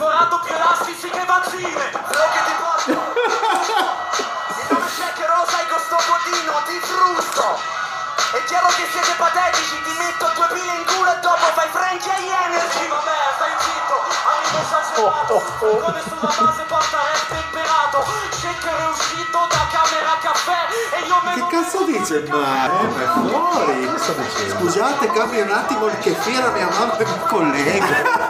Perforato 0.00 0.40
più 0.40 0.54
elastici 0.54 1.10
che 1.10 1.24
vaccine 1.28 1.84
Flow 1.92 2.28
che 2.32 2.40
ti 2.48 2.54
porto? 2.56 2.88
Il 2.88 4.64
nome 4.72 4.88
shake 4.96 5.26
rosa 5.28 5.60
e 5.60 5.66
questo 5.68 5.96
bodino 6.08 6.56
ti 6.64 6.80
frusto 6.80 7.44
È 8.32 8.40
chiaro 8.48 8.68
che 8.80 8.88
siete 8.96 9.12
patetici 9.20 9.76
Ti 9.84 9.92
metto 10.00 10.24
due 10.32 10.48
pile 10.56 10.72
in 10.72 10.84
culo 10.88 11.12
e 11.12 11.20
dopo 11.20 11.44
fai 11.52 11.68
Frankie 11.68 12.16
e 12.16 12.32
Energy. 12.32 12.88
Vabbè 12.88 13.16
stai 13.36 13.52
zitto 13.60 13.96
Arrivo 14.24 14.58
esagerato 14.64 15.36
Come 15.84 16.00
sulla 16.00 16.32
base 16.32 16.62
porta 16.64 16.96
rap 16.96 17.24
temperato. 17.28 17.98
Shaker 18.40 18.76
è 18.80 18.88
uscito 18.88 19.38
da 19.52 19.62
camera 19.68 20.16
caffè 20.16 20.60
E 20.96 20.98
io 21.04 21.20
me 21.28 21.32
Che 21.36 21.44
cazzo 21.52 21.84
dice 21.84 22.24
ma? 22.24 22.72
Eh, 22.72 22.88
ma 22.88 23.00
è 23.04 23.08
fuori. 23.20 23.84
Scusate, 24.48 25.12
cambia 25.12 25.44
un 25.44 25.52
attimo 25.52 25.86
il 25.88 25.98
kefir 25.98 26.42
a 26.42 26.50
mia 26.52 26.68
mamma 26.70 26.96
e 26.96 27.04
un 27.04 27.20
collega. 27.28 28.29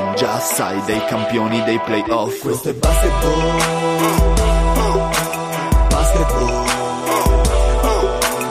Già 0.15 0.39
sai 0.39 0.81
dei 0.85 1.03
campioni 1.05 1.63
dei 1.63 1.79
playoff. 1.79 2.41
Questo 2.41 2.69
è 2.69 2.73
basketball. 2.73 3.99
Basketball 5.89 6.65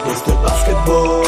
Questo 0.03 0.31
è 0.31 0.35
basketball 0.35 1.20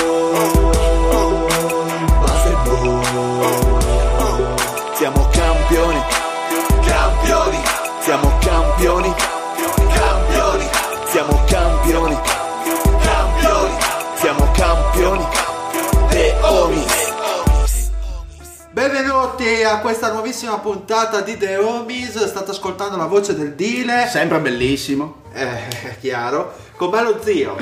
Benvenuti 18.83 19.63
a 19.63 19.79
questa 19.79 20.11
nuovissima 20.11 20.59
puntata 20.59 21.21
di 21.21 21.37
The 21.37 21.57
Homies. 21.57 22.25
State 22.25 22.51
ascoltando 22.51 22.97
la 22.97 23.07
voce 23.07 23.37
del 23.37 23.55
Dile. 23.55 24.09
Sempre 24.09 24.41
bellissimo. 24.41 25.23
Eh, 25.33 25.69
è 25.69 25.97
chiaro. 26.01 26.53
Con 26.75 26.91
me 26.91 27.01
lo 27.01 27.21
zio. 27.23 27.57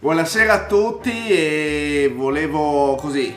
Buonasera 0.00 0.52
a 0.54 0.64
tutti 0.66 1.28
e 1.28 2.12
volevo 2.12 2.96
così 2.96 3.32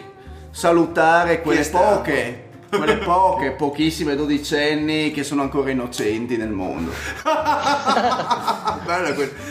salutare 0.49 1.43
quelle 1.43 1.63
poche, 1.65 2.48
quelle 2.69 2.97
poche, 2.97 3.51
pochissime 3.51 4.15
dodicenni 4.15 5.11
che 5.11 5.23
sono 5.23 5.41
ancora 5.41 5.71
innocenti 5.71 6.37
nel 6.37 6.49
mondo. 6.49 6.91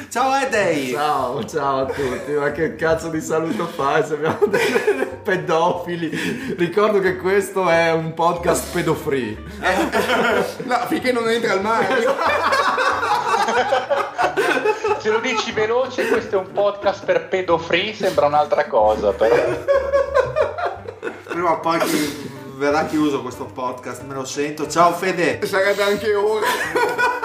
Ciao 0.08 0.34
Edei. 0.34 0.92
Ciao, 0.92 1.44
ciao 1.44 1.80
a 1.80 1.86
tutti, 1.86 2.32
ma 2.32 2.50
che 2.52 2.76
cazzo 2.76 3.08
di 3.08 3.20
saluto 3.20 3.66
fai? 3.66 4.04
Sembriamo 4.04 4.46
dei 4.46 4.72
pedofili. 5.22 6.54
Ricordo 6.56 7.00
che 7.00 7.16
questo 7.16 7.68
è 7.68 7.92
un 7.92 8.14
podcast 8.14 8.72
pedofree. 8.72 9.36
No, 10.64 10.76
finché 10.86 11.12
non 11.12 11.28
entra 11.28 11.52
al 11.52 11.62
Mario. 11.62 12.14
Se 14.98 15.10
lo 15.10 15.20
dici 15.20 15.52
veloce, 15.52 16.08
questo 16.08 16.36
è 16.36 16.38
un 16.38 16.52
podcast 16.52 17.04
per 17.04 17.28
pedofree, 17.28 17.94
sembra 17.94 18.26
un'altra 18.26 18.66
cosa, 18.66 19.12
però. 19.12 19.36
Prima 21.24 21.52
o 21.52 21.60
poi 21.60 21.78
verrà 22.58 22.84
chiuso 22.86 23.22
questo 23.22 23.44
podcast, 23.44 24.02
me 24.02 24.14
lo 24.14 24.24
sento. 24.24 24.68
Ciao 24.68 24.92
Fede. 24.92 25.38
Sarebbe 25.46 25.82
anche 25.82 26.12
ora. 26.14 26.44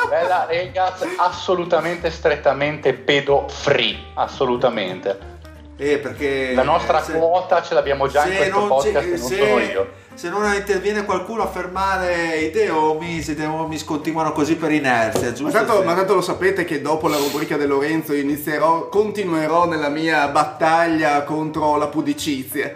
Bella 0.07 0.45
ragazzi, 0.47 1.07
assolutamente 1.17 2.11
strettamente 2.11 2.93
pedofree, 2.93 3.97
assolutamente. 4.13 5.31
Eh, 5.75 5.97
perché 5.97 6.53
La 6.53 6.61
nostra 6.61 7.01
se- 7.01 7.13
quota 7.13 7.63
ce 7.63 7.73
l'abbiamo 7.73 8.07
già 8.07 8.25
in 8.25 8.31
se 8.31 8.37
questo 8.37 8.59
non 8.59 8.67
podcast 8.67 9.07
non 9.07 9.17
se- 9.17 9.37
sono 9.37 9.59
io. 9.59 9.89
Se 10.13 10.29
non 10.29 10.53
interviene 10.53 11.03
qualcuno 11.03 11.41
a 11.41 11.47
fermare 11.47 12.37
i 12.37 12.51
The 12.51 12.69
Homies, 12.69 13.29
i 13.29 13.35
The 13.35 13.45
Homies 13.45 13.83
continuano 13.83 14.31
così 14.33 14.55
per 14.55 14.71
inerzia, 14.71 15.33
giusto? 15.33 15.45
Ma 15.57 15.63
tanto, 15.65 15.81
ma 15.83 15.95
tanto 15.95 16.13
lo 16.13 16.21
sapete 16.21 16.63
che 16.65 16.79
dopo 16.83 17.07
la 17.07 17.17
rubrica 17.17 17.57
di 17.57 17.65
Lorenzo 17.65 18.13
inizierò, 18.13 18.87
continuerò 18.89 19.65
nella 19.65 19.89
mia 19.89 20.27
battaglia 20.27 21.23
contro 21.23 21.75
la 21.77 21.87
pudicizia. 21.87 22.71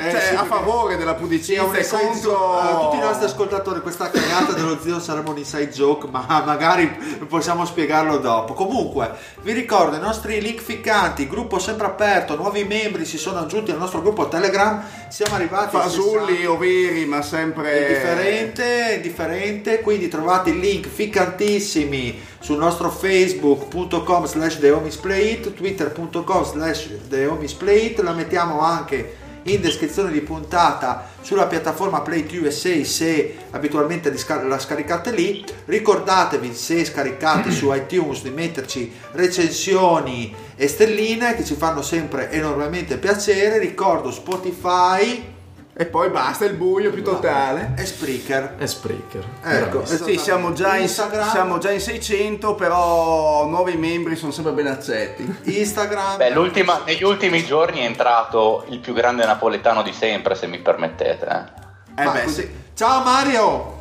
Eh, 0.00 0.12
cioè, 0.12 0.20
sì, 0.20 0.34
a 0.36 0.44
favore 0.44 0.96
della 0.96 1.16
Sì, 1.16 1.22
pudicizia 1.22 1.64
un 1.64 1.74
e 1.74 1.84
contro 1.84 2.56
a 2.56 2.78
tutti 2.78 2.98
i 2.98 3.00
nostri 3.00 3.24
ascoltatori 3.24 3.80
questa 3.80 4.08
cagata 4.08 4.52
dello 4.52 4.78
zio 4.80 5.00
sarebbe 5.00 5.30
un 5.30 5.38
inside 5.38 5.70
joke 5.70 6.06
ma 6.06 6.24
magari 6.46 6.86
possiamo 7.26 7.66
spiegarlo 7.66 8.18
dopo. 8.18 8.52
Comunque 8.54 9.10
vi 9.42 9.50
ricordo 9.50 9.96
i 9.96 10.00
nostri 10.00 10.40
link 10.40 10.60
ficcanti 10.60 11.26
gruppo 11.26 11.58
sempre 11.58 11.86
aperto 11.86 12.36
nuovi 12.36 12.62
membri 12.62 13.04
si 13.04 13.18
sono 13.18 13.40
aggiunti 13.40 13.72
al 13.72 13.78
nostro 13.78 14.00
gruppo 14.00 14.28
telegram. 14.28 14.84
Siamo 15.08 15.34
arrivati 15.34 15.76
fasulli 15.76 16.36
60. 16.36 16.50
o 16.52 16.56
veri, 16.58 17.04
ma 17.04 17.20
sempre 17.20 17.86
è 17.86 17.88
differente, 17.88 19.00
differente, 19.02 19.80
quindi 19.80 20.06
trovate 20.06 20.50
i 20.50 20.60
link 20.60 20.86
ficcantissimi 20.86 22.22
sul 22.38 22.58
nostro 22.58 22.88
facebook.com 22.88 24.26
slash 24.26 24.60
thehomisplayit, 24.60 25.54
twitter.com 25.54 26.44
slash 26.44 26.88
thehomisplayit, 27.08 27.98
la 27.98 28.12
mettiamo 28.12 28.60
anche 28.60 29.26
in 29.52 29.60
descrizione 29.60 30.10
di 30.10 30.20
puntata 30.20 31.10
sulla 31.20 31.46
piattaforma 31.46 32.00
Play 32.00 32.26
USA 32.38 32.84
se 32.84 33.36
abitualmente 33.50 34.12
la 34.46 34.58
scaricate 34.58 35.10
lì. 35.10 35.44
Ricordatevi 35.64 36.54
se 36.54 36.84
scaricate 36.84 37.50
su 37.50 37.72
iTunes 37.72 38.22
di 38.22 38.30
metterci 38.30 38.92
recensioni 39.12 40.34
e 40.56 40.68
stelline 40.68 41.34
che 41.34 41.44
ci 41.44 41.54
fanno 41.54 41.82
sempre 41.82 42.30
enormemente 42.30 42.98
piacere. 42.98 43.58
Ricordo 43.58 44.10
Spotify 44.10 45.36
E 45.80 45.86
poi 45.86 46.08
basta 46.10 46.44
il 46.44 46.54
buio 46.54 46.90
più 46.90 47.04
totale. 47.04 47.74
e 47.76 47.86
Spreaker. 47.86 48.56
E 48.58 48.66
Spreaker. 48.66 49.24
Ecco, 49.44 49.84
Sì, 49.86 50.18
siamo 50.18 50.52
già, 50.52 50.74
in, 50.74 50.82
Instagram, 50.82 51.30
siamo 51.30 51.58
già 51.58 51.70
in 51.70 51.80
600, 51.80 52.56
però 52.56 53.46
nuovi 53.46 53.76
membri 53.76 54.16
sono 54.16 54.32
sempre 54.32 54.50
ben 54.52 54.66
accetti. 54.66 55.36
Instagram. 55.44 56.16
Beh, 56.16 56.30
l'ultima- 56.30 56.82
negli 56.84 57.04
ultimi 57.04 57.44
giorni 57.44 57.78
è 57.82 57.84
entrato 57.84 58.64
il 58.70 58.80
più 58.80 58.92
grande 58.92 59.24
napoletano 59.24 59.82
di 59.84 59.92
sempre, 59.92 60.34
se 60.34 60.48
mi 60.48 60.58
permettete. 60.58 61.26
eh. 61.26 62.02
Eh 62.02 62.04
Ma 62.04 62.10
beh, 62.10 62.22
così- 62.24 62.40
sì. 62.42 62.50
Ciao 62.74 63.04
Mario! 63.04 63.76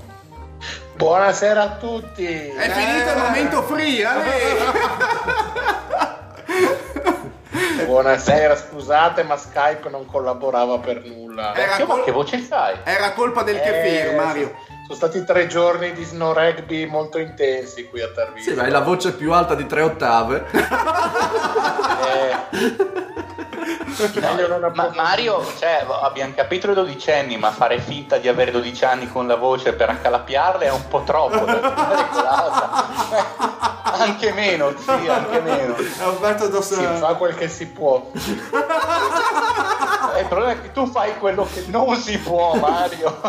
Buonasera 0.98 1.62
a 1.64 1.70
tutti. 1.78 2.26
È 2.26 2.70
finito 2.70 3.10
il 3.12 3.18
momento 3.18 3.62
free, 3.64 4.04
Ale! 4.06 4.26
Buonasera, 7.86 8.56
scusate, 8.56 9.24
ma 9.24 9.36
Skype 9.38 9.90
non 9.90 10.06
collaborava 10.06 10.78
per 10.80 11.04
nulla. 11.04 11.54
Era, 11.56 11.76
Che, 11.76 11.86
col- 11.86 12.04
che 12.04 12.12
voce 12.12 12.38
fai? 12.40 12.76
era 12.84 13.12
colpa 13.14 13.44
del 13.44 13.56
Eh, 13.58 13.62
kefir, 13.62 14.16
Mario. 14.16 14.54
Sono 14.84 14.96
stati 14.96 15.24
tre 15.26 15.48
giorni 15.48 15.92
di 15.94 16.04
snow 16.04 16.34
rugby 16.34 16.86
molto 16.86 17.18
intensi 17.18 17.88
qui 17.90 18.02
a 18.02 18.10
Tarvisio. 18.10 18.52
Sì, 18.52 18.58
ma 18.58 18.64
hai 18.64 18.70
la 18.72 18.80
voce 18.82 19.14
più 19.14 19.34
alta 19.34 19.56
di 19.56 19.66
tre 19.66 19.82
ottave. 19.82 20.46
Eh, 20.54 20.66
non 24.48 24.72
Ma. 24.74 24.92
Mario, 24.96 25.44
cioè, 25.60 25.86
abbiamo 26.04 26.34
capito 26.36 26.70
i 26.72 26.76
dodicenni, 26.76 27.38
ma 27.38 27.52
fare 27.52 27.80
finta 27.80 28.18
di 28.18 28.28
avere 28.28 28.52
12 28.52 28.86
anni 28.86 29.12
con 29.12 29.28
la 29.28 29.36
voce 29.36 29.74
per 29.74 29.90
accalappiarle 29.90 30.66
è 30.66 30.72
un 30.72 30.88
po' 30.88 31.04
troppo. 31.04 31.44
anche 33.94 34.34
meno, 34.34 34.74
sì, 34.78 34.90
anche 34.90 35.40
meno. 35.42 35.76
È 35.76 36.06
Umberto 36.06 36.48
Dos... 36.48 36.74
Si 36.74 36.84
fa 37.00 37.14
quel 37.16 37.36
che 37.36 37.50
si 37.50 37.68
può. 37.68 38.12
Eh, 40.16 40.22
Il 40.22 40.28
problema 40.28 40.54
è 40.54 40.62
che 40.62 40.72
tu 40.72 40.90
fai 40.90 41.16
quello 41.20 41.48
che 41.52 41.66
non 41.68 41.96
si 41.96 42.18
può, 42.18 42.56
Mario. 42.56 43.20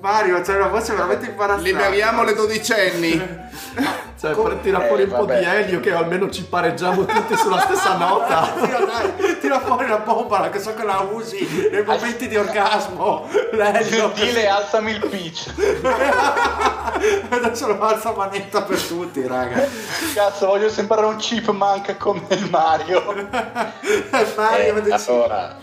Mario, 0.00 0.40
c'è 0.40 0.56
una 0.56 0.68
voce 0.68 0.94
veramente 0.94 1.26
imbarazzante. 1.26 1.70
Liberiamo 1.70 2.24
le 2.24 2.34
dodicenni. 2.34 3.44
Cioè, 4.18 4.34
per 4.34 4.54
tirare 4.62 4.86
fuori 4.86 5.02
Eh, 5.02 5.04
un 5.04 5.10
po' 5.10 5.26
vabbè. 5.26 5.38
di 5.38 5.44
elio 5.44 5.80
che 5.80 5.92
almeno 5.92 6.30
ci 6.30 6.42
pareggiamo 6.44 7.04
tutti 7.04 7.36
sulla 7.36 7.60
stessa 7.60 7.96
nota. 8.00 8.50
Zio, 8.64 8.86
dai, 8.86 9.38
tira 9.38 9.60
fuori 9.60 9.86
la 9.86 9.98
bomba 9.98 10.48
che 10.48 10.58
so 10.58 10.72
che 10.72 10.84
la 10.84 11.06
usi 11.10 11.68
nei 11.70 11.84
momenti 11.84 12.26
di 12.26 12.36
orgasmo. 12.38 13.28
Lelio. 13.52 14.12
Gentile, 14.14 14.48
alzami 14.48 14.92
il 14.92 15.06
pitch. 15.06 15.52
Adesso 17.28 17.66
lo 17.66 17.78
alza 17.82 18.12
manetta 18.12 18.62
per 18.62 18.80
tutti, 18.80 19.26
raga. 19.26 19.68
Cazzo, 20.14 20.46
voglio 20.46 20.70
sembrare 20.70 21.04
un 21.04 21.16
chipmunk 21.16 21.98
come 21.98 22.22
il 22.30 22.48
Mario. 22.50 23.04
Mario, 24.34 24.64
Eh, 24.64 24.72
vedi- 24.72 24.90
allora, 24.92 25.56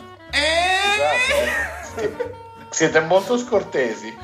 scusate, 1.89 2.35
siete 2.69 2.99
molto 2.99 3.35
scortesi. 3.39 4.15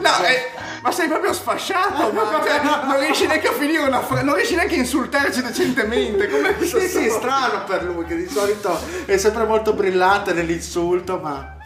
No, 0.00 0.24
eh, 0.24 0.50
ma 0.82 0.90
sei 0.90 1.08
proprio 1.08 1.32
sfasciato, 1.32 2.12
ma 2.12 2.40
cioè, 2.44 2.60
non 2.62 2.98
riesci 2.98 3.26
neanche 3.26 3.48
a 3.48 3.52
finire 3.52 3.82
una 3.82 4.00
frase, 4.00 4.22
non 4.22 4.34
riesci 4.34 4.54
neanche 4.54 4.74
a 4.74 4.78
insultarci 4.78 5.42
decentemente. 5.42 6.28
Questo? 6.28 6.80
Sì, 6.80 6.88
sì, 6.88 7.10
strano 7.10 7.64
per 7.64 7.84
lui, 7.84 8.04
che 8.04 8.16
di 8.16 8.28
solito 8.28 8.78
è 9.04 9.16
sempre 9.16 9.44
molto 9.44 9.72
brillante 9.72 10.32
nell'insulto, 10.32 11.18
ma... 11.18 11.56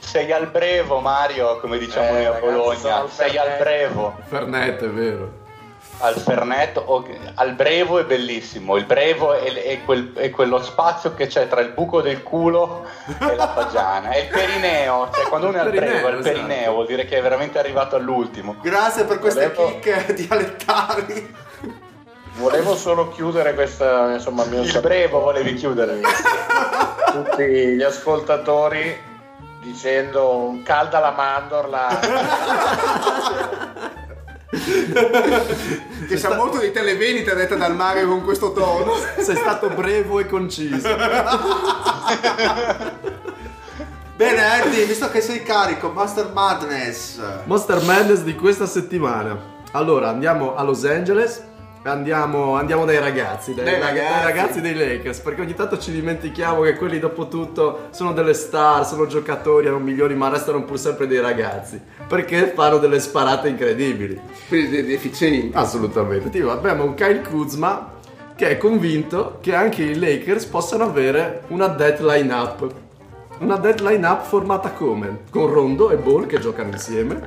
Sei 0.00 0.30
al 0.30 0.48
brevo, 0.48 1.00
Mario, 1.00 1.58
come 1.60 1.78
diciamo 1.78 2.08
Eh, 2.08 2.12
noi 2.12 2.24
a 2.24 2.30
ragazzi, 2.32 2.46
Bologna. 2.46 3.08
Sei 3.08 3.38
al 3.38 3.56
brevo. 3.58 4.18
Fernet, 4.28 4.82
è 4.82 4.88
vero. 4.88 5.40
Al 6.04 6.14
Fernet, 6.16 6.82
o- 6.84 7.06
al 7.34 7.52
brevo 7.54 7.98
è 8.00 8.04
bellissimo. 8.04 8.76
Il 8.76 8.84
brevo 8.86 9.34
è, 9.34 9.52
è 9.52 9.82
quel- 9.84 10.12
è 10.14 10.30
quello 10.30 10.60
spazio 10.60 11.14
che 11.14 11.28
c'è 11.28 11.46
tra 11.48 11.60
il 11.60 11.68
buco 11.70 12.00
del 12.02 12.22
culo 12.24 12.84
e 13.20 13.36
la 13.36 13.46
pagiana. 13.48 14.10
È 14.10 14.18
il 14.18 14.26
perineo. 14.28 15.08
Cioè, 15.14 15.26
quando 15.30 15.46
uno 15.48 15.58
è 15.58 15.60
al 15.60 15.70
brevo, 15.70 16.08
è 16.08 16.10
il 16.10 16.18
esatto. 16.18 16.22
perineo, 16.22 16.72
vuol 16.72 16.86
dire 16.86 17.04
che 17.04 17.18
è 17.18 17.22
veramente 17.22 17.58
arrivato 17.60 17.94
all'ultimo. 17.96 18.56
Grazie 18.60 19.04
per 19.04 19.18
queste 19.20 19.50
Volevo- 19.54 19.78
chicche 19.80 20.12
dialettali. 20.14 21.34
Volevo 22.34 22.74
solo 22.74 23.10
chiudere 23.10 23.54
questa, 23.54 24.12
insomma, 24.12 24.42
il 24.44 24.50
mio 24.50 24.62
Il 24.62 24.80
brevo 24.80 25.20
volevi 25.20 25.54
chiudere. 25.54 26.00
tutti 27.12 27.44
gli 27.44 27.82
ascoltatori 27.82 28.98
dicendo 29.62 30.36
un 30.36 30.62
calda 30.64 30.98
la 30.98 31.10
mandorla. 31.12 31.86
Che 34.52 36.16
sa 36.18 36.34
molto 36.34 36.58
di 36.58 36.70
televendita 36.72 37.32
detta 37.32 37.54
dal 37.54 37.74
Mario 37.74 38.06
con 38.06 38.22
questo 38.22 38.52
tono. 38.52 38.92
Sei 39.18 39.36
stato 39.36 39.70
brevo 39.70 40.20
e 40.20 40.26
conciso. 40.26 40.88
Bene, 44.14 44.62
Eddie, 44.62 44.84
visto 44.84 45.10
che 45.10 45.22
sei 45.22 45.42
carico, 45.42 45.88
Master 45.90 46.30
Madness. 46.34 47.18
Monster 47.44 47.82
Madness 47.82 48.20
di 48.20 48.34
questa 48.34 48.66
settimana. 48.66 49.38
Allora, 49.72 50.10
andiamo 50.10 50.54
a 50.54 50.62
Los 50.62 50.84
Angeles. 50.84 51.42
Andiamo, 51.84 52.54
andiamo 52.54 52.84
dai 52.84 53.00
ragazzi, 53.00 53.54
dai, 53.54 53.64
Dai 53.64 53.80
dai 53.80 53.88
ragazzi. 53.96 54.24
ragazzi 54.24 54.60
dei 54.60 54.74
Lakers, 54.74 55.18
perché 55.18 55.40
ogni 55.40 55.54
tanto 55.54 55.78
ci 55.78 55.90
dimentichiamo 55.90 56.60
che 56.62 56.76
quelli 56.76 57.00
dopo 57.00 57.26
tutto 57.26 57.88
sono 57.90 58.12
delle 58.12 58.34
star, 58.34 58.86
sono 58.86 59.06
giocatori, 59.06 59.66
hanno 59.66 59.80
milioni, 59.80 60.14
ma 60.14 60.28
restano 60.28 60.62
pur 60.62 60.78
sempre 60.78 61.08
dei 61.08 61.18
ragazzi, 61.20 61.80
perché 62.06 62.52
fanno 62.54 62.78
delle 62.78 63.00
sparate 63.00 63.48
incredibili. 63.48 64.20
Quindi 64.46 64.68
de- 64.70 64.84
deficienti. 64.84 65.50
Assolutamente. 65.56 66.30
Tipo, 66.30 66.52
abbiamo 66.52 66.84
un 66.84 66.94
Kyle 66.94 67.20
Kuzma 67.22 67.90
che 68.36 68.48
è 68.50 68.58
convinto 68.58 69.38
che 69.40 69.52
anche 69.52 69.82
i 69.82 69.98
Lakers 69.98 70.44
possano 70.44 70.84
avere 70.84 71.42
una 71.48 71.66
deadline 71.66 72.32
up. 72.32 72.72
Una 73.38 73.56
deadline 73.56 74.06
up 74.06 74.22
formata 74.22 74.70
come? 74.70 75.22
Con 75.30 75.48
Rondo 75.52 75.90
e 75.90 75.96
Ball 75.96 76.26
che 76.26 76.38
giocano 76.38 76.68
insieme, 76.70 77.24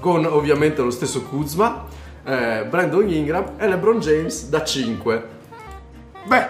con 0.00 0.24
ovviamente 0.24 0.80
lo 0.80 0.90
stesso 0.90 1.22
Kuzma, 1.24 1.84
eh, 2.28 2.64
Brandon 2.68 3.08
Ingram 3.08 3.54
e 3.58 3.66
LeBron 3.66 4.00
James 4.00 4.50
da 4.50 4.62
5. 4.64 5.22
Beh, 6.26 6.48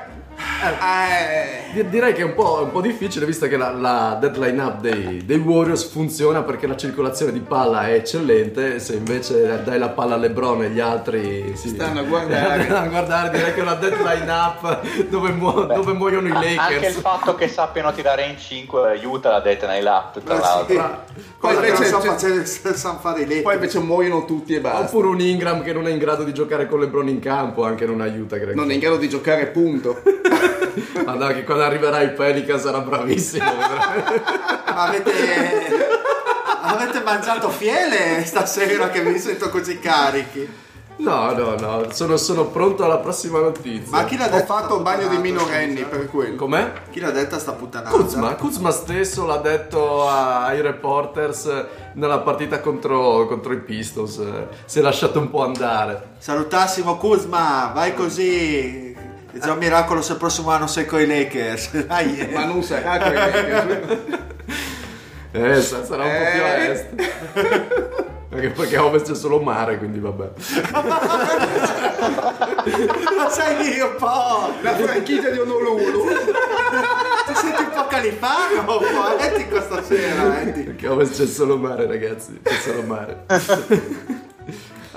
eh, 0.73 1.73
Di- 1.73 1.89
Direi 1.89 2.13
che 2.13 2.23
è 2.23 2.25
un 2.25 2.35
po', 2.35 2.61
un 2.63 2.71
po' 2.71 2.81
difficile 2.81 3.27
visto 3.27 3.47
che 3.47 3.57
la, 3.57 3.71
la 3.73 4.17
deadline 4.21 4.63
up 4.63 4.81
dei, 4.81 5.25
dei 5.25 5.39
Warriors 5.39 5.85
funziona 5.89 6.43
perché 6.43 6.67
la 6.67 6.77
circolazione 6.77 7.33
di 7.33 7.41
palla 7.41 7.87
è 7.89 7.93
eccellente, 7.95 8.79
se 8.81 8.95
invece 8.95 9.63
dai 9.65 9.79
la 9.79 9.89
palla 9.91 10.15
a 10.15 10.19
LeBron 10.19 10.63
e 10.65 10.71
gli 10.71 10.81
altri 10.81 11.53
si 11.57 11.69
Stanno 11.69 12.01
a 12.01 12.03
guardare. 12.03 12.65
stanno 12.69 12.87
a 12.87 12.89
guardare, 12.89 13.31
direi 13.37 13.53
che 13.55 13.61
è 13.61 13.63
una 13.63 13.75
deadline 13.75 14.31
up 14.31 14.81
dove, 15.09 15.31
muo- 15.33 15.65
dove 15.65 15.93
muoiono 15.93 16.29
i 16.29 16.31
Anche 16.31 16.49
il 16.49 16.55
Lakers. 16.57 17.01
fatto 17.01 17.35
che 17.35 17.49
sappiano 17.49 17.93
tirare 17.93 18.25
in 18.27 18.39
5 18.39 18.89
aiuta 18.89 19.31
la 19.31 19.41
deadline 19.41 19.89
up, 19.89 20.23
tra 20.23 20.39
l'altro. 20.39 20.75
sì. 20.75 21.27
Cosa 21.39 21.61
che 21.61 21.69
non 21.69 21.77
invece 21.77 21.85
so 21.91 21.99
c'è- 21.99 22.09
facere, 22.09 22.47
sanno 22.77 22.99
fare 22.99 23.21
i 23.23 23.27
letti. 23.27 23.43
poi 23.43 23.55
invece 23.55 23.79
muoiono 23.79 24.25
tutti 24.25 24.55
e 24.55 24.61
basta. 24.61 24.81
Oppure 24.87 25.07
un 25.09 25.21
Ingram 25.21 25.63
che 25.63 25.73
non 25.73 25.87
è 25.87 25.91
in 25.91 25.99
grado 25.99 26.25
di 26.25 26.33
giocare 26.35 26.67
con 26.67 26.81
LeBron 26.81 27.09
in 27.09 27.21
campo, 27.21 27.65
anche 27.65 27.87
non 27.87 28.01
aiuta. 28.01 28.37
Credo. 28.37 28.55
Non 28.55 28.71
è 28.71 28.75
in 28.75 28.81
grado 28.81 28.97
di 28.97 29.09
giocare, 29.09 29.47
punto. 29.47 30.01
Ma 31.05 31.13
dai, 31.17 31.35
che 31.35 31.45
quando 31.45 31.65
arriverà 31.65 32.01
il 32.01 32.13
Pelican 32.13 32.59
sarà 32.59 32.79
bravissimo. 32.81 33.45
Avete... 34.65 35.97
Avete 36.61 37.01
mangiato 37.03 37.49
fiele 37.51 38.25
stasera 38.25 38.89
che 38.91 39.01
vi 39.03 39.19
sento 39.19 39.49
così 39.49 39.79
carichi? 39.79 40.67
no, 40.99 41.31
no, 41.31 41.55
no, 41.55 41.87
sono, 41.93 42.17
sono 42.17 42.47
pronto 42.47 42.85
alla 42.85 42.99
prossima 42.99 43.39
notizia. 43.39 43.97
Ma 43.97 44.05
chi 44.05 44.17
l'ha 44.19 44.27
Ho 44.27 44.31
detto? 44.31 44.47
fatto 44.47 44.75
sta 44.75 44.83
bagno 44.83 45.07
di 45.07 45.17
minorenni 45.19 45.77
scusa? 45.83 45.89
per 45.89 46.11
quello. 46.11 46.35
Com'è? 46.37 46.73
Chi 46.91 46.99
l'ha 47.01 47.13
detta 47.13 47.39
sta 47.39 47.53
puttanata? 47.53 47.97
Kuzma, 47.97 48.35
Kuzma 48.35 48.71
stesso 48.73 49.25
l'ha 49.25 49.37
detto 49.37 50.09
ai 50.09 50.61
reporters 50.61 51.49
nella 51.95 52.19
partita 52.19 52.61
contro, 52.61 53.27
contro 53.29 53.53
i 53.53 53.59
Pistons. 53.61 54.19
eh, 54.19 54.49
Si 54.65 54.81
è 54.81 54.83
lasciato 54.83 55.21
un 55.21 55.31
po' 55.31 55.45
andare. 55.45 56.17
Salutassimo 56.19 56.97
Kuzma, 56.97 57.71
vai 57.73 57.95
così. 57.95 58.88
È 59.33 59.39
già 59.39 59.53
un 59.53 59.59
miracolo 59.59 60.01
se 60.03 60.13
il 60.13 60.19
prossimo 60.19 60.51
anno 60.51 60.67
sei 60.67 60.87
con 60.87 61.01
i 61.01 61.07
Lakers. 61.07 61.85
Dai, 61.87 62.19
eh. 62.19 62.27
Ma 62.33 62.45
non 62.45 62.63
sarà 62.63 62.99
con 62.99 63.11
i 63.11 63.15
Lakers. 63.15 63.97
Eh, 65.31 65.61
sa- 65.61 65.85
sarà 65.85 66.05
un 66.05 66.11
po' 66.11 66.31
più 66.33 66.43
a 66.43 66.57
Eh. 66.57 66.71
est. 66.71 66.87
Anche 68.33 68.49
perché 68.51 68.77
a 68.77 68.85
ovest 68.85 69.07
c'è 69.09 69.15
solo 69.15 69.41
mare, 69.41 69.77
quindi 69.77 69.99
vabbè. 69.99 70.31
Ma 73.17 73.29
sei 73.29 73.57
lì 73.63 73.79
un 73.81 73.95
po'. 73.99 74.55
La 74.63 74.75
franchigia 74.75 75.29
di 75.29 75.39
Honolulu. 75.39 76.07
Ti 77.27 77.35
senti 77.35 77.63
un 77.63 77.71
po' 77.75 77.87
califano 77.89 78.61
un 78.61 78.65
po'. 78.65 78.81
Metti 79.21 79.47
questa 79.49 79.83
sera, 79.83 80.41
Eddie. 80.41 80.65
Perché 80.65 80.87
a 80.87 80.93
ovest 80.93 81.17
c'è 81.21 81.27
solo 81.27 81.57
mare, 81.59 81.87
ragazzi. 81.87 82.41
C'è 82.43 82.55
solo 82.55 82.83
mare. 82.83 83.25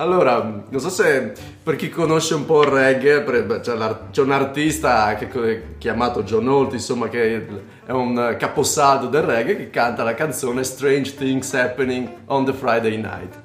Allora, 0.01 0.63
non 0.67 0.79
so 0.79 0.89
se 0.89 1.31
per 1.61 1.75
chi 1.75 1.89
conosce 1.89 2.33
un 2.33 2.45
po' 2.45 2.63
il 2.63 2.69
reggae, 2.69 3.23
c'è, 3.61 4.21
un 4.21 4.31
artista 4.31 5.13
che, 5.13 5.75
chiamato 5.77 6.23
John 6.23 6.47
Holt, 6.47 6.73
insomma, 6.73 7.07
che 7.07 7.45
è 7.85 7.91
un 7.91 8.35
caposaldo 8.39 9.05
del 9.05 9.21
reggae 9.21 9.55
che 9.55 9.69
canta 9.69 10.01
la 10.01 10.15
canzone 10.15 10.63
Strange 10.63 11.13
Things 11.13 11.53
Happening 11.53 12.09
on 12.25 12.45
the 12.45 12.53
Friday 12.53 12.95
Night. 12.97 13.39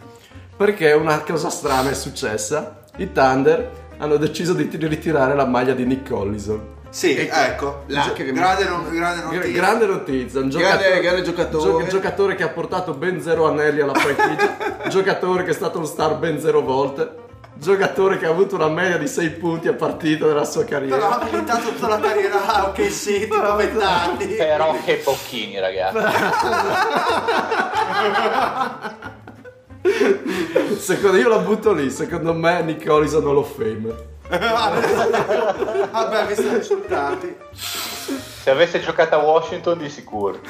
Perché 0.57 0.93
una 0.93 1.19
cosa 1.21 1.51
strana 1.51 1.91
è 1.91 1.95
successa. 1.95 2.85
I 2.97 3.13
Thunder 3.13 3.71
hanno 3.99 4.17
deciso 4.17 4.55
di 4.55 4.67
ti- 4.67 4.79
ritirare 4.79 5.35
la 5.35 5.45
maglia 5.45 5.75
di 5.75 5.85
Nick 5.85 6.09
Collison. 6.09 6.76
Sì, 6.97 7.15
ecco. 7.31 7.83
Lacrime. 7.89 8.33
Grande, 8.33 8.65
non- 8.65 8.89
grande 8.91 9.21
Gra- 9.21 9.31
notizia. 9.35 9.53
grande 9.61 9.87
notizia, 9.87 10.41
un 10.41 10.49
Grande- 10.49 10.67
giocatore, 10.71 11.01
grande 11.03 11.23
giocatore. 11.23 11.85
gio- 11.85 11.91
giocatore 11.91 12.35
che 12.37 12.43
ha 12.43 12.49
portato 12.49 12.95
ben 12.95 13.21
zero 13.21 13.47
anelli 13.47 13.81
alla 13.83 13.93
franchigia, 13.93 14.57
giocatore 14.89 15.45
che 15.45 15.51
è 15.51 15.53
stato 15.53 15.79
un 15.79 15.85
star 15.87 16.17
ben 16.17 16.41
zero 16.41 16.63
volte, 16.63 17.15
giocatore 17.53 18.17
che 18.17 18.25
ha 18.25 18.31
avuto 18.31 18.55
una 18.55 18.69
media 18.69 18.97
di 18.97 19.09
6 19.09 19.29
punti 19.33 19.69
a 19.69 19.75
partita 19.75 20.25
nella 20.25 20.47
sua 20.47 20.65
Però 20.65 20.79
carriera. 20.81 21.19
ha 21.21 21.25
militato 21.31 21.69
tutta 21.69 21.87
la 21.87 22.01
carriera 22.01 22.47
a 22.47 22.65
ok 22.69 22.91
sì, 22.91 23.19
tipo 23.21 23.55
20 23.57 23.85
anni. 23.85 24.27
Però 24.35 24.75
che 24.83 25.03
bocchini, 25.05 25.59
ragazzi. 25.59 25.99
Secondo 30.79 31.17
io 31.19 31.29
la 31.29 31.39
butto 31.39 31.73
lì, 31.73 31.91
secondo 31.91 32.33
me 32.33 32.63
Nick 32.63 32.87
Collison 32.87 33.27
Hall 33.27 33.37
of 33.37 33.55
Fame. 33.55 34.15
Vabbè, 34.29 36.27
mi 36.29 36.35
sono 36.35 36.57
insultati. 36.57 37.37
Se 37.53 38.51
avesse 38.51 38.81
giocato 38.81 39.15
a 39.15 39.19
Washington 39.19 39.79
di 39.79 39.89
sicuro. 39.89 40.41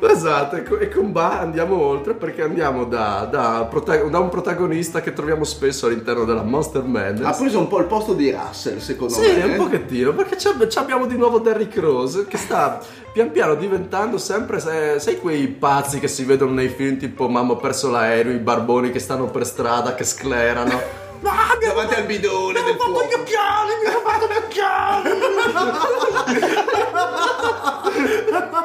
Esatto, 0.00 0.56
e 0.56 0.62
co- 0.64 0.76
con 0.92 1.12
Ba 1.12 1.38
andiamo 1.40 1.80
oltre 1.80 2.14
perché 2.14 2.42
andiamo 2.42 2.84
da, 2.84 3.26
da 3.30 3.68
da 4.10 4.18
un 4.18 4.28
protagonista 4.28 5.00
che 5.00 5.12
troviamo 5.12 5.44
spesso 5.44 5.86
all'interno 5.86 6.24
della 6.24 6.42
Monster 6.42 6.82
Madness. 6.82 7.24
Ha 7.26 7.32
preso 7.40 7.58
un 7.58 7.68
po' 7.68 7.78
il 7.78 7.86
posto 7.86 8.12
di 8.12 8.30
Russell, 8.30 8.78
secondo 8.78 9.14
Sì, 9.14 9.20
me. 9.32 9.44
un 9.44 9.50
eh. 9.52 9.56
pochettino, 9.56 10.12
perché 10.12 10.36
abbiamo 10.78 11.06
di 11.06 11.16
nuovo 11.16 11.38
Derrick 11.38 11.78
Rose 11.78 12.26
che 12.26 12.36
sta 12.36 12.80
pian 13.12 13.30
piano 13.30 13.54
diventando 13.54 14.18
sempre, 14.18 14.58
sai, 14.60 14.98
sai 15.00 15.18
quei 15.20 15.46
pazzi 15.46 16.00
che 16.00 16.08
si 16.08 16.24
vedono 16.24 16.52
nei 16.52 16.68
film 16.68 16.98
tipo 16.98 17.28
Mamma 17.28 17.52
ho 17.52 17.56
perso 17.56 17.88
l'aereo, 17.90 18.32
i 18.32 18.38
barboni 18.38 18.90
che 18.90 18.98
stanno 18.98 19.26
per 19.26 19.46
strada, 19.46 19.94
che 19.94 20.04
sclerano. 20.04 20.72
Ah, 21.22 21.56
mi 21.58 21.66
Davanti 21.66 21.94
al 21.94 22.04
bidone 22.04 22.62
del 22.62 22.74
fatto 22.76 22.90
gli 22.90 23.10
fuoco. 23.10 23.20
occhiali, 23.20 23.72
mi 23.82 23.86
ha 23.88 24.00
fatto 24.04 24.26
gli 24.26 24.36
occhiali. 24.44 25.10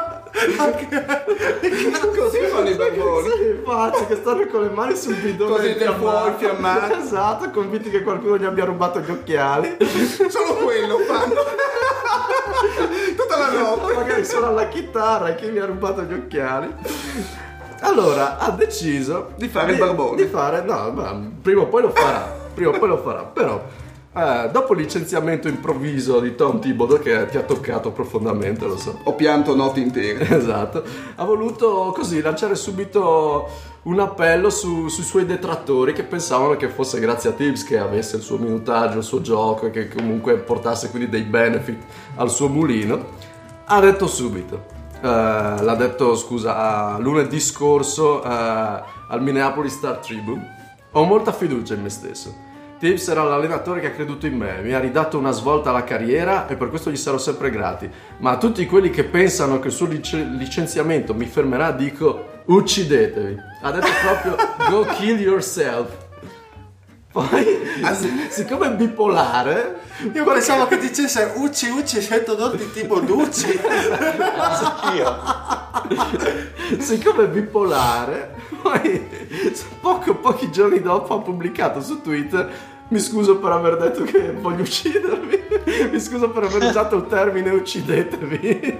Così 2.15 2.39
fanno 2.51 2.69
i 2.69 2.75
barboni. 2.75 3.29
Infatti, 3.57 4.05
che 4.05 4.15
stanno 4.15 4.45
con 4.48 4.62
le 4.62 4.69
mani 4.69 4.95
sul 4.95 5.15
bidone 5.15 5.55
Così 5.55 5.74
del 5.74 5.95
fuoco 5.98 6.27
infiammato. 6.27 6.95
Esatto, 6.95 7.50
convinti 7.50 7.89
che 7.89 8.01
qualcuno 8.03 8.38
gli 8.38 8.45
abbia 8.45 8.65
rubato 8.65 9.00
gli 9.00 9.12
occhiali. 9.12 9.77
Solo 10.27 10.53
quello 10.63 10.98
fanno. 11.00 11.41
Tutta 13.15 13.38
la 13.38 13.51
notte. 13.51 13.93
Magari 13.93 14.25
sono 14.25 14.48
alla 14.48 14.67
chitarra 14.67 15.29
e 15.29 15.36
chi 15.36 15.50
mi 15.50 15.59
ha 15.59 15.65
rubato 15.65 16.03
gli 16.03 16.13
occhiali. 16.13 16.74
Allora, 17.81 18.38
ha 18.38 18.51
deciso 18.51 19.31
Di 19.36 19.48
fare 19.48 19.71
il 19.71 19.77
barbone. 19.77 20.21
Di 20.21 20.27
fare, 20.27 20.62
no, 20.62 20.91
ma 20.91 21.17
prima 21.41 21.62
o 21.62 21.67
poi 21.67 21.83
lo 21.83 21.91
farà. 21.91 22.38
Prima 22.53 22.71
o 22.71 22.77
poi 22.77 22.89
lo 22.89 22.98
farà. 22.98 23.21
Però, 23.24 23.63
eh, 24.11 24.49
dopo 24.51 24.73
il 24.73 24.79
licenziamento 24.79 25.47
improvviso 25.47 26.19
di 26.19 26.35
Tom 26.35 26.59
Thibodeau, 26.59 26.99
che 26.99 27.27
ti 27.27 27.37
ha 27.37 27.43
toccato 27.43 27.91
profondamente, 27.91 28.65
lo 28.65 28.77
so. 28.77 28.99
Ho 29.03 29.13
pianto 29.13 29.55
notti 29.55 29.81
intere. 29.81 30.27
Esatto, 30.39 30.83
ha 31.15 31.23
voluto 31.25 31.91
così 31.93 32.21
lanciare 32.21 32.55
subito 32.55 33.47
un 33.83 33.99
appello 33.99 34.49
su- 34.49 34.87
sui 34.87 35.03
suoi 35.03 35.25
detrattori 35.25 35.93
che 35.93 36.03
pensavano 36.03 36.55
che 36.55 36.69
fosse 36.69 36.99
grazie 36.99 37.29
a 37.29 37.33
Tibbs 37.33 37.63
che 37.63 37.77
avesse 37.77 38.15
il 38.15 38.21
suo 38.21 38.37
minutaggio, 38.37 38.97
il 38.97 39.03
suo 39.03 39.21
gioco 39.21 39.67
e 39.67 39.71
che 39.71 39.87
comunque 39.89 40.37
portasse 40.37 40.89
quindi 40.89 41.09
dei 41.09 41.23
benefit 41.23 41.83
al 42.15 42.29
suo 42.29 42.47
mulino. 42.47 43.27
Ha 43.65 43.79
detto 43.79 44.07
subito, 44.07 44.65
eh, 45.01 45.07
l'ha 45.07 45.75
detto 45.75 46.15
scusa, 46.15 46.97
lunedì 46.97 47.39
scorso 47.39 48.23
eh, 48.23 48.27
al 48.27 49.21
Minneapolis 49.21 49.73
Star 49.73 49.97
Tribune, 49.97 50.77
ho 50.91 51.03
molta 51.03 51.31
fiducia 51.31 51.75
in 51.75 51.83
me 51.83 51.89
stesso. 51.89 52.47
Tibbs 52.79 53.09
era 53.09 53.24
l'allenatore 53.24 53.81
che 53.81 53.88
ha 53.88 53.91
creduto 53.91 54.25
in 54.25 54.38
me, 54.38 54.62
mi 54.62 54.71
ha 54.71 54.79
ridato 54.79 55.17
una 55.17 55.31
svolta 55.31 55.69
alla 55.69 55.83
carriera 55.83 56.48
e 56.48 56.55
per 56.55 56.69
questo 56.69 56.89
gli 56.89 56.95
sarò 56.95 57.17
sempre 57.17 57.50
grati. 57.50 57.89
Ma 58.19 58.31
a 58.31 58.38
tutti 58.38 58.65
quelli 58.65 58.89
che 58.89 59.03
pensano 59.03 59.59
che 59.59 59.67
il 59.67 59.74
suo 59.74 59.86
lic- 59.86 60.13
licenziamento 60.13 61.13
mi 61.13 61.25
fermerà, 61.25 61.71
dico 61.71 62.41
uccidetevi. 62.45 63.36
Ha 63.63 63.71
detto 63.71 63.88
proprio 64.01 64.36
go 64.69 64.86
kill 64.93 65.19
yourself. 65.19 66.08
Poi, 67.27 67.45
si- 67.95 68.27
siccome 68.29 68.67
è 68.67 68.71
bipolare, 68.71 69.79
Io 70.13 70.23
pensavo 70.23 70.67
che 70.67 70.77
dicesse 70.77 71.33
Ucci 71.35 71.69
Ucci 71.69 72.01
sento 72.01 72.38
noti 72.38 72.71
tipo 72.71 72.99
Ducci. 72.99 73.59
Anch'io. 74.38 75.17
siccome 76.79 77.23
è 77.25 77.27
bipolare, 77.27 78.35
poi 78.61 79.07
poco, 79.81 80.15
pochi 80.15 80.49
giorni 80.51 80.81
dopo 80.81 81.15
ha 81.15 81.19
pubblicato 81.21 81.81
su 81.81 82.01
Twitter 82.01 82.77
mi 82.89 82.99
scuso 82.99 83.38
per 83.38 83.51
aver 83.51 83.77
detto 83.77 84.03
che 84.03 84.31
voglio 84.31 84.61
uccidervi, 84.61 85.43
mi 85.91 85.99
scuso 85.99 86.29
per 86.31 86.43
aver 86.43 86.63
usato 86.63 86.95
il 86.95 87.05
termine 87.07 87.51
uccidetevi. 87.51 88.79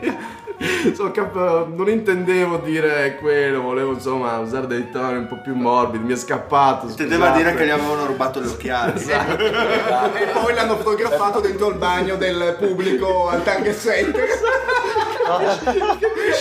So, 0.94 1.12
cap- 1.12 1.68
non 1.68 1.90
intendevo 1.90 2.58
dire 2.58 3.16
quello, 3.20 3.62
volevo 3.62 3.94
insomma 3.94 4.38
usare 4.40 4.68
dei 4.68 4.90
toni 4.90 5.18
un 5.18 5.28
po' 5.28 5.40
più 5.42 5.56
morbidi, 5.56 6.04
mi 6.04 6.14
è 6.14 6.18
scappato. 6.18 6.88
Intendeva 6.88 7.30
dire 7.32 7.54
che 7.56 7.66
gli 7.66 7.70
avevano 7.70 8.06
rubato 8.06 8.42
gli 8.42 8.48
occhiali. 8.48 8.88
E 10.20 10.26
poi 10.34 10.54
l'hanno 10.54 10.76
fotografato 10.78 11.40
dentro 11.40 11.70
il 11.70 11.76
bagno 11.76 12.16
del 12.16 12.56
pubblico 12.60 13.30
al 13.30 13.44
Target 13.44 13.78
Center. 13.80 14.28
No, 15.30 15.38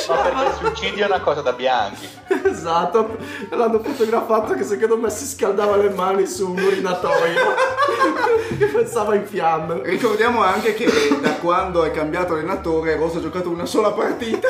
ma 0.08 0.22
perché 0.22 0.56
suicidio 0.58 1.04
è 1.04 1.06
una 1.06 1.20
cosa 1.20 1.40
da 1.42 1.52
bianchi. 1.52 2.08
Esatto, 2.44 3.16
l'hanno 3.50 3.80
fotografato 3.82 4.54
che 4.54 4.64
secondo 4.64 4.96
me 4.96 5.10
si 5.10 5.26
scaldava 5.26 5.76
le 5.76 5.90
mani 5.90 6.26
su 6.26 6.50
un 6.50 6.58
urinatoio 6.58 7.54
che 8.58 8.66
pensava 8.66 9.14
in 9.14 9.26
fiamme. 9.26 9.80
Ricordiamo 9.82 10.42
anche 10.42 10.74
che 10.74 10.86
da 11.20 11.34
quando 11.34 11.84
è 11.84 11.90
cambiato 11.90 12.32
allenatore 12.34 12.96
Rosso 12.96 13.18
ha 13.18 13.20
giocato 13.20 13.50
una 13.50 13.66
sola 13.66 13.92
partita. 13.92 14.48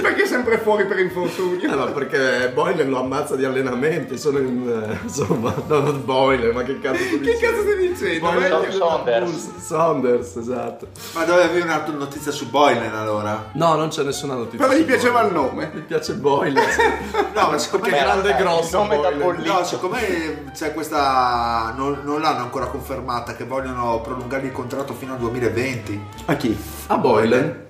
Perché 0.00 0.22
è 0.22 0.26
sempre 0.26 0.58
fuori 0.58 0.86
per 0.86 0.98
infortunio. 1.00 1.70
Eh, 1.70 1.74
ma 1.74 1.86
perché 1.86 2.48
Boylan 2.54 2.88
lo 2.88 3.00
ammazza 3.00 3.34
di 3.34 3.44
allenamenti, 3.44 4.16
sono 4.16 4.38
in... 4.38 4.66
eh, 4.68 4.98
insomma, 5.02 5.52
no, 5.66 5.80
non 5.80 6.04
Boylan, 6.04 6.54
ma 6.54 6.62
che 6.62 6.78
cazzo 6.78 7.02
ti 7.02 7.20
Che 7.20 7.32
dici? 7.32 7.38
cazzo 7.38 7.60
stai 7.62 7.76
dicendo? 7.88 8.30
È 8.62 8.70
Saunders. 8.70 9.56
Saunders, 9.58 10.36
esatto. 10.36 10.86
Ma 11.14 11.24
dovevi 11.24 11.60
una 11.60 11.84
notizia 11.96 12.30
su 12.30 12.48
Boylan 12.48 12.94
allora? 13.04 13.50
No, 13.52 13.74
non 13.76 13.88
c'è 13.88 14.02
nessuna 14.02 14.34
notizia. 14.34 14.66
Però 14.66 14.78
gli 14.78 14.84
piaceva 14.84 15.22
il 15.22 15.32
nome. 15.32 15.70
Mi 15.72 15.80
piace 15.82 16.14
Boylan. 16.14 16.64
No, 17.34 17.50
ma 17.50 17.58
siccome, 17.58 17.88
Che 17.88 17.98
grande 17.98 18.30
e 18.30 18.36
grosso 18.36 18.80
il 18.80 18.88
nome 18.88 19.00
da 19.00 19.10
bollito. 19.10 19.52
no, 19.52 19.64
siccome 19.64 20.50
c'è 20.52 20.72
questa. 20.72 21.72
Non, 21.76 22.00
non 22.04 22.20
l'hanno 22.20 22.42
ancora 22.42 22.66
confermata 22.66 23.34
che 23.34 23.44
vogliono 23.44 24.00
prolungare 24.00 24.46
il 24.46 24.52
contratto 24.52 24.94
fino 24.94 25.14
al 25.14 25.18
2020. 25.18 26.06
A 26.26 26.36
chi? 26.36 26.56
A 26.86 26.96
Boylan. 26.96 27.62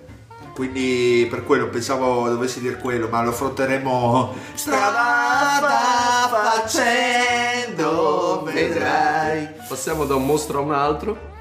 Quindi 0.55 1.27
per 1.31 1.45
quello 1.45 1.69
pensavo 1.69 2.29
dovessi 2.29 2.61
dire 2.61 2.77
quello, 2.77 3.09
ma 3.09 3.23
lo 3.23 3.31
affronteremo 3.31 4.35
strada 4.53 6.29
facendo, 7.65 8.43
vedrai. 8.45 9.49
Passiamo 9.69 10.05
da 10.05 10.15
un 10.15 10.27
mostro 10.27 10.59
a 10.59 10.63
un 10.63 10.73
altro. 10.73 11.33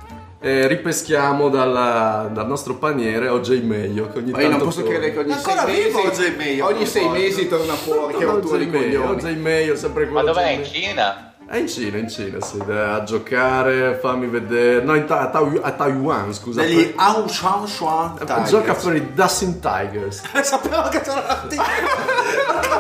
E 0.46 0.68
ripeschiamo 0.68 1.48
dal, 1.48 2.30
dal 2.34 2.48
nostro 2.48 2.76
paniere 2.76 3.30
OJ 3.30 3.62
Meglio 3.62 4.10
che 4.12 4.18
ogni 4.18 4.32
Ma 4.32 4.42
io 4.42 4.50
non 4.50 4.60
posso 4.60 4.82
torna. 4.82 4.98
credere 4.98 5.14
che 5.14 5.20
ogni 5.20 5.32
Ancora 5.32 5.64
sei 5.66 5.84
vivo 5.86 6.04
mesi 6.04 6.22
OJ 6.22 6.36
Mayo, 6.36 6.66
ogni 6.66 6.86
sei 6.86 7.08
mesi 7.10 7.48
torna 7.48 7.74
fuori 7.76 8.14
che 8.18 8.26
rottura 8.26 8.58
di 8.58 8.70
coglioni 8.70 9.12
OJ 9.24 9.24
Mayo, 9.38 9.76
sempre 9.78 10.06
Ma 10.06 10.12
quello 10.22 10.28
dov'è? 10.34 10.52
OJ 10.52 10.58
In. 10.58 10.66
Cina? 10.66 11.28
È 11.46 11.58
in 11.58 11.68
Cina, 11.68 11.98
in 11.98 12.10
Cina, 12.10 12.42
sì, 12.42 12.58
a 12.68 13.04
giocare, 13.04 13.96
fammi 14.02 14.28
vedere. 14.28 14.82
No, 14.84 14.96
in 14.96 15.06
Ta- 15.06 15.20
a, 15.22 15.28
Taiwan- 15.30 15.60
a 15.62 15.72
Taiwan, 15.72 16.34
scusa. 16.34 16.62
Degli 16.62 16.88
per- 16.88 17.00
San 17.30 17.68
Suu 17.68 18.14
Kyi. 18.26 18.44
Gioca 18.46 18.74
per 18.74 18.96
i 18.96 19.14
Dancing 19.14 19.60
Tigers. 19.60 20.22
Sapevo 20.42 20.88
che 20.90 21.02
c'era 21.02 21.22
la 21.26 21.44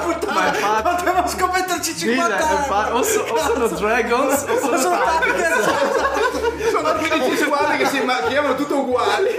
puttana, 0.04 0.34
Ma 0.40 0.48
infatti- 0.48 1.04
potevo 1.04 1.28
scommetterci 1.28 1.98
50 1.98 2.36
Dile, 2.36 2.44
anni. 2.44 2.66
fa- 2.66 2.96
o, 2.96 3.02
so- 3.04 3.22
o 3.30 3.38
sono 3.38 3.68
Dragons 3.68 4.46
o 4.48 4.58
sono 4.60 4.78
Sono 4.78 4.98
Tigers. 5.22 6.72
sono 6.72 6.94
15 6.94 7.38
squadre 7.38 7.78
che 7.78 7.86
si 7.88 8.00
ma- 8.04 8.22
chiamano 8.28 8.56
tutte 8.56 8.74
uguali 8.74 9.30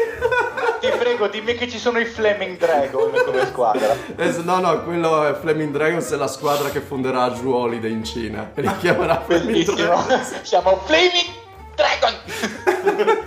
Ti 0.80 0.90
prego, 0.98 1.28
dimmi 1.28 1.54
che 1.54 1.68
ci 1.68 1.78
sono 1.78 1.98
i 1.98 2.04
Flaming 2.04 2.58
Dragon 2.58 3.10
come 3.24 3.46
squadra. 3.46 3.96
Es- 4.16 4.36
no, 4.38 4.58
no, 4.60 4.82
quello 4.82 5.24
è 5.26 5.34
Flaming 5.34 5.72
Dragons, 5.72 6.10
è 6.12 6.16
la 6.16 6.26
squadra 6.26 6.68
che 6.68 6.80
fonderà 6.80 7.28
Drew 7.30 7.52
Holiday 7.52 7.90
in 7.90 8.04
Cina. 8.04 8.50
E 8.54 8.60
li 8.60 8.70
chiamerà 8.78 9.22
Flaming 9.24 9.46
Bellissimo. 9.64 9.76
Dragons. 9.76 10.40
Siamo 10.42 10.82
Flaming 10.84 11.32
Dragon! 11.74 13.24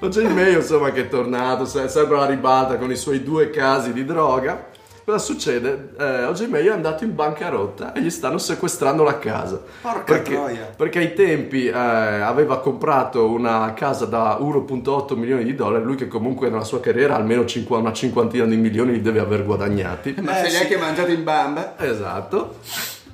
OJ 0.00 0.16
Mayo, 0.32 0.58
insomma, 0.58 0.90
che 0.92 1.02
è 1.02 1.08
tornato, 1.08 1.64
se- 1.64 1.88
sempre 1.88 2.16
alla 2.16 2.26
ribalta 2.26 2.76
con 2.76 2.90
i 2.90 2.96
suoi 2.96 3.22
due 3.24 3.50
casi 3.50 3.92
di 3.92 4.04
droga. 4.04 4.66
Cosa 5.08 5.24
succede? 5.24 5.92
Eh, 5.98 6.24
OJ 6.26 6.48
Mayo 6.48 6.72
è 6.72 6.74
andato 6.74 7.02
in 7.02 7.14
bancarotta 7.14 7.94
e 7.94 8.02
gli 8.02 8.10
stanno 8.10 8.36
sequestrando 8.36 9.02
la 9.04 9.18
casa. 9.18 9.58
Porca 9.80 10.02
perché, 10.02 10.34
troia. 10.34 10.70
Perché 10.76 10.98
ai 10.98 11.14
tempi 11.14 11.64
eh, 11.66 11.72
aveva 11.72 12.60
comprato 12.60 13.26
una 13.30 13.72
casa 13.72 14.04
da 14.04 14.36
1.8 14.38 15.16
milioni 15.16 15.44
di 15.44 15.54
dollari, 15.54 15.82
lui 15.82 15.96
che 15.96 16.08
comunque 16.08 16.50
nella 16.50 16.62
sua 16.64 16.80
carriera 16.80 17.16
almeno 17.16 17.46
cinqu- 17.46 17.78
una 17.80 17.94
cinquantina 17.94 18.44
di 18.44 18.58
milioni 18.58 18.92
li 18.92 19.00
deve 19.00 19.20
aver 19.20 19.46
guadagnati. 19.46 20.14
ma 20.20 20.34
se 20.34 20.48
li 20.50 20.56
ha 20.56 20.60
anche 20.60 20.76
mangiati 20.76 21.14
in 21.14 21.24
bamba 21.24 21.78
Esatto. 21.78 22.56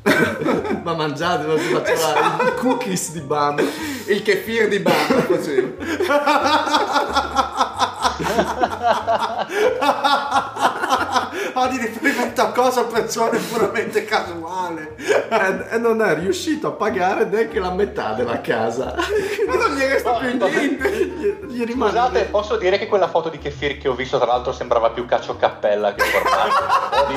Ma 0.82 0.94
mangiate, 0.94 1.46
ma 1.46 1.56
si 1.56 1.72
faceva 1.72 2.38
i 2.44 2.54
cookies 2.58 3.12
di 3.12 3.20
bambù. 3.20 3.62
il 4.08 4.20
kefir 4.24 4.66
di 4.66 4.80
bamba 4.80 5.14
faceva 5.22 5.68
Fa 11.54 11.68
di 11.68 11.78
riferimento 11.78 12.42
a 12.42 12.50
cosa 12.50 12.82
persone 12.82 13.38
puramente 13.38 14.04
casuale. 14.04 14.96
E, 14.96 15.74
e 15.74 15.78
non 15.78 16.02
è 16.02 16.14
riuscito 16.16 16.66
a 16.66 16.70
pagare 16.72 17.26
neanche 17.26 17.60
la 17.60 17.70
metà 17.70 18.12
della 18.14 18.40
casa. 18.40 18.96
ma 19.46 19.54
non 19.54 19.76
gli 19.76 19.82
resta 19.82 20.14
più 20.14 20.26
niente 20.26 20.50
Gli, 20.50 21.46
gli 21.46 21.64
rimane. 21.64 21.92
Scusate, 21.92 22.24
posso 22.24 22.56
dire 22.56 22.76
che 22.76 22.88
quella 22.88 23.06
foto 23.06 23.28
di 23.28 23.38
Kefir 23.38 23.78
che 23.78 23.86
ho 23.86 23.94
visto, 23.94 24.16
tra 24.18 24.26
l'altro, 24.26 24.52
sembrava 24.52 24.90
più 24.90 25.06
Caccio 25.06 25.36
Cappella 25.36 25.94
che 25.94 26.02
formato. 26.02 27.12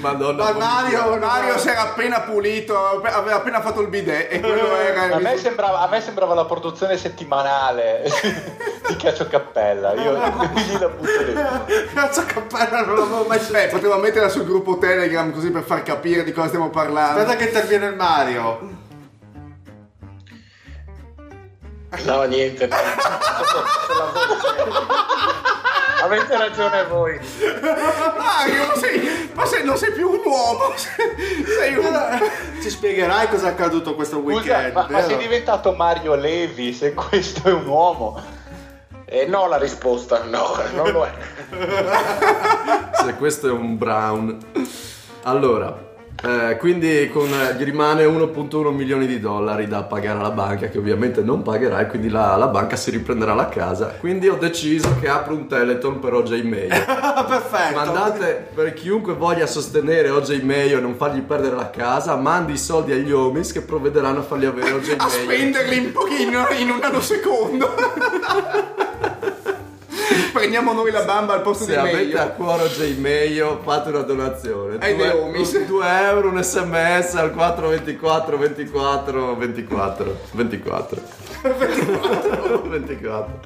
Madonna, 0.00 0.52
Ma 0.52 0.58
Mario, 0.58 1.16
Mario 1.16 1.58
si 1.58 1.68
era 1.68 1.82
appena 1.82 2.20
pulito 2.20 2.76
aveva 3.02 3.36
appena 3.36 3.60
fatto 3.60 3.80
il 3.80 3.88
bidet 3.88 4.32
e 4.32 4.40
quello 4.40 4.76
era 4.76 5.16
A 5.16 5.18
me, 5.18 5.36
sembrava, 5.36 5.80
a 5.80 5.88
me 5.88 6.00
sembrava 6.00 6.34
la 6.34 6.44
produzione 6.44 6.96
settimanale 6.96 8.02
di 8.88 8.96
Caccio 8.96 9.26
Cappella. 9.28 9.94
Io 9.94 10.18
quindi 10.52 10.78
la 10.78 10.88
butto 10.88 11.22
dentro. 11.22 11.66
Cazzo 11.94 12.24
cappella 12.24 12.84
non 12.84 12.96
l'avevo 12.96 13.27
Beh, 13.28 13.38
sentito. 13.38 13.76
potevo 13.76 13.96
metterla 13.98 14.28
sul 14.28 14.44
gruppo 14.44 14.78
Telegram 14.78 15.32
così 15.32 15.50
per 15.50 15.62
far 15.62 15.82
capire 15.82 16.24
di 16.24 16.32
cosa 16.32 16.48
stiamo 16.48 16.70
parlando. 16.70 17.20
Aspetta 17.20 17.36
che 17.36 17.44
interviene 17.44 17.86
il 17.86 17.94
Mario. 17.94 18.76
No, 22.04 22.22
niente. 22.24 22.68
Avete 26.00 26.36
ragione 26.36 26.84
voi. 26.84 27.18
Mario, 28.16 28.66
ma 28.66 28.74
sei, 28.76 29.30
ma 29.34 29.46
sei- 29.46 29.64
non 29.64 29.76
sei 29.76 29.92
più 29.92 30.08
un 30.08 30.20
uomo, 30.24 30.72
sei 30.76 31.74
un... 31.76 32.30
Ci 32.62 32.70
spiegherai 32.70 33.28
cosa 33.28 33.48
è 33.48 33.50
accaduto 33.50 33.94
questo 33.94 34.18
Scusa, 34.20 34.34
weekend, 34.34 34.72
ma, 34.74 34.86
ma 34.88 35.02
sei 35.02 35.16
diventato 35.16 35.72
Mario 35.72 36.14
Levi 36.14 36.72
se 36.72 36.94
questo 36.94 37.48
è 37.48 37.52
un 37.52 37.66
uomo? 37.66 38.36
Eh, 39.10 39.26
no, 39.26 39.46
la 39.48 39.56
risposta, 39.56 40.24
no, 40.24 40.54
non 40.74 40.92
lo 40.92 41.06
è. 41.06 41.12
Se 42.92 43.14
questo 43.14 43.48
è 43.48 43.50
un 43.50 43.78
brown. 43.78 44.38
Allora, 45.22 45.87
eh, 46.20 46.56
quindi 46.56 47.08
con, 47.12 47.28
eh, 47.32 47.54
gli 47.56 47.62
rimane 47.62 48.04
1.1 48.04 48.74
milioni 48.74 49.06
di 49.06 49.20
dollari 49.20 49.68
da 49.68 49.84
pagare 49.84 50.18
alla 50.18 50.30
banca, 50.30 50.68
che 50.68 50.78
ovviamente 50.78 51.22
non 51.22 51.42
pagherà, 51.42 51.78
e 51.80 51.86
quindi 51.86 52.08
la, 52.08 52.34
la 52.36 52.48
banca 52.48 52.74
si 52.74 52.90
riprenderà 52.90 53.34
la 53.34 53.48
casa. 53.48 53.94
Quindi 54.00 54.28
ho 54.28 54.36
deciso 54.36 54.96
che 55.00 55.08
apro 55.08 55.34
un 55.34 55.46
Teleton 55.46 56.00
per 56.00 56.14
OJ 56.14 56.42
Mayo. 56.42 56.68
Perfetto. 57.28 57.74
Mandate 57.76 58.48
per 58.52 58.72
chiunque 58.74 59.14
voglia 59.14 59.46
sostenere 59.46 60.10
OJ 60.10 60.42
Mayo 60.42 60.78
e 60.78 60.80
non 60.80 60.96
fargli 60.96 61.20
perdere 61.20 61.54
la 61.54 61.70
casa, 61.70 62.16
mandi 62.16 62.52
i 62.52 62.58
soldi 62.58 62.92
agli 62.92 63.12
homies 63.12 63.52
che 63.52 63.60
provvederanno 63.60 64.18
a 64.18 64.22
fargli 64.22 64.46
avere 64.46 64.72
OJ 64.72 64.94
A 64.98 65.06
Mayo. 65.06 65.10
spenderli 65.10 65.78
un 65.78 65.92
pochino 65.92 66.46
in 66.58 66.70
un 66.70 66.78
nanosecondo. 66.80 67.74
Prendiamo 70.32 70.72
noi 70.72 70.90
la 70.90 71.02
bamba 71.04 71.34
al 71.34 71.42
posto 71.42 71.64
Se 71.64 71.70
di 71.72 71.76
avete 71.76 72.18
a 72.18 72.28
cuore 72.28 72.64
OJ 72.64 72.96
Mayo, 72.98 73.60
fate 73.62 73.88
una 73.90 74.00
donazione. 74.00 74.76
Ai 74.80 74.96
Due- 74.96 75.10
The 75.10 75.16
Homies. 75.16 75.66
2 75.66 75.86
euro, 76.02 76.28
un 76.28 76.42
sms 76.42 77.14
al 77.14 77.32
424 77.32 78.38
24 78.38 79.36
24 79.36 79.36
24 79.36 80.16
24 80.32 81.02
24 82.68 83.40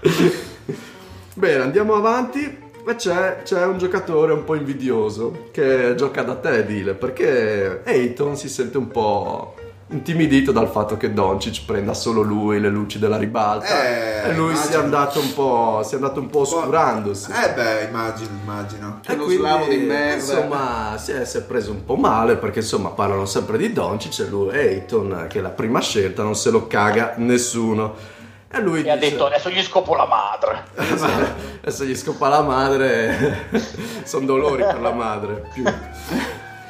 Bene, 1.35 1.63
andiamo 1.63 1.95
avanti. 1.95 2.71
E 2.85 2.97
c'è, 2.97 3.43
c'è 3.45 3.65
un 3.65 3.79
giocatore 3.79 4.33
un 4.33 4.43
po' 4.43 4.57
invidioso 4.57 5.47
che 5.53 5.95
gioca 5.97 6.23
da 6.23 6.35
te, 6.35 6.67
Dile, 6.67 6.95
perché 6.95 7.83
Ayton 7.85 8.37
si 8.37 8.49
sente 8.49 8.77
un 8.77 8.89
po' 8.89 9.55
intimidito 9.93 10.53
dal 10.53 10.69
fatto 10.69 10.97
che 10.97 11.13
Doncic 11.13 11.65
prenda 11.65 11.95
solo 11.95 12.23
lui 12.23 12.59
le 12.61 12.69
luci 12.69 12.99
della 12.99 13.17
ribalta 13.17 13.85
Eh, 14.25 14.31
e 14.31 14.35
lui 14.35 14.57
si 14.57 14.73
è 14.73 14.77
andato 14.77 15.21
un 15.21 15.33
po', 15.35 15.83
si 15.85 15.93
è 15.93 15.97
andato 15.97 16.21
un 16.21 16.29
po' 16.29 16.41
oscurandosi. 16.41 17.31
Eh 17.31 17.53
beh, 17.53 17.83
immagino, 17.89 18.31
immagino. 18.43 19.01
È 19.05 19.13
uno 19.13 19.29
slavo 19.29 19.67
di 19.67 19.77
merda. 19.79 20.15
Insomma, 20.15 20.97
si 20.99 21.13
è, 21.13 21.25
si 21.25 21.37
è 21.39 21.43
preso 21.43 21.71
un 21.73 21.85
po' 21.85 21.97
male 21.97 22.37
perché 22.37 22.61
insomma 22.61 22.89
parlano 22.91 23.25
sempre 23.27 23.59
di 23.59 23.73
Doncic 23.73 24.19
e 24.21 24.29
lui 24.29 24.57
Ayton, 24.57 25.27
che 25.29 25.39
è 25.39 25.43
la 25.43 25.51
prima 25.51 25.81
scelta, 25.81 26.23
non 26.23 26.35
se 26.35 26.51
lo 26.51 26.67
caga 26.67 27.15
nessuno. 27.17 27.95
E 28.55 28.61
lui 28.61 28.83
E 28.85 28.91
ha 28.91 28.97
dice- 28.97 29.11
detto 29.13 29.27
adesso 29.27 29.49
gli 29.51 29.63
scopo 29.63 29.95
la 29.95 30.07
madre. 30.07 30.65
e 31.63 31.71
se 31.71 31.87
gli 31.87 31.97
scopa 31.97 32.29
la 32.29 32.43
madre, 32.43 33.47
sono 34.05 34.27
dolori 34.27 34.63
per 34.63 34.81
la 34.81 34.93
madre. 34.93 35.49
Più. 35.55 35.65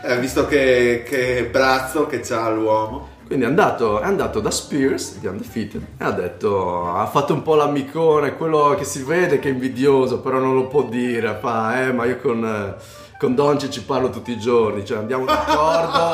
Eh, 0.05 0.19
visto 0.19 0.47
che, 0.47 1.05
che 1.09 1.49
brazzo 1.51 2.07
che 2.07 2.21
c'ha 2.21 2.49
l'uomo. 2.51 3.11
Quindi 3.33 3.49
è 3.49 3.51
andato, 3.51 3.99
è 3.99 4.05
andato 4.05 4.41
da 4.41 4.51
Spears 4.51 5.17
di 5.17 5.27
Undefeated 5.27 5.83
e 5.97 6.05
ha 6.05 6.11
detto, 6.11 6.95
ha 6.95 7.07
fatto 7.07 7.33
un 7.33 7.41
po' 7.41 7.55
l'amicone, 7.55 8.37
quello 8.37 8.75
che 8.77 8.85
si 8.85 9.03
vede 9.03 9.39
che 9.39 9.49
è 9.49 9.53
invidioso, 9.53 10.21
però 10.21 10.39
non 10.39 10.55
lo 10.55 10.67
può 10.67 10.83
dire, 10.83 11.39
fa, 11.41 11.81
eh, 11.81 11.95
ma 11.95 12.05
io 12.05 12.19
con, 12.19 12.45
eh, 12.45 12.75
con 13.19 13.35
Doncic 13.35 13.71
ci 13.71 13.85
parlo 13.85 14.11
tutti 14.11 14.33
i 14.33 14.39
giorni, 14.39 14.85
cioè 14.85 14.99
andiamo 14.99 15.25
d'accordo 15.25 16.13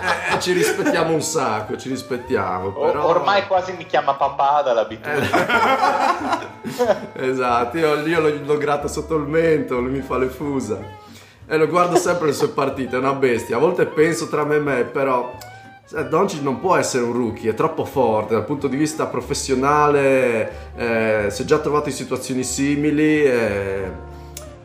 e, 0.00 0.32
e 0.34 0.40
ci 0.40 0.52
rispettiamo 0.52 1.12
un 1.12 1.20
sacco, 1.20 1.76
ci 1.76 1.90
rispettiamo, 1.90 2.72
però... 2.72 3.04
Ormai 3.04 3.46
quasi 3.46 3.74
mi 3.76 3.84
chiama 3.84 4.14
papà 4.14 4.62
dall'abitudine. 4.62 5.28
esatto, 7.20 7.76
io, 7.76 8.06
io 8.06 8.18
lo, 8.20 8.32
lo 8.46 8.56
gratto 8.56 8.88
sotto 8.88 9.14
il 9.16 9.26
mento, 9.26 9.78
lui 9.78 9.90
mi 9.90 10.00
fa 10.00 10.16
le 10.16 10.28
fusa. 10.28 10.78
E 11.46 11.56
lo 11.58 11.66
guardo 11.66 11.96
sempre 11.96 12.28
le 12.28 12.32
sue 12.32 12.48
partite, 12.48 12.96
è 12.96 12.98
una 12.98 13.12
bestia. 13.12 13.56
A 13.56 13.60
volte 13.60 13.84
penso 13.84 14.26
tra 14.28 14.46
me 14.46 14.54
e 14.54 14.60
me, 14.60 14.84
però 14.84 15.36
eh, 15.36 15.48
Doncic 16.08 16.40
non 16.42 16.60
può 16.60 16.76
essere 16.76 17.02
un 17.02 17.12
rookie, 17.12 17.50
è 17.50 17.54
troppo 17.54 17.84
forte 17.84 18.34
dal 18.34 18.44
punto 18.44 18.68
di 18.68 18.76
vista 18.76 19.06
professionale, 19.06 20.50
eh, 20.76 21.26
si 21.30 21.42
è 21.42 21.44
già 21.44 21.58
trovato 21.58 21.88
in 21.88 21.94
situazioni 21.94 22.44
simili. 22.44 23.24
eh, 23.24 24.08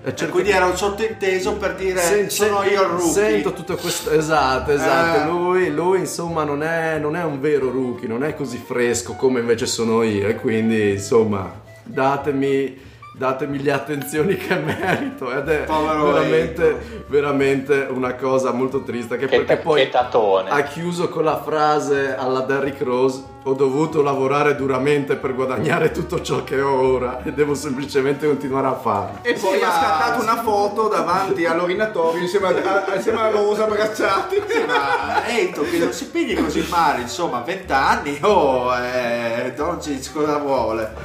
Cioè, 0.03 0.13
cerca 0.13 0.31
quindi 0.33 0.51
di- 0.51 0.55
era 0.55 0.65
un 0.67 0.77
sottinteso 0.77 1.53
per 1.57 1.73
dire 1.73 1.99
Sen- 1.99 2.29
sono 2.29 2.61
sen- 2.61 2.71
io 2.73 2.81
il 2.83 2.87
rookie. 2.89 3.11
Sento 3.11 3.53
tutto 3.53 3.75
questo. 3.75 4.11
Esatto, 4.11 4.71
esatto. 4.71 5.21
Eh. 5.21 5.25
Lui, 5.31 5.71
lui, 5.71 5.99
insomma, 5.99 6.43
non 6.43 6.61
è, 6.61 6.99
non 6.99 7.15
è 7.15 7.23
un 7.23 7.39
vero 7.39 7.71
rookie, 7.71 8.07
non 8.07 8.23
è 8.23 8.35
così 8.35 8.57
fresco 8.63 9.13
come 9.15 9.39
invece 9.39 9.65
sono 9.65 10.03
io. 10.03 10.27
E 10.27 10.35
quindi, 10.35 10.91
insomma, 10.91 11.51
datemi. 11.83 12.93
Datemi 13.17 13.63
le 13.63 13.71
attenzioni 13.71 14.35
che 14.35 14.55
merito 14.55 15.31
ed 15.31 15.47
è 15.47 15.65
veramente, 15.65 17.03
veramente 17.07 17.87
una 17.89 18.13
cosa 18.15 18.51
molto 18.51 18.83
triste. 18.83 19.15
Che, 19.17 19.27
Che, 19.27 19.37
perché 19.37 19.55
ta- 19.55 19.61
poi 19.61 19.89
che 19.89 20.49
ha 20.49 20.63
chiuso 20.63 21.07
con 21.07 21.23
la 21.23 21.41
frase 21.41 22.13
alla 22.13 22.41
Derrick 22.41 22.81
Rose: 22.81 23.23
Ho 23.47 23.53
dovuto 23.53 24.01
lavorare 24.01 24.55
duramente 24.55 25.17
per 25.17 25.35
guadagnare 25.35 25.91
tutto 25.91 26.19
ciò 26.19 26.43
che 26.43 26.59
ho 26.59 26.81
ora 26.81 27.21
e 27.23 27.31
devo 27.31 27.53
semplicemente 27.53 28.25
continuare 28.25 28.65
a 28.65 28.73
farlo. 28.75 29.19
E 29.21 29.33
poi 29.33 29.59
Sì, 29.59 29.63
ha 29.63 29.69
scattato 29.71 30.23
una 30.23 30.41
foto 30.41 30.87
davanti 30.87 31.45
all'orinatorio 31.45 32.21
insieme 32.23 32.47
a, 32.47 32.85
a- 32.87 32.95
insieme 32.95 33.21
a 33.21 33.29
Rosa 33.29 33.65
abbracciati. 33.65 34.41
Ma 34.65 35.27
Eito 35.27 35.61
che 35.61 35.77
non 35.77 35.93
si 35.93 36.09
pigli 36.09 36.35
così 36.41 36.65
male, 36.71 37.01
insomma, 37.01 37.41
20 37.41 37.71
anni, 37.71 38.17
oh, 38.21 38.75
eh, 38.79 39.53
Doncic 39.55 40.11
cosa 40.11 40.37
vuole? 40.39 40.95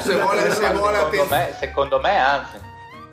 Se 0.00 0.14
vuole, 0.20 0.48
se 0.48 0.72
vuole 0.72 0.96
secondo, 0.96 0.96
attenzione. 0.96 1.28
me, 1.28 1.56
secondo 1.58 1.98
me, 2.00 2.18
anzi. 2.20 2.68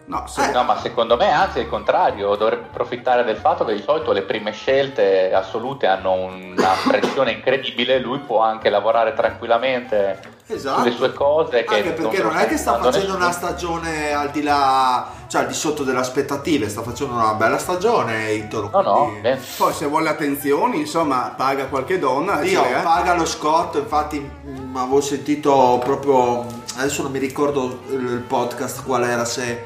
No, 0.09 0.23
se- 0.25 0.51
No, 0.51 0.63
ma 0.63 0.79
secondo 0.79 1.17
me 1.17 1.29
anzi 1.31 1.59
è 1.59 1.61
il 1.63 1.67
contrario, 1.67 2.33
dovrebbe 2.35 2.67
approfittare 2.69 3.25
del 3.25 3.35
fatto 3.35 3.65
che 3.65 3.73
di 3.75 3.81
solito 3.81 4.13
le 4.13 4.21
prime 4.21 4.51
scelte 4.53 5.33
assolute 5.33 5.85
hanno 5.85 6.13
una 6.13 6.71
pressione 6.87 7.31
incredibile, 7.33 7.99
lui 7.99 8.19
può 8.19 8.39
anche 8.41 8.69
lavorare 8.69 9.13
tranquillamente 9.13 10.17
Esatto. 10.47 10.79
sulle 10.79 10.91
sue 10.93 11.11
cose. 11.13 11.65
Che 11.65 11.75
Anche 11.75 11.91
perché 11.91 12.23
non 12.23 12.37
è 12.37 12.47
che 12.47 12.55
sta 12.55 12.77
non 12.77 12.83
facendo 12.83 13.15
una 13.15 13.31
stagione 13.31 14.13
al 14.13 14.31
di 14.31 14.43
là, 14.43 15.09
cioè 15.27 15.41
al 15.41 15.47
di 15.47 15.53
sotto 15.53 15.83
delle 15.83 15.99
aspettative, 15.99 16.69
sta 16.69 16.81
facendo 16.83 17.13
una 17.13 17.33
bella 17.33 17.57
stagione 17.57 18.27
Eito. 18.27 18.69
No, 18.71 18.81
no, 18.81 19.05
quindi- 19.19 19.37
Poi 19.57 19.73
se 19.73 19.87
vuole 19.87 20.07
attenzioni, 20.07 20.79
insomma, 20.79 21.33
paga 21.35 21.65
qualche 21.65 21.99
donna. 21.99 22.41
Io 22.43 22.61
le 22.61 22.75
ha. 22.75 22.79
paga 22.81 23.13
lo 23.13 23.25
Scott, 23.25 23.75
infatti 23.75 24.19
mh, 24.19 24.73
avevo 24.77 25.01
sentito 25.01 25.81
proprio, 25.83 26.45
adesso 26.77 27.01
non 27.03 27.11
mi 27.11 27.19
ricordo 27.19 27.81
il 27.89 28.05
il 28.07 28.21
podcast 28.21 28.85
qual 28.85 29.03
era, 29.03 29.25
se 29.25 29.65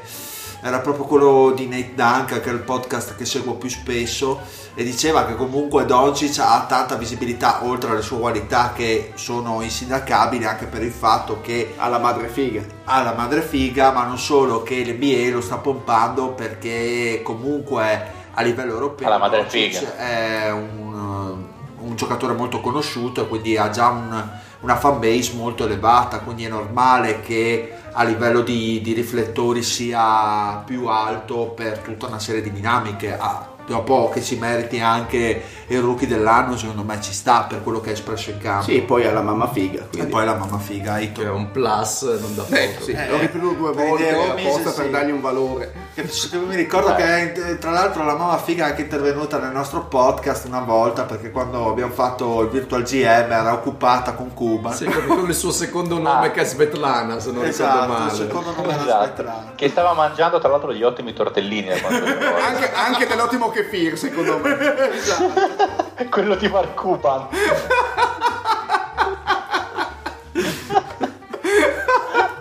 era 0.62 0.78
proprio 0.78 1.04
quello 1.06 1.52
di 1.54 1.66
Nate 1.66 1.92
Duncan, 1.94 2.40
che 2.40 2.48
è 2.50 2.52
il 2.52 2.60
podcast 2.60 3.16
che 3.16 3.24
seguo 3.24 3.54
più 3.54 3.68
spesso, 3.68 4.40
e 4.74 4.84
diceva 4.84 5.26
che 5.26 5.34
comunque 5.34 5.84
Doncic 5.84 6.38
ha 6.38 6.64
tanta 6.68 6.94
visibilità, 6.94 7.64
oltre 7.64 7.90
alle 7.90 8.00
sue 8.02 8.18
qualità 8.20 8.72
che 8.74 9.12
sono 9.16 9.60
insindacabili, 9.60 10.44
anche 10.44 10.66
per 10.66 10.82
il 10.82 10.92
fatto 10.92 11.40
che 11.40 11.74
Alla 11.76 11.98
madre 11.98 12.28
figa. 12.28 12.62
ha 12.84 13.02
la 13.02 13.12
madre 13.12 13.42
figa, 13.42 13.90
ma 13.90 14.04
non 14.04 14.18
solo 14.18 14.62
che 14.62 14.76
l'NBA 14.84 15.34
lo 15.34 15.40
sta 15.40 15.56
pompando 15.56 16.28
perché 16.30 17.20
comunque 17.24 18.20
a 18.34 18.40
livello 18.42 18.72
europeo 18.72 19.06
Ha 19.06 19.10
la 19.10 19.18
madre 19.18 19.44
figa. 19.48 19.96
è 19.96 20.50
un, 20.52 21.44
un 21.80 21.96
giocatore 21.96 22.32
molto 22.34 22.60
conosciuto 22.60 23.22
e 23.22 23.28
quindi 23.28 23.56
ha 23.56 23.68
già 23.68 23.88
un- 23.88 24.30
una 24.62 24.76
fan 24.76 24.98
base 24.98 25.32
molto 25.34 25.64
elevata, 25.64 26.18
quindi 26.20 26.44
è 26.44 26.48
normale 26.48 27.20
che 27.20 27.72
a 27.92 28.04
livello 28.04 28.40
di, 28.40 28.80
di 28.82 28.92
riflettori 28.94 29.62
sia 29.62 30.62
più 30.64 30.86
alto 30.86 31.48
per 31.54 31.78
tutta 31.78 32.06
una 32.06 32.18
serie 32.18 32.40
di 32.42 32.50
dinamiche. 32.52 33.16
Ah, 33.16 33.50
dopo 33.64 34.10
che 34.12 34.20
si 34.20 34.36
meriti 34.36 34.80
anche 34.80 35.42
il 35.68 35.80
rookie 35.80 36.06
dell'anno, 36.08 36.56
secondo 36.56 36.82
me 36.82 37.00
ci 37.00 37.12
sta 37.12 37.42
per 37.42 37.62
quello 37.62 37.80
che 37.80 37.90
ha 37.90 37.92
espresso 37.92 38.30
in 38.30 38.38
campo. 38.38 38.64
Sì, 38.64 38.80
poi 38.80 39.06
alla 39.06 39.22
mamma 39.22 39.48
figa. 39.50 39.82
E 39.82 39.88
Quindi. 39.88 40.10
poi 40.10 40.24
la 40.24 40.34
mamma 40.34 40.58
figa, 40.58 40.98
Ito. 40.98 41.22
È 41.22 41.28
un 41.30 41.50
plus, 41.50 42.02
non 42.20 42.34
da 42.34 42.42
poco. 42.42 42.54
Eh, 42.56 42.76
sì, 42.80 42.90
Eh, 42.92 43.08
l'ho 43.08 43.18
ripetuto 43.18 43.54
due 43.54 43.72
volte 43.72 44.08
apposta 44.10 44.70
sì. 44.70 44.80
per 44.80 44.90
dargli 44.90 45.10
un 45.10 45.20
valore. 45.20 45.72
Che- 45.94 46.08
che 46.30 46.36
mi 46.38 46.56
ricordo 46.56 46.94
che 46.94 47.32
eh, 47.32 47.58
tra 47.58 47.70
l'altro 47.70 48.02
la 48.04 48.14
mamma 48.14 48.38
figa 48.38 48.64
è 48.64 48.68
anche 48.70 48.80
intervenuta 48.82 49.38
nel 49.38 49.50
nostro 49.50 49.84
podcast 49.84 50.46
una 50.46 50.60
volta 50.60 51.02
perché 51.02 51.30
quando 51.30 51.68
abbiamo 51.68 51.92
fatto 51.92 52.40
il 52.40 52.48
virtual 52.48 52.82
GM 52.82 53.30
era 53.30 53.52
occupata 53.52 54.14
con 54.14 54.32
Cuba. 54.32 54.72
Sì, 54.72 54.86
con, 54.86 55.28
il 55.28 55.34
suo 55.34 55.50
secondo 55.50 55.98
nome 55.98 56.28
Ah. 56.28 56.30
che 56.30 56.40
è 56.40 56.44
Svetlana, 56.44 57.20
se 57.20 57.30
non 57.30 57.42
ricordo 57.42 57.48
esatto, 57.50 57.82
il 57.92 57.98
male. 57.98 58.14
secondo 58.14 58.54
nome 58.56 58.72
era 58.72 58.82
esatto, 58.82 59.04
Svetlana. 59.04 59.52
che 59.54 59.68
stava 59.68 59.92
mangiando 59.92 60.38
tra 60.38 60.48
l'altro 60.48 60.72
degli 60.72 60.82
ottimi 60.82 61.12
tortellini. 61.12 61.72
ricordo. 61.74 61.96
Anche, 62.06 62.72
anche 62.72 63.06
dell'ottimo 63.06 63.50
kefir, 63.50 63.98
secondo 63.98 64.38
me. 64.38 64.56
Quello 66.08 66.34
di 66.36 66.48
Mark 66.48 66.74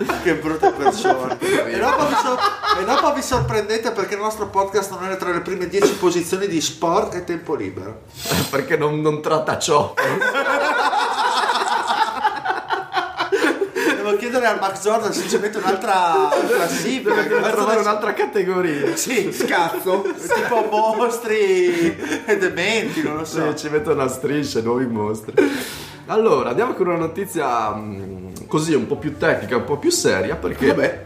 Che 0.24 0.36
brutte 0.36 0.72
persone. 0.72 1.38
e, 1.40 1.78
dopo 1.80 2.06
vi 2.08 2.16
sor- 2.24 2.40
e 2.80 2.84
dopo 2.86 3.14
vi 3.14 3.22
sorprendete 3.22 3.92
perché 3.92 4.14
il 4.16 4.20
nostro 4.22 4.48
podcast 4.48 4.92
non 4.92 5.10
è 5.12 5.18
tra 5.18 5.32
le 5.32 5.42
prime 5.42 5.68
10 5.68 5.94
posizioni 5.96 6.48
di 6.48 6.60
sport 6.62 7.14
e 7.16 7.24
tempo 7.24 7.56
libero. 7.56 8.02
Perché 8.50 8.78
non, 8.78 9.02
non 9.02 9.22
tratta 9.22 9.58
ciò. 9.58 9.94
Devo 13.96 14.16
chiedere 14.18 14.46
al 14.48 14.60
Max 14.60 14.82
Jordan 14.84 15.14
se 15.14 15.28
ci 15.28 15.38
mette 15.38 15.58
un'altra 15.60 16.30
classifica. 16.48 17.14
Deve 17.14 17.28
trovare 17.30 17.62
adesso- 17.62 17.80
un'altra 17.80 18.14
categoria. 18.14 18.96
Sì, 18.96 19.32
Scazzo. 19.32 20.04
tipo 20.34 20.94
mostri 20.96 21.96
e 22.26 22.38
dementi, 22.38 23.02
non 23.04 23.18
lo 23.18 23.26
so. 23.26 23.52
Sì, 23.52 23.58
ci 23.66 23.70
mettono 23.70 24.02
a 24.04 24.08
strisce, 24.08 24.62
nuovi 24.62 24.86
mostri. 24.88 25.34
Allora, 26.12 26.50
andiamo 26.50 26.74
con 26.74 26.88
una 26.88 26.98
notizia 26.98 27.74
mm, 27.74 28.34
così 28.48 28.74
un 28.74 28.86
po' 28.86 28.98
più 28.98 29.18
tecnica, 29.18 29.56
un 29.56 29.64
po' 29.64 29.78
più 29.78 29.90
seria, 29.90 30.36
perché 30.36 30.68
Vabbè. 30.68 31.06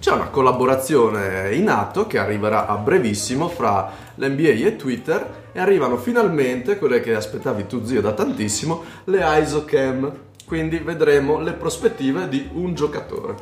c'è 0.00 0.12
una 0.12 0.28
collaborazione 0.28 1.54
in 1.54 1.68
atto 1.68 2.06
che 2.06 2.16
arriverà 2.16 2.66
a 2.66 2.76
brevissimo 2.76 3.48
fra 3.48 3.92
l'NBA 4.14 4.66
e 4.66 4.76
Twitter 4.76 5.50
e 5.52 5.60
arrivano 5.60 5.98
finalmente 5.98 6.78
quelle 6.78 7.00
che 7.00 7.14
aspettavi 7.14 7.66
tu 7.66 7.84
zio 7.84 8.00
da 8.00 8.12
tantissimo, 8.12 8.82
le 9.04 9.20
ISOCAM. 9.22 10.12
Quindi 10.46 10.78
vedremo 10.78 11.38
le 11.38 11.52
prospettive 11.52 12.26
di 12.26 12.48
un 12.54 12.72
giocatore. 12.72 13.34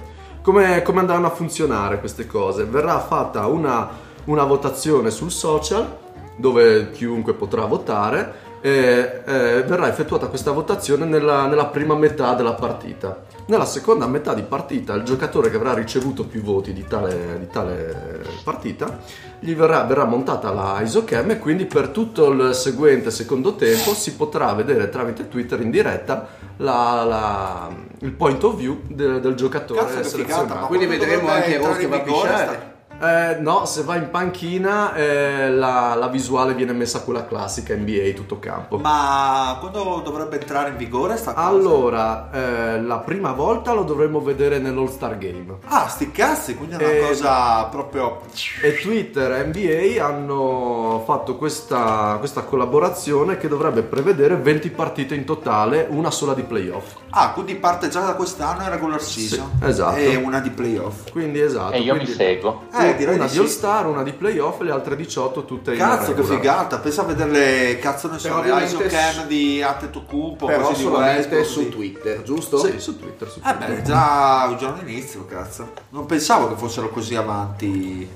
Come, 0.42 0.82
come 0.82 0.98
andranno 0.98 1.28
a 1.28 1.30
funzionare 1.30 2.00
queste 2.00 2.26
cose? 2.26 2.64
Verrà 2.64 2.98
fatta 2.98 3.46
una, 3.46 3.88
una 4.24 4.42
votazione 4.42 5.12
sul 5.12 5.30
social 5.30 5.96
dove 6.36 6.90
chiunque 6.90 7.34
potrà 7.34 7.66
votare 7.66 8.52
e 8.66 9.20
eh, 9.26 9.62
verrà 9.66 9.88
effettuata 9.88 10.28
questa 10.28 10.50
votazione 10.50 11.04
nella, 11.04 11.44
nella 11.46 11.66
prima 11.66 11.94
metà 11.94 12.32
della 12.32 12.54
partita. 12.54 13.24
Nella 13.46 13.66
seconda 13.66 14.06
metà 14.06 14.32
di 14.32 14.40
partita 14.40 14.94
il 14.94 15.02
giocatore 15.02 15.50
che 15.50 15.56
avrà 15.56 15.74
ricevuto 15.74 16.24
più 16.24 16.40
voti 16.40 16.72
di 16.72 16.86
tale, 16.88 17.36
di 17.40 17.46
tale 17.52 18.22
partita 18.42 19.00
gli 19.38 19.54
verrà, 19.54 19.82
verrà 19.84 20.04
montata 20.06 20.50
la 20.50 20.80
isocam 20.80 21.32
e 21.32 21.38
quindi 21.38 21.66
per 21.66 21.88
tutto 21.88 22.30
il 22.30 22.54
seguente 22.54 23.10
secondo 23.10 23.54
tempo 23.54 23.92
si 23.92 24.14
potrà 24.14 24.54
vedere 24.54 24.88
tramite 24.88 25.28
Twitter 25.28 25.60
in 25.60 25.70
diretta 25.70 26.26
la- 26.56 27.04
la- 27.06 27.68
il 27.98 28.12
point 28.12 28.42
of 28.44 28.56
view 28.56 28.80
de- 28.86 29.20
del 29.20 29.34
giocatore 29.34 29.80
Cazzo 29.80 29.92
figata, 29.92 30.08
selezionato. 30.08 30.54
ma 30.60 30.66
Quindi 30.68 30.86
vedremo 30.86 31.28
anche 31.28 31.50
che 31.50 31.86
va 31.86 31.96
a 31.96 32.00
pisciare. 32.00 32.73
Eh, 33.00 33.36
no, 33.40 33.64
se 33.66 33.82
va 33.82 33.96
in 33.96 34.08
panchina 34.10 34.94
eh, 34.94 35.50
la, 35.50 35.94
la 35.94 36.08
visuale 36.08 36.54
viene 36.54 36.72
messa 36.72 37.00
quella 37.02 37.26
classica 37.26 37.74
NBA 37.74 38.12
tutto 38.14 38.38
campo. 38.38 38.78
Ma 38.78 39.56
quando 39.60 40.00
dovrebbe 40.04 40.40
entrare 40.40 40.70
in 40.70 40.76
vigore 40.76 41.16
sta 41.16 41.32
cosa? 41.34 41.46
Allora, 41.46 42.30
eh, 42.32 42.80
la 42.80 42.98
prima 42.98 43.32
volta 43.32 43.72
lo 43.72 43.82
dovremmo 43.82 44.20
vedere 44.20 44.58
nell'All 44.58 44.88
Star 44.88 45.18
Game. 45.18 45.56
Ah, 45.66 45.88
sti 45.88 46.10
cazzi, 46.12 46.54
quindi 46.56 46.76
è 46.76 46.78
una 46.78 46.88
Eh, 46.92 47.06
cosa 47.08 47.64
proprio... 47.64 48.20
E 48.62 48.78
Twitter 48.80 49.32
e 49.32 49.44
NBA 49.46 50.04
hanno 50.04 51.02
fatto 51.04 51.36
questa, 51.36 52.16
questa 52.18 52.42
collaborazione 52.42 53.36
che 53.36 53.48
dovrebbe 53.48 53.82
prevedere 53.82 54.36
20 54.36 54.70
partite 54.70 55.14
in 55.14 55.24
totale, 55.24 55.86
una 55.90 56.10
sola 56.10 56.32
di 56.34 56.42
playoff. 56.42 56.94
Ah, 57.10 57.32
quindi 57.32 57.54
parte 57.56 57.88
già 57.88 58.00
da 58.00 58.14
quest'anno 58.14 58.62
in 58.62 58.70
regular 58.70 59.00
season. 59.00 59.50
Sì, 59.60 59.64
esatto. 59.66 59.96
E 59.96 60.16
una 60.16 60.40
di 60.40 60.50
playoff. 60.50 61.10
Quindi 61.12 61.40
esatto. 61.40 61.72
E 61.74 61.80
io 61.80 61.92
mi 61.94 62.00
quindi 62.00 62.16
seguo. 62.16 62.62
Eh, 62.72 62.83
direi 62.92 63.14
una 63.16 63.26
di 63.26 63.32
di 63.32 63.38
All 63.38 63.46
sì. 63.46 63.50
Star, 63.52 63.86
una 63.86 64.02
di 64.02 64.12
playoff 64.12 64.60
e 64.60 64.64
le 64.64 64.70
altre 64.72 64.96
18 64.96 65.44
tutte 65.44 65.72
in 65.72 65.78
Cazzo 65.78 66.12
che 66.14 66.22
figata, 66.22 66.78
pensa 66.78 67.00
a 67.02 67.04
vedere 67.04 67.30
le 67.30 67.78
cazzo 67.78 68.10
ne 68.10 68.18
so, 68.18 68.28
Però 68.40 68.56
le 68.58 68.64
ISOCAM 68.64 69.12
s- 69.12 69.26
di 69.26 69.62
Antetokounmpo, 69.62 70.46
Però 70.46 70.68
così 70.68 70.82
solamente 70.82 71.44
su 71.44 71.68
Twitter, 71.70 72.22
giusto? 72.22 72.58
Sì, 72.58 72.78
su 72.78 72.98
Twitter. 72.98 73.28
Su 73.28 73.38
Eh 73.38 73.56
Twitter. 73.56 73.76
beh, 73.76 73.82
già 73.82 74.46
un 74.48 74.56
giorno 74.58 74.80
inizio, 74.82 75.24
cazzo. 75.24 75.72
Non 75.90 76.06
pensavo 76.06 76.48
che 76.48 76.56
fossero 76.56 76.90
così 76.90 77.14
avanti. 77.14 78.08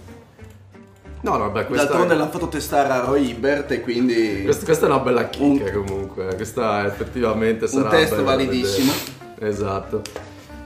No, 1.20 1.36
no, 1.36 1.50
beh, 1.50 1.66
questa, 1.66 1.86
D'altronde 1.86 2.14
l'hanno 2.14 2.30
fatto 2.30 2.46
testare 2.48 2.92
a 2.92 3.00
Roy 3.00 3.30
Hibbert 3.30 3.72
e 3.72 3.80
quindi... 3.80 4.42
questa, 4.44 4.64
questa 4.64 4.86
è 4.86 4.88
una 4.88 5.00
bella 5.00 5.28
chicca 5.28 5.72
comunque. 5.72 6.34
Questa 6.36 6.86
effettivamente 6.86 7.66
sarà 7.66 7.88
test 7.88 8.10
bella 8.10 8.22
da 8.22 8.30
validissimo. 8.36 8.92
vedere. 9.34 9.50
Esatto. 9.50 10.02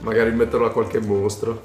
Magari 0.01 0.31
metterlo 0.31 0.67
a 0.67 0.71
qualche 0.71 0.99
mostro. 0.99 1.61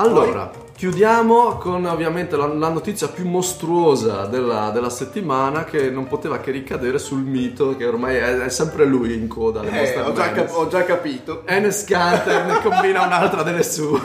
Allora, 0.00 0.48
chiudiamo 0.76 1.56
con 1.56 1.84
ovviamente 1.84 2.36
la, 2.36 2.46
la 2.46 2.68
notizia 2.68 3.08
più 3.08 3.26
mostruosa 3.28 4.26
della, 4.26 4.70
della 4.70 4.90
settimana 4.90 5.64
che 5.64 5.90
non 5.90 6.06
poteva 6.06 6.38
che 6.38 6.52
ricadere 6.52 6.98
sul 7.00 7.18
mito 7.18 7.76
che 7.76 7.84
ormai 7.84 8.14
è, 8.16 8.38
è 8.38 8.48
sempre 8.48 8.84
lui 8.84 9.14
in 9.14 9.26
coda 9.26 9.58
alle 9.60 9.70
Eh, 9.70 9.74
Monster 9.80 10.06
ho, 10.06 10.12
già 10.12 10.30
cap- 10.30 10.54
ho 10.54 10.68
già 10.68 10.84
capito. 10.84 11.42
Enes 11.46 11.84
Kanter 11.84 12.44
ne 12.46 12.60
combina 12.62 13.04
un'altra 13.06 13.42
delle 13.42 13.64
sue. 13.64 14.00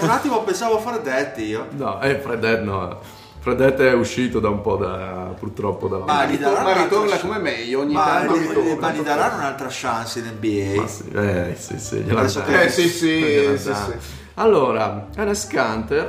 Un 0.00 0.08
attimo 0.10 0.42
pensavo 0.42 0.76
a 0.76 0.80
fare 0.80 1.00
detti 1.02 1.44
io. 1.44 1.66
no, 1.70 2.00
eh, 2.02 2.16
Fredet 2.18 2.60
no. 2.62 2.98
Fredet 3.40 3.78
è 3.80 3.92
uscito 3.92 4.40
da 4.40 4.48
un 4.48 4.60
po' 4.62 4.76
da, 4.76 5.34
purtroppo 5.38 5.86
dalla... 5.88 6.04
Ma 6.06 6.24
gli 6.24 6.38
daranno 6.38 6.68
Ma 6.70 6.82
ritorna 6.82 7.16
come 7.18 7.38
meglio, 7.38 7.80
ogni 7.80 7.92
Ma, 7.92 8.04
tanto 8.04 8.36
gli- 8.38 8.48
ritorna. 8.48 8.74
ma 8.80 8.92
gli 8.92 9.00
daranno 9.00 9.36
un'altra 9.36 9.66
chance 9.70 10.18
in 10.20 10.26
NBA. 10.38 10.80
Ma 10.80 10.86
sì, 10.86 11.04
eh, 11.14 11.54
sì, 11.58 11.78
sì, 11.78 12.04
Eh 12.06 12.68
sì 12.70 12.88
sì, 12.88 13.18
Gliela 13.18 13.56
sì, 13.58 13.72
sì. 13.74 14.22
Allora, 14.34 15.06
Enes 15.16 15.46
Kanter 15.46 16.04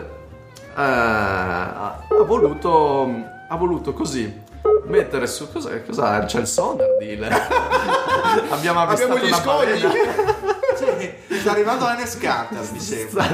eh, 0.76 0.82
ha 0.82 2.00
voluto 2.26 3.34
ha 3.48 3.56
voluto 3.56 3.94
così 3.94 4.42
mettere 4.86 5.28
su 5.28 5.52
cosa, 5.52 5.80
cosa 5.84 6.26
c'è 6.26 6.40
il 6.40 6.48
sonar 6.48 6.98
dealer 7.00 7.32
abbiamo 8.50 8.80
Abbiamo 8.82 9.18
gli 9.18 9.32
scogli. 9.32 9.86
Sì, 10.76 11.38
sta 11.38 11.52
arrivando 11.52 11.88
Enes 11.88 12.18
Kanter, 12.18 12.70
mi 12.74 12.80
sembra. 12.82 13.24
È 13.24 13.30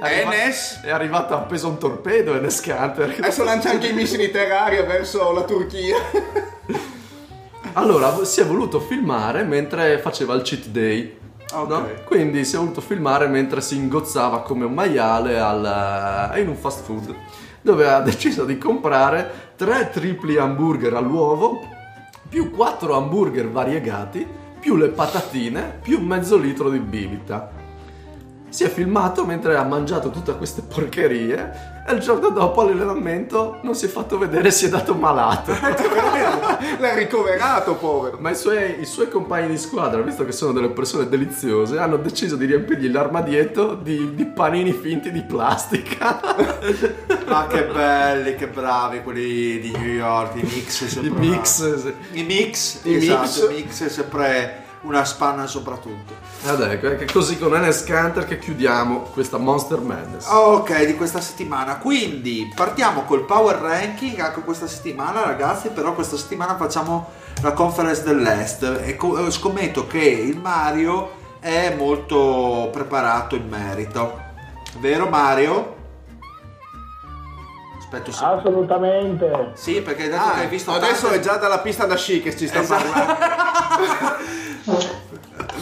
arrivato- 0.00 0.36
Enes? 0.36 0.80
è 0.82 0.90
arrivato 0.90 1.34
appeso 1.34 1.68
un 1.68 1.76
torpedo 1.76 2.34
Enes 2.34 2.60
Kanter 2.60 3.14
Adesso 3.18 3.44
lancia 3.44 3.68
anche 3.68 3.88
i 3.88 3.92
missili 3.92 4.30
terraria 4.30 4.84
verso 4.84 5.30
la 5.32 5.42
Turchia. 5.42 5.96
Allora, 7.74 8.24
si 8.24 8.40
è 8.40 8.46
voluto 8.46 8.80
filmare 8.80 9.42
mentre 9.42 9.98
faceva 9.98 10.32
il 10.34 10.40
cheat 10.40 10.68
day. 10.68 11.18
Ok. 11.52 11.68
no? 11.68 11.88
Quindi 12.04 12.44
si 12.44 12.56
è 12.56 12.58
voluto 12.58 12.80
filmare 12.80 13.26
mentre 13.28 13.60
si 13.60 13.76
ingozzava 13.76 14.42
come 14.42 14.64
un 14.64 14.74
maiale 14.74 15.38
al- 15.38 16.32
in 16.38 16.48
un 16.48 16.56
fast 16.56 16.82
food, 16.82 17.14
dove 17.62 17.88
ha 17.88 18.00
deciso 18.02 18.44
di 18.44 18.58
comprare 18.58 19.52
tre 19.56 19.90
tripli 19.90 20.36
hamburger 20.36 20.94
all'uovo, 20.94 21.60
più 22.28 22.50
quattro 22.50 22.96
hamburger 22.96 23.48
variegati, 23.48 24.26
più 24.60 24.76
le 24.76 24.88
patatine, 24.88 25.78
più 25.80 26.00
mezzo 26.00 26.36
litro 26.36 26.68
di 26.68 26.78
bibita. 26.78 27.50
Si 28.50 28.64
è 28.64 28.68
filmato 28.68 29.24
mentre 29.24 29.56
ha 29.56 29.62
mangiato 29.62 30.10
tutte 30.10 30.36
queste 30.36 30.62
porcherie 30.62 31.77
e 31.88 31.94
il 31.94 32.00
giorno 32.00 32.28
dopo 32.28 32.60
all'allenamento 32.60 33.60
non 33.62 33.74
si 33.74 33.86
è 33.86 33.88
fatto 33.88 34.18
vedere, 34.18 34.50
si 34.50 34.66
è 34.66 34.68
dato 34.68 34.94
malato. 34.94 35.52
L'ha 36.78 36.94
ricoverato, 36.94 37.76
povero. 37.76 38.18
Ma 38.20 38.30
i 38.30 38.36
suoi, 38.36 38.80
i 38.80 38.84
suoi 38.84 39.08
compagni 39.08 39.48
di 39.48 39.56
squadra, 39.56 40.02
visto 40.02 40.24
che 40.26 40.32
sono 40.32 40.52
delle 40.52 40.68
persone 40.68 41.08
deliziose, 41.08 41.78
hanno 41.78 41.96
deciso 41.96 42.36
di 42.36 42.44
riempirgli 42.44 42.90
l'armadietto 42.90 43.74
di, 43.74 44.14
di 44.14 44.26
panini 44.26 44.72
finti 44.72 45.10
di 45.10 45.22
plastica. 45.22 46.20
Ma 47.26 47.46
che 47.46 47.64
belli, 47.64 48.34
che 48.34 48.48
bravi 48.48 49.02
quelli 49.02 49.58
di 49.58 49.70
New 49.74 49.94
York, 49.94 50.34
i 50.36 50.42
mix. 50.42 50.84
sempre 50.84 51.18
mix. 51.18 51.92
I 52.12 52.22
mix, 52.22 52.80
I 52.84 52.94
esatto, 52.96 53.48
mix. 53.48 53.50
i 53.50 53.62
mix 53.62 53.86
sempre 53.86 54.66
una 54.88 55.04
spanna 55.04 55.46
soprattutto. 55.46 56.14
Ed 56.44 56.60
ecco, 56.60 56.88
è 56.88 57.04
così 57.04 57.38
con 57.38 57.54
Enes 57.54 57.84
Kanter 57.84 58.24
che 58.24 58.38
chiudiamo 58.38 59.00
questa 59.12 59.36
Monster 59.36 59.80
Madness. 59.80 60.26
Ok, 60.28 60.86
di 60.86 60.96
questa 60.96 61.20
settimana. 61.20 61.76
Quindi 61.76 62.50
partiamo 62.54 63.02
col 63.02 63.24
power 63.24 63.56
ranking 63.56 64.18
anche 64.18 64.40
questa 64.40 64.66
settimana, 64.66 65.24
ragazzi. 65.24 65.68
Però 65.68 65.92
questa 65.94 66.16
settimana 66.16 66.56
facciamo 66.56 67.10
la 67.42 67.52
conference 67.52 68.02
dell'Est. 68.02 68.80
E 68.82 68.96
co- 68.96 69.26
eh, 69.26 69.30
scommetto 69.30 69.86
che 69.86 70.00
il 70.00 70.38
Mario 70.38 71.10
è 71.38 71.74
molto 71.76 72.70
preparato 72.72 73.36
in 73.36 73.46
merito. 73.46 74.26
Vero 74.78 75.06
Mario? 75.08 75.76
Aspetta 77.90 78.08
un 78.10 78.12
secondo. 78.14 78.38
Assolutamente. 78.38 79.50
Sì, 79.54 79.80
perché 79.80 80.02
hai 80.02 80.08
detto 80.10 80.22
Ah, 80.22 80.32
che 80.34 80.40
hai 80.40 80.46
visto 80.48 80.72
adesso 80.72 81.02
tante- 81.06 81.16
è 81.16 81.20
già 81.20 81.36
dalla 81.36 81.58
pista 81.60 81.86
da 81.86 81.96
sci 81.96 82.20
che 82.20 82.36
ci 82.36 82.46
sta 82.46 82.60
Esatto. 82.60 82.84
parlando. 82.90 83.16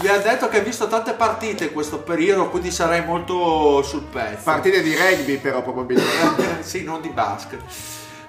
Mi 0.00 0.08
ha 0.08 0.18
detto 0.18 0.48
che 0.48 0.58
hai 0.58 0.64
visto 0.64 0.88
tante 0.88 1.12
partite 1.12 1.64
in 1.64 1.72
questo 1.72 2.00
periodo, 2.00 2.48
quindi 2.48 2.70
sarai 2.70 3.04
molto 3.04 3.82
sul 3.82 4.02
pezzo. 4.02 4.42
Partite 4.42 4.82
di 4.82 4.94
rugby 4.96 5.38
però 5.38 5.62
probabilmente. 5.62 6.62
sì, 6.66 6.82
non 6.82 7.00
di 7.00 7.08
basket. 7.10 7.60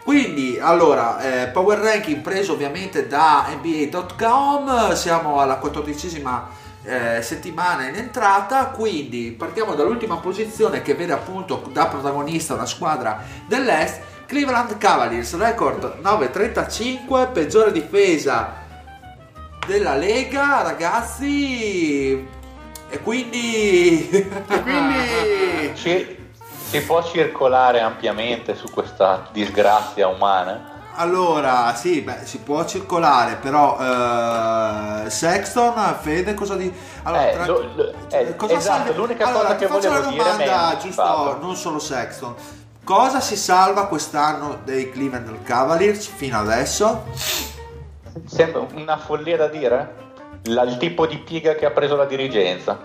Quindi, 0.03 0.57
allora, 0.61 1.19
eh, 1.19 1.47
power 1.47 1.79
ranking 1.79 2.21
preso 2.21 2.53
ovviamente 2.53 3.07
da 3.07 3.47
NBA.com, 3.61 4.93
siamo 4.93 5.41
alla 5.41 5.55
quattordicesima 5.57 6.47
eh, 6.87 7.21
settimana 7.21 7.89
in 7.89 7.95
entrata, 7.95 8.67
quindi 8.67 9.35
partiamo 9.37 9.75
dall'ultima 9.75 10.17
posizione 10.17 10.81
che 10.81 10.95
vede 10.95 11.11
appunto 11.11 11.67
da 11.73 11.87
protagonista 11.87 12.53
una 12.53 12.65
squadra 12.65 13.21
dell'Est, 13.45 13.99
Cleveland 14.25 14.77
Cavaliers, 14.77 15.37
record 15.37 15.99
9-35, 16.01 17.31
peggiore 17.33 17.73
difesa 17.73 18.65
della 19.65 19.95
Lega, 19.95 20.61
ragazzi, 20.61 22.25
e 22.89 22.99
quindi... 23.01 24.09
E 24.47 24.61
quindi 24.61 25.75
Ci, 25.75 26.17
si 26.69 26.81
può 26.83 27.03
circolare 27.03 27.81
ampiamente 27.81 28.55
su 28.55 28.69
questa 28.71 29.27
disgrazia 29.33 30.07
umana? 30.07 30.76
Allora, 30.99 31.75
sì, 31.75 32.01
beh, 32.01 32.25
si 32.25 32.39
può 32.39 32.65
circolare, 32.65 33.35
però 33.35 33.77
eh, 35.05 35.09
Sexton, 35.11 35.73
Fede, 36.01 36.33
cosa 36.33 36.55
di... 36.55 36.73
Allora, 37.03 37.29
Eh, 37.29 37.45
lo- 37.45 37.69
lo- 37.75 37.93
eh, 38.09 38.35
esatto, 38.35 38.59
salvi- 38.59 38.95
l'unica 38.95 39.27
allora, 39.27 39.43
cosa 39.43 39.55
che 39.57 39.67
faccio 39.67 39.89
volevo 39.89 40.09
dire 40.09 40.23
mi 40.23 40.29
hai 40.29 40.45
domanda, 40.45 40.67
anticipato. 40.69 41.23
giusto, 41.29 41.45
non 41.45 41.55
solo 41.55 41.79
Sexton. 41.79 42.35
Cosa 42.83 43.19
si 43.19 43.35
salva 43.35 43.85
quest'anno 43.87 44.59
dei 44.63 44.89
Cleveland 44.89 45.43
Cavaliers 45.43 46.07
fino 46.07 46.39
adesso? 46.39 47.03
Sembra 48.25 48.65
una 48.73 48.97
follia 48.97 49.37
da 49.37 49.47
dire? 49.47 50.05
la- 50.45 50.63
il 50.63 50.77
tipo 50.77 51.05
di 51.05 51.17
piega 51.17 51.53
che 51.55 51.65
ha 51.65 51.71
preso 51.71 51.95
la 51.95 52.05
dirigenza, 52.05 52.79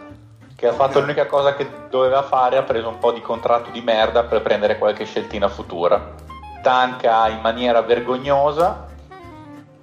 che 0.57 0.67
ha 0.69 0.73
fatto 0.73 0.99
l'unica 1.01 1.27
cosa 1.27 1.55
che 1.55 1.67
doveva 1.89 2.23
fare, 2.23 2.57
ha 2.59 2.63
preso 2.63 2.89
un 2.89 2.99
po' 2.99 3.13
di 3.13 3.21
contratto 3.23 3.71
di 3.71 3.81
merda 3.81 4.25
per 4.25 4.43
prendere 4.43 4.77
qualche 4.79 5.05
sceltina 5.05 5.49
futura. 5.49 6.15
Tanca 6.63 7.29
in 7.29 7.41
maniera 7.41 7.83
vergognosa, 7.83 8.89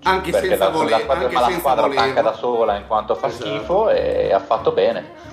Anche 0.04 0.32
perché 0.32 0.48
senza 0.48 0.66
la, 0.66 0.70
voler, 0.72 0.90
la 0.92 1.00
squadra, 1.00 1.24
anche 1.26 1.36
la 1.36 1.60
squadra 1.60 1.90
tanca 1.90 2.22
da 2.22 2.34
sola 2.34 2.76
in 2.78 2.88
quanto 2.88 3.16
fa 3.16 3.28
Esatto. 3.28 3.46
schifo 3.46 3.90
e 3.90 4.34
ha 4.34 4.40
fatto 4.40 4.72
bene. 4.72 5.28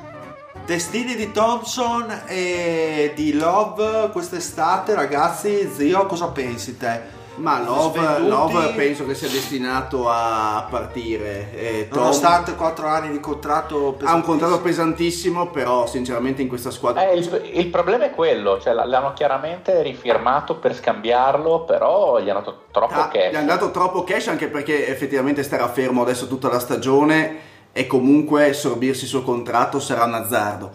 Destini 0.67 1.15
di 1.15 1.31
Thompson 1.31 2.23
e 2.27 3.13
di 3.15 3.35
Love 3.35 4.11
quest'estate, 4.11 4.95
ragazzi, 4.97 5.71
zio, 5.73 6.07
cosa 6.07 6.27
pensi 6.29 6.77
te? 6.77 7.01
Ma 7.37 7.61
Love? 7.63 8.19
Love 8.21 8.73
penso 8.75 9.07
che 9.07 9.15
sia 9.15 9.29
destinato 9.29 10.09
a 10.09 10.67
partire. 10.69 11.53
E 11.55 11.89
Tom 11.89 12.01
Nonostante 12.01 12.55
4 12.55 12.87
anni 12.87 13.11
di 13.11 13.21
contratto 13.21 13.97
ha 14.03 14.15
un 14.15 14.23
contratto 14.23 14.61
pesantissimo. 14.61 15.49
però 15.51 15.87
sinceramente 15.87 16.43
in 16.43 16.49
questa 16.49 16.71
squadra... 16.71 17.09
Eh, 17.09 17.17
il, 17.17 17.51
il 17.53 17.67
problema 17.69 18.07
è 18.07 18.11
quello, 18.11 18.61
cioè, 18.61 18.73
l'hanno 18.73 19.13
chiaramente 19.13 19.83
rifirmato 19.83 20.57
per 20.57 20.75
scambiarlo, 20.75 21.65
però 21.65 22.19
gli 22.21 22.29
hanno 22.31 22.41
dato 22.41 22.65
troppo 22.71 22.95
Ah, 22.95 23.09
cash. 23.09 23.33
Gli 23.33 23.37
hanno 23.37 23.47
dato 23.47 23.71
troppo 23.71 24.05
cash 24.05 24.29
anche 24.29 24.49
perché 24.49 24.89
effettivamente 24.89 25.43
starà 25.43 25.69
fermo 25.69 26.03
adesso 26.03 26.27
tutta 26.27 26.49
la 26.49 26.59
stagione 26.59 27.55
e 27.73 27.87
comunque 27.87 28.53
sorbirsi 28.55 29.05
il 29.05 29.11
suo 29.11 29.23
contratto 29.23 29.81
sarà 29.81 30.05
un 30.05 30.15
azzardo. 30.15 30.71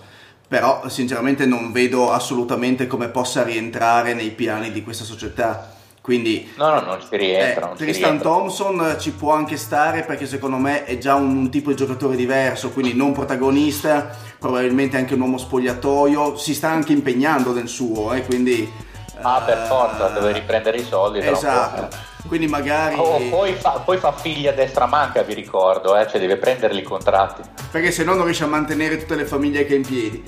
Però 0.47 0.87
sinceramente 0.89 1.45
non 1.45 1.71
vedo 1.71 2.11
assolutamente 2.11 2.85
come 2.85 3.07
possa 3.07 3.41
rientrare 3.41 4.13
nei 4.13 4.31
piani 4.31 4.71
di 4.71 4.83
questa 4.83 5.03
società. 5.03 5.79
Quindi 6.01 6.51
No, 6.55 6.69
no, 6.73 6.81
non 6.81 6.99
ci 6.99 7.15
rientra. 7.15 7.65
eh, 7.65 7.67
non 7.67 7.77
Tristan 7.77 8.09
rientra. 8.09 8.29
Thompson 8.31 8.89
eh, 8.89 8.99
ci 8.99 9.11
può 9.11 9.33
anche 9.33 9.55
stare 9.55 10.01
perché 10.01 10.25
secondo 10.25 10.57
me 10.57 10.83
è 10.85 10.97
già 10.97 11.13
un, 11.13 11.37
un 11.37 11.49
tipo 11.51 11.69
di 11.69 11.75
giocatore 11.75 12.15
diverso, 12.15 12.71
quindi 12.71 12.95
non 12.95 13.11
protagonista, 13.13 14.09
probabilmente 14.39 14.97
anche 14.97 15.13
un 15.13 15.21
uomo 15.21 15.37
spogliatoio, 15.37 16.35
si 16.37 16.55
sta 16.55 16.69
anche 16.69 16.91
impegnando 16.91 17.53
nel 17.53 17.67
suo, 17.67 18.13
eh, 18.13 18.23
quindi... 18.25 18.89
Ah, 19.23 19.43
per 19.45 19.59
eh, 19.59 19.65
forza, 19.67 20.07
deve 20.07 20.31
riprendere 20.31 20.77
i 20.77 20.83
soldi. 20.83 21.19
Esatto, 21.19 21.95
quindi 22.27 22.47
magari... 22.47 22.95
Oh, 22.97 23.19
poi, 23.29 23.53
fa, 23.53 23.81
poi 23.85 23.97
fa 23.97 24.11
figli 24.11 24.47
a 24.47 24.53
destra 24.53 24.87
manca, 24.87 25.21
vi 25.21 25.35
ricordo, 25.35 25.95
eh, 25.95 26.07
cioè 26.07 26.19
deve 26.19 26.37
prenderli 26.37 26.79
i 26.79 26.83
contratti. 26.83 27.43
perché 27.69 27.91
se 27.91 28.03
no 28.03 28.15
non 28.15 28.25
riesce 28.25 28.43
a 28.43 28.47
mantenere 28.47 28.97
tutte 28.97 29.13
le 29.13 29.25
famiglie 29.25 29.65
che 29.65 29.73
ha 29.73 29.77
in 29.77 29.85
piedi. 29.85 30.23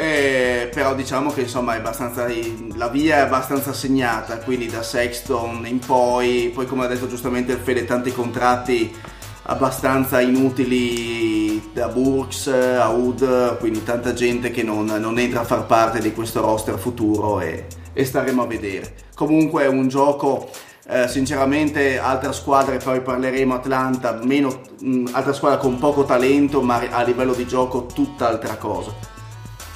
Eh, 0.00 0.70
però 0.72 0.94
diciamo 0.94 1.30
che 1.30 1.42
insomma 1.42 1.78
la 1.78 2.88
via 2.88 3.16
è 3.16 3.18
abbastanza 3.18 3.74
segnata, 3.74 4.38
quindi 4.38 4.66
da 4.66 4.82
Sexton 4.82 5.66
in 5.66 5.78
poi, 5.78 6.50
poi 6.54 6.64
come 6.64 6.86
ha 6.86 6.88
detto 6.88 7.06
giustamente 7.06 7.52
il 7.52 7.58
Fede, 7.58 7.84
tanti 7.84 8.10
contratti 8.10 8.96
abbastanza 9.42 10.22
inutili 10.22 11.70
da 11.74 11.88
Burks 11.88 12.46
a 12.46 12.88
Wood, 12.88 13.58
quindi 13.58 13.82
tanta 13.82 14.14
gente 14.14 14.50
che 14.50 14.62
non, 14.62 14.86
non 14.86 15.18
entra 15.18 15.40
a 15.40 15.44
far 15.44 15.66
parte 15.66 16.00
di 16.00 16.14
questo 16.14 16.40
roster 16.40 16.78
futuro 16.78 17.38
e, 17.40 17.66
e 17.92 18.02
staremo 18.02 18.42
a 18.42 18.46
vedere. 18.46 18.94
Comunque 19.14 19.64
è 19.64 19.68
un 19.68 19.88
gioco 19.88 20.48
eh, 20.88 21.08
sinceramente 21.08 21.98
altre 21.98 22.32
squadre 22.32 22.78
poi 22.78 23.02
parleremo 23.02 23.52
Atlanta 23.52 24.18
meno 24.22 24.62
mh, 24.80 25.10
altra 25.12 25.34
squadra 25.34 25.58
con 25.58 25.78
poco 25.78 26.04
talento 26.04 26.62
ma 26.62 26.80
a 26.88 27.02
livello 27.02 27.34
di 27.34 27.46
gioco 27.46 27.84
tutt'altra 27.84 28.56
cosa 28.56 29.18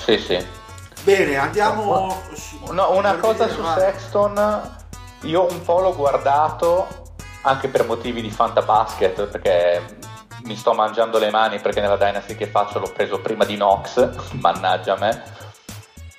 Sì, 0.04 0.18
sì. 0.18 0.46
Bene, 1.02 1.36
andiamo... 1.36 2.14
su- 2.34 2.72
No, 2.72 2.96
una 2.96 3.16
cosa 3.16 3.44
vedere, 3.46 3.52
su 3.52 3.60
vai. 3.62 3.78
Sexton, 3.78 4.76
io 5.22 5.46
un 5.50 5.62
po' 5.62 5.80
l'ho 5.80 5.94
guardato 5.94 6.86
anche 7.42 7.68
per 7.68 7.86
motivi 7.86 8.20
di 8.20 8.30
fantabasket, 8.30 9.26
perché 9.26 9.82
mi 10.44 10.56
sto 10.56 10.72
mangiando 10.74 11.18
le 11.18 11.30
mani 11.30 11.58
perché 11.58 11.80
nella 11.80 11.96
Dynasty 11.96 12.34
che 12.34 12.46
faccio 12.46 12.78
l'ho 12.78 12.90
preso 12.94 13.20
prima 13.20 13.44
di 13.44 13.56
Nox, 13.56 14.32
mannaggia 14.40 14.96
me, 14.98 15.22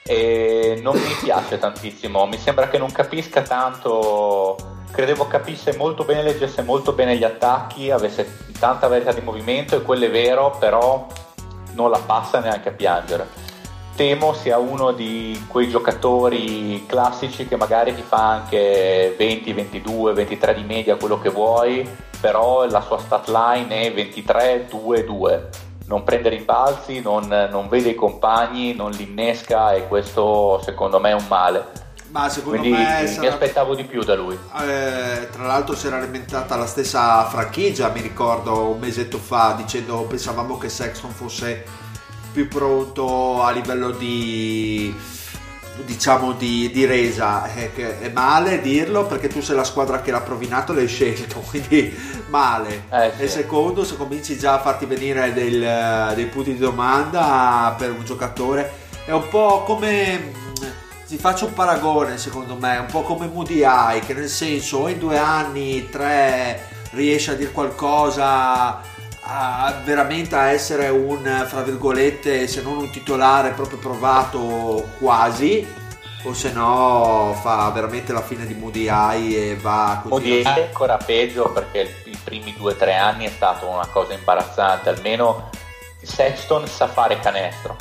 e 0.03 0.79
non 0.81 0.95
mi 0.95 1.13
piace 1.21 1.57
tantissimo, 1.59 2.25
mi 2.25 2.37
sembra 2.37 2.67
che 2.67 2.77
non 2.77 2.91
capisca 2.91 3.41
tanto, 3.41 4.55
credevo 4.91 5.27
capisse 5.27 5.75
molto 5.77 6.03
bene, 6.03 6.23
leggesse 6.23 6.61
molto 6.63 6.93
bene 6.93 7.17
gli 7.17 7.23
attacchi, 7.23 7.91
avesse 7.91 8.47
tanta 8.59 8.87
varietà 8.87 9.11
di 9.11 9.21
movimento 9.21 9.75
e 9.75 9.81
quello 9.81 10.05
è 10.05 10.11
vero, 10.11 10.55
però 10.59 11.05
non 11.73 11.89
la 11.89 11.99
passa 11.99 12.39
neanche 12.39 12.69
a 12.69 12.71
piangere 12.71 13.43
temo 13.95 14.33
sia 14.33 14.57
uno 14.57 14.91
di 14.91 15.45
quei 15.47 15.69
giocatori 15.69 16.83
classici 16.85 17.47
che 17.47 17.55
magari 17.55 17.95
ti 17.95 18.01
fa 18.01 18.31
anche 18.31 19.15
20, 19.17 19.53
22, 19.53 20.13
23 20.13 20.53
di 20.53 20.63
media, 20.63 20.97
quello 20.97 21.19
che 21.19 21.29
vuoi, 21.29 21.87
però 22.19 22.65
la 22.67 22.81
sua 22.81 22.99
stat 22.99 23.29
line 23.29 23.81
è 23.81 23.93
23, 23.93 24.67
2, 24.69 25.03
2. 25.05 25.49
Non 25.87 26.03
prende 26.03 26.29
rimbalzi, 26.29 26.99
non, 26.99 27.27
non 27.49 27.67
vede 27.69 27.89
i 27.89 27.95
compagni, 27.95 28.73
non 28.73 28.91
li 28.91 29.03
innesca 29.03 29.73
e 29.73 29.87
questo 29.87 30.59
secondo 30.63 30.99
me 30.99 31.11
è 31.11 31.13
un 31.13 31.25
male. 31.29 31.83
Ma 32.09 32.29
secondo 32.29 32.59
Quindi 32.59 32.77
me 32.77 33.01
mi 33.01 33.07
sarà- 33.07 33.29
aspettavo 33.29 33.75
di 33.75 33.83
più 33.83 34.01
da 34.03 34.15
lui. 34.15 34.35
Eh, 34.35 35.29
tra 35.31 35.45
l'altro 35.45 35.75
si 35.75 35.87
era 35.87 35.97
alimentata 35.97 36.55
la 36.55 36.65
stessa 36.65 37.23
franchigia, 37.25 37.89
mi 37.89 38.01
ricordo 38.01 38.69
un 38.69 38.79
mesetto 38.79 39.17
fa, 39.17 39.53
dicendo 39.57 40.01
pensavamo 40.03 40.57
che 40.57 40.69
Sexton 40.69 41.11
fosse 41.11 41.83
più 42.35 42.49
pronto 42.49 43.41
a 43.41 43.51
livello 43.51 43.91
di 43.91 44.93
diciamo 45.85 46.33
di, 46.33 46.69
di 46.71 46.85
resa 46.85 47.45
è, 47.45 47.71
è 47.73 48.09
male 48.09 48.59
dirlo 48.61 49.05
perché 49.05 49.29
tu 49.29 49.41
sei 49.41 49.55
la 49.55 49.63
squadra 49.63 50.01
che 50.01 50.11
l'ha 50.11 50.19
provinato 50.19 50.73
l'hai 50.73 50.87
scelto 50.87 51.39
quindi 51.49 51.93
male 52.27 52.83
Eh, 52.91 53.11
sì. 53.15 53.23
e 53.23 53.27
secondo 53.29 53.85
se 53.85 53.95
cominci 53.95 54.37
già 54.37 54.55
a 54.55 54.59
farti 54.59 54.85
venire 54.85 55.31
del- 55.33 56.11
dei 56.13 56.25
punti 56.25 56.51
di 56.53 56.59
domanda 56.59 57.73
per 57.77 57.91
un 57.91 58.03
giocatore 58.03 58.69
è 59.05 59.11
un 59.11 59.27
po' 59.29 59.63
come 59.65 60.43
ti 61.07 61.17
faccio 61.17 61.45
un 61.45 61.53
paragone 61.53 62.17
secondo 62.17 62.55
me 62.59 62.77
un 62.77 62.87
po' 62.87 63.03
come 63.03 63.27
Moody 63.27 63.61
Eye 63.63 63.99
che 64.01 64.13
nel 64.13 64.27
senso 64.29 64.79
o 64.79 64.89
in 64.89 64.99
due 64.99 65.17
anni 65.17 65.87
tre 65.89 66.67
riesce 66.91 67.31
a 67.31 67.35
dire 67.35 67.51
qualcosa 67.51 68.81
a 69.27 69.81
veramente 69.83 70.35
a 70.35 70.51
essere 70.51 70.89
un 70.89 71.45
fra 71.47 71.61
virgolette 71.61 72.47
se 72.47 72.61
non 72.61 72.77
un 72.77 72.89
titolare 72.91 73.51
proprio 73.51 73.79
provato 73.79 74.87
quasi 74.99 75.65
o 76.23 76.33
se 76.33 76.51
no 76.51 77.37
fa 77.41 77.69
veramente 77.69 78.11
la 78.11 78.21
fine 78.21 78.45
di 78.45 78.53
Moody 78.53 78.87
Eye 78.87 79.51
e 79.51 79.55
va 79.55 80.01
così 80.07 80.23
di 80.23 80.41
è 80.41 80.67
ancora 80.67 80.97
peggio 80.97 81.49
perché 81.51 82.01
i 82.05 82.17
primi 82.23 82.53
due 82.57 82.73
o 82.73 82.75
tre 82.75 82.95
anni 82.95 83.25
è 83.25 83.29
stata 83.29 83.65
una 83.65 83.87
cosa 83.87 84.13
imbarazzante, 84.13 84.89
almeno 84.89 85.49
Sexton 86.01 86.67
sa 86.67 86.87
fare 86.87 87.19
canestro, 87.19 87.75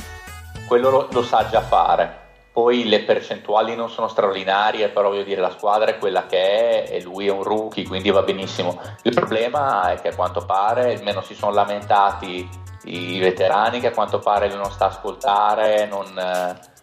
quello 0.67 0.91
lo, 0.91 1.09
lo 1.11 1.23
sa 1.23 1.49
già 1.49 1.63
fare. 1.63 2.23
Poi 2.55 2.87
le 2.89 3.01
percentuali 3.01 3.75
non 3.75 3.91
sono 3.91 4.07
straordinarie, 4.07 4.89
però 4.89 5.09
voglio 5.09 5.25
dire 5.25 5.41
la 5.41 5.51
squadra 5.51 5.91
è 5.91 5.99
quella 5.99 6.27
che 6.27 6.85
è 6.85 6.95
e 6.95 7.03
lui 7.03 7.27
è 7.27 7.31
un 7.33 7.43
rookie, 7.43 7.85
quindi 7.85 8.11
va 8.11 8.23
benissimo. 8.23 8.81
Il 9.03 9.13
problema 9.13 9.91
è 9.91 10.01
che 10.01 10.11
a 10.11 10.15
quanto 10.15 10.45
pare, 10.45 10.95
almeno 10.95 11.21
si 11.21 11.35
sono 11.35 11.51
lamentati 11.51 12.49
i 12.85 13.19
veterani 13.19 13.81
che 13.81 13.89
a 13.89 13.91
quanto 13.91 14.21
pare 14.21 14.47
lui 14.47 14.59
non 14.59 14.71
sta 14.71 14.85
a 14.85 14.89
ascoltare, 14.91 15.87
non, 15.87 16.15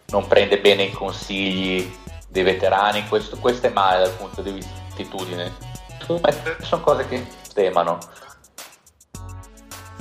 non 0.08 0.26
prende 0.26 0.58
bene 0.58 0.82
i 0.82 0.92
consigli 0.92 1.90
dei 2.28 2.42
veterani, 2.42 3.08
questo, 3.08 3.38
questo 3.38 3.68
è 3.68 3.70
male 3.70 4.02
dal 4.02 4.12
punto 4.12 4.42
di 4.42 4.50
vista 4.50 4.72
di 4.74 4.90
attitudine. 4.92 5.52
Sono 6.60 6.82
cose 6.82 7.08
che 7.08 7.26
temano. 7.54 7.98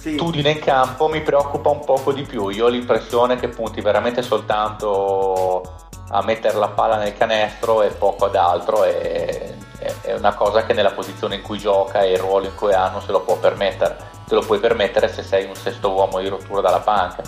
Sì. 0.01 0.11
L'attitudine 0.15 0.49
in 0.49 0.59
campo 0.59 1.07
mi 1.07 1.21
preoccupa 1.21 1.69
un 1.69 1.85
poco 1.85 2.11
di 2.11 2.23
più. 2.23 2.49
Io 2.49 2.65
ho 2.65 2.69
l'impressione 2.69 3.35
che 3.35 3.49
punti 3.49 3.81
veramente 3.81 4.23
soltanto 4.23 5.61
a 6.09 6.23
mettere 6.23 6.57
la 6.57 6.69
palla 6.69 6.97
nel 6.97 7.15
canestro 7.15 7.83
e 7.83 7.89
poco 7.89 8.25
ad 8.25 8.35
altro. 8.35 8.83
E, 8.83 9.53
è- 9.77 9.93
è 10.01 10.13
una 10.15 10.33
cosa 10.33 10.65
che 10.65 10.73
nella 10.73 10.91
posizione 10.91 11.35
in 11.35 11.43
cui 11.43 11.59
gioca 11.59 12.01
e 12.01 12.13
il 12.13 12.17
ruolo 12.17 12.47
in 12.47 12.55
cui 12.55 12.73
ha 12.73 12.89
non 12.89 13.01
se 13.03 13.11
lo 13.11 13.21
può 13.21 13.35
permettere. 13.37 13.95
Te 14.27 14.33
lo 14.33 14.41
puoi 14.41 14.57
permettere 14.59 15.07
se 15.07 15.21
sei 15.21 15.45
un 15.45 15.53
sesto 15.55 15.91
uomo 15.91 16.19
di 16.19 16.29
rottura 16.29 16.61
dalla 16.61 16.79
panca. 16.79 17.21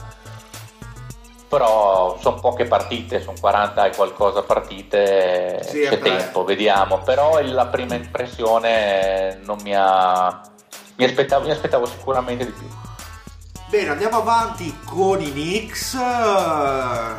Però 1.47 2.17
sono 2.19 2.39
poche 2.39 2.65
partite, 2.65 3.21
sono 3.21 3.37
40 3.39 3.85
e 3.85 3.95
qualcosa 3.95 4.41
partite, 4.41 5.59
Sì, 5.63 5.81
c'è 5.81 5.99
tempo, 5.99 6.43
vediamo. 6.43 6.97
Però 7.03 7.39
la 7.43 7.67
prima 7.67 7.93
impressione 7.93 9.39
non 9.43 9.57
mi 9.61 9.75
ha... 9.75 10.41
Mi 11.03 11.09
aspettavo, 11.09 11.45
mi 11.45 11.51
aspettavo 11.51 11.85
sicuramente 11.85 12.45
di 12.45 12.51
più. 12.51 12.67
Bene, 13.69 13.89
andiamo 13.89 14.17
avanti 14.17 14.75
con 14.85 15.19
i 15.21 15.31
Knicks. 15.31 15.95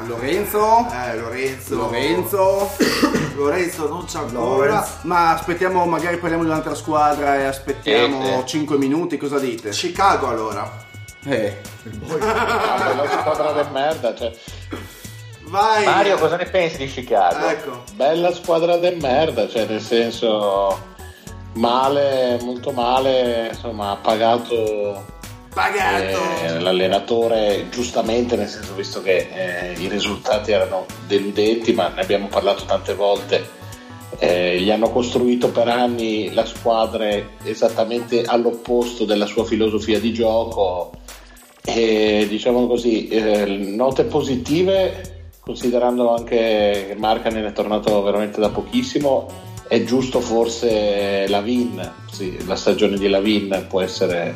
Lorenzo 0.06 0.86
Eh, 0.90 1.16
Lorenzo. 1.18 1.74
Lorenzo 1.76 2.70
Lorenzo 3.34 3.88
non 3.88 4.04
c'è 4.04 4.18
ancora. 4.18 4.66
Lorenzo. 4.74 4.92
ma 5.02 5.32
aspettiamo 5.32 5.84
magari 5.86 6.18
parliamo 6.18 6.44
di 6.44 6.50
un'altra 6.50 6.74
squadra 6.76 7.36
e 7.38 7.44
aspettiamo 7.44 8.22
Sì, 8.24 8.32
sì. 8.38 8.46
5 8.46 8.78
minuti 8.78 9.16
cosa 9.16 9.38
dite? 9.40 9.70
Chicago 9.70 10.28
allora. 10.28 10.70
Eh. 11.26 11.60
Bella 11.82 13.08
squadra 13.10 13.52
del 13.52 13.68
merda, 13.72 14.14
cioè, 14.14 14.32
Vai. 15.46 15.84
Mario, 15.84 16.16
cosa 16.18 16.36
ne 16.36 16.44
pensi 16.46 16.76
di 16.78 16.86
Chicago? 16.86 17.46
Ecco. 17.48 17.82
bella 17.94 18.32
squadra 18.32 18.76
del 18.76 18.96
merda, 18.98 19.48
cioè 19.48 19.66
nel 19.66 19.80
senso 19.80 20.92
male, 21.54 22.38
molto 22.42 22.70
male, 22.72 23.48
insomma 23.52 23.90
ha 23.90 23.96
pagato 23.96 25.12
Pagato! 25.54 26.18
Eh, 26.42 26.58
l'allenatore, 26.58 27.68
giustamente, 27.70 28.34
nel 28.34 28.48
senso 28.48 28.74
visto 28.74 29.00
che 29.00 29.28
eh, 29.32 29.80
i 29.80 29.88
risultati 29.88 30.50
erano 30.50 30.84
deludenti, 31.06 31.72
ma 31.72 31.88
ne 31.90 32.00
abbiamo 32.00 32.26
parlato 32.26 32.64
tante 32.64 32.94
volte, 32.94 33.48
eh, 34.18 34.60
gli 34.60 34.68
hanno 34.72 34.90
costruito 34.90 35.50
per 35.50 35.68
anni 35.68 36.32
la 36.32 36.44
squadra 36.44 37.08
esattamente 37.44 38.22
all'opposto 38.24 39.04
della 39.04 39.26
sua 39.26 39.44
filosofia 39.44 40.00
di 40.00 40.12
gioco 40.12 40.90
e 41.64 42.26
diciamo 42.28 42.66
così, 42.66 43.06
eh, 43.06 43.46
note 43.46 44.04
positive, 44.04 45.28
considerando 45.38 46.16
anche 46.16 46.86
che 46.88 46.94
Marcanen 46.96 47.44
è 47.44 47.52
tornato 47.52 48.02
veramente 48.02 48.40
da 48.40 48.48
pochissimo, 48.48 49.52
è 49.68 49.82
giusto 49.84 50.20
forse 50.20 51.26
Lavin, 51.28 51.92
sì, 52.10 52.44
la 52.46 52.56
stagione 52.56 52.98
di 52.98 53.08
Lavin 53.08 53.66
può 53.68 53.80
essere 53.80 54.34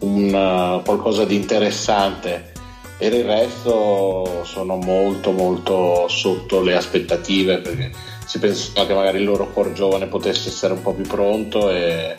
un, 0.00 0.32
uh, 0.32 0.82
qualcosa 0.82 1.24
di 1.24 1.34
interessante. 1.34 2.52
Per 2.96 3.14
il 3.14 3.24
resto 3.24 4.42
sono 4.44 4.76
molto 4.76 5.32
molto 5.32 6.06
sotto 6.08 6.60
le 6.60 6.76
aspettative 6.76 7.58
perché 7.58 7.90
si 8.26 8.38
pensava 8.38 8.86
che 8.86 8.94
magari 8.94 9.18
il 9.18 9.24
loro 9.24 9.50
cuore 9.50 9.72
giovane 9.72 10.06
potesse 10.06 10.50
essere 10.50 10.74
un 10.74 10.82
po' 10.82 10.92
più 10.92 11.06
pronto 11.06 11.70
e 11.70 12.14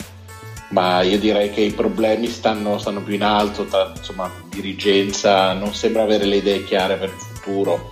ma 0.72 1.02
io 1.02 1.18
direi 1.18 1.50
che 1.50 1.60
i 1.60 1.70
problemi 1.70 2.28
stanno, 2.28 2.78
stanno 2.78 3.02
più 3.02 3.14
in 3.14 3.22
alto, 3.22 3.66
tra, 3.66 3.92
insomma, 3.94 4.30
dirigenza 4.48 5.52
non 5.52 5.74
sembra 5.74 6.02
avere 6.02 6.24
le 6.24 6.36
idee 6.36 6.64
chiare 6.64 6.96
per 6.96 7.10
il 7.10 7.20
futuro. 7.20 7.90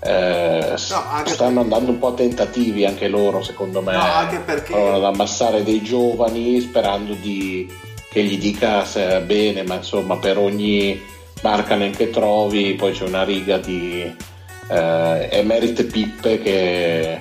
Eh, 0.00 0.74
no, 0.90 1.22
stanno 1.24 1.60
andando 1.60 1.90
un 1.90 1.98
po' 1.98 2.14
tentativi 2.14 2.84
anche 2.84 3.08
loro, 3.08 3.42
secondo 3.42 3.82
me, 3.82 3.92
no, 3.92 4.42
perché... 4.44 4.74
ad 4.74 5.02
ammassare 5.02 5.64
dei 5.64 5.82
giovani 5.82 6.60
sperando 6.60 7.14
di, 7.14 7.70
che 8.10 8.22
gli 8.22 8.38
dica 8.38 8.84
se 8.84 9.20
bene, 9.20 9.64
ma 9.64 9.76
insomma 9.76 10.16
per 10.18 10.38
ogni 10.38 11.00
Marcanen 11.42 11.92
che 11.92 12.10
trovi 12.10 12.74
poi 12.74 12.92
c'è 12.92 13.04
una 13.04 13.24
riga 13.24 13.58
di 13.58 14.02
eh, 14.68 15.28
emerite 15.30 15.84
pippe 15.84 16.40
che 16.40 17.20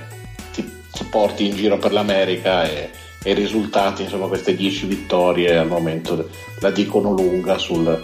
ti, 0.54 0.82
ti 0.92 1.04
porti 1.06 1.48
in 1.48 1.56
giro 1.56 1.78
per 1.78 1.92
l'America 1.92 2.64
e 2.64 2.90
e 3.28 3.32
i 3.32 3.34
risultati, 3.34 4.04
insomma 4.04 4.28
queste 4.28 4.56
10 4.56 4.86
vittorie 4.86 5.58
al 5.58 5.68
momento 5.68 6.30
la 6.60 6.72
dicono 6.72 7.12
lunga 7.12 7.58
sul, 7.58 8.00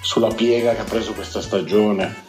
sulla 0.00 0.32
piega 0.32 0.74
che 0.74 0.82
ha 0.82 0.84
preso 0.84 1.12
questa 1.12 1.40
stagione. 1.40 2.28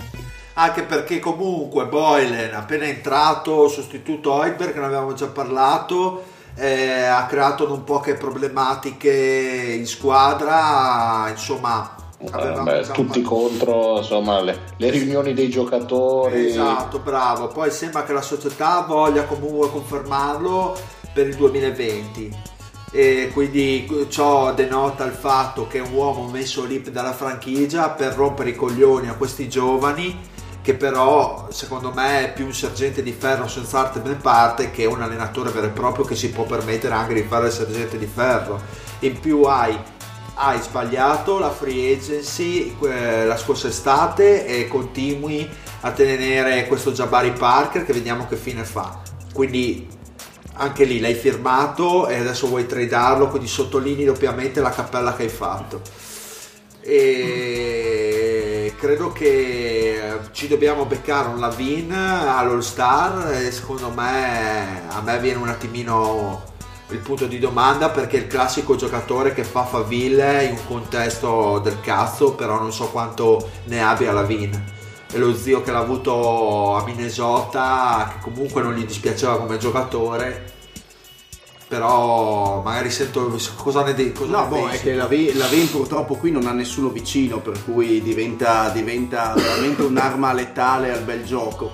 Anche 0.61 0.83
perché 0.83 1.17
comunque 1.17 1.87
Boylen 1.87 2.53
appena 2.53 2.85
entrato, 2.85 3.67
sostituto 3.67 4.43
Heidberg, 4.43 4.77
ne 4.77 4.85
avevamo 4.85 5.13
già 5.13 5.25
parlato, 5.25 6.23
eh, 6.53 7.01
ha 7.01 7.25
creato 7.25 7.67
non 7.67 7.83
poche 7.83 8.13
problematiche 8.13 9.73
in 9.75 9.87
squadra, 9.87 11.27
insomma 11.29 11.95
eh, 12.19 12.61
beh, 12.61 12.89
tutti 12.91 13.23
contro 13.23 13.97
insomma, 13.97 14.39
le, 14.41 14.59
le, 14.77 14.89
riunioni 14.91 15.33
dei 15.33 15.49
giocatori. 15.49 16.49
Esatto, 16.49 16.99
bravo. 16.99 17.47
Poi 17.47 17.71
sembra 17.71 18.03
che 18.03 18.13
la 18.13 18.21
società 18.21 18.85
voglia 18.87 19.23
comunque 19.23 19.71
confermarlo 19.71 20.77
per 21.11 21.25
il 21.25 21.37
2020 21.37 22.49
e 22.91 23.31
quindi 23.33 23.87
ciò 24.09 24.53
denota 24.53 25.05
il 25.05 25.13
fatto 25.13 25.65
che 25.65 25.79
è 25.79 25.81
un 25.81 25.93
uomo 25.93 26.27
messo 26.29 26.65
lì 26.65 26.81
dalla 26.91 27.13
franchigia 27.13 27.89
per 27.89 28.13
rompere 28.13 28.49
i 28.49 28.55
coglioni 28.55 29.07
a 29.07 29.15
questi 29.15 29.49
giovani 29.49 30.29
che 30.61 30.75
però 30.75 31.47
secondo 31.49 31.91
me 31.91 32.25
è 32.25 32.33
più 32.33 32.45
un 32.45 32.53
sergente 32.53 33.01
di 33.01 33.11
ferro 33.11 33.47
senza 33.47 33.79
arte 33.79 33.99
né 34.03 34.15
parte 34.15 34.71
che 34.71 34.85
un 34.85 35.01
allenatore 35.01 35.49
vero 35.49 35.67
e 35.67 35.69
proprio 35.69 36.05
che 36.05 36.15
si 36.15 36.29
può 36.29 36.43
permettere 36.43 36.93
anche 36.93 37.15
di 37.15 37.23
fare 37.23 37.47
il 37.47 37.51
sergente 37.51 37.97
di 37.97 38.05
ferro 38.05 38.61
in 38.99 39.19
più 39.19 39.41
hai, 39.43 39.75
hai 40.35 40.61
sbagliato 40.61 41.39
la 41.39 41.49
free 41.49 41.95
agency 41.95 42.75
la 42.79 43.37
scorsa 43.37 43.69
estate 43.69 44.45
e 44.45 44.67
continui 44.67 45.49
a 45.81 45.91
tenere 45.91 46.67
questo 46.67 46.91
Jabari 46.91 47.31
Parker 47.31 47.83
che 47.83 47.93
vediamo 47.93 48.27
che 48.27 48.35
fine 48.35 48.63
fa 48.63 49.01
quindi 49.33 49.99
anche 50.53 50.83
lì 50.83 50.99
l'hai 50.99 51.15
firmato 51.15 52.07
e 52.07 52.17
adesso 52.17 52.47
vuoi 52.47 52.65
tradarlo, 52.65 53.29
quindi 53.29 53.47
sottolinei 53.47 54.05
doppiamente 54.05 54.59
la 54.59 54.69
cappella 54.69 55.15
che 55.15 55.23
hai 55.23 55.29
fatto. 55.29 55.81
E 56.81 58.10
credo 58.81 59.11
che 59.11 60.01
ci 60.31 60.47
dobbiamo 60.47 60.85
beccare 60.85 61.27
un 61.27 61.39
Lavin 61.39 61.91
all'All 61.91 62.61
Star 62.61 63.31
e 63.31 63.51
secondo 63.51 63.91
me 63.91 64.89
a 64.89 65.01
me 65.01 65.19
viene 65.19 65.37
un 65.37 65.49
attimino 65.49 66.41
il 66.89 66.97
punto 66.97 67.27
di 67.27 67.37
domanda 67.37 67.91
perché 67.91 68.17
è 68.17 68.21
il 68.21 68.27
classico 68.27 68.75
giocatore 68.75 69.35
che 69.35 69.43
fa 69.43 69.65
faville 69.65 70.45
in 70.45 70.53
un 70.53 70.65
contesto 70.65 71.59
del 71.59 71.79
cazzo 71.79 72.33
però 72.33 72.59
non 72.59 72.73
so 72.73 72.87
quanto 72.87 73.51
ne 73.65 73.83
abbia 73.83 74.13
Lavin 74.13 74.79
e 75.13 75.17
lo 75.19 75.35
zio 75.35 75.61
che 75.61 75.71
l'ha 75.71 75.77
avuto 75.77 76.73
a 76.73 76.83
Minnesota, 76.83 78.13
che 78.13 78.23
comunque 78.23 78.63
non 78.63 78.73
gli 78.73 78.85
dispiaceva 78.85 79.37
come 79.37 79.57
giocatore. 79.57 80.59
Però 81.71 82.61
magari 82.65 82.91
sento 82.91 83.33
cosa 83.55 83.81
ne 83.81 83.93
dico. 83.93 84.25
No, 84.25 84.45
boh, 84.45 84.67
è 84.67 84.81
che 84.81 84.93
la, 84.93 85.07
v- 85.07 85.31
la 85.35 85.47
VIN 85.47 85.71
purtroppo 85.71 86.15
qui 86.15 86.29
non 86.29 86.45
ha 86.45 86.51
nessuno 86.51 86.89
vicino, 86.89 87.39
per 87.39 87.63
cui 87.63 88.01
diventa, 88.01 88.67
diventa 88.71 89.31
veramente 89.33 89.83
un'arma 89.83 90.33
letale 90.33 90.91
al 90.91 91.03
bel 91.03 91.23
gioco. 91.23 91.71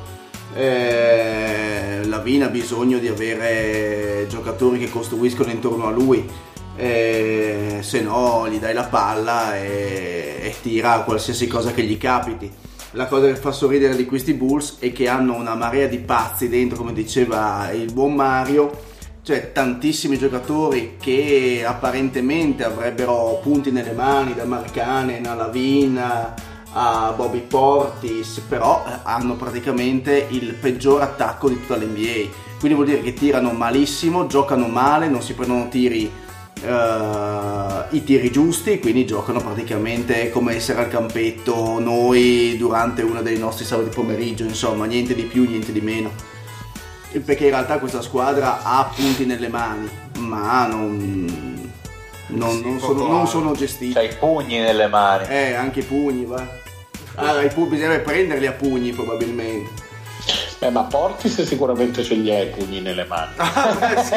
Eh, 0.53 2.01
la 2.05 2.19
VIN 2.19 2.43
ha 2.43 2.49
bisogno 2.49 2.99
di 2.99 3.07
avere 3.07 4.27
giocatori 4.29 4.77
che 4.77 4.91
costruiscono 4.91 5.49
intorno 5.49 5.87
a 5.87 5.89
lui. 5.89 6.29
Eh, 6.75 7.79
se 7.81 8.01
no 8.01 8.47
gli 8.47 8.59
dai 8.59 8.75
la 8.75 8.83
palla 8.83 9.57
e, 9.57 10.37
e 10.43 10.55
tira 10.61 10.99
qualsiasi 10.99 11.47
cosa 11.47 11.71
che 11.71 11.81
gli 11.81 11.97
capiti 11.97 12.51
la 12.91 13.07
cosa 13.07 13.25
che 13.25 13.35
fa 13.35 13.51
sorridere 13.51 13.95
di 13.95 14.05
questi 14.05 14.33
Bulls 14.33 14.77
è 14.77 14.91
che 14.91 15.07
hanno 15.07 15.33
una 15.33 15.55
marea 15.55 15.87
di 15.87 15.97
pazzi 15.97 16.49
dentro, 16.49 16.77
come 16.77 16.93
diceva 16.93 17.71
il 17.71 17.91
buon 17.91 18.13
Mario, 18.13 18.95
cioè 19.27 19.51
tantissimi 19.51 20.17
giocatori 20.17 20.95
che 20.97 21.61
apparentemente 21.67 22.63
avrebbero 22.63 23.41
punti 23.43 23.71
nelle 23.71 23.91
mani, 23.91 24.33
da 24.33 24.45
Marcanen 24.45 25.25
a 25.25 25.33
Lavin 25.33 26.01
a 26.71 27.11
Bobby 27.11 27.41
Portis, 27.41 28.39
però 28.47 28.85
eh, 28.87 28.99
hanno 29.03 29.35
praticamente 29.35 30.27
il 30.29 30.53
peggior 30.53 31.01
attacco 31.01 31.49
di 31.49 31.55
tutta 31.55 31.75
l'NBA. 31.75 32.29
Quindi 32.57 32.77
vuol 32.77 32.85
dire 32.85 33.01
che 33.01 33.13
tirano 33.13 33.51
malissimo, 33.51 34.27
giocano 34.27 34.67
male, 34.67 35.09
non 35.09 35.21
si 35.21 35.33
prendono 35.33 35.67
tiri 35.67 36.09
uh, 36.61 37.95
i 37.95 38.03
tiri 38.05 38.31
giusti, 38.31 38.79
quindi 38.79 39.05
giocano 39.05 39.41
praticamente 39.41 40.29
come 40.29 40.55
essere 40.55 40.79
al 40.79 40.87
campetto 40.87 41.79
noi 41.79 42.55
durante 42.57 43.01
uno 43.01 43.21
dei 43.21 43.37
nostri 43.37 43.65
sabati 43.65 43.89
pomeriggio, 43.93 44.45
insomma, 44.45 44.85
niente 44.85 45.13
di 45.13 45.23
più, 45.23 45.45
niente 45.45 45.73
di 45.73 45.81
meno. 45.81 46.35
Perché 47.19 47.45
in 47.45 47.49
realtà 47.51 47.79
questa 47.79 48.01
squadra 48.01 48.63
ha 48.63 48.89
punti 48.95 49.25
nelle 49.25 49.47
mani, 49.47 49.89
ma 50.17 50.67
non, 50.67 51.71
non, 52.27 52.51
sì, 52.51 52.61
non, 52.61 52.79
sono, 52.79 53.07
non 53.07 53.27
sono, 53.27 53.53
gestiti. 53.53 53.93
C'hai 53.93 54.09
i 54.09 54.15
pugni 54.15 54.59
nelle 54.59 54.87
mani. 54.87 55.27
Eh, 55.27 55.53
anche 55.53 55.79
i 55.79 55.83
pugni, 55.83 56.25
va. 56.25 56.45
Allora, 57.15 57.41
i 57.43 57.49
pugni 57.49 57.69
bisognerebbe 57.69 58.03
prenderli 58.03 58.45
a 58.45 58.51
pugni 58.51 58.91
probabilmente. 58.91 59.85
Beh, 60.59 60.69
ma 60.71 60.83
Portis 60.83 61.43
sicuramente 61.43 62.03
ce 62.03 62.15
li 62.15 62.33
ha 62.33 62.41
i 62.41 62.47
pugni 62.47 62.81
nelle 62.81 63.05
mani. 63.05 63.33
Ah, 63.39 64.03
sì. 64.03 64.15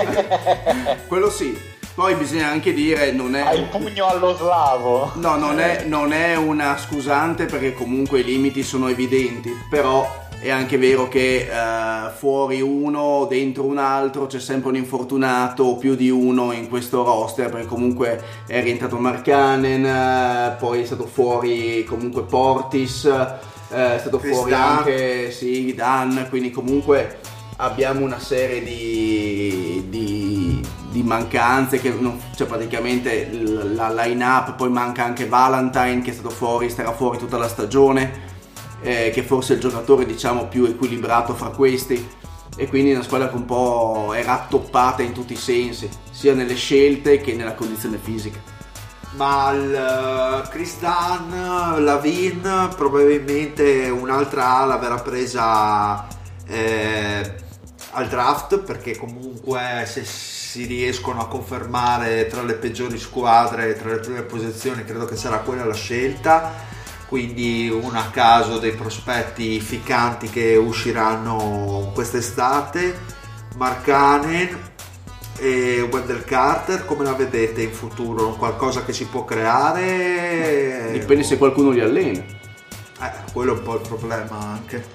Quello 1.07 1.31
sì. 1.31 1.57
Poi 1.95 2.15
bisogna 2.15 2.49
anche 2.49 2.73
dire, 2.73 3.13
non 3.13 3.35
è... 3.35 3.41
Hai 3.41 3.59
il 3.59 3.67
pugno 3.67 4.07
allo 4.07 4.35
slavo. 4.35 5.13
No, 5.17 5.37
non 5.37 5.61
è, 5.61 5.85
non 5.85 6.13
è 6.13 6.37
una 6.37 6.79
scusante 6.79 7.45
perché 7.45 7.75
comunque 7.75 8.21
i 8.21 8.25
limiti 8.25 8.63
sono 8.63 8.89
evidenti, 8.89 9.51
però 9.69 10.29
è 10.41 10.49
anche 10.49 10.79
vero 10.79 11.07
che 11.07 11.49
uh, 11.51 12.11
fuori 12.17 12.63
uno, 12.63 13.27
dentro 13.29 13.65
un 13.65 13.77
altro, 13.77 14.27
c'è 14.27 14.41
sempre 14.41 14.71
un 14.71 14.77
infortunato 14.77 15.65
o 15.65 15.77
più 15.77 15.95
di 15.95 16.09
uno 16.09 16.53
in 16.53 16.69
questo 16.71 17.05
roster, 17.05 17.51
perché 17.51 17.67
comunque 17.67 18.23
è 18.47 18.63
rientrato 18.63 18.97
Marcanen, 18.97 19.85
uh, 19.85 20.59
poi 20.59 20.81
è 20.81 20.85
stato 20.87 21.05
fuori 21.07 21.85
comunque 21.85 22.23
Portis, 22.23 23.03
uh, 23.05 23.75
è 23.75 23.99
stato 24.01 24.19
Chris 24.19 24.35
fuori 24.35 24.51
Dan. 24.53 24.79
anche 24.79 25.31
sì, 25.31 25.75
Dan, 25.75 26.27
quindi 26.31 26.51
comunque 26.51 27.19
abbiamo 27.57 28.03
una 28.03 28.19
serie 28.19 28.63
di, 28.65 29.85
di, 29.91 30.67
di 30.91 31.03
mancanze 31.03 31.79
che 31.81 31.91
non, 31.91 32.19
cioè 32.35 32.47
praticamente 32.47 33.29
la 33.31 33.93
line 33.93 34.25
up 34.25 34.55
poi 34.55 34.71
manca 34.71 35.05
anche 35.05 35.27
Valentine 35.27 36.01
che 36.01 36.11
è 36.11 36.15
stato 36.15 36.31
fuori 36.31 36.71
starà 36.71 36.93
fuori 36.93 37.19
tutta 37.19 37.37
la 37.37 37.49
stagione 37.49 38.29
eh, 38.83 39.11
che 39.13 39.23
forse 39.23 39.53
è 39.53 39.57
il 39.57 39.63
giocatore 39.63 40.07
diciamo 40.07 40.47
più 40.47 40.65
equilibrato 40.65 41.35
fra 41.35 41.49
questi 41.49 42.19
e 42.57 42.69
quindi 42.69 42.93
una 42.93 43.03
squadra 43.03 43.29
che 43.29 43.37
un 43.37 43.45
po' 43.45 44.13
era 44.15 44.47
toppata 44.49 45.03
in 45.03 45.13
tutti 45.13 45.33
i 45.33 45.37
sensi 45.37 45.89
sia 46.11 46.35
nelle 46.35 46.55
scelte 46.55 47.21
che 47.21 47.35
nella 47.35 47.55
condizione 47.55 47.99
fisica 47.99 48.39
ma 49.13 49.51
il 49.51 50.43
uh, 50.45 50.49
Chris 50.49 50.79
Dunn, 50.79 51.83
Lavin 51.85 52.71
probabilmente 52.77 53.89
un'altra 53.89 54.59
ala 54.59 54.77
verrà 54.77 55.01
presa 55.01 56.07
eh, 56.47 57.35
al 57.93 58.09
draft 58.09 58.59
perché 58.61 58.97
comunque 58.97 59.85
se, 59.87 60.05
si 60.05 60.65
riescono 60.65 61.21
a 61.21 61.29
confermare 61.29 62.27
tra 62.27 62.43
le 62.43 62.55
peggiori 62.55 62.99
squadre, 62.99 63.75
tra 63.75 63.91
le 63.91 63.99
prime 63.99 64.23
posizioni, 64.23 64.85
credo 64.85 65.05
che 65.05 65.15
sarà 65.15 65.39
quella 65.39 65.65
la 65.65 65.75
scelta. 65.75 66.69
Quindi 67.11 67.69
un 67.69 67.97
a 67.97 68.09
caso 68.13 68.61
dei 68.61 68.71
prospetti 68.71 69.59
ficcanti 69.59 70.31
che 70.31 70.55
usciranno 70.55 71.91
quest'estate. 71.93 72.97
Marcanen 73.57 74.57
e 75.37 75.89
Wendell 75.91 76.23
Carter, 76.25 76.85
come 76.85 77.03
la 77.03 77.15
vedete 77.15 77.63
in 77.63 77.73
futuro? 77.73 78.35
Qualcosa 78.35 78.85
che 78.85 78.93
si 78.93 79.07
può 79.07 79.25
creare? 79.25 80.91
Dipende 80.93 81.25
se 81.25 81.37
qualcuno 81.37 81.71
li 81.71 81.81
allena. 81.81 82.21
Eh, 82.21 83.13
quello 83.33 83.55
è 83.55 83.59
un 83.59 83.63
po' 83.65 83.75
il 83.75 83.89
problema 83.89 84.39
anche. 84.39 84.87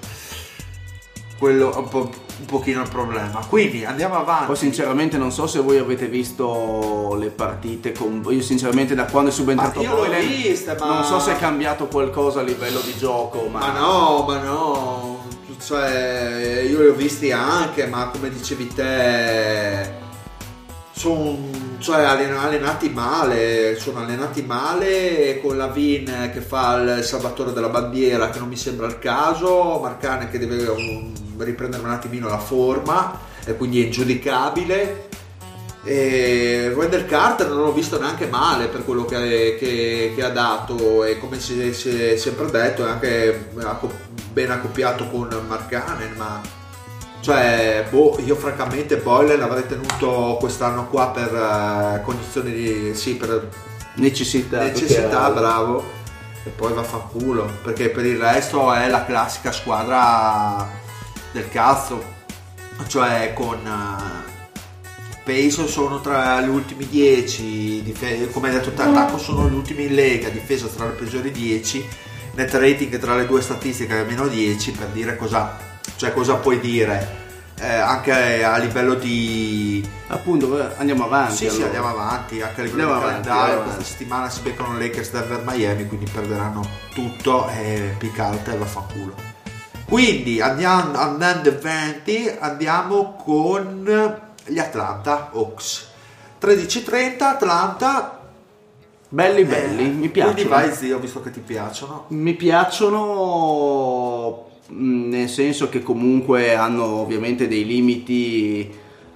Quello 1.45 1.71
è 1.71 1.77
un, 1.77 1.87
po', 1.89 2.09
un 2.39 2.45
pochino 2.47 2.81
il 2.81 2.89
problema. 2.89 3.45
Quindi 3.47 3.85
andiamo 3.85 4.15
avanti. 4.15 4.47
Poi 4.47 4.55
sinceramente 4.55 5.19
non 5.19 5.31
so 5.31 5.45
se 5.45 5.59
voi 5.59 5.77
avete 5.77 6.07
visto 6.07 7.15
le 7.19 7.27
partite 7.27 7.91
con... 7.91 8.25
Io 8.29 8.41
sinceramente 8.41 8.95
da 8.95 9.05
quando 9.05 9.29
è 9.29 9.31
subentrato 9.31 9.77
Ma 9.77 9.85
io 9.85 9.93
l'ho 9.93 10.05
Boylan, 10.07 10.25
vista, 10.25 10.75
ma- 10.79 10.87
non 10.87 11.03
so 11.03 11.19
se 11.19 11.33
è 11.33 11.37
cambiato 11.37 11.85
qualcosa 11.85 12.39
a 12.39 12.41
livello 12.41 12.79
di 12.79 12.97
gioco, 12.97 13.47
ma... 13.47 13.59
Ma 13.59 13.79
no, 13.79 14.25
ma 14.27 14.39
no. 14.39 15.23
Cioè, 15.63 16.65
io 16.67 16.81
li 16.81 16.87
ho 16.87 16.93
visti 16.95 17.31
anche, 17.31 17.85
ma 17.85 18.07
come 18.07 18.31
dicevi 18.31 18.67
te, 18.73 19.93
sono 20.95 21.37
cioè, 21.79 22.03
allen- 22.03 22.35
allenati 22.37 22.89
male. 22.89 23.77
Sono 23.77 23.99
allenati 23.99 24.41
male 24.43 25.39
con 25.41 25.57
la 25.57 25.67
Vin 25.67 26.29
che 26.33 26.39
fa 26.41 26.75
il 26.81 27.03
salvatore 27.03 27.51
della 27.53 27.69
bandiera, 27.69 28.29
che 28.29 28.39
non 28.39 28.47
mi 28.47 28.55
sembra 28.55 28.87
il 28.87 28.97
caso. 28.99 29.79
Marcane 29.81 30.29
che 30.29 30.39
deve 30.39 30.67
um, 30.67 31.13
riprendere 31.37 31.83
un 31.83 31.89
attimino 31.91 32.27
la 32.29 32.39
forma 32.39 33.19
e 33.45 33.55
quindi 33.55 33.81
è 33.81 33.85
ingiudicabile. 33.85 35.09
E 35.83 36.73
Wendell 36.75 37.05
Carter 37.05 37.47
non 37.49 37.61
l'ho 37.61 37.71
visto 37.73 37.99
neanche 37.99 38.25
male 38.25 38.65
per 38.67 38.83
quello 38.83 39.05
che, 39.05 39.55
che- 39.59 40.13
che 40.15 40.23
ha 40.23 40.29
dato 40.29 41.03
e 41.03 41.19
come 41.19 41.39
si, 41.39 41.71
si 41.75 41.89
è 42.01 42.15
sempre 42.15 42.49
detto 42.49 42.83
è 42.83 42.89
anche 42.89 43.49
ben 44.33 44.49
accoppiato 44.49 45.07
con 45.09 45.27
Marcanen 45.47 46.13
ma 46.17 46.41
cioè 47.26 47.84
boh, 47.89 48.19
io 48.23 48.36
francamente 48.36 48.97
Boyle 48.97 49.36
l'avrei 49.36 49.65
tenuto 49.65 50.38
quest'anno 50.39 50.86
qua 50.88 51.09
per 51.09 51.34
eh, 51.34 52.01
condizioni 52.03 52.51
di 52.51 52.91
sì 52.93 53.15
per 53.15 53.49
Necessità. 53.95 54.61
necessità 54.61 55.32
bravo 55.32 55.84
e 56.43 56.49
poi 56.49 56.73
va 56.73 56.84
fa 56.84 56.97
culo 56.97 57.49
perché 57.63 57.89
per 57.89 58.05
il 58.05 58.19
resto 58.19 58.71
è 58.73 58.88
la 58.89 59.05
classica 59.05 59.51
squadra 59.51 60.69
del 61.32 61.49
cazzo 61.49 62.13
cioè 62.86 63.32
con 63.34 63.57
eh, 63.65 64.34
Pace 65.23 65.67
sono 65.67 66.01
tra 66.01 66.39
gli 66.41 66.49
ultimi 66.49 66.88
10 66.88 67.82
dife- 67.82 68.30
come 68.30 68.49
hai 68.49 68.53
detto 68.53 68.71
te 68.71 68.84
attacco 68.84 69.17
sono 69.17 69.49
gli 69.49 69.53
ultimi 69.55 69.86
in 69.86 69.95
lega 69.95 70.30
difesa 70.30 70.67
tra 70.67 70.86
le 70.86 70.91
peggiori 70.91 71.32
10 71.32 71.88
net 72.36 72.53
rating 72.53 72.99
tra 72.99 73.15
le 73.15 73.26
due 73.26 73.41
statistiche 73.41 74.01
è 74.01 74.03
meno 74.05 74.28
10 74.28 74.71
per 74.73 74.88
dire 74.89 75.15
cosa 75.17 75.73
cioè 75.95 76.13
cosa 76.13 76.35
puoi 76.35 76.59
dire 76.59 77.23
Eh, 77.57 77.73
anche 77.73 78.43
a 78.43 78.57
livello 78.57 78.95
di 78.95 79.87
Appunto, 80.07 80.59
eh, 80.59 80.73
andiamo 80.77 81.05
avanti. 81.05 81.35
sì, 81.35 81.49
sì, 81.49 81.61
allora. 81.61 81.65
andiamo 81.65 81.87
avanti. 81.87 82.41
Anche 82.41 82.61
a 82.61 82.63
livello 82.65 82.91
Andiamo 82.91 83.17
di 83.17 83.23
calendario, 83.23 83.61
questa 83.63 83.83
settimana 83.83 84.29
si 84.29 84.41
beccano 84.41 84.77
Lakers 84.77 85.11
Denver 85.11 85.41
Miami, 85.45 85.87
quindi 85.87 86.05
perderanno 86.11 86.67
tutto 86.93 87.47
e 87.49 87.95
pick 87.97 88.19
alta 88.19 88.51
e 88.51 88.57
vaffanculo. 88.57 89.13
Quindi 89.85 90.41
andiamo, 90.41 90.97
andando 90.97 91.49
avanti, 91.49 92.29
andiamo 92.39 93.13
con 93.23 94.21
gli 94.45 94.59
Atlanta 94.59 95.29
Hawks. 95.31 95.87
13.30 96.41 97.23
Atlanta. 97.23 98.19
Belli 99.07 99.45
belli, 99.45 99.83
eh, 99.85 99.87
mi 99.87 100.09
piacciono. 100.09 100.33
Quindi 100.33 100.51
vai 100.51 100.73
zio, 100.75 100.99
visto 100.99 101.21
che 101.21 101.31
ti 101.31 101.39
piacciono. 101.39 102.05
Mi 102.09 102.33
piacciono 102.33 102.99
nel 104.68 105.30
senso 105.30 105.70
che 105.70 105.82
comunque 105.84 106.55
hanno 106.55 106.86
ovviamente 106.86 107.47
dei 107.47 107.66
limiti 107.66 108.70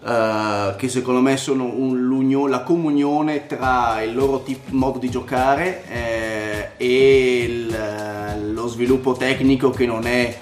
eh, 0.05 0.75
che 0.77 0.87
secondo 0.87 1.19
me 1.21 1.35
sono 1.37 1.65
un- 1.65 2.07
la 2.47 2.61
comunione 2.63 3.47
tra 3.47 4.01
il 4.03 4.13
loro 4.15 4.41
tip- 4.43 4.69
modo 4.69 4.99
di 4.99 5.09
giocare 5.09 5.83
eh, 5.89 6.69
e 6.77 7.43
il- 7.43 8.53
lo 8.53 8.67
sviluppo 8.67 9.13
tecnico 9.13 9.71
che 9.71 9.85
non 9.85 10.05
è 10.05 10.37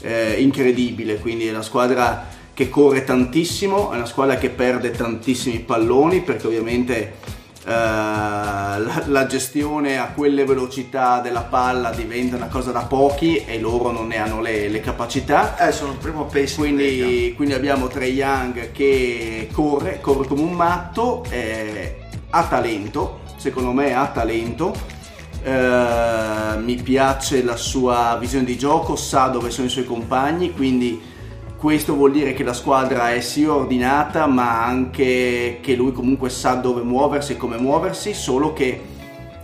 eh, 0.00 0.34
incredibile, 0.40 1.18
quindi 1.18 1.46
è 1.46 1.50
una 1.50 1.62
squadra 1.62 2.26
che 2.54 2.68
corre 2.68 3.04
tantissimo, 3.04 3.90
è 3.92 3.96
una 3.96 4.04
squadra 4.06 4.36
che 4.36 4.48
perde 4.50 4.90
tantissimi 4.90 5.58
palloni 5.60 6.20
perché 6.22 6.46
ovviamente 6.46 6.96
eh, 6.98 7.10
la, 7.68 9.02
la 9.06 9.26
gestione 9.26 9.98
a 9.98 10.08
quelle 10.14 10.44
velocità 10.44 11.20
della 11.20 11.42
palla 11.42 11.90
diventa 11.90 12.36
una 12.36 12.46
cosa 12.48 12.70
da 12.72 12.84
pochi 12.84 13.44
e 13.44 13.60
loro 13.60 13.90
non 13.90 14.06
ne 14.06 14.16
hanno 14.16 14.40
le, 14.40 14.68
le 14.68 14.80
capacità. 14.80 15.56
Eh, 15.58 15.72
sono 15.72 15.92
il 15.92 15.98
primo 15.98 16.24
pace. 16.24 16.56
Quindi, 16.56 17.34
quindi 17.36 17.54
abbiamo 17.54 17.88
Trey 17.88 18.12
Young 18.14 18.72
che 18.72 19.48
corre, 19.52 20.00
corre 20.00 20.26
come 20.26 20.42
un 20.42 20.52
matto, 20.52 21.24
eh, 21.28 21.96
ha 22.30 22.44
talento, 22.44 23.20
secondo 23.36 23.72
me 23.72 23.94
ha 23.94 24.06
talento. 24.06 24.96
Eh, 25.42 26.56
mi 26.58 26.74
piace 26.76 27.44
la 27.44 27.56
sua 27.56 28.16
visione 28.18 28.44
di 28.44 28.56
gioco, 28.56 28.96
sa 28.96 29.26
dove 29.26 29.50
sono 29.50 29.66
i 29.66 29.70
suoi 29.70 29.84
compagni, 29.84 30.52
quindi 30.52 31.07
questo 31.58 31.96
vuol 31.96 32.12
dire 32.12 32.34
che 32.34 32.44
la 32.44 32.52
squadra 32.52 33.10
è 33.12 33.20
sì 33.20 33.44
ordinata, 33.44 34.26
ma 34.26 34.64
anche 34.64 35.58
che 35.60 35.74
lui 35.74 35.90
comunque 35.90 36.30
sa 36.30 36.54
dove 36.54 36.82
muoversi 36.82 37.32
e 37.32 37.36
come 37.36 37.58
muoversi, 37.58 38.14
solo 38.14 38.52
che 38.52 38.80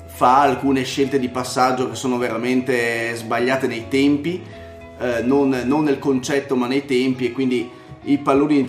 fa 0.06 0.42
alcune 0.42 0.84
scelte 0.84 1.18
di 1.18 1.28
passaggio 1.28 1.90
che 1.90 1.96
sono 1.96 2.16
veramente 2.16 3.12
sbagliate 3.16 3.66
nei 3.66 3.88
tempi, 3.88 4.40
eh, 4.96 5.22
non, 5.22 5.62
non 5.64 5.82
nel 5.82 5.98
concetto 5.98 6.54
ma 6.54 6.68
nei 6.68 6.84
tempi 6.84 7.26
e 7.26 7.32
quindi 7.32 7.68
i 8.04 8.18
palloni 8.18 8.64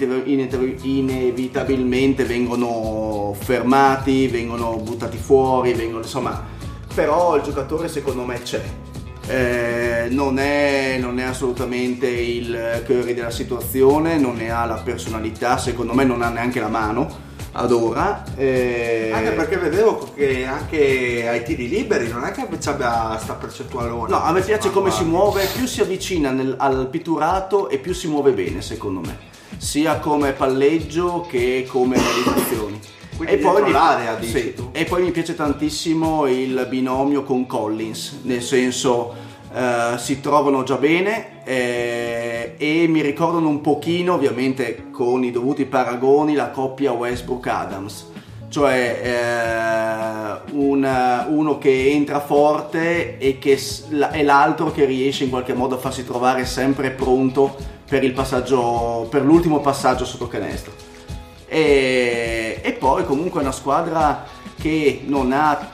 inevitabilmente 0.81 2.23
vengono 2.23 3.35
fermati, 3.37 4.25
vengono 4.25 4.75
buttati 4.77 5.17
fuori, 5.17 5.73
vengono 5.73 6.01
insomma, 6.01 6.43
però 6.95 7.35
il 7.35 7.43
giocatore 7.43 7.89
secondo 7.89 8.23
me 8.23 8.41
c'è. 8.41 8.63
Eh, 9.27 10.07
non, 10.11 10.37
è, 10.37 10.97
non 10.99 11.19
è 11.19 11.23
assolutamente 11.23 12.07
il 12.07 12.83
Curry 12.85 13.13
della 13.13 13.31
situazione, 13.31 14.17
non 14.19 14.35
ne 14.35 14.51
ha 14.51 14.65
la 14.65 14.75
personalità, 14.83 15.57
secondo 15.57 15.93
me 15.93 16.03
non 16.03 16.21
ha 16.21 16.29
neanche 16.29 16.59
la 16.59 16.67
mano 16.67 17.23
ad 17.53 17.71
ora. 17.71 18.23
eh, 18.35 19.09
Anche 19.13 19.31
perché 19.31 19.57
vedevo 19.57 20.11
che 20.15 20.45
anche 20.45 21.27
ai 21.27 21.43
tiri 21.43 21.67
liberi 21.69 22.07
non 22.09 22.23
è 22.25 22.31
che 22.31 22.41
abbia 22.41 23.17
sta 23.17 23.33
percentualone. 23.33 24.09
No, 24.09 24.21
a 24.21 24.31
me 24.31 24.41
piace 24.41 24.69
come 24.71 24.91
si 24.91 25.03
muove 25.03 25.41
muove, 25.41 25.49
più 25.55 25.65
si 25.65 25.81
avvicina 25.81 26.29
nel- 26.31 26.55
al 26.59 26.87
pitturato 26.91 27.69
e 27.69 27.79
più 27.79 27.93
si 27.93 28.07
muove 28.07 28.31
bene, 28.31 28.61
secondo 28.61 28.99
me, 28.99 29.17
sia 29.57 29.97
come 29.99 30.33
palleggio 30.33 31.25
che 31.27 31.65
come 31.67 31.97
realizzazioni. 31.97 32.79
Quindi 33.15 33.37
dentro 33.37 33.67
l'area, 33.69 34.15
dici 34.15 34.39
sì, 34.39 34.53
tu? 34.53 34.69
e 34.71 34.83
poi 34.85 35.03
mi 35.03 35.11
piace 35.11 35.35
tantissimo 35.35 36.27
il 36.27 36.65
binomio 36.69 37.23
con 37.23 37.45
Collins, 37.45 38.19
nel 38.23 38.41
senso 38.41 39.13
eh, 39.53 39.97
si 39.97 40.19
trovano 40.19 40.63
già 40.63 40.75
bene 40.75 41.43
eh, 41.45 42.55
e 42.57 42.87
mi 42.87 43.01
ricordano 43.01 43.47
un 43.47 43.61
pochino, 43.61 44.13
ovviamente 44.13 44.89
con 44.91 45.23
i 45.23 45.31
dovuti 45.31 45.65
paragoni, 45.65 46.33
la 46.33 46.49
coppia 46.49 46.91
Westbrook-Adams 46.91 48.13
cioè 48.47 49.01
eh, 49.03 50.51
un- 50.53 51.25
uno 51.27 51.57
che 51.57 51.91
entra 51.91 52.19
forte 52.21 53.17
e 53.17 53.37
che 53.37 53.59
è 54.11 54.23
l'altro 54.23 54.71
che 54.71 54.85
riesce 54.85 55.25
in 55.25 55.29
qualche 55.29 55.53
modo 55.53 55.75
a 55.75 55.77
farsi 55.77 56.05
trovare 56.05 56.45
sempre 56.45 56.91
pronto 56.91 57.55
per 57.85 58.03
il 58.03 58.13
passaggio 58.13 59.07
per 59.09 59.23
l'ultimo 59.23 59.59
passaggio 59.59 60.05
sotto 60.05 60.27
canestro 60.27 60.84
e, 61.47 62.59
e 62.61 62.71
poi 62.73 63.05
comunque 63.05 63.39
è 63.39 63.43
una 63.43 63.51
squadra 63.51 64.25
che 64.59 65.03
non 65.05 65.31
ha 65.31 65.69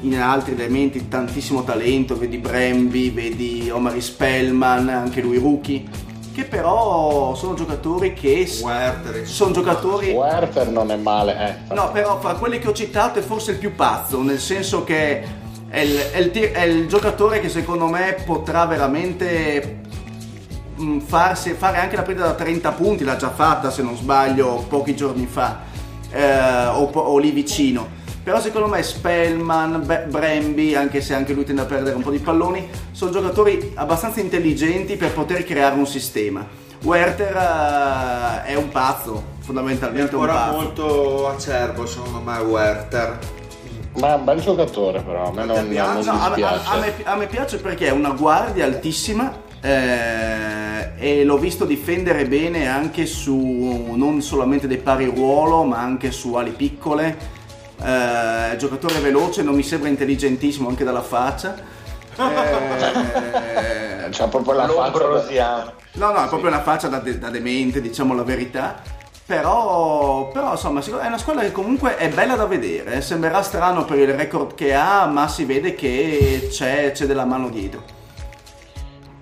in 0.00 0.18
altri 0.18 0.52
elementi 0.52 1.08
tantissimo 1.08 1.64
talento 1.64 2.16
vedi 2.16 2.36
Bremby 2.36 3.10
vedi 3.10 3.70
Omari 3.70 4.02
Spellman 4.02 4.88
anche 4.88 5.22
lui 5.22 5.38
rookie 5.38 6.12
che 6.34 6.44
però 6.44 7.34
sono 7.36 7.54
giocatori 7.54 8.12
che 8.12 8.48
Werther, 8.60 9.26
sono 9.26 9.52
giocatori 9.52 10.10
Werther 10.10 10.68
non 10.68 10.90
è 10.90 10.96
male, 10.96 11.62
eh. 11.68 11.74
No, 11.74 11.92
però 11.92 12.18
fra 12.18 12.34
quelli 12.34 12.58
che 12.58 12.68
ho 12.68 12.72
citato 12.72 13.20
è 13.20 13.22
forse 13.22 13.52
il 13.52 13.58
più 13.58 13.76
pazzo, 13.76 14.20
nel 14.20 14.40
senso 14.40 14.82
che 14.82 15.22
è 15.68 15.78
il, 15.78 15.96
è 15.96 16.18
il 16.18 16.30
è 16.32 16.62
il 16.62 16.88
giocatore 16.88 17.38
che 17.38 17.48
secondo 17.48 17.86
me 17.86 18.16
potrà 18.24 18.66
veramente 18.66 19.82
mm, 20.80 20.98
farsi, 21.00 21.52
fare 21.52 21.78
anche 21.78 21.96
la 21.96 22.02
partita 22.02 22.26
da 22.26 22.34
30 22.34 22.72
punti, 22.72 23.04
l'ha 23.04 23.16
già 23.16 23.30
fatta 23.30 23.70
se 23.70 23.82
non 23.82 23.96
sbaglio 23.96 24.64
pochi 24.68 24.94
giorni 24.96 25.26
fa, 25.26 25.60
eh, 26.10 26.66
o, 26.66 26.84
o 26.92 27.18
lì 27.18 27.30
vicino. 27.30 28.02
Però 28.22 28.40
secondo 28.40 28.68
me 28.68 28.82
Spellman, 28.82 29.82
Be- 29.84 30.06
Bremby, 30.08 30.74
anche 30.74 31.02
se 31.02 31.12
anche 31.14 31.34
lui 31.34 31.44
tende 31.44 31.60
a 31.60 31.66
perdere 31.66 31.94
un 31.94 32.02
po' 32.02 32.10
di 32.10 32.18
palloni, 32.18 32.68
sono 32.92 33.10
giocatori 33.10 33.72
abbastanza 33.74 34.20
intelligenti 34.20 34.96
per 34.96 35.12
poter 35.12 35.44
creare 35.44 35.74
un 35.76 35.86
sistema. 35.86 36.46
Werther 36.82 37.36
eh, 37.36 38.44
è 38.44 38.54
un 38.54 38.68
pazzo, 38.70 39.22
È 39.40 39.44
fondamentalmente 39.44 40.14
un 40.14 40.22
ancora 40.22 40.40
pazzo. 40.46 40.56
molto 40.56 41.28
acerbo 41.28 41.86
secondo 41.86 42.20
me 42.20 42.38
Werther. 42.38 43.18
Ma 43.98 44.14
è 44.14 44.16
un 44.16 44.24
bel 44.24 44.40
giocatore 44.40 45.00
però, 45.02 45.28
a 45.28 45.32
me 45.32 45.44
non, 45.44 45.68
piace? 45.68 45.92
non 45.92 46.04
No, 46.16 46.22
a, 46.22 46.24
a- 46.24 46.28
dispiace. 46.34 46.68
a 46.68 46.76
me, 46.78 46.92
a 47.04 47.14
me 47.16 47.26
piace 47.26 47.58
perché 47.58 47.86
è 47.86 47.90
una 47.90 48.10
guardia 48.10 48.64
altissima 48.64 49.32
eh, 49.64 50.90
e 50.98 51.24
l'ho 51.24 51.38
visto 51.38 51.64
difendere 51.64 52.26
bene 52.26 52.68
anche 52.68 53.06
su 53.06 53.92
non 53.94 54.20
solamente 54.20 54.66
dei 54.66 54.76
pari 54.76 55.06
ruolo 55.06 55.64
ma 55.64 55.78
anche 55.78 56.10
su 56.10 56.34
ali 56.34 56.50
piccole. 56.50 57.16
Eh, 57.82 58.56
giocatore 58.58 59.00
veloce, 59.00 59.42
non 59.42 59.54
mi 59.54 59.62
sembra 59.62 59.88
intelligentissimo 59.88 60.68
anche 60.68 60.84
dalla 60.84 61.02
faccia. 61.02 61.56
Eh, 62.16 64.08
C'ha 64.10 64.28
proprio 64.28 64.54
la 64.54 64.68
faccia 64.68 65.08
da-. 65.08 65.32
No, 65.94 66.12
no, 66.12 66.24
è 66.24 66.28
proprio 66.28 66.50
una 66.50 66.62
faccia 66.62 66.88
da, 66.88 66.98
de- 66.98 67.18
da 67.18 67.30
demente, 67.30 67.80
diciamo 67.80 68.14
la 68.14 68.22
verità. 68.24 68.82
Però, 69.26 70.28
però, 70.32 70.52
insomma, 70.52 70.80
è 70.84 71.06
una 71.06 71.16
squadra 71.18 71.42
che 71.42 71.52
comunque 71.52 71.96
è 71.96 72.10
bella 72.10 72.36
da 72.36 72.46
vedere. 72.46 72.94
eh. 72.96 73.00
Sembrerà 73.00 73.42
strano 73.42 73.84
per 73.86 73.98
il 73.98 74.12
record 74.14 74.54
che 74.54 74.74
ha, 74.74 75.06
ma 75.06 75.28
si 75.28 75.44
vede 75.46 75.74
che 75.74 76.48
c'è, 76.50 76.92
c'è 76.92 77.06
della 77.06 77.24
mano 77.24 77.48
dietro. 77.48 77.82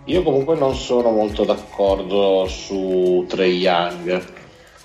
Io 0.07 0.25
comunque 0.25 0.57
non 0.57 0.75
sono 0.75 1.13
molto 1.13 1.45
d'accordo 1.45 2.47
su 2.49 3.25
Trey 3.29 3.59
Young, 3.59 4.25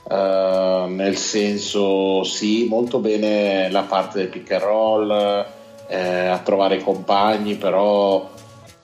eh, 0.10 0.86
nel 0.90 1.18
senso 1.18 2.24
sì, 2.24 2.68
molto 2.70 3.00
bene 3.00 3.68
la 3.72 3.82
parte 3.82 4.20
del 4.20 4.28
pick 4.28 4.52
and 4.52 4.62
roll, 4.62 5.46
eh, 5.88 6.28
a 6.28 6.38
trovare 6.38 6.76
i 6.76 6.84
compagni, 6.84 7.56
però 7.56 8.30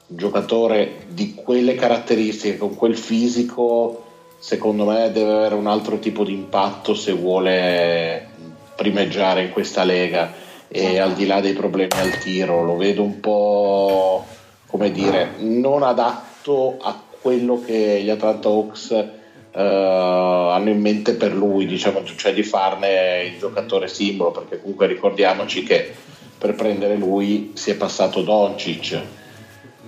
un 0.07 0.17
giocatore 0.17 1.05
di 1.09 1.35
quelle 1.35 1.75
caratteristiche, 1.75 2.57
con 2.57 2.73
quel 2.73 2.97
fisico, 2.97 4.03
secondo 4.39 4.85
me 4.85 5.11
deve 5.11 5.33
avere 5.33 5.53
un 5.53 5.67
altro 5.67 5.99
tipo 5.99 6.23
di 6.23 6.33
impatto 6.33 6.95
se 6.95 7.11
vuole 7.11 8.27
primeggiare 8.75 9.43
in 9.43 9.51
questa 9.51 9.83
lega. 9.83 10.33
E 10.67 10.97
al 10.97 11.13
di 11.13 11.27
là 11.27 11.39
dei 11.39 11.53
problemi 11.53 11.91
al 11.91 12.17
tiro 12.17 12.63
lo 12.63 12.75
vedo 12.75 13.03
un 13.03 13.19
po' 13.19 14.25
come 14.73 14.91
dire 14.91 15.35
non 15.37 15.83
adatto 15.83 16.77
a 16.81 16.99
quello 17.21 17.61
che 17.63 18.01
gli 18.01 18.09
Atlanta 18.09 18.49
Hawks 18.49 18.89
eh, 18.89 19.61
hanno 19.61 20.69
in 20.69 20.81
mente 20.81 21.13
per 21.13 21.31
lui 21.31 21.67
diciamo 21.67 22.03
cioè 22.03 22.33
di 22.33 22.41
farne 22.41 23.21
il 23.31 23.37
giocatore 23.37 23.87
simbolo 23.87 24.31
perché 24.31 24.59
comunque 24.59 24.87
ricordiamoci 24.87 25.61
che 25.61 25.93
per 26.39 26.55
prendere 26.55 26.95
lui 26.95 27.51
si 27.53 27.69
è 27.69 27.75
passato 27.75 28.23
Doncic 28.23 28.99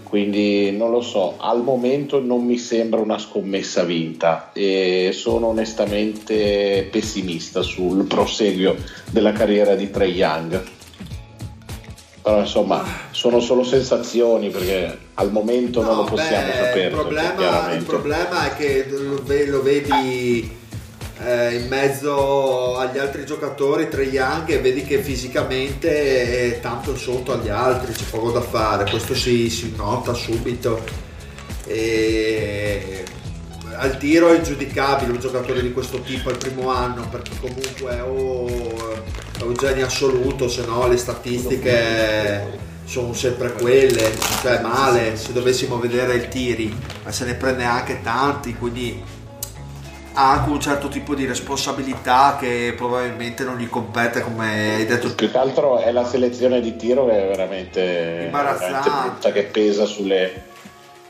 quindi 0.04 0.72
non 0.72 0.92
lo 0.92 1.02
so, 1.02 1.34
al 1.40 1.64
momento 1.64 2.22
non 2.22 2.46
mi 2.46 2.58
sembra 2.58 3.02
una 3.02 3.18
scommessa 3.18 3.84
vinta 3.84 4.52
e 4.54 5.10
sono 5.12 5.48
onestamente 5.48 6.88
pessimista 6.90 7.62
sul 7.64 8.06
proseguio 8.06 8.78
della 9.10 9.34
carriera 9.34 9.76
di 9.76 9.90
Trey 9.90 10.14
Young. 10.14 10.64
Però 12.26 12.40
insomma, 12.40 12.84
sono 13.12 13.40
solo 13.40 13.64
sensazioni 13.64 14.50
perché 14.50 14.98
al 15.14 15.32
momento 15.32 15.84
non 15.84 15.96
lo 15.96 16.02
No, 16.02 16.10
possiamo 16.10 16.48
beh, 16.48 16.58
sapere. 16.58 16.88
Il 16.88 16.92
problema, 16.92 17.72
il 17.74 17.84
problema 17.84 18.46
è 18.48 18.56
che 18.56 18.88
lo, 18.90 19.22
lo 19.24 19.62
vedi 19.62 20.58
eh, 21.20 21.54
in 21.54 21.68
mezzo 21.68 22.78
agli 22.78 22.98
altri 22.98 23.28
giocatori, 23.28 23.90
Trey 23.90 24.10
Young, 24.10 24.50
e 24.50 24.58
vedi 24.58 24.84
che 24.84 25.04
fisicamente 25.04 26.56
è 26.56 26.60
tanto 26.62 26.98
sotto 26.98 27.32
agli 27.32 27.50
altri, 27.50 27.94
c'è 27.94 28.06
poco 28.06 28.32
da 28.32 28.42
fare, 28.42 28.90
questo 28.90 29.14
si, 29.14 29.48
si 29.52 29.76
nota 29.78 30.16
subito. 30.16 30.82
E 31.68 33.04
al 33.78 33.98
tiro 33.98 34.30
è 34.30 34.38
ingiudicabile 34.38 35.12
un 35.12 35.20
giocatore 35.20 35.62
di 35.62 35.72
questo 35.72 36.02
tipo 36.02 36.30
al 36.30 36.38
primo 36.38 36.70
anno 36.72 37.08
perché 37.10 37.32
comunque 37.40 38.00
o 38.00 39.04
è 39.38 39.42
un 39.42 39.54
genio 39.54 39.86
assoluto 39.86 40.48
se 40.48 40.66
no 40.66 40.88
le 40.88 40.98
statistiche 40.98 42.64
sono 42.86 43.14
sempre 43.14 43.52
quelle 43.54 44.12
cioè 44.42 44.62
male 44.62 45.16
se 45.16 45.34
dovessimo 45.34 45.78
vedere 45.80 46.16
i 46.16 46.28
tiri 46.28 46.76
ma 47.04 47.12
se 47.12 47.26
ne 47.26 47.34
prende 47.34 47.64
anche 47.64 48.02
tanti 48.02 48.54
quindi 48.56 49.04
ha 50.18 50.32
anche 50.32 50.50
un 50.50 50.62
certo 50.62 50.88
tipo 50.88 51.14
di 51.14 51.26
responsabilità 51.26 52.38
che 52.40 52.74
probabilmente 52.76 53.44
non 53.44 53.58
gli 53.58 53.68
compete 53.68 54.22
come 54.22 54.76
hai 54.76 54.86
detto 54.86 55.14
Più 55.14 55.30
che 55.30 55.38
altro 55.38 55.80
è 55.80 55.92
la 55.92 56.06
selezione 56.06 56.62
di 56.62 56.78
tiro 56.78 57.06
che 57.06 57.24
è 57.24 57.28
veramente, 57.28 58.22
Imbarazzante. 58.26 58.90
veramente 58.90 59.32
che 59.34 59.44
pesa 59.44 59.84
sulle, 59.86 60.44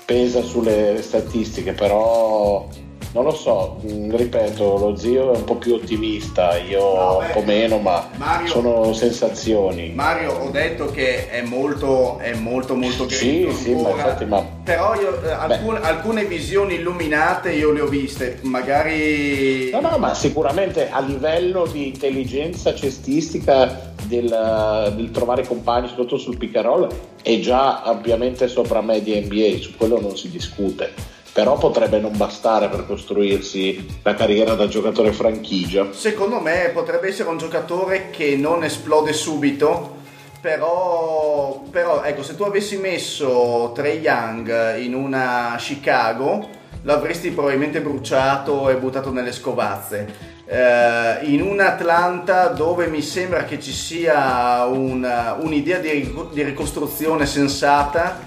pesa 0.05 0.41
sulle 0.43 1.01
statistiche, 1.01 1.71
però 1.73 2.67
non 3.13 3.23
lo 3.23 3.31
so, 3.33 3.77
mh, 3.81 4.13
ripeto, 4.15 4.77
lo 4.77 4.95
zio 4.97 5.31
è 5.33 5.37
un 5.37 5.45
po' 5.45 5.55
più 5.55 5.73
ottimista, 5.75 6.57
io 6.57 6.79
No, 6.81 7.17
un 7.19 7.29
po' 7.31 7.41
meno, 7.43 7.77
ma 7.77 8.09
Mario- 8.17 8.47
sono 8.47 8.91
sensazioni. 8.93 9.91
Mario, 9.95 10.33
ho 10.33 10.49
detto 10.49 10.87
che 10.91 11.29
è 11.29 11.41
molto, 11.41 12.17
è 12.19 12.33
molto, 12.33 12.75
molto 12.75 13.07
Sì, 13.09 13.43
grezzo 13.43 13.55
sì, 13.57 13.71
ma 13.71 13.77
ancora. 13.77 13.95
infatti, 14.03 14.25
ma- 14.25 14.45
Però 14.65 14.95
io, 14.95 15.23
eh, 15.23 15.31
alcune, 15.31 15.79
alcune 15.81 16.25
visioni 16.25 16.73
illuminate 16.75 17.51
io 17.53 17.71
le 17.71 17.81
ho 17.81 17.87
viste, 17.87 18.39
magari... 18.41 19.69
No, 19.71 19.79
no, 19.79 19.97
ma 19.97 20.13
sicuramente 20.13 20.89
a 20.89 20.99
livello 20.99 21.65
di 21.71 21.87
intelligenza 21.87 22.75
cestistica 22.75 23.84
del, 24.07 24.93
del 24.95 25.11
trovare 25.11 25.45
compagni, 25.45 25.87
soprattutto 25.87 26.17
sul 26.17 26.37
pick 26.37 26.55
and 26.55 26.65
roll, 26.65 26.87
è 27.21 27.39
già 27.39 27.81
ampiamente 27.81 28.47
sopra 28.47 28.81
media 28.81 29.19
NBA, 29.19 29.57
su 29.59 29.75
quello 29.75 29.99
non 29.99 30.15
si 30.15 30.29
discute. 30.29 30.93
Però 31.33 31.57
potrebbe 31.57 31.99
non 31.99 32.15
bastare 32.15 32.69
per 32.69 32.85
costruirsi 32.85 33.99
la 34.03 34.13
carriera 34.13 34.53
da 34.53 34.67
giocatore 34.67 35.11
franchigia. 35.11 35.91
Secondo 35.91 36.39
me 36.39 36.71
potrebbe 36.73 37.09
essere 37.09 37.29
un 37.29 37.37
giocatore 37.37 38.09
che 38.09 38.37
non 38.37 38.63
esplode 38.63 39.11
subito, 39.11 39.95
però, 40.39 41.63
però 41.69 42.03
ecco, 42.03 42.23
se 42.23 42.35
tu 42.35 42.43
avessi 42.43 42.77
messo 42.77 43.71
Trey 43.73 43.99
Young 43.99 44.77
in 44.77 44.93
una 44.93 45.55
Chicago, 45.57 46.47
l'avresti 46.83 47.31
probabilmente 47.31 47.81
bruciato 47.81 48.69
e 48.69 48.77
buttato 48.77 49.11
nelle 49.11 49.31
scovazze. 49.31 50.34
Eh, 50.47 51.19
in 51.23 51.41
un 51.41 51.59
Atlanta 51.59 52.49
dove 52.49 52.85
mi 52.87 53.01
sembra 53.01 53.45
che 53.45 53.59
ci 53.59 53.71
sia 53.73 54.65
una- 54.65 55.35
un'idea 55.39 55.79
di, 55.79 56.13
di 56.31 56.43
ricostruzione 56.43 57.25
sensata, 57.25 58.19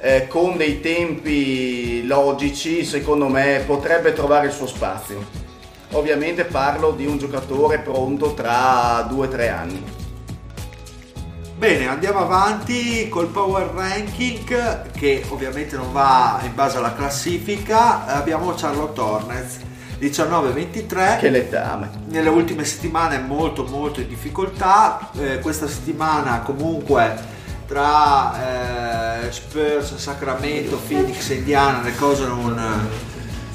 eh, 0.00 0.26
con 0.26 0.56
dei 0.56 0.80
tempi 0.80 2.06
logici, 2.06 2.84
secondo 2.84 3.28
me 3.28 3.62
potrebbe 3.66 4.14
trovare 4.14 4.46
il 4.46 4.52
suo 4.52 4.66
spazio. 4.66 5.22
Ovviamente 5.92 6.44
parlo 6.44 6.92
di 6.92 7.04
un 7.04 7.18
giocatore 7.18 7.80
pronto 7.80 8.32
tra 8.32 9.06
2-3 9.10 9.50
anni. 9.50 9.84
Bene, 11.58 11.88
andiamo 11.88 12.20
avanti 12.20 13.06
col 13.10 13.26
power 13.26 13.66
ranking 13.74 14.90
che 14.92 15.22
ovviamente 15.28 15.76
non 15.76 15.92
va 15.92 16.40
in 16.42 16.54
base 16.54 16.78
alla 16.78 16.94
classifica. 16.94 18.06
Abbiamo 18.06 18.54
Charlotte 18.54 18.98
Hornets 18.98 19.58
19-23. 20.00 21.18
Che 21.18 21.28
letame. 21.28 21.90
Nelle 22.08 22.30
ultime 22.30 22.64
settimane 22.64 23.18
molto 23.18 23.64
molto 23.64 24.00
in 24.00 24.08
difficoltà. 24.08 25.10
Eh, 25.18 25.38
questa 25.40 25.68
settimana 25.68 26.40
comunque 26.40 27.38
tra 27.66 29.22
eh, 29.22 29.30
Spurs, 29.30 29.94
Sacramento, 29.96 30.76
Phoenix 30.88 31.30
e 31.30 31.34
Indiana 31.34 31.82
le 31.82 31.94
cose 31.94 32.26
non, 32.26 32.60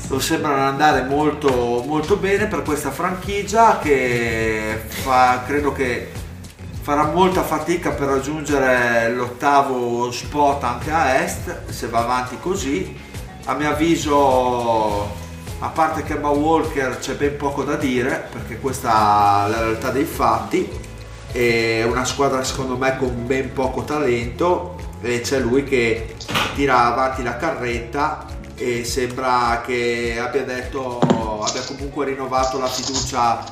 non 0.08 0.22
sembrano 0.22 0.64
andare 0.66 1.04
molto, 1.04 1.84
molto 1.86 2.16
bene 2.16 2.46
per 2.46 2.62
questa 2.62 2.92
franchigia 2.92 3.80
che 3.80 4.84
fa, 4.88 5.44
credo 5.46 5.74
che 5.74 6.12
farà 6.82 7.08
molta 7.08 7.44
fatica 7.44 7.90
per 7.92 8.08
raggiungere 8.08 9.10
l'ottavo 9.10 10.10
spot 10.12 10.64
anche 10.64 10.92
a 10.92 11.22
est 11.22 11.70
se 11.70 11.88
va 11.88 12.04
avanti 12.04 12.38
così 12.40 12.96
a 13.46 13.54
mio 13.56 13.70
avviso 13.70 15.24
a 15.60 15.70
parte 15.70 16.04
Kemba 16.04 16.30
Walker 16.30 17.00
c'è 17.00 17.14
ben 17.16 17.38
poco 17.38 17.64
da 17.64 17.76
dire 17.76 18.28
perché 18.32 18.60
questa 18.60 19.46
è 19.46 19.50
la 19.50 19.60
realtà 19.62 19.90
dei 19.90 20.04
fatti 20.04 20.70
è 21.32 21.84
una 21.84 22.06
squadra 22.06 22.44
secondo 22.44 22.78
me 22.78 22.98
con 22.98 23.26
ben 23.26 23.54
poco 23.54 23.84
talento 23.84 24.76
e 25.02 25.22
c'è 25.22 25.40
lui 25.40 25.64
che 25.64 26.16
tira 26.56 26.86
avanti 26.86 27.24
la 27.24 27.38
carretta 27.38 28.26
e 28.56 28.84
sembra 28.84 29.62
che 29.66 30.18
abbia 30.20 30.44
detto 30.44 31.00
abbia 31.00 31.62
comunque 31.66 32.06
rinnovato 32.06 32.60
la 32.60 32.68
fiducia 32.68 33.44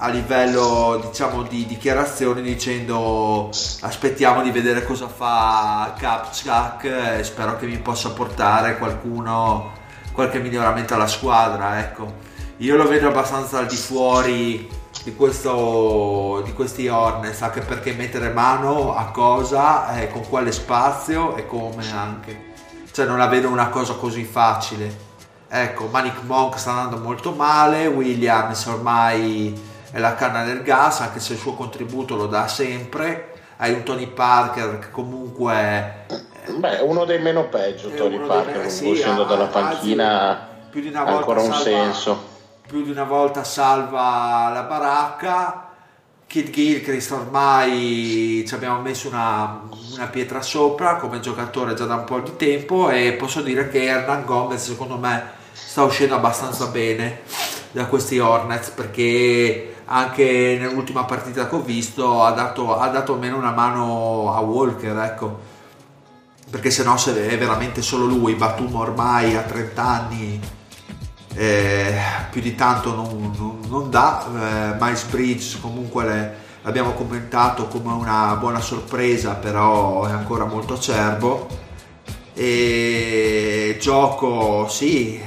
a 0.00 0.08
livello 0.08 1.00
diciamo 1.10 1.42
di 1.42 1.66
dichiarazioni 1.66 2.40
dicendo 2.40 3.50
aspettiamo 3.80 4.42
di 4.42 4.50
vedere 4.52 4.84
cosa 4.84 5.08
fa 5.08 5.92
Kapchak 5.98 6.84
e 7.18 7.24
spero 7.24 7.56
che 7.56 7.66
mi 7.66 7.78
possa 7.78 8.10
portare 8.10 8.78
qualcuno 8.78 9.86
qualche 10.18 10.40
miglioramento 10.40 10.94
alla 10.94 11.06
squadra 11.06 11.78
ecco. 11.78 12.12
Io 12.56 12.76
lo 12.76 12.88
vedo 12.88 13.06
abbastanza 13.06 13.58
al 13.58 13.66
di 13.66 13.76
fuori 13.76 14.68
di, 15.04 15.14
questo, 15.14 16.42
di 16.44 16.52
questi 16.54 16.88
Hornets 16.88 17.40
anche 17.42 17.60
perché 17.60 17.92
mettere 17.92 18.30
mano 18.30 18.96
a 18.96 19.12
cosa 19.12 19.96
eh, 19.96 20.08
con 20.08 20.28
quale 20.28 20.50
spazio 20.50 21.36
e 21.36 21.46
come 21.46 21.88
anche. 21.92 22.46
Cioè 22.90 23.06
non 23.06 23.16
la 23.16 23.28
vedo 23.28 23.48
una 23.48 23.68
cosa 23.68 23.92
così 23.92 24.24
facile. 24.24 25.06
Ecco, 25.48 25.86
Manic 25.86 26.22
Monk 26.22 26.58
sta 26.58 26.72
andando 26.72 26.96
molto 26.96 27.30
male, 27.30 27.86
Williams 27.86 28.66
ormai 28.66 29.56
è 29.92 30.00
la 30.00 30.16
canna 30.16 30.42
del 30.42 30.62
gas, 30.62 31.00
anche 31.00 31.20
se 31.20 31.34
il 31.34 31.38
suo 31.38 31.54
contributo 31.54 32.16
lo 32.16 32.26
dà 32.26 32.48
sempre. 32.48 33.34
Hai 33.58 33.72
un 33.72 33.84
Tony 33.84 34.08
Parker 34.08 34.80
che 34.80 34.90
comunque 34.90 36.06
Beh, 36.56 36.78
uno 36.80 37.04
dei 37.04 37.18
meno 37.20 37.44
peggio, 37.48 37.88
uno 37.88 38.08
dei 38.08 38.18
Parker, 38.18 38.28
meno- 38.28 38.44
comunque 38.52 38.70
sì, 38.70 38.90
uscendo 38.90 39.24
dalla 39.24 39.46
panchina 39.46 40.46
più 40.70 40.80
di 40.80 40.88
una 40.88 41.00
ha 41.00 41.04
volta 41.04 41.18
ancora 41.18 41.40
un 41.40 41.46
salva- 41.52 41.62
senso. 41.62 42.22
più 42.66 42.82
di 42.82 42.90
una 42.90 43.04
volta 43.04 43.44
salva 43.44 44.50
la 44.52 44.62
baracca. 44.62 45.62
Kid 46.26 46.50
Gilchrist 46.50 47.10
ormai 47.12 48.44
ci 48.46 48.52
abbiamo 48.54 48.80
messo 48.82 49.08
una, 49.08 49.62
una 49.94 50.06
pietra 50.08 50.42
sopra 50.42 50.96
come 50.96 51.20
giocatore 51.20 51.72
già 51.72 51.86
da 51.86 51.94
un 51.94 52.04
po' 52.04 52.20
di 52.20 52.36
tempo 52.36 52.90
e 52.90 53.12
posso 53.14 53.40
dire 53.40 53.70
che 53.70 53.84
Hernan 53.84 54.26
Gomez 54.26 54.62
secondo 54.62 54.98
me 54.98 55.22
sta 55.52 55.84
uscendo 55.84 56.16
abbastanza 56.16 56.66
bene 56.66 57.20
da 57.70 57.86
questi 57.86 58.18
Hornets 58.18 58.68
perché 58.68 59.76
anche 59.86 60.58
nell'ultima 60.60 61.04
partita 61.04 61.48
che 61.48 61.54
ho 61.54 61.60
visto 61.62 62.22
ha 62.22 62.32
dato, 62.32 62.76
ha 62.78 62.88
dato 62.88 63.14
almeno 63.14 63.38
una 63.38 63.52
mano 63.52 64.34
a 64.34 64.40
Walker 64.40 64.98
ecco 64.98 65.38
perché 66.50 66.70
se 66.70 66.82
no 66.82 66.96
se 66.96 67.28
è 67.28 67.36
veramente 67.38 67.82
solo 67.82 68.06
lui 68.06 68.34
Batum 68.34 68.74
ormai 68.74 69.36
a 69.36 69.42
30 69.42 69.82
anni 69.86 70.40
eh, 71.34 71.94
più 72.30 72.40
di 72.40 72.54
tanto 72.54 72.94
non, 72.94 73.32
non- 73.36 73.60
non 73.68 73.90
dà 73.90 74.72
eh, 74.72 74.76
Miles 74.80 75.04
Bridges 75.04 75.58
comunque 75.60 76.04
le- 76.04 76.34
l'abbiamo 76.62 76.92
commentato 76.92 77.66
come 77.68 77.92
una 77.92 78.34
buona 78.36 78.60
sorpresa 78.60 79.34
però 79.34 80.04
è 80.06 80.10
ancora 80.10 80.44
molto 80.44 80.74
acerbo. 80.74 81.46
E 82.34 83.76
gioco 83.80 84.68
sì 84.68 85.20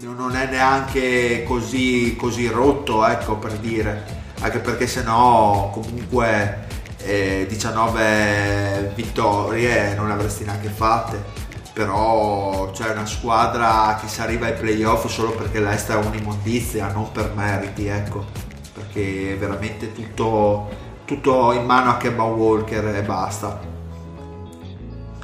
non 0.00 0.34
è 0.36 0.46
neanche 0.50 1.44
così, 1.46 2.14
così 2.16 2.48
rotto 2.48 3.06
ecco 3.06 3.36
per 3.36 3.52
dire 3.52 4.04
anche 4.40 4.58
perché 4.58 4.86
se 4.86 5.02
no 5.02 5.70
comunque 5.72 6.66
eh, 7.04 7.46
19 7.48 8.92
vittorie 8.94 9.94
non 9.94 10.08
le 10.08 10.14
avresti 10.14 10.44
neanche 10.44 10.68
fatte. 10.68 11.40
Però 11.72 12.70
c'è 12.72 12.90
una 12.90 13.06
squadra 13.06 13.98
che 14.00 14.06
si 14.06 14.20
arriva 14.20 14.46
ai 14.46 14.52
playoff 14.52 15.06
solo 15.06 15.30
perché 15.30 15.58
l'Est 15.58 15.90
è 15.90 15.94
un'immondizia 15.94 16.92
non 16.92 17.10
per 17.12 17.32
meriti 17.34 17.86
ecco. 17.86 18.26
Perché 18.74 19.32
è 19.32 19.38
veramente 19.38 19.92
tutto, 19.92 20.68
tutto 21.04 21.52
in 21.52 21.64
mano 21.64 21.90
a 21.90 21.96
Kemba 21.96 22.24
Walker 22.24 22.94
e 22.94 23.02
basta. 23.02 23.60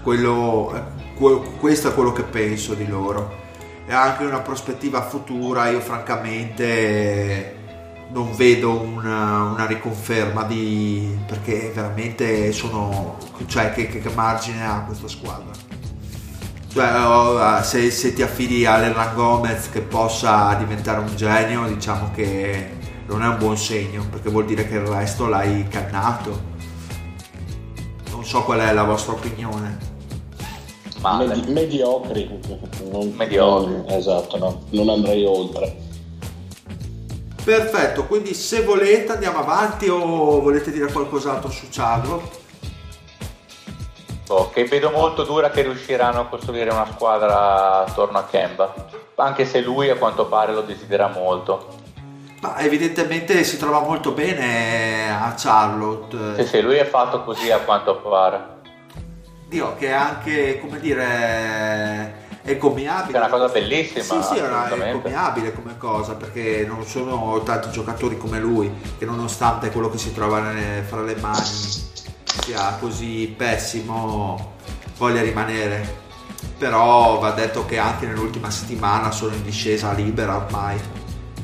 Quello, 0.02 0.72
que- 1.16 1.40
questo 1.58 1.88
è 1.88 1.94
quello 1.94 2.12
che 2.12 2.22
penso 2.22 2.74
di 2.74 2.86
loro. 2.86 3.46
E 3.86 3.92
anche 3.92 4.24
una 4.24 4.40
prospettiva 4.40 5.02
futura 5.02 5.68
io 5.68 5.80
francamente 5.80 7.57
non 8.10 8.34
vedo 8.34 8.80
una, 8.80 9.42
una 9.52 9.66
riconferma 9.66 10.44
di 10.44 11.16
perché 11.26 11.70
veramente 11.74 12.52
sono 12.52 13.16
cioè 13.46 13.72
che, 13.72 13.86
che- 13.88 14.00
che 14.00 14.10
margine 14.10 14.64
ha 14.66 14.82
questa 14.84 15.08
squadra 15.08 15.52
cioè 16.72 17.04
oh, 17.06 17.62
se, 17.62 17.90
se 17.90 18.12
ti 18.14 18.22
affidi 18.22 18.64
a 18.66 18.78
Lerran 18.78 19.14
Gomez 19.14 19.70
che 19.70 19.80
possa 19.80 20.54
diventare 20.54 21.00
un 21.00 21.14
genio 21.16 21.66
diciamo 21.66 22.10
che 22.14 22.76
non 23.06 23.22
è 23.22 23.26
un 23.28 23.38
buon 23.38 23.56
segno 23.56 24.04
perché 24.10 24.30
vuol 24.30 24.44
dire 24.46 24.66
che 24.68 24.74
il 24.76 24.80
resto 24.86 25.26
l'hai 25.26 25.66
cannato 25.68 26.56
non 28.10 28.24
so 28.24 28.42
qual 28.42 28.58
è 28.60 28.72
la 28.72 28.82
vostra 28.84 29.12
opinione. 29.12 29.78
Medi- 31.00 31.50
mediocri. 31.52 32.28
Non, 32.90 33.12
Mediocri. 33.16 33.84
esatto, 33.94 34.36
no, 34.38 34.62
non 34.70 34.88
andrei 34.88 35.24
oltre. 35.24 35.87
Perfetto, 37.48 38.04
quindi 38.04 38.34
se 38.34 38.60
volete 38.60 39.12
andiamo 39.12 39.38
avanti 39.38 39.88
o 39.88 40.42
volete 40.42 40.70
dire 40.70 40.92
qualcos'altro 40.92 41.48
su 41.48 41.68
Charlotte? 41.70 42.36
Oh, 44.26 44.50
che 44.50 44.64
vedo 44.64 44.90
molto 44.90 45.22
dura 45.22 45.48
che 45.48 45.62
riusciranno 45.62 46.20
a 46.20 46.26
costruire 46.26 46.70
una 46.70 46.86
squadra 46.92 47.86
attorno 47.86 48.18
a 48.18 48.24
Kemba. 48.24 48.74
Anche 49.14 49.46
se 49.46 49.62
lui 49.62 49.88
a 49.88 49.96
quanto 49.96 50.26
pare 50.26 50.52
lo 50.52 50.60
desidera 50.60 51.08
molto. 51.08 51.74
Ma 52.42 52.58
evidentemente 52.58 53.42
si 53.44 53.56
trova 53.56 53.80
molto 53.80 54.10
bene 54.12 55.10
a 55.10 55.32
Charlotte. 55.34 56.34
Sì, 56.36 56.46
sì, 56.46 56.60
lui 56.60 56.76
è 56.76 56.84
fatto 56.84 57.24
così 57.24 57.50
a 57.50 57.60
quanto 57.60 57.96
pare. 57.96 58.56
Dio, 59.48 59.74
che 59.76 59.90
anche, 59.90 60.60
come 60.60 60.78
dire, 60.78 62.27
è 62.42 62.56
commiabile. 62.56 63.12
Che 63.12 63.24
è 63.24 63.26
una 63.26 63.28
cosa 63.28 63.52
bellissima, 63.52 64.02
Sì, 64.02 64.34
sì, 64.34 64.38
una- 64.38 64.68
è 64.68 64.92
commiabile 64.92 65.52
come 65.52 65.76
cosa, 65.76 66.14
perché 66.14 66.64
non 66.66 66.84
sono 66.84 67.42
tanti 67.44 67.70
giocatori 67.70 68.16
come 68.16 68.38
lui, 68.38 68.70
che 68.98 69.04
nonostante 69.04 69.70
quello 69.70 69.90
che 69.90 69.98
si 69.98 70.12
trova 70.12 70.42
fra 70.86 71.02
le 71.02 71.16
mani 71.16 71.44
sia 71.44 72.76
così 72.80 73.34
pessimo, 73.36 74.54
voglia 74.96 75.22
rimanere. 75.22 76.06
Però 76.56 77.18
va 77.18 77.30
detto 77.32 77.64
che 77.66 77.78
anche 77.78 78.06
nell'ultima 78.06 78.50
settimana 78.50 79.10
sono 79.10 79.34
in 79.34 79.42
discesa 79.42 79.92
libera 79.92 80.36
ormai. 80.36 80.78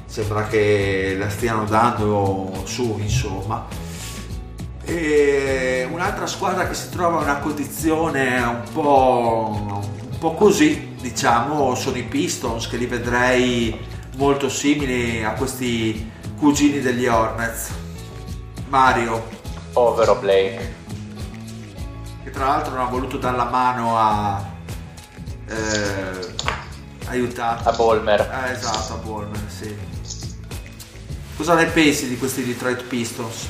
Sembra 0.07 0.47
che 0.47 1.17
la 1.19 1.29
stiano 1.29 1.65
dando 1.65 2.63
su, 2.65 2.97
insomma. 3.01 3.67
E 4.87 5.89
un'altra 5.91 6.27
squadra 6.27 6.67
che 6.69 6.75
si 6.75 6.91
trova 6.91 7.17
in 7.17 7.23
una 7.25 7.39
condizione 7.39 8.37
un 8.43 8.63
po', 8.73 9.84
po' 10.25 10.33
così, 10.33 10.95
diciamo, 11.03 11.75
sono 11.75 11.99
i 11.99 12.03
Pistons, 12.03 12.67
che 12.67 12.79
li 12.79 12.87
vedrei 12.87 13.79
molto 14.17 14.49
simili 14.49 15.23
a 15.23 15.33
questi 15.33 16.11
cugini 16.39 16.81
degli 16.81 17.07
Hornets. 17.07 17.71
Mario, 18.69 19.23
Povero 19.75 20.15
Blake. 20.17 20.75
che 22.23 22.31
tra 22.31 22.47
l'altro 22.47 22.73
non 22.73 22.87
ha 22.87 22.89
voluto 22.89 23.19
dare 23.19 23.37
la 23.37 23.45
mano 23.45 23.99
a 23.99 24.43
eh, 25.47 26.35
aiutare. 27.09 27.61
A 27.65 27.73
Bolmer. 27.73 28.47
Eh, 28.47 28.53
esatto, 28.53 28.95
a 28.95 28.97
Bolmer, 28.97 29.43
sì. 29.49 29.77
Cosa 31.37 31.55
ne 31.55 31.67
pensi 31.67 32.09
di 32.09 32.17
questi 32.17 32.47
Detroit 32.47 32.83
Pistons? 32.85 33.47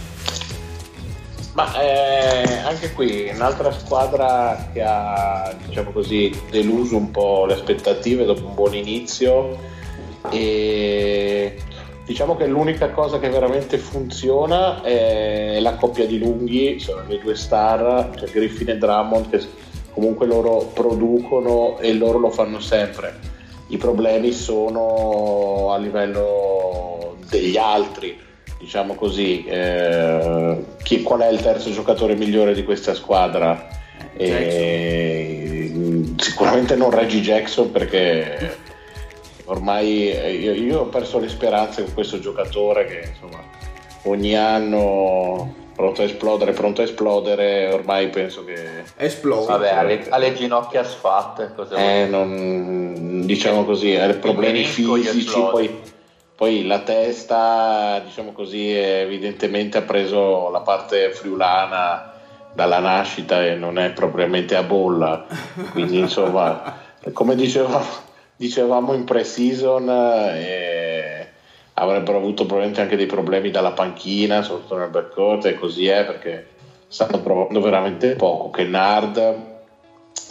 Ma 1.55 1.81
eh, 1.81 2.59
anche 2.65 2.93
qui 2.93 3.31
un'altra 3.33 3.71
squadra 3.71 4.71
che 4.73 4.83
ha, 4.83 5.55
diciamo 5.65 5.93
così, 5.93 6.37
deluso 6.51 6.97
un 6.97 7.13
po' 7.13 7.47
le 7.47 7.55
aspettative 7.55 8.25
dopo 8.25 8.45
un 8.45 8.55
buon 8.55 8.75
inizio 8.75 9.57
e 10.31 11.57
diciamo 12.05 12.35
che 12.35 12.49
l'unica 12.49 12.91
cosa 12.91 13.21
che 13.21 13.29
veramente 13.29 13.79
funziona 13.79 14.83
è 14.83 15.61
la 15.61 15.77
coppia 15.77 16.07
di 16.07 16.19
lunghi, 16.19 16.81
sono 16.81 17.05
le 17.07 17.21
due 17.21 17.37
star, 17.37 18.11
cioè 18.19 18.29
Griffin 18.31 18.71
e 18.71 18.79
Drummond 18.79 19.31
che 19.31 19.41
comunque 19.93 20.27
loro 20.27 20.73
producono 20.75 21.79
e 21.79 21.93
loro 21.95 22.19
lo 22.19 22.31
fanno 22.31 22.59
sempre. 22.59 23.17
I 23.69 23.77
problemi 23.77 24.33
sono 24.33 25.71
a 25.73 25.79
livello 25.79 27.15
degli 27.29 27.57
altri 27.57 28.24
diciamo 28.65 28.95
così, 28.95 29.45
eh, 29.45 30.65
chi- 30.83 31.03
qual 31.03 31.21
è 31.21 31.29
il 31.29 31.41
terzo 31.41 31.71
giocatore 31.71 32.15
migliore 32.15 32.55
di 32.55 32.65
questa 32.65 32.95
squadra? 32.95 33.69
E, 34.17 35.71
sicuramente 36.17 36.75
non 36.75 36.91
Reggie 36.91 37.21
Jackson 37.21 37.71
perché 37.71 38.57
ormai 39.45 40.11
eh, 40.11 40.33
io, 40.33 40.53
io 40.55 40.81
ho 40.81 40.87
perso 40.87 41.19
le 41.19 41.29
speranze 41.29 41.83
con 41.83 41.93
questo 41.93 42.19
giocatore 42.19 42.87
che 42.87 43.09
insomma 43.09 43.43
ogni 44.05 44.35
anno 44.35 45.63
pronto 45.75 46.01
a 46.01 46.05
esplodere, 46.05 46.53
pronto 46.53 46.81
a 46.81 46.85
esplodere, 46.85 47.71
ormai 47.71 48.09
penso 48.09 48.45
che 48.45 48.85
Esplode. 48.97 49.47
Vabbè, 49.47 49.71
ha 49.71 49.83
le, 49.83 50.07
ha 50.09 50.17
le 50.17 50.35
ginocchia 50.35 50.85
sfatte. 50.85 51.53
Cosa 51.55 51.77
eh, 51.77 52.07
non, 52.07 53.23
diciamo 53.27 53.65
così, 53.65 53.95
ha 53.95 54.09
problemi 54.15 54.65
fisici, 54.65 55.41
poi, 55.51 55.81
poi 56.37 56.67
la 56.67 56.81
testa, 56.81 58.01
diciamo 58.05 58.33
così, 58.33 58.73
evidentemente 58.73 59.79
ha 59.79 59.83
preso 59.83 60.51
la 60.51 60.61
parte 60.61 61.13
friulana 61.13 62.13
dalla 62.53 62.81
nascita 62.81 63.45
e 63.45 63.55
non 63.55 63.79
è 63.79 63.91
propriamente 63.91 64.57
a 64.57 64.63
bolla, 64.63 65.27
quindi 65.73 65.99
insomma, 65.99 66.77
come 67.13 67.37
dicevamo, 67.37 67.85
dicevamo 68.37 68.95
in 68.95 69.05
pre-season, 69.05 69.89
eh, 69.89 71.29
avrebbero 71.75 72.19
avuto 72.19 72.45
probabilmente 72.45 72.81
anche 72.81 72.97
dei 72.97 73.07
problemi 73.07 73.51
dalla 73.51 73.73
panchina, 73.73 74.43
soprattutto 74.43 74.77
nel 74.79 74.91
backcourt 74.91 75.47
e 75.47 75.55
così 75.55 75.87
è 75.87 76.05
perché 76.05 76.49
stanno 76.89 77.21
provando 77.21 77.61
veramente 77.61 78.15
poco. 78.15 78.51
Che 78.51 78.65
Nard, 78.65 79.37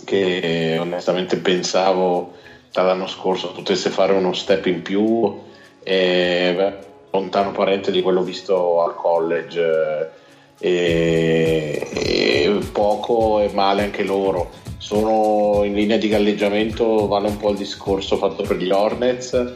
che 0.06 0.78
onestamente 0.80 1.38
pensavo 1.38 2.34
dall'anno 2.72 3.08
scorso 3.08 3.52
potesse 3.52 3.90
fare 3.90 4.14
uno 4.14 4.34
step 4.34 4.66
in 4.66 4.82
più, 4.82 5.52
e, 5.84 6.74
lontano 7.12 7.52
parente 7.52 7.92
di 7.92 8.02
quello 8.02 8.24
visto 8.24 8.82
al 8.82 8.96
college. 8.96 9.60
eh, 9.60 10.22
E, 10.60 11.90
e 11.94 12.60
poco 12.72 13.40
e 13.42 13.50
male 13.54 13.84
anche 13.84 14.04
loro 14.04 14.52
sono 14.84 15.64
in 15.64 15.74
linea 15.74 15.98
di 15.98 16.10
galleggiamento, 16.10 17.08
vale 17.08 17.30
un 17.30 17.38
po' 17.38 17.52
il 17.52 17.58
discorso 17.58 18.18
fatto 18.18 18.44
per 18.44 18.58
gli 18.58 18.70
Hornets. 18.70 19.54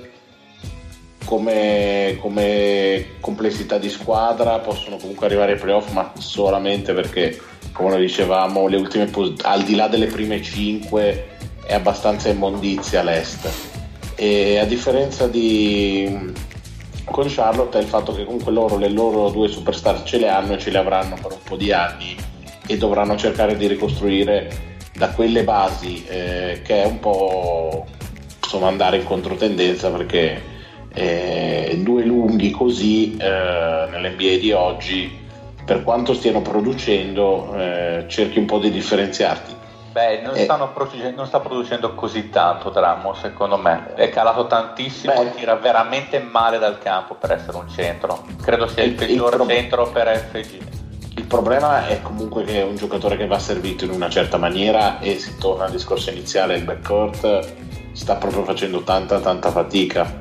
Come, 1.26 2.18
come 2.22 3.06
complessità 3.20 3.78
di 3.78 3.90
squadra 3.90 4.60
possono 4.60 4.96
comunque 4.96 5.26
arrivare 5.26 5.52
ai 5.52 5.60
playoff, 5.60 5.92
ma 5.92 6.14
solamente 6.18 6.94
perché, 6.94 7.38
come 7.74 8.00
dicevamo, 8.00 8.62
ultime 8.62 9.12
al 9.42 9.64
di 9.64 9.76
là 9.76 9.90
delle 9.90 10.08
prime 10.08 10.42
5 10.42 11.28
è 11.66 11.74
abbastanza 11.74 12.30
immondizia 12.30 13.04
l'Est. 13.04 13.50
E 14.20 14.58
a 14.58 14.66
differenza 14.66 15.28
di 15.28 16.34
con 17.06 17.26
Charlotte 17.30 17.78
è 17.78 17.82
il 17.82 17.88
fatto 17.88 18.14
che 18.14 18.26
comunque 18.26 18.52
loro 18.52 18.78
le 18.78 18.90
loro 18.90 19.30
due 19.30 19.48
superstar 19.48 20.04
ce 20.04 20.18
le 20.18 20.28
hanno 20.28 20.54
e 20.54 20.58
ce 20.58 20.72
le 20.72 20.78
avranno 20.78 21.16
per 21.16 21.32
un 21.32 21.44
po' 21.44 21.56
di 21.56 21.72
anni 21.72 22.16
e 22.68 22.78
dovranno 22.78 23.16
cercare 23.16 23.56
di 23.56 23.68
ricostruire 23.68 24.76
da 24.94 25.10
quelle 25.12 25.44
basi 25.44 26.04
eh, 26.06 26.62
che 26.64 26.84
è 26.84 26.86
un 26.86 27.00
po' 27.00 27.86
insomma 28.42 28.68
andare 28.68 28.98
in 28.98 29.04
controtendenza 29.06 29.90
perché 29.90 30.42
eh, 30.94 31.80
due 31.82 32.04
lunghi 32.04 32.52
così 32.52 33.16
eh, 33.16 33.88
nell'NBA 33.90 34.38
di 34.40 34.52
oggi 34.52 35.26
per 35.64 35.84
quanto 35.84 36.14
stiano 36.14 36.42
producendo 36.42 37.56
eh, 37.56 38.06
cerchi 38.08 38.40
un 38.40 38.46
po' 38.46 38.60
di 38.60 38.72
differenziarti 38.72 39.57
Beh, 39.98 40.22
non, 40.22 40.36
Eh. 40.36 41.12
non 41.16 41.26
sta 41.26 41.40
producendo 41.40 41.96
così 41.96 42.30
tanto 42.30 42.70
Drummond, 42.70 43.16
secondo 43.16 43.58
me. 43.58 43.96
È 43.96 44.10
calato 44.10 44.46
tantissimo 44.46 45.14
Beh. 45.16 45.22
e 45.22 45.34
tira 45.34 45.56
veramente 45.56 46.20
male 46.20 46.60
dal 46.60 46.78
campo 46.78 47.16
per 47.16 47.32
essere 47.32 47.58
un 47.58 47.68
centro. 47.68 48.24
Credo 48.44 48.68
sia 48.68 48.84
il, 48.84 48.90
Il- 48.92 48.94
il 49.02 49.08
peggior 49.08 49.30
pro- 49.32 49.48
centro 49.48 49.90
per 49.90 50.16
FG. 50.32 50.62
Il 51.16 51.24
problema 51.26 51.88
è 51.88 52.00
comunque 52.04 52.44
che 52.44 52.60
è 52.60 52.64
un 52.64 52.76
giocatore 52.76 53.18
che 53.18 53.26
va 53.26 53.40
servito 53.40 53.86
in 53.86 53.90
una 53.90 54.08
certa 54.08 54.38
maniera 54.38 55.00
e 55.00 55.18
si 55.18 55.36
torna 55.40 55.66
al 55.66 55.72
discorso 55.72 56.12
iniziale, 56.12 56.58
il 56.58 56.64
backcourt 56.64 57.54
sta 57.94 58.16
proprio 58.18 58.44
facendo 58.44 58.84
tanta 58.84 59.20
tanta 59.20 59.50
fatica. 59.50 60.20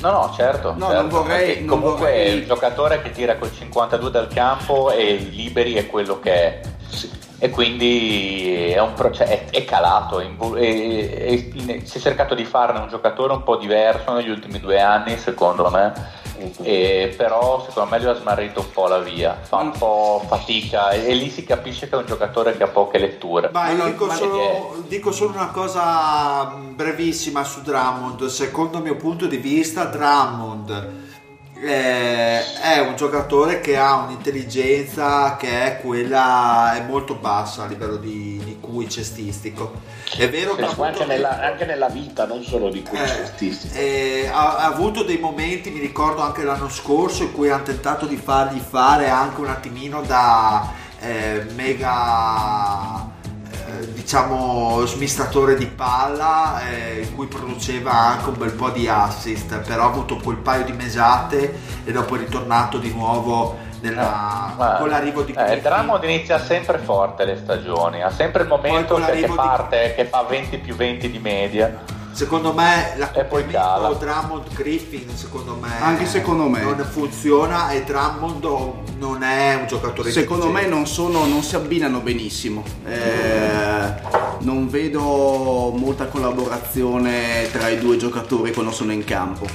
No, 0.00 0.10
no, 0.10 0.32
certo. 0.34 0.72
No, 0.74 0.86
certo. 0.86 0.94
non 1.02 1.08
vorrei- 1.10 1.58
non 1.64 1.66
comunque 1.80 2.06
vorrei- 2.12 2.32
il 2.38 2.46
giocatore 2.46 3.02
che 3.02 3.10
tira 3.10 3.36
col 3.36 3.52
52 3.54 4.10
dal 4.10 4.28
campo 4.28 4.90
e 4.90 5.16
liberi 5.16 5.74
è 5.74 5.86
quello 5.86 6.18
che 6.18 6.32
è. 6.32 6.60
E 7.40 7.50
quindi 7.50 8.72
è, 8.72 8.80
un 8.80 8.94
proce- 8.94 9.24
è, 9.24 9.50
è 9.50 9.64
calato, 9.64 10.18
è 10.18 10.24
invo- 10.24 10.56
è- 10.56 10.60
è- 11.10 11.48
è- 11.66 11.80
si 11.84 11.98
è 11.98 12.00
cercato 12.00 12.34
di 12.34 12.44
farne 12.44 12.80
un 12.80 12.88
giocatore 12.88 13.32
un 13.32 13.44
po' 13.44 13.56
diverso 13.56 14.12
negli 14.12 14.28
ultimi 14.30 14.58
due 14.58 14.80
anni, 14.80 15.16
secondo 15.18 15.70
me. 15.70 16.16
E 16.62 17.14
però 17.16 17.64
secondo 17.66 17.90
me 17.90 17.98
lui 18.00 18.10
ha 18.10 18.14
smarrito 18.14 18.60
un 18.60 18.70
po' 18.70 18.86
la 18.86 18.98
via, 19.00 19.36
fa 19.40 19.56
un 19.56 19.72
po' 19.72 20.22
fatica 20.28 20.90
e, 20.90 21.08
e 21.10 21.14
lì 21.14 21.30
si 21.30 21.42
capisce 21.44 21.88
che 21.88 21.96
è 21.96 21.98
un 21.98 22.06
giocatore 22.06 22.56
che 22.56 22.62
ha 22.62 22.68
poche 22.68 22.98
letture. 22.98 23.50
Ma 23.52 23.70
io 23.70 23.76
no, 23.76 23.84
dico, 23.86 24.06
ma- 24.06 24.14
solo, 24.14 24.84
dico 24.86 25.10
solo 25.10 25.30
una 25.34 25.48
cosa 25.50 26.44
mh, 26.44 26.76
brevissima 26.76 27.42
su 27.42 27.62
Drummond. 27.62 28.26
Secondo 28.26 28.76
il 28.78 28.84
mio 28.84 28.94
punto 28.96 29.26
di 29.26 29.36
vista, 29.36 29.84
Drummond 29.86 31.06
eh, 31.60 32.60
è 32.60 32.80
un 32.80 32.94
giocatore 32.96 33.60
che 33.60 33.76
ha 33.76 33.96
un'intelligenza 33.96 35.36
che 35.36 35.64
è 35.64 35.80
quella 35.80 36.74
è 36.76 36.82
molto 36.82 37.14
bassa 37.14 37.64
a 37.64 37.66
livello 37.66 37.96
di, 37.96 38.40
di 38.44 38.58
QI 38.60 38.88
cestistico. 38.88 39.80
È 40.16 40.28
vero 40.28 40.54
che 40.54 40.64
anche 40.64 41.04
nella, 41.04 41.40
anche 41.40 41.64
nella 41.64 41.88
vita, 41.88 42.26
non 42.26 42.42
solo 42.42 42.70
di 42.70 42.82
cui 42.82 42.98
eh, 42.98 43.06
cestisti. 43.06 43.70
eh, 43.76 44.30
ha, 44.32 44.56
ha 44.56 44.66
avuto 44.66 45.02
dei 45.02 45.18
momenti, 45.18 45.70
mi 45.70 45.80
ricordo 45.80 46.22
anche 46.22 46.44
l'anno 46.44 46.68
scorso, 46.68 47.24
in 47.24 47.32
cui 47.32 47.50
hanno 47.50 47.64
tentato 47.64 48.06
di 48.06 48.16
fargli 48.16 48.58
fare 48.58 49.08
anche 49.08 49.40
un 49.40 49.48
attimino 49.48 50.02
da 50.02 50.72
eh, 51.00 51.44
mega 51.54 53.16
eh, 53.68 53.92
diciamo 53.92 54.84
smistatore 54.86 55.56
di 55.56 55.66
palla 55.66 56.60
eh, 56.68 57.02
in 57.02 57.14
cui 57.14 57.26
produceva 57.26 57.92
anche 57.92 58.30
un 58.30 58.38
bel 58.38 58.52
po' 58.52 58.70
di 58.70 58.88
assist 58.88 59.58
però 59.58 59.82
ha 59.82 59.86
avuto 59.86 60.16
quel 60.16 60.36
paio 60.36 60.64
di 60.64 60.72
mesate 60.72 61.58
e 61.84 61.92
dopo 61.92 62.16
è 62.16 62.18
ritornato 62.18 62.78
di 62.78 62.92
nuovo 62.92 63.56
nella, 63.80 64.54
Ma- 64.56 64.76
con 64.78 64.88
l'arrivo 64.88 65.22
di 65.22 65.32
eh. 65.36 65.60
Drummond 65.60 66.02
inizia 66.04 66.38
sempre 66.38 66.78
forte 66.78 67.24
le 67.24 67.36
stagioni, 67.36 68.02
ha 68.02 68.10
sempre 68.10 68.42
il 68.42 68.48
momento 68.48 68.94
che, 68.96 69.00
che 69.02 69.06
l'arrivo 69.06 69.26
di- 69.32 69.36
parte, 69.36 69.94
che 69.94 70.04
fa 70.06 70.22
20 70.22 70.58
più 70.58 70.74
20 70.74 71.10
di 71.10 71.18
media. 71.18 71.96
Secondo 72.18 72.52
me 72.52 72.96
E 73.14 73.22
poi 73.26 73.46
cala. 73.46 73.88
l'accoppiamento 73.88 74.04
Drummond 74.04 74.52
Griffin 74.54 75.08
secondo 75.14 75.54
me 75.54 75.68
Anche 75.80 76.04
secondo 76.04 76.48
me. 76.48 76.62
non 76.62 76.84
funziona 76.90 77.70
e 77.70 77.84
Drummond 77.84 78.44
non 78.98 79.22
è 79.22 79.54
un 79.54 79.68
giocatore 79.68 80.10
Secondo 80.10 80.50
me 80.50 80.66
non, 80.66 80.84
sono, 80.88 81.26
non 81.26 81.44
si 81.44 81.54
abbinano 81.54 82.00
benissimo. 82.00 82.64
Eh, 82.84 83.92
non 84.40 84.68
vedo 84.68 85.72
molta 85.76 86.06
collaborazione 86.06 87.48
tra 87.52 87.68
i 87.68 87.78
due 87.78 87.96
giocatori 87.96 88.52
quando 88.52 88.72
sono 88.72 88.90
in 88.90 89.04
campo. 89.04 89.46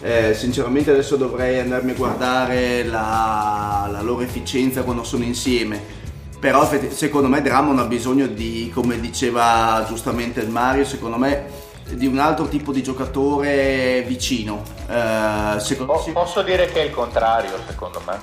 Eh, 0.00 0.32
sinceramente 0.32 0.92
adesso 0.92 1.16
dovrei 1.16 1.58
andarmi 1.58 1.90
a 1.90 1.94
guardare 1.94 2.82
la, 2.84 3.88
la 3.92 4.00
loro 4.00 4.22
efficienza 4.22 4.84
quando 4.84 5.04
sono 5.04 5.24
insieme. 5.24 6.04
Però 6.40 6.66
secondo 6.90 7.28
me 7.28 7.42
Drummond 7.42 7.78
ha 7.78 7.84
bisogno 7.84 8.26
di, 8.26 8.70
come 8.72 9.00
diceva 9.00 9.84
giustamente 9.86 10.40
il 10.40 10.48
Mario, 10.48 10.84
secondo 10.86 11.18
me 11.18 11.64
di 11.88 12.06
un 12.06 12.18
altro 12.18 12.48
tipo 12.48 12.72
di 12.72 12.82
giocatore 12.82 14.02
vicino. 14.06 14.62
Eh, 14.88 15.60
secondo, 15.60 15.92
Po- 15.94 16.10
posso 16.12 16.42
dire 16.42 16.66
che 16.66 16.80
è 16.80 16.84
il 16.84 16.90
contrario, 16.90 17.52
secondo 17.66 18.02
me. 18.06 18.18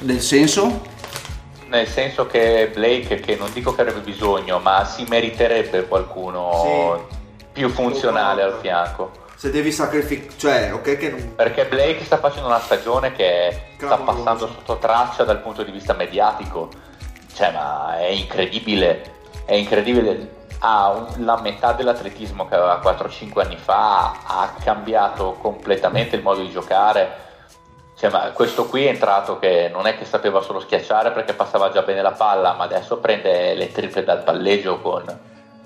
nel 0.00 0.20
senso? 0.20 0.80
Nel 1.68 1.86
senso 1.86 2.26
che 2.26 2.70
Blake, 2.72 3.20
che 3.20 3.36
non 3.36 3.50
dico 3.52 3.74
che 3.74 3.80
avrebbe 3.80 4.00
bisogno, 4.00 4.58
ma 4.58 4.84
si 4.84 5.04
meriterebbe 5.08 5.86
qualcuno 5.86 7.06
più 7.52 7.68
funzionale 7.70 8.42
al 8.42 8.58
fianco. 8.60 9.10
se 9.36 9.50
devi 9.50 9.72
sacrificare 9.72 10.30
cioè 10.38 10.72
ok 10.72 10.96
che 10.96 11.10
non 11.10 11.34
Perché 11.34 11.66
Blake 11.66 12.04
sta 12.04 12.18
facendo 12.18 12.46
una 12.48 12.60
stagione 12.60 13.12
che 13.12 13.50
sta 13.76 13.86
Clamoroso. 13.86 14.22
passando 14.22 14.46
sotto 14.48 14.76
traccia 14.78 15.24
dal 15.24 15.40
punto 15.40 15.62
di 15.62 15.70
vista 15.72 15.94
mediatico. 15.94 16.68
Cioè, 17.34 17.50
ma 17.52 17.98
è 17.98 18.06
incredibile. 18.08 19.02
È 19.46 19.54
incredibile. 19.54 20.40
Ha 20.64 20.90
un- 20.90 21.24
la 21.24 21.40
metà 21.40 21.72
dell'atletismo 21.72 22.46
che 22.46 22.54
aveva 22.54 22.78
4-5 22.80 23.42
anni 23.42 23.56
fa, 23.56 24.12
ha 24.24 24.54
cambiato 24.62 25.36
completamente 25.40 26.16
il 26.16 26.22
modo 26.22 26.40
di 26.40 26.50
giocare. 26.50 27.30
Cioè, 27.96 28.10
ma 28.10 28.30
questo 28.30 28.66
qui 28.66 28.84
è 28.86 28.88
entrato 28.88 29.38
che 29.38 29.68
non 29.72 29.86
è 29.86 29.96
che 29.96 30.04
sapeva 30.04 30.40
solo 30.40 30.60
schiacciare 30.60 31.10
perché 31.10 31.34
passava 31.34 31.70
già 31.70 31.82
bene 31.82 32.02
la 32.02 32.12
palla, 32.12 32.54
ma 32.54 32.64
adesso 32.64 32.98
prende 32.98 33.54
le 33.54 33.70
triple 33.70 34.04
dal 34.04 34.22
palleggio 34.22 34.80
con 34.80 35.04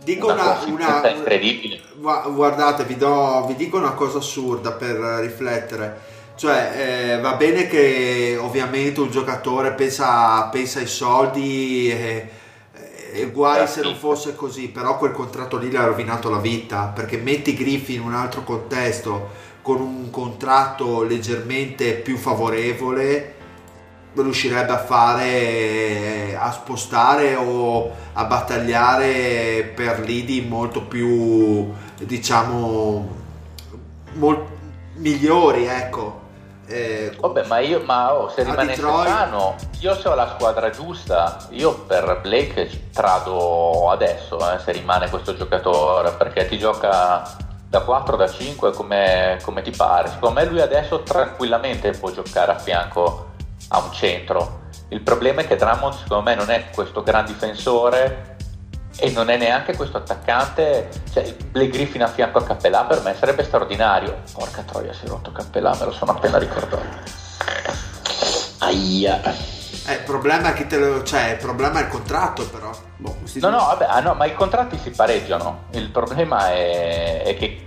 dico 0.03 0.31
una, 0.33 0.59
una, 0.67 0.99
una- 0.99 1.09
incredibile. 1.11 1.81
Gua- 1.97 2.25
guardate 2.29 2.85
vi, 2.85 2.97
do, 2.97 3.45
vi 3.47 3.55
dico 3.57 3.77
una 3.77 3.93
cosa 3.93 4.19
assurda 4.19 4.73
per 4.73 4.95
riflettere 5.21 6.15
cioè 6.37 6.73
eh, 7.17 7.21
va 7.21 7.33
bene 7.35 7.67
che 7.67 8.37
ovviamente 8.39 9.01
un 9.01 9.11
giocatore 9.11 9.73
pensa, 9.73 10.43
pensa 10.51 10.81
ai 10.81 10.87
soldi 10.87 11.91
e, 11.91 12.29
e 13.13 13.31
guai 13.31 13.67
se 13.67 13.83
non 13.83 13.95
fosse 13.95 14.35
così 14.35 14.69
però 14.69 14.99
quel 14.99 15.13
contratto 15.13 15.57
lì 15.57 15.71
le 15.71 15.79
ha 15.79 15.87
rovinato 15.87 16.31
la 16.31 16.39
vita 16.39 16.93
perché 16.95 17.17
metti 17.17 17.55
Griffin 17.55 18.01
in 18.01 18.07
un 18.07 18.15
altro 18.15 18.43
contesto 18.43 19.31
con 19.63 19.81
un 19.81 20.11
contratto 20.11 21.03
leggermente 21.03 21.95
più 21.95 22.17
favorevole 22.17 23.35
riuscirebbe 24.15 24.73
a 24.73 24.79
fare 24.79 26.37
a 26.39 26.51
spostare 26.51 27.35
o 27.35 27.91
a 28.13 28.25
battagliare 28.25 29.73
per 29.75 30.01
lidi 30.01 30.41
molto 30.41 30.83
più 30.83 31.71
diciamo 31.99 33.15
mol- 34.15 34.47
migliori 34.97 35.67
ecco 35.67 36.25
Eh, 36.69 37.17
Vabbè, 37.19 37.47
ma 37.47 37.59
io, 37.59 37.81
ma 37.85 38.13
oh, 38.13 38.29
se 38.29 38.43
rimanesse 38.43 38.81
Detroit- 38.81 39.09
sano, 39.09 39.55
io 39.81 39.95
se 39.95 40.09
ho 40.09 40.15
la 40.15 40.35
squadra 40.35 40.71
giusta, 40.71 41.37
io 41.51 41.75
per 41.81 42.21
Blake 42.23 42.91
trado 42.93 43.91
adesso, 43.91 44.39
eh, 44.53 44.59
se 44.59 44.73
rimane 44.73 45.09
questo 45.09 45.37
giocatore, 45.37 46.11
perché 46.13 46.47
ti 46.49 46.59
gioca 46.59 47.23
da 47.69 47.81
4, 47.81 48.17
da 48.17 48.29
5 48.29 48.73
come, 48.73 49.39
come 49.43 49.63
ti 49.63 49.71
pare. 49.71 50.09
Secondo 50.09 50.41
me 50.41 50.47
lui 50.47 50.61
adesso 50.61 51.03
tranquillamente 51.03 51.93
può 51.93 52.11
giocare 52.11 52.53
a 52.53 52.59
fianco 52.59 53.31
a 53.69 53.79
un 53.79 53.93
centro. 53.93 54.65
Il 54.89 55.03
problema 55.03 55.43
è 55.43 55.47
che 55.47 55.57
Drummond 55.57 55.95
secondo 55.95 56.23
me 56.23 56.35
non 56.35 56.51
è 56.51 56.71
questo 56.71 57.03
gran 57.03 57.25
difensore 57.25 58.36
e 58.99 59.11
non 59.11 59.29
è 59.31 59.37
neanche 59.37 59.77
questo 59.77 59.99
attaccante. 59.99 60.89
Cioè, 61.13 61.35
Blake 61.51 61.71
Griffin 61.71 62.03
a 62.03 62.09
fianco 62.09 62.39
a 62.39 62.45
Cappellà 62.45 62.85
per 62.85 63.03
me 63.03 63.15
sarebbe 63.15 63.45
straordinario. 63.45 64.23
Porca 64.33 64.63
troia, 64.63 64.93
si 64.93 65.05
è 65.05 65.09
rotto 65.09 65.33
Cappellà, 65.33 65.75
me 65.79 65.85
lo 65.85 65.93
sono 65.93 66.13
appena 66.13 66.39
ricordato. 66.39 66.83
Aia. 68.59 69.21
eh, 69.87 69.93
il 69.93 70.03
problema 70.05 70.51
è 70.51 70.53
che 70.55 70.67
te 70.67 70.79
lo, 70.79 71.03
cioè, 71.03 71.31
il 71.31 71.37
problema 71.37 71.81
è 71.81 71.83
il 71.83 71.89
contratto 71.89 72.49
però 72.49 72.71
Boh, 72.99 73.15
No, 73.35 73.51
no, 73.51 73.59
vabbè, 73.59 73.87
ah, 73.89 74.01
no, 74.01 74.15
ma 74.15 74.25
i 74.25 74.35
contratti 74.35 74.79
si 74.79 74.91
pareggiano. 74.91 75.65
Il 75.73 75.91
problema 75.91 76.51
è, 76.51 77.23
è 77.23 77.37
che 77.37 77.67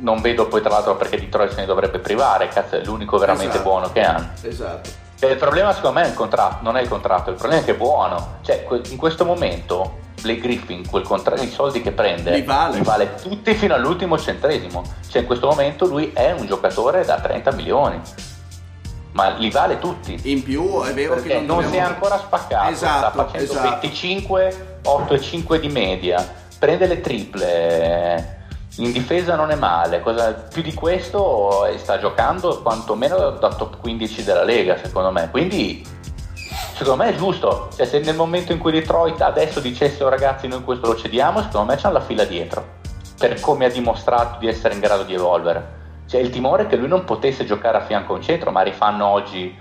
non 0.00 0.20
vedo 0.20 0.48
poi 0.48 0.60
tra 0.60 0.70
l'altro 0.70 0.96
perché 0.96 1.18
Detroit 1.18 1.52
se 1.52 1.60
ne 1.60 1.66
dovrebbe 1.66 2.00
privare, 2.00 2.48
cazzo, 2.48 2.76
è 2.76 2.84
l'unico 2.84 3.16
veramente 3.16 3.54
Esatto. 3.54 3.68
buono 3.68 3.92
che 3.92 4.00
hanno. 4.00 4.30
Esatto. 4.42 4.90
E 5.20 5.26
il 5.28 5.36
problema 5.36 5.72
secondo 5.72 6.00
me 6.00 6.06
è 6.06 6.08
il 6.08 6.14
contratto, 6.14 6.58
non 6.62 6.76
è 6.76 6.82
il 6.82 6.88
contratto, 6.88 7.30
il 7.30 7.36
problema 7.36 7.62
è 7.62 7.64
che 7.64 7.70
è 7.70 7.76
buono. 7.76 8.38
Cioè, 8.42 8.66
in 8.88 8.96
questo 8.96 9.24
momento 9.24 10.02
Blake 10.24 10.40
Griffin, 10.40 10.88
quel 10.88 11.02
contra- 11.02 11.36
i 11.40 11.50
soldi 11.50 11.82
che 11.82 11.92
prende, 11.92 12.30
Li 12.32 12.42
vale. 12.42 13.14
tutti 13.22 13.52
fino 13.54 13.74
all'ultimo 13.74 14.18
centesimo. 14.18 14.82
Cioè 15.08 15.20
in 15.20 15.26
questo 15.26 15.46
momento 15.48 15.84
lui 15.84 16.10
è 16.14 16.32
un 16.32 16.46
giocatore 16.46 17.04
da 17.04 17.20
30 17.20 17.52
milioni, 17.52 18.00
ma 19.12 19.28
li 19.28 19.50
vale 19.50 19.78
tutti. 19.78 20.18
In 20.24 20.42
più 20.42 20.82
è 20.82 20.94
vero 20.94 21.14
Perché 21.14 21.28
che 21.28 21.40
non, 21.40 21.58
si 21.60 21.64
è 21.64 21.68
dobbiamo- 21.68 21.88
ancora 21.88 22.18
spaccato, 22.18 22.70
Esatto, 22.70 22.98
sta 23.10 23.24
facendo 23.24 23.52
esatto. 23.52 23.68
25, 23.68 24.78
8 24.84 25.14
e 25.14 25.20
5 25.20 25.60
di 25.60 25.68
media, 25.68 26.26
prende 26.58 26.86
le 26.86 27.00
triple, 27.02 28.38
in 28.78 28.90
difesa 28.92 29.36
non 29.36 29.50
è 29.50 29.54
male, 29.56 30.00
cosa- 30.00 30.32
più 30.32 30.62
di 30.62 30.72
questo 30.72 31.66
eh, 31.66 31.76
sta 31.78 31.98
giocando 31.98 32.62
quantomeno 32.62 33.30
da 33.30 33.54
top 33.54 33.76
15 33.78 34.24
della 34.24 34.42
Lega 34.42 34.78
secondo 34.82 35.12
me, 35.12 35.28
quindi 35.30 35.86
secondo 36.74 37.04
me 37.04 37.10
è 37.10 37.16
giusto, 37.16 37.68
cioè, 37.74 37.86
se 37.86 38.00
nel 38.00 38.16
momento 38.16 38.52
in 38.52 38.58
cui 38.58 38.72
Detroit 38.72 39.20
adesso 39.20 39.60
dicesse 39.60 40.02
oh 40.02 40.08
ragazzi 40.08 40.48
noi 40.48 40.64
questo 40.64 40.88
lo 40.88 40.96
cediamo, 40.96 41.40
secondo 41.42 41.72
me 41.72 41.78
c'è 41.78 41.90
la 41.90 42.00
fila 42.00 42.24
dietro, 42.24 42.64
per 43.16 43.40
come 43.40 43.66
ha 43.66 43.70
dimostrato 43.70 44.38
di 44.40 44.48
essere 44.48 44.74
in 44.74 44.80
grado 44.80 45.04
di 45.04 45.14
evolvere. 45.14 45.82
Cioè 46.06 46.20
il 46.20 46.30
timore 46.30 46.64
è 46.64 46.66
che 46.66 46.76
lui 46.76 46.88
non 46.88 47.04
potesse 47.04 47.44
giocare 47.44 47.78
a 47.78 47.84
fianco 47.84 48.12
a 48.12 48.16
un 48.16 48.22
centro, 48.22 48.50
ma 48.50 48.62
rifanno 48.62 49.06
oggi 49.06 49.56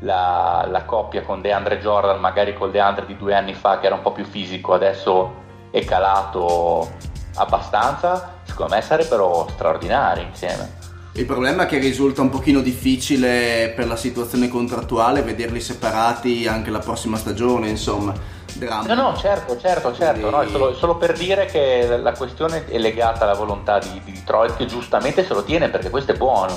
la, 0.00 0.64
la 0.70 0.84
coppia 0.84 1.22
con 1.22 1.40
DeAndre 1.40 1.80
Jordan, 1.80 2.20
magari 2.20 2.54
col 2.54 2.70
DeAndre 2.70 3.04
di 3.04 3.16
due 3.16 3.34
anni 3.34 3.54
fa 3.54 3.80
che 3.80 3.86
era 3.86 3.96
un 3.96 4.02
po' 4.02 4.12
più 4.12 4.24
fisico, 4.24 4.72
adesso 4.72 5.46
è 5.70 5.84
calato 5.84 6.88
abbastanza, 7.34 8.36
secondo 8.44 8.74
me 8.74 8.80
sarebbero 8.80 9.48
straordinari 9.50 10.22
insieme. 10.22 10.77
Il 11.18 11.26
problema 11.26 11.64
è 11.64 11.66
che 11.66 11.78
risulta 11.78 12.22
un 12.22 12.28
pochino 12.28 12.60
difficile 12.60 13.72
per 13.74 13.88
la 13.88 13.96
situazione 13.96 14.46
contrattuale 14.46 15.22
vederli 15.22 15.60
separati 15.60 16.46
anche 16.46 16.70
la 16.70 16.78
prossima 16.78 17.16
stagione, 17.16 17.68
insomma. 17.68 18.14
Dramma. 18.54 18.94
No, 18.94 19.10
no, 19.10 19.16
certo, 19.16 19.58
certo, 19.58 19.92
certo, 19.96 20.30
no, 20.30 20.46
solo, 20.48 20.74
solo 20.74 20.96
per 20.96 21.18
dire 21.18 21.46
che 21.46 21.98
la 22.00 22.12
questione 22.12 22.66
è 22.66 22.78
legata 22.78 23.24
alla 23.24 23.34
volontà 23.34 23.80
di, 23.80 24.00
di 24.04 24.12
Detroit 24.12 24.56
che 24.56 24.66
giustamente 24.66 25.24
se 25.24 25.34
lo 25.34 25.42
tiene 25.42 25.68
perché 25.70 25.90
questo 25.90 26.12
è 26.12 26.16
buono. 26.16 26.56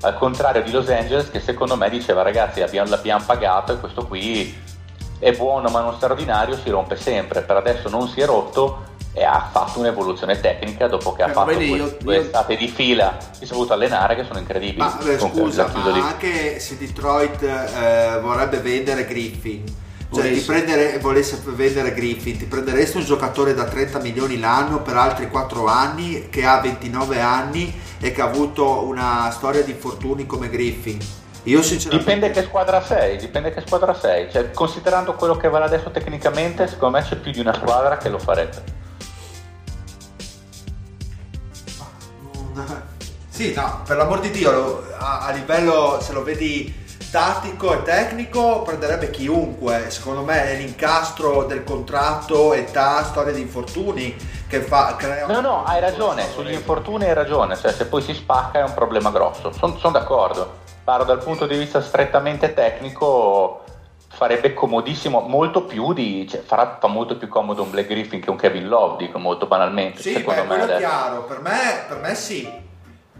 Al 0.00 0.18
contrario 0.18 0.64
di 0.64 0.72
Los 0.72 0.88
Angeles 0.88 1.30
che 1.30 1.38
secondo 1.38 1.76
me 1.76 1.88
diceva 1.90 2.22
ragazzi 2.22 2.62
abbiamo, 2.62 2.90
l'abbiamo 2.90 3.22
pagato 3.24 3.72
e 3.72 3.78
questo 3.78 4.04
qui 4.04 4.52
è 5.20 5.30
buono 5.32 5.68
ma 5.68 5.80
non 5.80 5.94
straordinario, 5.94 6.56
si 6.56 6.70
rompe 6.70 6.96
sempre. 6.96 7.42
Per 7.42 7.56
adesso 7.56 7.88
non 7.88 8.08
si 8.08 8.20
è 8.20 8.26
rotto 8.26 8.88
e 9.12 9.24
ha 9.24 9.48
fatto 9.50 9.80
un'evoluzione 9.80 10.38
tecnica 10.40 10.86
dopo 10.86 11.12
che 11.12 11.22
ha 11.22 11.26
Però 11.26 11.40
fatto 11.44 11.58
vedi, 11.58 11.72
io- 11.72 11.96
due 12.00 12.14
io- 12.16 12.20
estate 12.22 12.56
di 12.56 12.68
fila 12.68 13.16
si 13.32 13.42
è 13.44 13.46
saputo 13.46 13.72
allenare 13.72 14.14
che 14.14 14.24
sono 14.24 14.38
incredibili. 14.38 14.78
Ma 14.78 14.98
beh, 15.02 15.18
scusa, 15.18 15.70
ma 15.72 15.90
lì. 15.90 16.00
anche 16.00 16.60
se 16.60 16.76
Detroit 16.78 17.42
eh, 17.42 18.18
vorrebbe 18.20 18.58
vendere 18.58 19.06
Griffin, 19.06 19.64
cioè 20.12 20.22
Volesse. 20.24 20.34
ti 20.40 20.40
prendere, 20.46 20.98
volesse 20.98 21.40
vendere 21.44 21.92
Griffin, 21.92 22.36
ti 22.38 22.44
prenderesti 22.46 22.96
un 22.98 23.04
giocatore 23.04 23.54
da 23.54 23.64
30 23.64 23.98
milioni 24.00 24.38
l'anno 24.38 24.80
per 24.82 24.96
altri 24.96 25.28
4 25.28 25.66
anni, 25.66 26.28
che 26.30 26.44
ha 26.44 26.60
29 26.60 27.20
anni 27.20 27.80
e 28.00 28.12
che 28.12 28.20
ha 28.20 28.26
avuto 28.26 28.84
una 28.84 29.28
storia 29.32 29.62
di 29.62 29.72
infortuni 29.72 30.26
come 30.26 30.48
Griffin. 30.48 30.98
Io 31.44 31.62
sinceramente... 31.62 32.12
Dipende 32.12 32.30
che 32.38 32.46
squadra 32.46 32.82
sei, 32.82 33.16
dipende 33.16 33.52
che 33.52 33.62
squadra 33.66 33.94
sei. 33.94 34.30
Cioè, 34.30 34.50
considerando 34.50 35.14
quello 35.14 35.36
che 35.36 35.48
vale 35.48 35.64
adesso 35.64 35.90
tecnicamente, 35.90 36.66
secondo 36.68 36.98
me 36.98 37.04
c'è 37.04 37.16
più 37.16 37.32
di 37.32 37.40
una 37.40 37.54
squadra 37.54 37.96
che 37.96 38.08
lo 38.08 38.18
farebbe. 38.18 38.78
Sì, 43.30 43.54
no, 43.54 43.82
per 43.86 43.96
l'amor 43.96 44.20
di 44.20 44.30
Dio, 44.30 44.84
a, 44.98 45.20
a 45.20 45.30
livello, 45.30 45.98
se 46.02 46.12
lo 46.12 46.24
vedi 46.24 46.74
tattico 47.10 47.72
e 47.72 47.82
tecnico, 47.82 48.62
prenderebbe 48.62 49.10
chiunque. 49.10 49.86
Secondo 49.88 50.22
me 50.22 50.50
è 50.50 50.56
l'incastro 50.56 51.44
del 51.44 51.64
contratto, 51.64 52.52
età, 52.52 53.02
storia 53.04 53.32
di 53.32 53.40
infortuni 53.40 54.14
che 54.46 54.60
fa... 54.60 54.96
Crea 54.96 55.26
No, 55.26 55.40
no, 55.40 55.64
hai 55.64 55.80
ragione, 55.80 56.28
sugli 56.28 56.52
infortuni 56.52 57.04
hai 57.04 57.14
ragione, 57.14 57.56
cioè 57.56 57.72
se 57.72 57.86
poi 57.86 58.02
si 58.02 58.14
spacca 58.14 58.58
è 58.58 58.62
un 58.62 58.74
problema 58.74 59.10
grosso. 59.10 59.52
Sono 59.52 59.90
d'accordo. 59.90 60.58
Parlo 60.84 61.04
dal 61.04 61.22
punto 61.22 61.46
di 61.46 61.56
vista 61.56 61.80
strettamente 61.80 62.52
tecnico, 62.52 63.64
farebbe 64.20 64.52
comodissimo, 64.52 65.20
molto 65.20 65.62
più 65.62 65.94
di... 65.94 66.28
Cioè, 66.28 66.42
farà, 66.42 66.76
fa 66.78 66.88
molto 66.88 67.16
più 67.16 67.26
comodo 67.26 67.62
un 67.62 67.70
Black 67.70 67.88
Griffin 67.88 68.20
che 68.20 68.28
un 68.28 68.36
Kevin 68.36 68.68
Love, 68.68 68.98
dico 68.98 69.18
molto 69.18 69.46
banalmente. 69.46 70.02
Sì, 70.02 70.12
secondo 70.12 70.42
beh, 70.42 70.46
me 70.46 70.56
quello 70.58 70.72
è 70.74 70.76
chiaro, 70.76 71.22
per 71.22 71.40
me, 71.40 71.84
per 71.88 71.98
me 72.00 72.14
sì, 72.14 72.46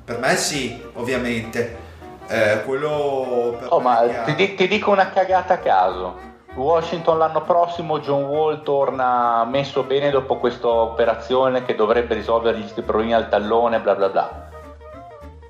per 0.05 0.18
me 0.18 0.36
sì, 0.36 0.78
ovviamente. 0.92 1.88
Eh, 2.26 2.64
quello 2.66 3.57
per 3.59 3.68
Oh, 3.72 3.78
me 3.78 3.84
ma 3.84 4.22
ti, 4.34 4.55
ti 4.55 4.68
dico 4.68 4.90
una 4.90 5.09
cagata 5.09 5.55
a 5.55 5.59
caso. 5.59 6.28
Washington 6.53 7.16
l'anno 7.16 7.40
prossimo 7.44 8.01
John 8.01 8.24
Wall 8.24 8.62
torna 8.62 9.42
messo 9.44 9.84
bene 9.84 10.11
dopo 10.11 10.36
questa 10.36 10.68
operazione 10.68 11.64
che 11.64 11.74
dovrebbe 11.74 12.12
risolvere 12.12 12.59
gli 12.59 12.82
problemi 12.82 13.14
al 13.14 13.30
tallone, 13.30 13.80
bla 13.80 13.94
bla 13.94 14.09
bla. 14.11 14.49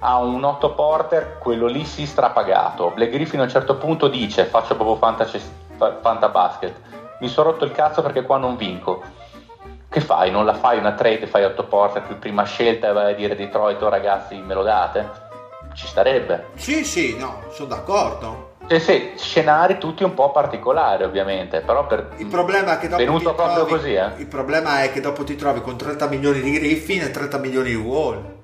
Ha 0.03 0.17
un 0.19 0.43
Otto 0.45 0.73
Porter, 0.73 1.37
quello 1.39 1.67
lì 1.67 1.85
si 1.85 2.07
strapagato. 2.07 2.91
Black 2.95 3.11
Griffin 3.11 3.41
a 3.41 3.43
un 3.43 3.51
certo 3.51 3.77
punto 3.77 4.09
dice 4.09 4.45
faccio 4.45 4.75
proprio 4.75 4.97
fantabasket. 6.01 6.75
Mi 7.21 7.29
sono 7.29 7.51
rotto 7.51 7.67
il 7.67 7.73
cazzo 7.73 8.01
perché 8.01 8.23
qua 8.23 8.39
non 8.39 8.57
vinco. 8.57 9.03
Che 9.91 10.01
fai? 10.01 10.31
Non 10.31 10.47
la 10.47 10.55
fai 10.55 10.79
una 10.79 10.93
trade, 10.93 11.27
fai 11.27 11.45
Otto 11.45 11.65
Porter 11.65 12.03
più 12.03 12.19
prima 12.19 12.45
scelta 12.45 12.89
e 12.89 12.93
vai 12.93 13.13
a 13.13 13.15
dire 13.15 13.37
Detroit, 13.37 13.83
oh, 13.83 13.89
ragazzi 13.89 14.37
me 14.37 14.55
lo 14.55 14.63
date? 14.63 15.07
Ci 15.75 15.87
starebbe. 15.87 16.47
Sì, 16.55 16.85
sì, 16.85 17.19
no, 17.19 17.43
sono 17.51 17.69
d'accordo. 17.69 18.49
Sì, 18.69 18.79
sì, 18.79 19.13
scenari 19.17 19.79
tutti 19.79 20.05
un 20.05 20.15
po' 20.15 20.31
particolari 20.31 21.03
ovviamente, 21.03 21.61
però 21.61 21.87
per... 21.87 22.13
Il 22.19 22.27
problema 22.27 22.75
è 22.75 22.79
che 22.79 22.87
dopo 22.89 23.03
Venuto 23.03 23.31
ti 23.31 23.35
proprio 23.35 23.65
trovi, 23.65 23.71
così, 23.71 23.95
eh? 23.95 24.11
Il 24.19 24.27
problema 24.29 24.83
è 24.83 24.93
che 24.93 25.01
dopo 25.01 25.25
ti 25.25 25.35
trovi 25.35 25.61
con 25.61 25.77
30 25.77 26.07
milioni 26.07 26.41
di 26.41 26.53
Griffin 26.53 27.03
e 27.03 27.11
30 27.11 27.39
milioni 27.39 27.71
di 27.71 27.75
Wall. 27.75 28.39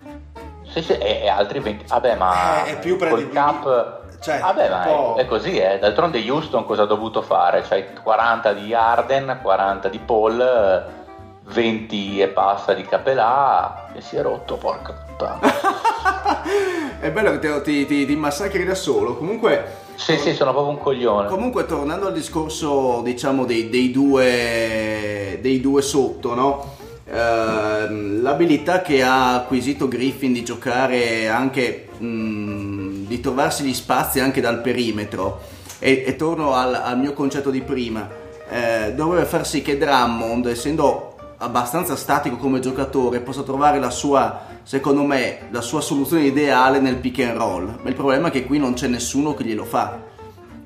Sì, 0.76 0.82
sì, 0.82 0.92
e, 0.98 1.22
e 1.22 1.28
altri 1.28 1.60
20... 1.60 1.86
Vabbè, 1.88 2.16
ma 2.16 2.66
Eh, 2.66 2.72
è 2.72 2.78
più 2.78 2.98
col 2.98 3.30
cap... 3.30 4.04
Cioè, 4.20 4.40
Vabbè, 4.40 4.68
ma 4.68 5.14
è, 5.14 5.20
è 5.22 5.26
così, 5.26 5.56
eh. 5.56 5.78
D'altronde 5.78 6.18
Houston 6.28 6.66
cosa 6.66 6.82
ha 6.82 6.86
dovuto 6.86 7.22
fare? 7.22 7.62
C'hai 7.62 7.84
40 8.02 8.52
di 8.52 8.74
Arden, 8.74 9.38
40 9.42 9.88
di 9.88 9.98
Paul, 9.98 10.40
eh, 10.40 11.04
20 11.44 12.20
e 12.20 12.28
passa 12.28 12.74
di 12.74 12.82
Capelà 12.82 13.90
e 13.94 14.00
si 14.02 14.16
è 14.16 14.22
rotto, 14.22 14.56
porca 14.56 14.92
puttana. 14.92 15.40
È 17.00 17.10
bello 17.10 17.38
che 17.38 17.62
ti, 17.62 17.86
ti, 17.86 18.04
ti 18.04 18.16
massacri 18.16 18.64
da 18.64 18.74
solo. 18.74 19.16
Comunque, 19.16 19.64
sì, 19.94 20.18
sì, 20.18 20.34
sono 20.34 20.52
proprio 20.52 20.72
un 20.72 20.78
coglione. 20.78 21.28
comunque 21.28 21.64
tornando 21.64 22.08
al 22.08 22.12
discorso, 22.12 23.00
diciamo, 23.02 23.44
dei, 23.44 23.68
dei 23.70 23.90
due, 23.90 25.38
dei 25.40 25.60
due 25.60 25.82
sotto, 25.82 26.34
no? 26.34 26.75
Ehm, 27.08 28.20
l'abilità 28.20 28.82
che 28.82 29.02
ha 29.02 29.36
acquisito 29.36 29.86
Griffin 29.86 30.32
di 30.32 30.42
giocare 30.42 31.28
anche, 31.28 31.88
mh, 31.96 33.06
di 33.06 33.20
trovarsi 33.20 33.62
gli 33.64 33.74
spazi 33.74 34.18
anche 34.20 34.40
dal 34.40 34.60
perimetro, 34.60 35.40
e, 35.78 36.02
e 36.06 36.16
torno 36.16 36.54
al, 36.54 36.74
al 36.74 36.98
mio 36.98 37.12
concetto 37.12 37.50
di 37.50 37.60
prima, 37.60 38.08
eh, 38.48 38.92
dovrebbe 38.94 39.26
far 39.26 39.46
sì 39.46 39.62
che 39.62 39.78
Drummond, 39.78 40.46
essendo 40.46 41.14
abbastanza 41.38 41.96
statico 41.96 42.36
come 42.36 42.60
giocatore, 42.60 43.20
possa 43.20 43.42
trovare 43.42 43.78
la 43.78 43.90
sua, 43.90 44.40
secondo 44.62 45.02
me, 45.02 45.48
la 45.50 45.60
sua 45.60 45.80
soluzione 45.80 46.24
ideale 46.24 46.80
nel 46.80 46.96
pick 46.96 47.20
and 47.20 47.36
roll. 47.36 47.78
Ma 47.82 47.88
il 47.88 47.94
problema 47.94 48.28
è 48.28 48.30
che 48.30 48.46
qui 48.46 48.58
non 48.58 48.74
c'è 48.74 48.88
nessuno 48.88 49.34
che 49.34 49.44
glielo 49.44 49.64
fa. 49.64 50.00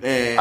Eh. 0.00 0.34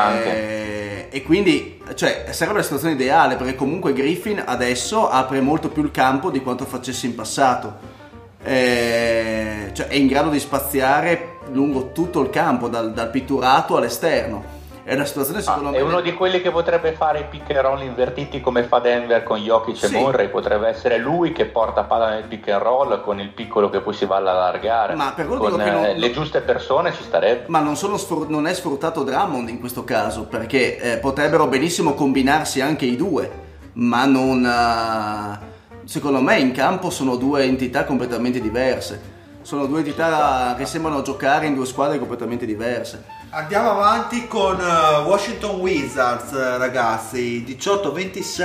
E 1.12 1.24
quindi 1.24 1.82
cioè, 1.96 2.28
sarebbe 2.32 2.58
la 2.58 2.64
situazione 2.64 2.94
ideale 2.94 3.36
perché 3.36 3.56
comunque 3.56 3.94
Griffin 3.94 4.42
adesso 4.46 5.10
apre 5.10 5.42
molto 5.42 5.70
più 5.70 5.84
il 5.84 5.92
campo 5.92 6.30
di 6.30 6.42
quanto 6.42 6.66
facesse 6.66 7.06
in 7.06 7.16
passato. 7.16 7.98
Eh, 8.44 9.72
cioè, 9.74 9.88
è 9.88 9.96
in 9.96 10.08
grado 10.08 10.30
di 10.30 10.40
spaziare 10.40 11.38
lungo 11.52 11.92
tutto 11.92 12.22
il 12.22 12.30
campo, 12.30 12.68
dal, 12.68 12.94
dal 12.94 13.10
pitturato 13.10 13.76
all'esterno. 13.76 14.59
È 14.90 14.96
una 14.96 15.06
situazione 15.06 15.42
Ah, 15.42 15.44
secondo 15.44 15.70
è 15.70 15.74
me. 15.74 15.88
uno 15.88 16.02
di 16.02 16.14
quelli 16.16 16.42
che 16.42 16.50
potrebbe 16.50 16.94
fare 16.94 17.20
i 17.20 17.26
pick 17.30 17.52
and 17.52 17.60
roll 17.60 17.82
invertiti 17.84 18.42
come 18.42 18.64
fa 18.64 18.80
Denver 18.80 19.22
con 19.22 19.38
Jokic 19.38 19.78
Sì. 19.78 19.86
e 19.96 20.00
Murray, 20.00 20.30
potrebbe 20.30 20.68
essere 20.68 20.98
lui 20.98 21.32
che 21.32 21.46
porta 21.46 21.84
palla 21.84 22.10
nel 22.10 22.24
pick 22.24 22.48
and 22.50 22.60
roll 22.64 23.04
con 23.04 23.20
il 23.20 23.30
piccolo 23.30 23.70
che 23.70 23.82
poi 23.82 23.94
si 23.94 24.06
va 24.06 24.16
ad 24.16 24.26
allargare. 24.26 24.96
Ma 24.96 25.12
per 25.16 25.28
quello 25.28 25.44
con 25.48 25.60
che 25.60 25.70
non- 25.70 25.84
eh, 25.86 25.96
le 25.96 26.10
giuste 26.10 26.42
persone 26.42 26.92
ci 26.92 27.04
starebbe. 27.04 27.44
Ma 27.50 27.60
non, 27.60 27.76
sono 27.76 27.98
sfru- 27.98 28.28
non 28.30 28.48
è 28.48 28.54
sfruttato 28.56 29.04
Drummond 29.04 29.50
in 29.50 29.60
questo 29.60 29.84
caso, 29.84 30.24
perché 30.26 30.80
eh, 30.80 30.98
potrebbero 30.98 31.46
benissimo 31.46 31.94
combinarsi 31.94 32.60
anche 32.60 32.86
i 32.86 32.96
due, 32.96 33.30
ma 33.74 34.06
non... 34.06 34.44
eh, 34.44 35.40
secondo 35.86 36.20
me 36.20 36.40
in 36.40 36.52
campo 36.52 36.90
sono 36.90 37.16
due 37.16 37.44
entità 37.44 37.84
completamente 37.86 38.42
diverse. 38.42 39.18
Sono 39.44 39.68
due 39.68 39.80
entità 39.80 40.56
che 40.58 40.66
sembrano 40.66 41.04
giocare 41.04 41.46
in 41.46 41.54
due 41.54 41.66
squadre 41.68 42.00
completamente 42.00 42.46
diverse. 42.48 43.18
Andiamo 43.32 43.70
avanti 43.72 44.28
con 44.28 44.60
eh, 44.60 45.04
Washington 45.06 45.60
Wizards, 45.60 46.32
eh, 46.32 46.58
ragazzi. 46.58 47.44
18-26, 47.48 48.44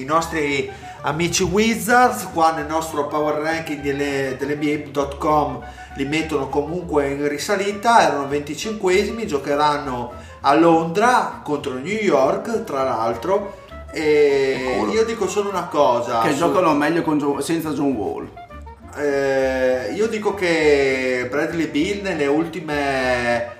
i 0.00 0.04
nostri 0.06 0.70
amici 1.02 1.42
Wizards, 1.42 2.28
qua 2.32 2.52
nel 2.52 2.64
nostro 2.66 3.06
power 3.08 3.34
ranking 3.42 3.82
delle, 3.82 4.36
dell'NBA.com 4.38 5.62
li 5.96 6.06
mettono 6.06 6.48
comunque 6.48 7.10
in 7.10 7.28
risalita, 7.28 8.00
erano 8.00 8.26
25esimi, 8.26 9.26
giocheranno 9.26 10.12
a 10.40 10.54
Londra 10.54 11.40
contro 11.44 11.74
New 11.74 11.84
York, 11.84 12.64
tra 12.64 12.84
l'altro. 12.84 13.64
E 13.92 14.86
io 14.90 15.04
dico 15.04 15.28
solo 15.28 15.50
una 15.50 15.66
cosa. 15.66 16.20
che 16.22 16.32
su- 16.32 16.38
giocano 16.38 16.72
meglio 16.74 17.02
John- 17.02 17.42
senza 17.42 17.70
John 17.70 17.92
Wall. 17.92 18.28
Eh, 18.98 19.92
io 19.92 20.06
dico 20.06 20.32
che 20.32 21.26
Bradley 21.28 21.68
Bill 21.68 22.00
nelle 22.02 22.26
ultime 22.26 23.55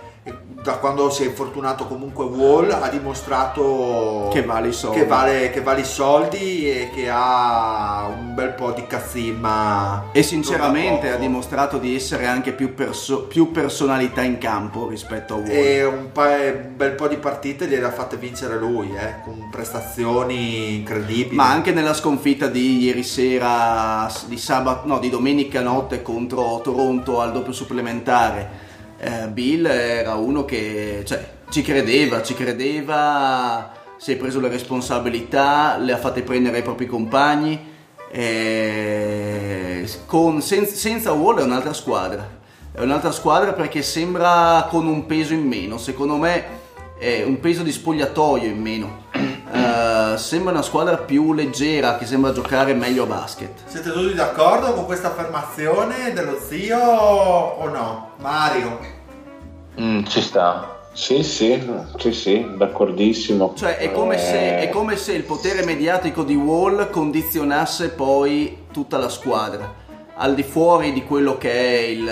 da 0.67 0.79
quando 0.79 1.11
si 1.11 1.23
è 1.23 1.27
infortunato 1.27 1.87
comunque 1.87 2.25
Wall 2.25 2.69
ha 2.73 2.89
dimostrato 2.89 4.29
Che 4.33 4.43
vale 4.43 4.69
i 4.69 4.73
soldi. 4.73 4.99
che 4.99 5.07
vale, 5.07 5.51
che 5.51 5.61
vale 5.61 5.81
i 5.83 5.85
soldi 5.85 6.69
e 6.69 6.91
che 6.93 7.09
ha 7.09 8.09
un 8.12 8.35
bel 8.35 8.51
po' 8.53 8.73
di 8.73 8.85
cazzimma 8.85 10.07
E 10.11 10.25
sinceramente 10.25 11.12
ha 11.12 11.17
dimostrato 11.19 11.79
di 11.79 11.95
essere 11.95 12.27
anche 12.27 12.51
più, 12.53 12.75
perso- 12.75 13.23
più 13.29 13.53
personalità 13.53 14.23
in 14.23 14.39
campo 14.39 14.89
rispetto 14.89 15.35
a 15.35 15.37
Wall. 15.37 15.51
e 15.51 15.85
un, 15.85 16.11
pa- 16.11 16.35
un 16.35 16.73
bel 16.75 16.93
po' 16.97 17.07
di 17.07 17.17
partite 17.17 17.69
gliele 17.69 17.87
ha 17.87 17.93
fatte 17.93 18.17
vincere 18.17 18.57
lui 18.59 18.91
eh, 18.97 19.23
con 19.23 19.49
prestazioni 19.49 20.75
incredibili 20.75 21.37
Ma 21.37 21.49
anche 21.49 21.71
nella 21.71 21.95
sconfitta 21.95 22.49
di 22.49 22.83
ieri 22.83 23.05
sera, 23.05 24.11
di 24.27 24.37
sabato, 24.37 24.89
no, 24.89 24.99
di 24.99 25.11
domenica 25.11 25.61
notte 25.61 26.03
contro 26.03 26.61
Toronto 26.61 27.21
al 27.21 27.31
doppio 27.31 27.53
supplementare, 27.53 28.66
eh, 28.99 29.28
Bill 29.28 29.66
era 29.66 30.14
uno 30.14 30.44
che 30.44 31.03
cioè, 31.05 31.34
ci 31.51 31.62
credeva, 31.62 32.22
ci 32.22 32.34
credeva, 32.34 33.72
si 33.97 34.12
è 34.12 34.16
preso 34.16 34.40
le 34.40 34.49
responsabilità, 34.49 35.76
le 35.78 35.92
ha 35.92 35.99
fatte 35.99 36.22
prendere 36.22 36.57
ai 36.57 36.62
propri 36.62 36.86
compagni. 36.86 37.74
e 38.09 39.88
con- 40.07 40.40
sen- 40.40 40.66
senza 40.66 41.12
Wall 41.12 41.38
è 41.40 41.42
un'altra 41.42 41.72
squadra. 41.72 42.28
È 42.72 42.80
un'altra 42.80 43.11
squadra 43.11 43.53
perché 43.53 43.82
sembra 43.82 44.66
con 44.70 44.86
un 44.86 45.07
peso 45.07 45.32
in 45.34 45.47
meno. 45.47 45.78
Secondo 45.78 46.16
me 46.16 46.44
è 46.99 47.22
un 47.24 47.38
peso 47.40 47.62
di 47.62 47.72
spogliatoio 47.72 48.49
in 48.49 48.61
meno. 48.61 49.05
Eh, 49.49 50.18
sembra 50.18 50.51
una 50.51 50.61
squadra 50.62 50.97
più 50.97 51.32
leggera 51.32 51.97
che 51.99 52.05
sembra 52.05 52.32
giocare 52.32 52.74
meglio 52.74 53.05
a 53.05 53.07
basket. 53.07 53.53
siete 53.66 53.92
tutti 53.92 54.12
d'accordo 54.12 54.74
con 54.74 54.84
questa 54.86 55.09
affermazione 55.09 56.12
dello 56.12 56.38
zio 56.47 56.76
o 56.78 57.68
no? 57.68 58.11
Mario 58.18 58.78
Mm, 59.80 60.05
ci 60.07 60.20
sta. 60.20 60.88
Sì, 60.92 61.22
sì, 61.22 61.62
sì, 61.99 62.12
sì, 62.12 62.47
d'accordissimo. 62.57 63.53
Cioè 63.57 63.76
è 63.76 63.92
come, 63.92 64.16
Eh, 64.16 64.18
se, 64.18 64.59
è 64.59 64.68
come 64.68 64.97
se 64.97 65.12
il 65.12 65.22
potere 65.22 65.64
mediatico 65.64 66.24
di 66.24 66.34
Wall 66.34 66.90
condizionasse 66.90 67.90
poi 67.90 68.64
tutta 68.72 68.99
la 68.99 69.09
squadra. 69.09 69.72
Al 70.16 70.34
di 70.34 70.42
fuori 70.42 70.92
di 70.92 71.05
quello 71.05 71.38
che 71.38 71.53
è 71.53 71.80
il- 71.82 72.05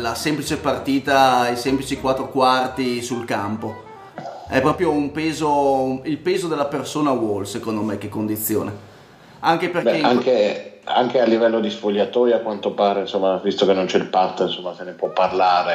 la 0.00 0.14
semplice 0.16 0.56
partita, 0.56 1.48
i 1.50 1.56
semplici 1.56 2.00
quattro 2.00 2.28
quarti 2.28 3.00
sul 3.00 3.24
campo. 3.24 3.82
È 4.46 4.60
proprio 4.60 4.90
un 4.90 5.10
peso, 5.10 6.00
il 6.04 6.18
peso 6.18 6.48
della 6.48 6.66
persona 6.66 7.10
Wall, 7.12 7.42
secondo 7.44 7.80
me, 7.82 7.98
che 7.98 8.08
condiziona. 8.08 8.72
Anche 9.40 9.68
perché 9.68 9.90
beh, 9.90 9.98
in- 9.98 10.04
anche, 10.04 10.80
anche 10.84 11.20
a 11.20 11.24
livello 11.24 11.60
di 11.60 11.70
spogliatoio, 11.70 12.36
a 12.36 12.40
quanto 12.40 12.72
pare, 12.72 13.00
insomma, 13.00 13.36
visto 13.42 13.66
che 13.66 13.72
non 13.72 13.86
c'è 13.86 13.98
il 13.98 14.06
pat, 14.06 14.40
insomma, 14.40 14.74
se 14.74 14.84
ne 14.84 14.92
può 14.92 15.08
parlare. 15.10 15.74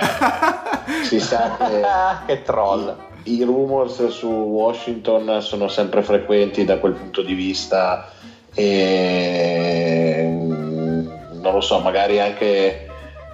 si 1.03 1.19
sa 1.19 1.57
che 1.57 1.81
che 2.25 2.41
troll. 2.43 2.95
i 3.23 3.43
rumors 3.43 4.07
su 4.07 4.27
Washington 4.27 5.41
sono 5.41 5.67
sempre 5.67 6.01
frequenti 6.01 6.63
da 6.65 6.77
quel 6.79 6.93
punto 6.93 7.21
di 7.21 7.33
vista 7.33 8.09
e 8.53 10.25
mm, 10.27 11.07
non 11.41 11.53
lo 11.53 11.61
so, 11.61 11.79
magari 11.79 12.19
anche 12.19 12.87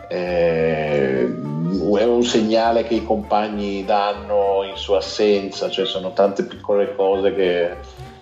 eh, 0.10 1.15
è 1.98 2.04
un 2.04 2.24
segnale 2.24 2.84
che 2.84 2.96
i 2.96 3.04
compagni 3.06 3.86
danno 3.86 4.64
in 4.68 4.76
sua 4.76 4.98
assenza, 4.98 5.70
cioè 5.70 5.86
sono 5.86 6.14
tante 6.14 6.44
piccole 6.44 6.96
cose 6.96 7.34
che 7.36 7.76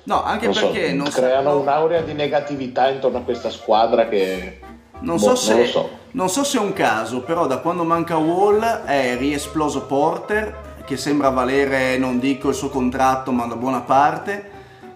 no, 0.04 0.24
anche 0.24 0.46
non 0.46 0.54
so, 0.54 0.70
perché 0.70 0.92
non 0.94 1.08
creano 1.10 1.50
sanno- 1.50 1.62
un'aurea 1.62 2.02
di 2.02 2.14
negatività 2.14 2.90
intorno 2.90 3.20
a 3.20 3.22
questa 3.22 3.50
squadra 3.50 4.08
che 4.10 4.60
Non 5.00 5.16
boh, 5.18 5.22
so, 5.22 5.36
se, 5.36 5.52
non 5.54 5.62
lo 5.62 5.68
so. 5.68 5.90
non 6.12 6.30
so 6.30 6.44
se 6.44 6.58
è 6.58 6.62
un 6.62 6.74
caso, 6.74 7.22
però 7.22 7.48
da 7.48 7.58
quando 7.60 7.84
manca 7.84 8.18
Wall 8.18 8.62
è 8.86 9.16
riesploso 9.18 9.86
Porter, 9.86 10.72
che 10.86 10.98
sembra 10.98 11.30
valere, 11.30 11.98
non 11.98 12.20
dico 12.20 12.50
il 12.50 12.56
suo 12.56 12.70
contratto, 12.70 13.32
ma 13.32 13.46
una 13.46 13.56
buona 13.56 13.82
parte. 13.82 14.52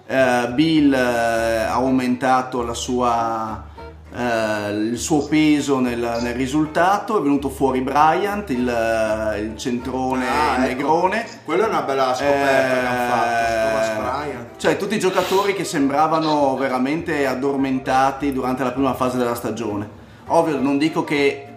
Eh, 0.06 0.48
Bill 0.54 0.94
eh, 0.94 0.98
ha 0.98 1.74
aumentato 1.74 2.62
la 2.64 2.74
sua, 2.74 3.67
eh, 4.18 4.70
il 4.72 4.98
suo 4.98 5.28
peso 5.28 5.80
nel, 5.80 6.00
nel 6.22 6.34
risultato, 6.34 7.20
è 7.20 7.22
venuto 7.22 7.50
fuori 7.50 7.82
Bryant, 7.82 8.50
il, 8.50 8.68
eh, 8.68 9.40
il 9.40 9.58
centrone 9.58 10.26
Ah, 10.28 10.54
ecco. 10.56 10.68
negrone. 10.68 11.26
quella 11.46 11.66
è 11.66 11.70
una 11.70 11.82
bella 11.84 12.16
scoperta 12.16 12.80
che 12.80 12.88
hanno 12.88 13.12
fatto 13.12 13.28
Eh, 13.28 13.70
Thomas 13.70 13.90
Bryant 14.24 14.46
Cioè, 14.58 14.78
tutti 14.78 14.96
i 14.96 15.00
giocatori 15.00 15.54
che 15.54 15.64
sembravano 15.64 16.56
veramente 16.58 17.28
addormentati 17.28 18.34
durante 18.34 18.64
la 18.64 18.72
prima 18.72 18.96
fase 18.96 19.18
della 19.18 19.36
stagione. 19.36 19.88
Ovvio, 20.30 20.60
non 20.60 20.78
dico 20.80 21.04
che, 21.04 21.48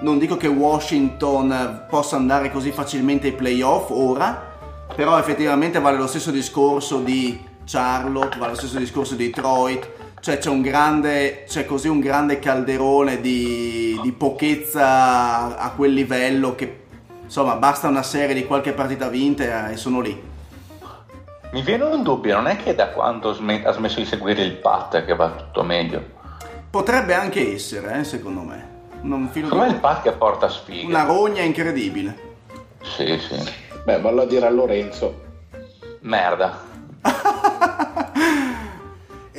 non 0.00 0.18
dico 0.18 0.36
che 0.36 0.46
Washington 0.46 1.50
eh, 1.52 1.86
possa 1.88 2.16
andare 2.16 2.50
così 2.50 2.70
facilmente 2.70 3.28
ai 3.28 3.32
playoff 3.32 3.88
ora, 3.90 4.48
però 4.94 5.18
effettivamente 5.18 5.80
vale 5.80 5.96
lo 5.96 6.06
stesso 6.06 6.30
discorso 6.30 6.98
di 7.00 7.42
Charlotte, 7.64 8.36
vale 8.38 8.52
lo 8.52 8.58
stesso 8.58 8.78
discorso 8.78 9.14
di 9.14 9.26
Detroit. 9.30 9.88
Cioè 10.20 10.36
c'è 10.36 10.50
un 10.50 10.60
grande, 10.60 11.44
c'è 11.48 11.64
così 11.64 11.88
un 11.88 11.98
grande 11.98 12.38
calderone 12.38 13.22
di, 13.22 13.98
di 14.02 14.12
pochezza 14.12 15.56
a 15.56 15.70
quel 15.70 15.94
livello 15.94 16.54
che 16.54 16.82
insomma 17.22 17.54
basta 17.56 17.88
una 17.88 18.02
serie 18.02 18.34
di 18.34 18.44
qualche 18.44 18.72
partita 18.72 19.08
vinta 19.08 19.70
e 19.70 19.76
sono 19.76 20.00
lì. 20.00 20.28
Mi 21.52 21.62
viene 21.62 21.84
un 21.84 22.02
dubbio, 22.02 22.36
non 22.36 22.48
è 22.48 22.56
che 22.56 22.74
da 22.74 22.90
quando 22.90 23.30
ha 23.30 23.72
smesso 23.72 23.98
di 23.98 24.04
seguire 24.04 24.42
il 24.42 24.56
Pat 24.56 25.04
che 25.04 25.16
va 25.16 25.30
tutto 25.30 25.62
meglio? 25.62 26.04
Potrebbe 26.68 27.14
anche 27.14 27.54
essere, 27.54 28.00
eh, 28.00 28.04
secondo 28.04 28.42
me. 28.42 28.68
Non 29.00 29.30
filo 29.32 29.46
Secondo 29.46 29.66
me 29.66 29.72
il 29.72 29.80
Pat 29.80 30.02
che 30.02 30.12
porta 30.12 30.48
sfighe. 30.50 30.86
Una 30.86 31.04
rogna 31.04 31.40
incredibile. 31.40 32.28
Sì, 32.82 33.18
sì. 33.18 33.36
Beh, 33.84 34.00
vallo 34.00 34.22
a 34.22 34.26
dire 34.26 34.46
a 34.46 34.50
Lorenzo. 34.50 35.22
Merda. 36.00 36.68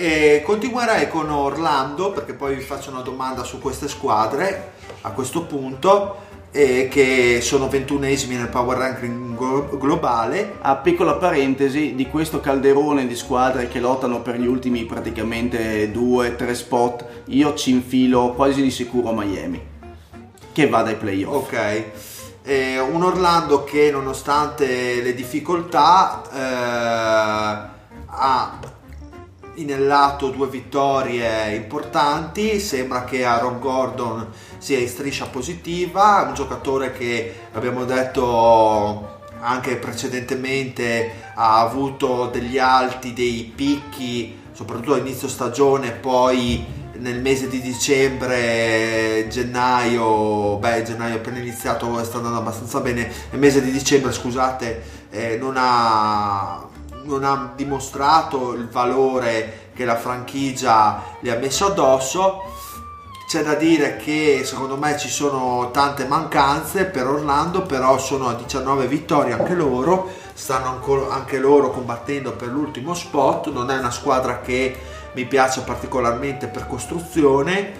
E 0.03 0.41
continuerei 0.43 1.07
con 1.07 1.29
Orlando 1.29 2.09
perché 2.09 2.33
poi 2.33 2.55
vi 2.55 2.63
faccio 2.63 2.89
una 2.89 3.01
domanda 3.01 3.43
su 3.43 3.59
queste 3.59 3.87
squadre 3.87 4.71
a 5.01 5.11
questo 5.11 5.43
punto 5.43 6.15
che 6.49 7.37
sono 7.39 7.67
21esimi 7.67 8.35
nel 8.35 8.47
power 8.47 8.79
ranking 8.79 9.37
glo- 9.37 9.77
globale 9.77 10.55
A 10.61 10.77
piccola 10.77 11.17
parentesi, 11.17 11.93
di 11.93 12.07
questo 12.07 12.39
calderone 12.39 13.05
di 13.05 13.15
squadre 13.15 13.67
che 13.67 13.79
lottano 13.79 14.23
per 14.23 14.39
gli 14.39 14.47
ultimi 14.47 14.85
praticamente 14.85 15.93
2-3 15.93 16.51
spot, 16.53 17.05
io 17.25 17.53
ci 17.53 17.69
infilo 17.69 18.33
quasi 18.33 18.63
di 18.63 18.71
sicuro 18.71 19.11
Miami, 19.11 19.63
che 20.51 20.67
va 20.67 20.81
dai 20.81 20.95
playoff. 20.95 21.43
ok 21.43 21.83
E 22.41 22.79
un 22.79 23.03
Orlando 23.03 23.63
che 23.63 23.91
nonostante 23.91 24.99
le 24.99 25.13
difficoltà 25.13 26.23
eh, 26.33 27.69
ha 28.07 28.59
inellato 29.61 30.29
due 30.29 30.47
vittorie 30.47 31.55
importanti. 31.55 32.59
Sembra 32.59 33.03
che 33.03 33.25
Aaron 33.25 33.59
Gordon 33.59 34.27
sia 34.57 34.77
in 34.77 34.87
striscia 34.87 35.27
positiva 35.27 36.23
un 36.27 36.33
giocatore 36.33 36.91
che 36.91 37.33
abbiamo 37.53 37.85
detto 37.85 39.19
anche 39.39 39.75
precedentemente 39.77 41.31
ha 41.33 41.61
avuto 41.61 42.27
degli 42.27 42.59
alti 42.59 43.11
dei 43.13 43.51
picchi 43.55 44.39
soprattutto 44.51 44.93
all'inizio 44.93 45.27
stagione 45.27 45.89
poi 45.89 46.63
nel 46.99 47.19
mese 47.19 47.47
di 47.47 47.59
dicembre 47.59 49.25
gennaio 49.27 50.57
beh 50.57 50.83
gennaio 50.83 51.15
appena 51.15 51.39
iniziato 51.39 52.03
sta 52.03 52.17
andando 52.17 52.39
abbastanza 52.39 52.79
bene. 52.79 53.11
Nel 53.31 53.39
mese 53.39 53.61
di 53.61 53.71
dicembre 53.71 54.11
scusate 54.11 54.83
eh, 55.09 55.37
non 55.37 55.55
ha 55.57 56.69
non 57.03 57.23
ha 57.23 57.53
dimostrato 57.55 58.53
il 58.53 58.67
valore 58.69 59.69
che 59.73 59.85
la 59.85 59.95
franchigia 59.95 61.01
gli 61.19 61.29
ha 61.29 61.37
messo 61.37 61.67
addosso. 61.67 62.43
C'è 63.27 63.43
da 63.43 63.55
dire 63.55 63.95
che 63.95 64.41
secondo 64.43 64.75
me 64.75 64.97
ci 64.97 65.07
sono 65.07 65.71
tante 65.71 66.05
mancanze 66.05 66.85
per 66.85 67.07
Orlando, 67.07 67.61
però 67.61 67.97
sono 67.97 68.27
a 68.27 68.33
19 68.33 68.87
vittorie 68.87 69.31
anche 69.33 69.53
loro, 69.53 70.09
stanno 70.33 70.81
anche 71.09 71.39
loro 71.39 71.71
combattendo 71.71 72.33
per 72.33 72.49
l'ultimo 72.49 72.93
spot, 72.93 73.49
non 73.51 73.71
è 73.71 73.77
una 73.77 73.91
squadra 73.91 74.41
che 74.41 74.77
mi 75.13 75.25
piace 75.25 75.61
particolarmente 75.61 76.47
per 76.47 76.67
costruzione, 76.67 77.71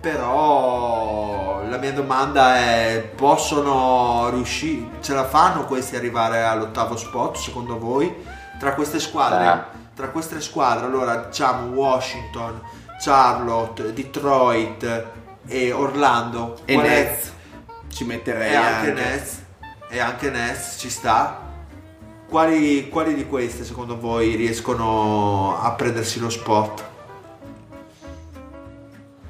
però 0.00 1.62
la 1.68 1.76
mia 1.76 1.92
domanda 1.92 2.56
è 2.56 3.10
possono 3.14 4.30
riuscire, 4.30 5.00
ce 5.00 5.12
la 5.12 5.26
fanno 5.26 5.66
questi 5.66 5.96
arrivare 5.96 6.42
all'ottavo 6.42 6.96
spot 6.96 7.36
secondo 7.36 7.78
voi? 7.78 8.38
Tra 8.60 8.74
queste 8.74 9.00
squadre, 9.00 9.46
Ah. 9.46 9.66
tra 9.96 10.10
queste 10.10 10.38
squadre, 10.42 10.84
allora 10.84 11.16
diciamo 11.16 11.72
Washington, 11.74 12.60
Charlotte, 13.00 13.92
Detroit 13.94 15.04
e 15.46 15.72
Orlando 15.72 16.58
E 16.66 16.74
qual 16.74 16.84
è- 16.86 16.88
Nets 16.90 17.32
ci 17.88 18.04
metterei 18.04 18.52
e 18.52 18.54
anche 18.56 18.88
anche. 18.90 18.92
Nets 18.92 19.42
e 19.88 19.98
anche 19.98 20.30
Nets 20.30 20.76
ci 20.78 20.90
sta 20.90 21.38
quali, 22.28 22.90
quali 22.90 23.14
di 23.14 23.26
queste 23.26 23.64
secondo 23.64 23.98
voi 23.98 24.34
riescono 24.36 25.58
a 25.58 25.72
prendersi 25.72 26.20
lo 26.20 26.28
spot? 26.28 26.84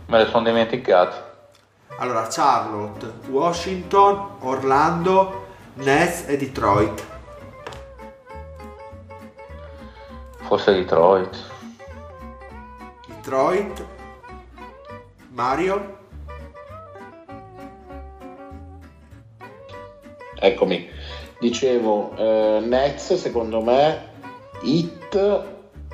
Me 0.06 0.18
le 0.18 0.26
sono 0.28 0.42
dimenticate. 0.44 1.28
Allora, 1.98 2.26
Charlotte, 2.28 3.12
Washington, 3.28 4.30
Orlando, 4.40 5.46
Nets 5.74 6.24
e 6.26 6.36
Detroit. 6.36 7.04
Forse 10.50 10.72
Detroit. 10.72 11.38
Detroit, 13.06 13.86
Mario, 15.28 15.98
Eccomi. 20.34 20.88
Dicevo, 21.38 22.10
eh, 22.16 22.58
Nets 22.64 23.14
secondo 23.14 23.60
me, 23.60 24.08
Heat 24.62 25.44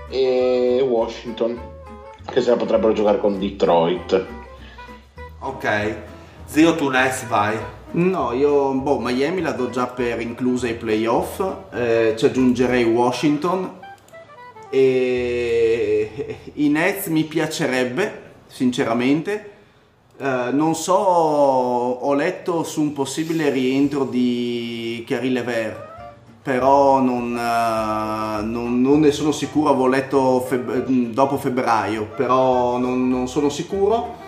e 0.08 0.82
Washington, 0.88 1.60
che 2.24 2.40
se 2.40 2.48
la 2.48 2.56
potrebbero 2.56 2.94
giocare 2.94 3.18
con 3.18 3.38
Detroit. 3.38 4.26
ok. 5.40 5.96
Zio, 6.46 6.74
tu 6.76 6.88
Nets 6.88 7.26
vai. 7.26 7.58
No, 7.90 8.32
io 8.32 8.72
boh, 8.72 9.00
Miami 9.00 9.42
la 9.42 9.52
do 9.52 9.68
già 9.68 9.86
per 9.86 10.18
inclusa 10.22 10.66
ai 10.66 10.76
playoff, 10.76 11.44
eh, 11.74 12.14
ci 12.16 12.24
aggiungerei 12.24 12.84
Washington 12.84 13.84
e 14.70 16.36
i 16.54 16.68
Nets 16.68 17.06
mi 17.06 17.24
piacerebbe, 17.24 18.22
sinceramente. 18.46 19.50
Eh, 20.18 20.48
non 20.52 20.74
so, 20.74 20.94
ho 20.94 22.14
letto 22.14 22.62
su 22.62 22.80
un 22.80 22.92
possibile 22.92 23.50
rientro 23.50 24.04
di 24.04 25.04
Carrie 25.06 25.30
Lever, 25.30 26.14
però 26.42 27.00
non, 27.00 27.36
eh, 27.36 28.42
non- 28.42 28.80
non 28.80 29.00
ne 29.00 29.12
sono 29.12 29.32
sicuro, 29.32 29.68
avevo 29.70 29.86
letto 29.88 30.40
feb- 30.40 30.86
dopo 31.10 31.36
febbraio, 31.36 32.08
però 32.16 32.78
non, 32.78 33.08
non 33.08 33.28
sono 33.28 33.48
sicuro. 33.50 34.24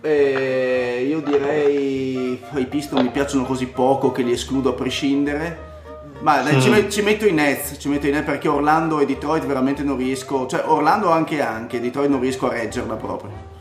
E 0.00 1.04
io 1.08 1.20
direi 1.20 2.40
i 2.54 2.66
Piston 2.66 3.02
mi 3.02 3.10
piacciono 3.10 3.44
così 3.44 3.66
poco 3.66 4.12
che 4.12 4.22
li 4.22 4.32
escludo 4.32 4.70
a 4.70 4.74
prescindere. 4.74 5.74
Ma 6.20 6.40
dai, 6.40 6.60
ci, 6.60 6.70
met- 6.70 6.90
ci 6.90 7.02
metto 7.02 7.26
i 7.26 7.32
Nets, 7.32 7.76
ci 7.78 7.88
metto 7.88 8.06
i 8.06 8.10
Nets 8.10 8.24
perché 8.24 8.48
Orlando 8.48 8.98
e 9.00 9.06
Detroit 9.06 9.44
veramente 9.44 9.82
non 9.82 9.96
riesco, 9.96 10.46
cioè 10.46 10.62
Orlando 10.66 11.10
anche 11.10 11.40
anche, 11.40 11.80
Detroit 11.80 12.10
non 12.10 12.20
riesco 12.20 12.48
a 12.48 12.52
reggerla 12.52 12.94
proprio. 12.94 13.54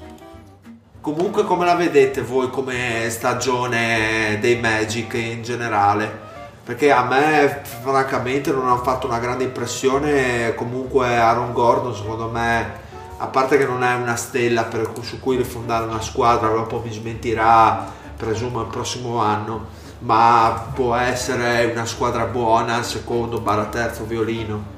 Comunque 1.01 1.43
come 1.43 1.65
la 1.65 1.75
vedete 1.75 2.21
voi 2.21 2.49
come 2.49 3.07
stagione 3.09 4.39
dei 4.39 4.59
Magic 4.59 5.13
in 5.13 5.43
generale? 5.43 6.23
Perché 6.63 6.91
a 6.91 7.03
me 7.03 7.61
francamente 7.83 8.51
non 8.51 8.67
ha 8.67 8.77
fatto 8.77 9.05
una 9.05 9.19
grande 9.19 9.43
impressione, 9.43 10.55
comunque 10.55 11.15
Aaron 11.15 11.53
Gordon 11.53 11.93
secondo 11.93 12.29
me, 12.29 12.83
a 13.17 13.27
parte 13.27 13.57
che 13.59 13.65
non 13.65 13.83
è 13.83 13.93
una 13.93 14.15
stella 14.15 14.63
per- 14.63 14.89
su 15.01 15.19
cui 15.19 15.37
rifondare 15.37 15.85
una 15.85 16.01
squadra, 16.01 16.47
dopo 16.47 16.81
mi 16.83 16.91
smentirà 16.91 17.85
presumo 18.17 18.61
il 18.61 18.67
prossimo 18.67 19.19
anno, 19.21 19.67
ma 19.99 20.71
può 20.73 20.95
essere 20.95 21.65
una 21.71 21.85
squadra 21.85 22.25
buona 22.25 22.75
al 22.75 22.85
secondo 22.85 23.39
barra 23.39 23.65
terzo 23.65 24.03
violino. 24.05 24.73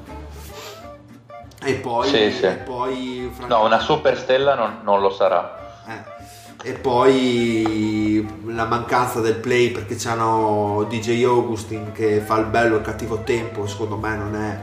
E 1.62 1.74
poi, 1.74 2.08
Sì, 2.08 2.30
sì. 2.30 2.44
e 2.46 2.52
poi 2.54 3.30
No, 3.46 3.64
una 3.64 3.80
super 3.80 4.16
stella 4.16 4.54
non, 4.54 4.78
non 4.84 5.00
lo 5.00 5.10
sarà. 5.10 5.82
eh, 5.88 6.68
E 6.70 6.72
poi 6.74 8.26
la 8.46 8.64
mancanza 8.64 9.20
del 9.20 9.34
play 9.36 9.70
perché 9.70 9.96
c'hanno 9.96 10.84
DJ 10.88 11.24
Augustin 11.24 11.92
che 11.92 12.20
fa 12.20 12.38
il 12.38 12.46
bello 12.46 12.76
e 12.76 12.78
il 12.78 12.84
cattivo 12.84 13.22
tempo, 13.22 13.66
secondo 13.66 13.96
me 13.96 14.16
non 14.16 14.34
è 14.36 14.60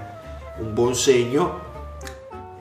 un 0.62 0.74
buon 0.74 0.96
segno. 0.96 1.64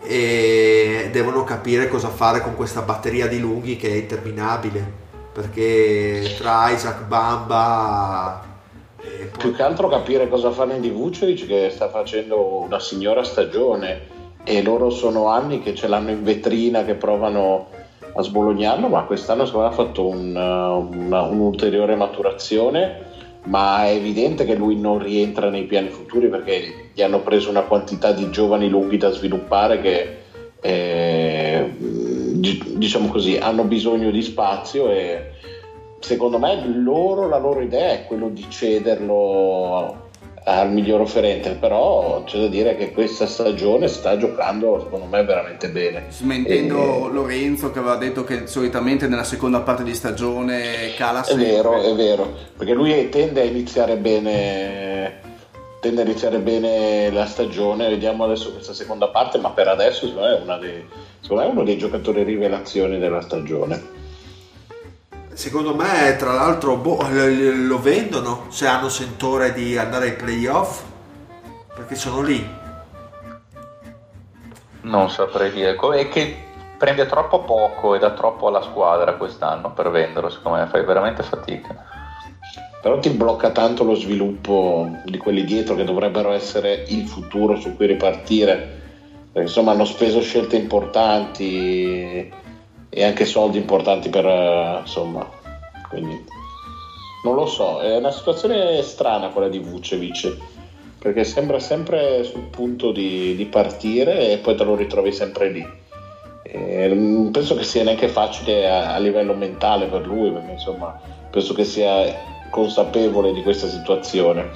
E 0.03 1.09
devono 1.13 1.45
capire 1.45 1.89
cosa 1.89 2.09
fare 2.11 2.41
con 2.43 2.55
questa 2.57 2.83
batteria 2.83 3.27
di 3.27 3.39
lunghi 3.41 3.77
che 3.77 3.89
è 3.89 3.95
interminabile. 3.95 5.03
Perché 5.35 6.33
tra 6.39 6.71
Isaac 6.71 7.07
Bamba 7.07 8.41
e 9.01 9.27
poi- 9.27 9.39
Più 9.39 9.55
che 9.55 9.63
altro 9.63 9.89
capire 9.89 10.29
cosa 10.29 10.51
fare 10.53 10.79
di 10.81 10.91
Vucevic 10.91 11.47
che 11.47 11.71
sta 11.71 11.89
facendo 11.89 12.63
una 12.63 12.79
signora 12.79 13.23
stagione 13.25 14.13
e 14.45 14.63
loro 14.63 14.91
sono 14.91 15.27
anni 15.29 15.61
che 15.61 15.75
ce 15.75 15.89
l'hanno 15.89 16.11
in 16.11 16.23
vetrina, 16.23 16.85
che 16.85 16.95
provano 16.95 17.67
a 18.17 18.23
sbolognarlo, 18.23 18.89
ma 18.89 19.03
quest'anno 19.03 19.45
secondo 19.45 19.67
me 19.67 19.73
ha 19.73 19.77
fatto 19.77 20.07
un, 20.07 20.37
una- 20.37 21.23
un'ulteriore 21.23 21.97
maturazione, 21.97 22.99
ma 23.47 23.87
è 23.87 23.91
evidente 23.91 24.45
che 24.45 24.55
lui 24.55 24.77
non 24.79 24.99
rientra 24.99 25.51
nei 25.51 25.65
piani 25.65 25.89
futuri 25.89 26.29
perché 26.29 26.91
gli 26.95 27.03
hanno 27.03 27.21
preso 27.21 27.51
una 27.51 27.63
quantità 27.63 28.13
di 28.13 28.31
giovani 28.31 28.69
lunghi 28.69 28.97
da 28.97 29.11
sviluppare 29.11 29.81
che 29.81 30.17
eh, 30.61 31.24
diciamo 32.77 33.09
così 33.09 33.37
hanno 33.37 33.65
bisogno 33.65 34.11
di 34.11 34.23
spazio 34.23 34.91
e 34.91 35.31
secondo 36.01 36.39
me 36.39 36.63
loro, 36.67 37.29
la 37.29 37.39
loro 37.39 37.61
idea 37.61 37.93
è 37.93 38.05
quello 38.07 38.29
di 38.29 38.45
cederlo 38.49 40.03
al 40.47 40.71
miglior 40.71 41.01
offerente, 41.01 41.53
però 41.53 42.23
c'è 42.25 42.39
da 42.39 42.49
dire 42.49 42.77
che 42.77 42.93
questa 42.93 43.27
stagione 43.27 43.89
sta 43.89 44.19
giocando 44.19 44.79
secondo 44.79 45.07
me 45.07 45.25
veramente 45.25 45.71
bene. 45.71 46.05
Smentendo 46.11 47.09
Eh, 47.09 47.13
Lorenzo 47.13 47.71
che 47.71 47.79
aveva 47.79 47.97
detto 47.97 48.25
che 48.25 48.47
solitamente 48.47 49.09
nella 49.09 49.25
seconda 49.25 49.61
parte 49.61 49.85
di 49.85 49.95
stagione 49.95 50.93
cala 50.99 51.23
È 51.23 51.25
sempre. 51.25 51.47
vero, 51.47 51.81
è 51.83 51.95
vero, 51.95 52.35
perché 52.59 52.75
lui 52.75 53.09
tende 53.09 53.41
a 53.41 53.45
iniziare 53.45 53.97
bene, 53.97 55.15
tende 55.85 56.01
a 56.01 56.05
iniziare 56.07 56.39
bene 56.39 57.11
la 57.11 57.27
stagione, 57.27 57.91
vediamo 57.91 58.25
adesso 58.25 58.51
questa 58.53 58.73
seconda 58.73 59.09
parte, 59.09 59.37
ma 59.37 59.51
per 59.51 59.69
adesso 59.69 60.07
secondo 60.07 60.29
me 60.29 60.39
è, 60.39 60.41
una 60.41 60.57
dei- 60.57 60.89
secondo 61.21 61.43
me 61.43 61.49
è 61.49 61.53
uno 61.53 61.63
dei 61.63 61.77
giocatori 61.77 62.23
rivelazioni 62.23 62.99
della 62.99 63.21
stagione. 63.21 63.93
Secondo 65.35 65.75
me, 65.75 66.17
tra 66.17 66.33
l'altro, 66.33 66.77
boh, 66.77 67.07
lo 67.11 67.67
lo 67.67 67.81
vendono 67.83 68.47
se 68.49 68.67
hanno 68.67 68.89
sentore 68.89 69.53
di 69.53 69.77
andare 69.77 70.07
ai 70.07 70.15
playoff 70.15 70.85
perché 71.75 71.97
sono 71.97 72.23
lì. 72.23 72.43
Non 74.83 75.11
saprei 75.11 75.51
dire. 75.51 75.77
È 75.77 76.09
che 76.09 76.37
prende 76.79 77.05
troppo 77.05 77.41
poco 77.41 77.95
e 77.95 77.99
dà 77.99 78.13
troppo 78.13 78.49
alla 78.49 78.63
squadra 78.63 79.15
quest'anno 79.15 79.73
per 79.73 79.91
venderlo, 79.91 80.31
secondo 80.31 80.59
me 80.59 80.67
fai 80.67 80.83
veramente 80.83 81.23
fatica. 81.23 81.94
Però 82.85 82.99
ti 82.99 83.09
blocca 83.09 83.51
tanto 83.51 83.83
lo 83.83 83.95
sviluppo 83.95 84.99
di 85.07 85.17
quelli 85.17 85.43
dietro 85.43 85.75
che 85.75 85.85
dovrebbero 85.85 86.33
essere 86.33 86.85
il 86.89 87.07
futuro 87.07 87.57
su 87.57 87.75
cui 87.75 87.87
ripartire. 87.87 88.83
Perché 89.33 89.49
insomma 89.49 89.71
hanno 89.71 89.87
speso 89.87 90.21
scelte 90.21 90.57
importanti 90.57 92.31
e 92.91 93.03
anche 93.03 93.25
soldi 93.25 93.57
importanti 93.57 94.11
per 94.11 94.27
eh, 94.27 94.81
insomma. 94.83 95.27
Quindi 95.89 96.15
non 97.25 97.35
lo 97.35 97.47
so, 97.47 97.81
è 97.81 97.97
una 97.97 98.11
situazione 98.11 98.83
strana 98.83 99.31
quella 99.31 99.49
di 99.49 99.61
Vucevic. 99.61 100.37
Perché 100.99 101.25
sembra 101.25 101.59
sempre 101.61 102.23
sul 102.23 102.49
punto 102.51 102.91
di, 102.91 103.35
di 103.35 103.47
partire 103.47 104.31
e 104.31 104.37
poi 104.37 104.55
te 104.57 104.65
lo 104.65 104.75
ritrovi 104.75 105.11
sempre 105.11 105.49
lì. 105.49 105.67
Non 106.53 107.31
penso 107.31 107.55
che 107.55 107.63
sia 107.63 107.83
neanche 107.83 108.09
facile 108.09 108.69
a, 108.69 108.93
a 108.93 108.99
livello 108.99 109.33
mentale 109.33 109.87
per 109.87 110.07
lui, 110.07 110.31
perché 110.31 110.51
insomma 110.51 111.01
penso 111.31 111.55
che 111.55 111.65
sia 111.65 112.33
consapevole 112.55 113.33
di 113.33 113.43
questa 113.43 113.67
situazione. 113.67 114.49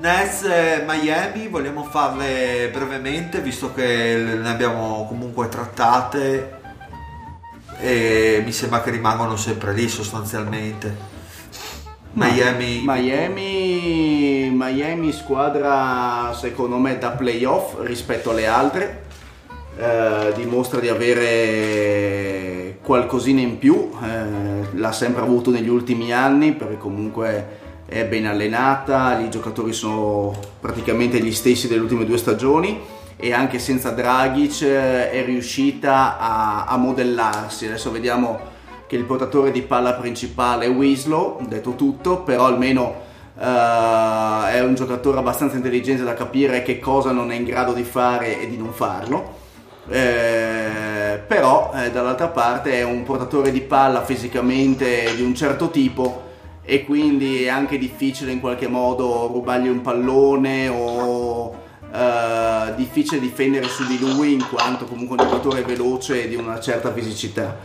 Nets 0.00 0.42
e 0.42 0.82
Miami 0.84 1.46
vogliamo 1.46 1.84
farle 1.84 2.68
brevemente 2.72 3.40
visto 3.40 3.72
che 3.72 4.16
ne 4.16 4.48
abbiamo 4.48 5.06
comunque 5.06 5.48
trattate 5.48 6.58
e 7.78 8.42
mi 8.44 8.50
sembra 8.50 8.82
che 8.82 8.90
rimangono 8.90 9.36
sempre 9.36 9.72
lì 9.72 9.88
sostanzialmente. 9.88 11.10
Miami, 12.14 12.82
Miami, 12.84 14.50
Miami 14.52 15.12
squadra 15.12 16.34
secondo 16.34 16.78
me 16.78 16.98
da 16.98 17.10
playoff 17.10 17.76
rispetto 17.82 18.30
alle 18.30 18.48
altre, 18.48 19.04
eh, 19.76 20.32
dimostra 20.34 20.80
di 20.80 20.88
avere 20.88 22.78
qualcosina 22.82 23.40
in 23.40 23.58
più, 23.58 23.90
eh, 24.02 24.76
l'ha 24.76 24.92
sempre 24.92 25.22
avuto 25.22 25.50
negli 25.50 25.68
ultimi 25.68 26.12
anni 26.12 26.52
perché 26.52 26.76
comunque 26.76 27.60
è 27.86 28.04
ben 28.06 28.26
allenata, 28.26 29.18
i 29.20 29.30
giocatori 29.30 29.72
sono 29.72 30.34
praticamente 30.60 31.20
gli 31.20 31.32
stessi 31.32 31.68
delle 31.68 31.80
ultime 31.80 32.04
due 32.04 32.16
stagioni 32.16 32.80
e 33.16 33.32
anche 33.32 33.58
senza 33.58 33.90
Dragic 33.90 34.62
eh, 34.62 35.10
è 35.10 35.24
riuscita 35.24 36.18
a, 36.18 36.64
a 36.64 36.76
modellarsi. 36.76 37.66
Adesso 37.66 37.90
vediamo 37.90 38.40
che 38.86 38.96
il 38.96 39.04
portatore 39.04 39.50
di 39.52 39.62
palla 39.62 39.94
principale 39.94 40.66
è 40.66 40.70
Winslow, 40.70 41.46
detto 41.46 41.74
tutto, 41.76 42.22
però 42.22 42.46
almeno 42.46 42.94
eh, 43.38 44.52
è 44.52 44.60
un 44.60 44.74
giocatore 44.74 45.18
abbastanza 45.18 45.56
intelligente 45.56 46.02
da 46.02 46.14
capire 46.14 46.62
che 46.62 46.78
cosa 46.78 47.12
non 47.12 47.30
è 47.30 47.36
in 47.36 47.44
grado 47.44 47.72
di 47.72 47.84
fare 47.84 48.40
e 48.40 48.48
di 48.48 48.56
non 48.56 48.72
farlo. 48.72 49.40
Eh, 49.88 51.20
però 51.26 51.72
eh, 51.74 51.90
dall'altra 51.90 52.28
parte 52.28 52.74
è 52.74 52.84
un 52.84 53.02
portatore 53.02 53.50
di 53.50 53.62
palla 53.62 54.04
fisicamente 54.04 55.14
di 55.16 55.22
un 55.22 55.34
certo 55.34 55.70
tipo 55.70 56.30
e 56.64 56.84
quindi 56.84 57.44
è 57.44 57.48
anche 57.48 57.78
difficile 57.78 58.30
in 58.30 58.40
qualche 58.40 58.68
modo 58.68 59.26
rubargli 59.26 59.66
un 59.66 59.80
pallone 59.80 60.68
o 60.68 61.54
eh, 61.92 62.74
difficile 62.76 63.20
difendere 63.20 63.66
su 63.66 63.84
di 63.86 63.98
lui 63.98 64.32
in 64.34 64.46
quanto 64.48 64.84
comunque 64.84 65.16
un 65.18 65.28
giocatore 65.28 65.62
veloce 65.62 66.24
e 66.24 66.28
di 66.28 66.36
una 66.36 66.60
certa 66.60 66.92
fisicità. 66.92 67.58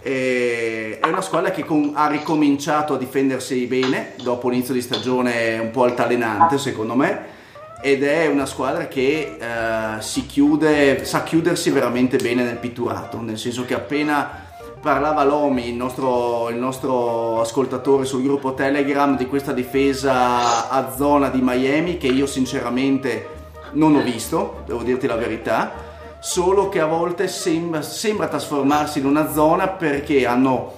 E 0.00 1.00
è 1.00 1.06
una 1.08 1.20
squadra 1.20 1.50
che 1.50 1.64
con- 1.64 1.92
ha 1.94 2.06
ricominciato 2.06 2.94
a 2.94 2.98
difendersi 2.98 3.66
bene 3.66 4.12
dopo 4.22 4.48
l'inizio 4.48 4.72
di 4.72 4.80
stagione 4.80 5.58
un 5.58 5.72
po' 5.72 5.82
altalenante 5.82 6.56
secondo 6.56 6.94
me 6.94 7.36
ed 7.80 8.02
è 8.02 8.26
una 8.26 8.46
squadra 8.46 8.88
che 8.88 9.36
eh, 9.38 10.00
si 10.02 10.26
chiude, 10.26 11.04
sa 11.04 11.22
chiudersi 11.22 11.70
veramente 11.70 12.16
bene 12.16 12.42
nel 12.42 12.56
pitturato, 12.56 13.20
nel 13.20 13.38
senso 13.38 13.64
che 13.64 13.74
appena 13.74 14.46
parlava 14.80 15.24
Lomi, 15.24 15.68
il 15.68 15.74
nostro, 15.74 16.48
il 16.50 16.56
nostro 16.56 17.40
ascoltatore 17.40 18.04
sul 18.04 18.22
gruppo 18.22 18.54
Telegram, 18.54 19.16
di 19.16 19.26
questa 19.26 19.52
difesa 19.52 20.68
a 20.68 20.92
zona 20.96 21.28
di 21.28 21.40
Miami 21.42 21.98
che 21.98 22.08
io 22.08 22.26
sinceramente 22.26 23.36
non 23.72 23.94
ho 23.94 24.02
visto, 24.02 24.62
devo 24.66 24.82
dirti 24.82 25.06
la 25.06 25.16
verità, 25.16 25.72
solo 26.20 26.68
che 26.68 26.80
a 26.80 26.86
volte 26.86 27.28
sembra, 27.28 27.82
sembra 27.82 28.28
trasformarsi 28.28 28.98
in 28.98 29.06
una 29.06 29.30
zona 29.30 29.68
perché 29.68 30.26
hanno 30.26 30.74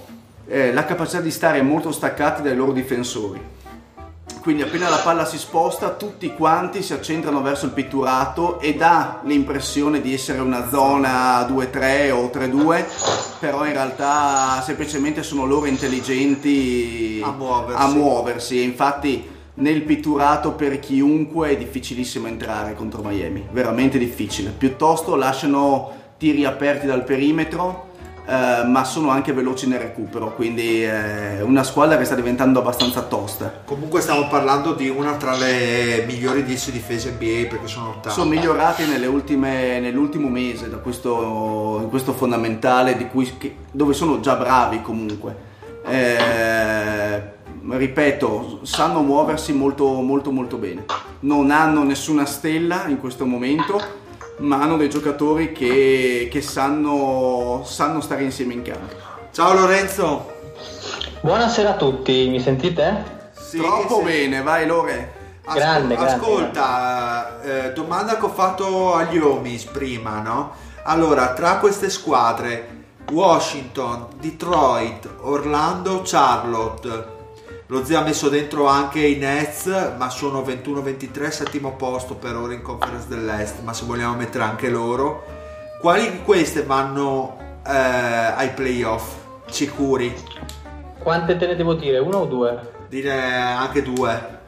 eh, 0.47 0.73
la 0.73 0.85
capacità 0.85 1.21
di 1.21 1.31
stare 1.31 1.63
molto 1.63 1.93
staccati 1.93 2.43
dai 2.43 2.57
loro 2.57 2.73
difensori. 2.73 3.59
Quindi 4.41 4.63
appena 4.63 4.89
la 4.89 4.97
palla 4.99 5.25
si 5.25 5.37
sposta 5.39 5.91
tutti 5.91 6.33
quanti 6.35 6.83
si 6.83 6.93
accentrano 6.93 7.43
verso 7.43 7.67
il 7.67 7.73
pitturato 7.73 8.59
e 8.61 8.75
dà 8.75 9.21
l'impressione 9.25 10.01
di 10.01 10.15
essere 10.15 10.41
una 10.41 10.69
zona 10.71 11.41
2-3 11.47 12.11
o 12.11 12.31
3-2, 12.33 12.85
però 13.39 13.67
in 13.67 13.73
realtà 13.73 14.63
semplicemente 14.63 15.23
sono 15.23 15.45
loro 15.45 15.67
intelligenti 15.67 17.21
A 17.23 17.33
muoversi. 17.33 17.83
a 17.83 17.87
muoversi. 17.89 18.63
Infatti 18.63 19.29
nel 19.55 19.83
pitturato 19.83 20.53
per 20.53 20.79
chiunque 20.79 21.51
è 21.51 21.57
difficilissimo 21.57 22.27
entrare 22.27 22.75
contro 22.75 23.03
Miami, 23.03 23.47
veramente 23.51 23.99
difficile. 23.99 24.51
Piuttosto 24.57 25.17
lasciano 25.17 25.93
tiri 26.17 26.45
aperti 26.45 26.87
dal 26.87 27.05
perimetro, 27.05 27.90
eh, 28.31 28.65
ma 28.65 28.85
sono 28.85 29.11
anche 29.11 29.33
veloci 29.33 29.67
nel 29.67 29.81
recupero, 29.81 30.33
quindi 30.37 30.83
è 30.83 31.41
una 31.43 31.65
squadra 31.65 31.99
che 31.99 32.05
sta 32.05 32.15
diventando 32.15 32.61
abbastanza 32.61 33.03
tosta. 33.03 33.63
Comunque 33.65 34.01
stiamo 34.01 34.29
parlando 34.29 34.73
di 34.75 34.89
una 34.89 35.15
tra 35.15 35.35
le 35.37 36.05
migliori 36.07 36.45
10 36.45 36.71
difese 36.71 37.11
NBA 37.11 37.49
perché 37.49 37.67
sono 37.67 37.89
ottave. 37.89 38.15
Sono 38.15 38.31
migliorati 38.31 38.87
nelle 38.87 39.07
ultime- 39.07 39.81
nell'ultimo 39.81 40.29
mese 40.29 40.71
da 40.71 40.77
questo, 40.77 41.89
questo 41.91 42.13
fondamentale 42.13 42.97
di 42.97 43.09
cui, 43.09 43.37
che- 43.37 43.57
dove 43.73 43.95
sono 43.95 44.21
già 44.21 44.37
bravi 44.37 44.81
comunque. 44.81 45.49
Eh, 45.87 47.21
ripeto, 47.69 48.61
sanno 48.63 49.03
muoversi 49.03 49.53
molto 49.53 49.87
molto 50.03 50.31
molto 50.31 50.57
bene. 50.57 50.85
Non 51.21 51.51
hanno 51.51 51.83
nessuna 51.83 52.27
stella 52.27 52.87
in 52.87 53.01
questo 53.01 53.27
momento, 53.27 53.81
ma 54.41 54.63
hanno 54.63 54.77
dei 54.77 54.89
giocatori 54.89 55.53
che, 55.53 56.29
che 56.31 56.41
sanno, 56.41 57.63
sanno 57.65 58.01
stare 58.01 58.23
insieme 58.23 58.55
in 58.55 58.63
campo. 58.63 58.95
Ciao 59.33 59.53
Lorenzo. 59.55 60.33
Buonasera 61.21 61.71
a 61.71 61.77
tutti, 61.77 62.29
mi 62.29 62.41
sentite? 62.41 63.31
Sì, 63.33 63.59
Troppo 63.59 63.99
sì. 63.99 64.05
bene, 64.05 64.43
vai 64.43 64.67
Lore. 64.67 65.19
Ascol- 65.45 65.63
Grande, 65.63 65.95
grande, 65.95 66.13
Ascolta, 66.13 67.43
eh, 67.43 67.73
domanda 67.73 68.17
che 68.17 68.25
ho 68.25 68.29
fatto 68.29 68.95
agli 68.95 69.19
Omis 69.19 69.65
prima, 69.65 70.21
no? 70.21 70.53
Allora, 70.85 71.33
tra 71.33 71.57
queste 71.57 71.91
squadre, 71.91 72.79
Washington, 73.11 74.07
Detroit, 74.19 75.09
Orlando, 75.21 76.03
Charlotte, 76.05 77.19
lo 77.71 77.85
zio 77.85 77.99
ha 78.01 78.03
messo 78.03 78.29
dentro 78.29 78.67
anche 78.67 78.99
i 79.07 79.17
Nets, 79.17 79.95
ma 79.97 80.11
sono 80.11 80.43
21-23, 80.43 81.29
settimo 81.29 81.77
posto 81.77 82.17
per 82.17 82.35
ora 82.35 82.53
in 82.53 82.63
Conference 82.63 83.07
dell'Est, 83.07 83.63
ma 83.63 83.73
se 83.73 83.85
vogliamo 83.85 84.17
mettere 84.17 84.43
anche 84.43 84.69
loro, 84.69 85.23
quali 85.81 86.11
di 86.11 86.23
queste 86.23 86.65
vanno 86.65 87.37
eh, 87.65 87.71
ai 87.73 88.51
playoff? 88.51 89.19
Sicuri? 89.47 90.13
Quante 90.99 91.37
te 91.37 91.47
ne 91.47 91.55
devo 91.55 91.75
dire? 91.75 91.99
Una 91.99 92.17
o 92.19 92.25
due? 92.27 92.59
Dire 92.89 93.13
anche 93.13 93.83
due. 93.83 94.39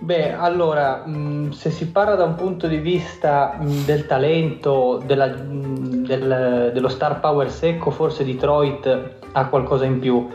Beh, 0.00 0.34
allora, 0.34 1.04
mh, 1.06 1.50
se 1.52 1.70
si 1.70 1.86
parla 1.88 2.16
da 2.16 2.24
un 2.24 2.34
punto 2.34 2.66
di 2.66 2.78
vista 2.78 3.56
mh, 3.60 3.84
del 3.84 4.06
talento, 4.06 5.00
della- 5.06 5.28
mh, 5.28 6.04
del- 6.04 6.70
dello 6.74 6.88
star 6.88 7.20
power 7.20 7.48
secco, 7.50 7.90
forse 7.92 8.24
Detroit 8.24 9.10
ha 9.32 9.46
qualcosa 9.46 9.84
in 9.84 10.00
più. 10.00 10.28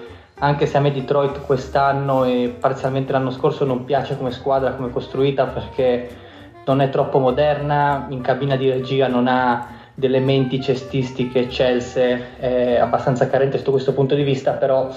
Anche 0.43 0.65
se 0.65 0.77
a 0.77 0.79
me 0.79 0.91
Detroit 0.91 1.41
quest'anno 1.45 2.23
e 2.23 2.55
parzialmente 2.59 3.11
l'anno 3.11 3.29
scorso 3.29 3.63
non 3.63 3.85
piace 3.85 4.17
come 4.17 4.31
squadra, 4.31 4.71
come 4.71 4.89
costruita, 4.89 5.45
perché 5.45 6.09
non 6.65 6.81
è 6.81 6.89
troppo 6.89 7.19
moderna, 7.19 8.07
in 8.09 8.21
cabina 8.21 8.55
di 8.55 8.67
regia 8.67 9.07
non 9.07 9.27
ha 9.27 9.67
delle 9.93 10.19
menti 10.19 10.59
cestistiche 10.59 11.41
eccelse, 11.41 12.37
è 12.39 12.77
abbastanza 12.77 13.29
carente 13.29 13.59
sotto 13.59 13.69
questo 13.69 13.93
punto 13.93 14.15
di 14.15 14.23
vista, 14.23 14.53
però 14.53 14.89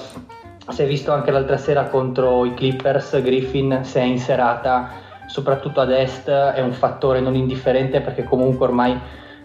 si 0.70 0.82
è 0.82 0.86
visto 0.86 1.12
anche 1.12 1.30
l'altra 1.30 1.58
sera 1.58 1.84
contro 1.88 2.46
i 2.46 2.54
Clippers, 2.54 3.20
Griffin 3.20 3.80
si 3.82 3.98
è 3.98 4.02
inserata 4.02 4.92
soprattutto 5.26 5.82
ad 5.82 5.90
est, 5.90 6.26
è 6.30 6.62
un 6.62 6.72
fattore 6.72 7.20
non 7.20 7.34
indifferente 7.34 8.00
perché 8.00 8.24
comunque 8.24 8.64
ormai 8.64 8.98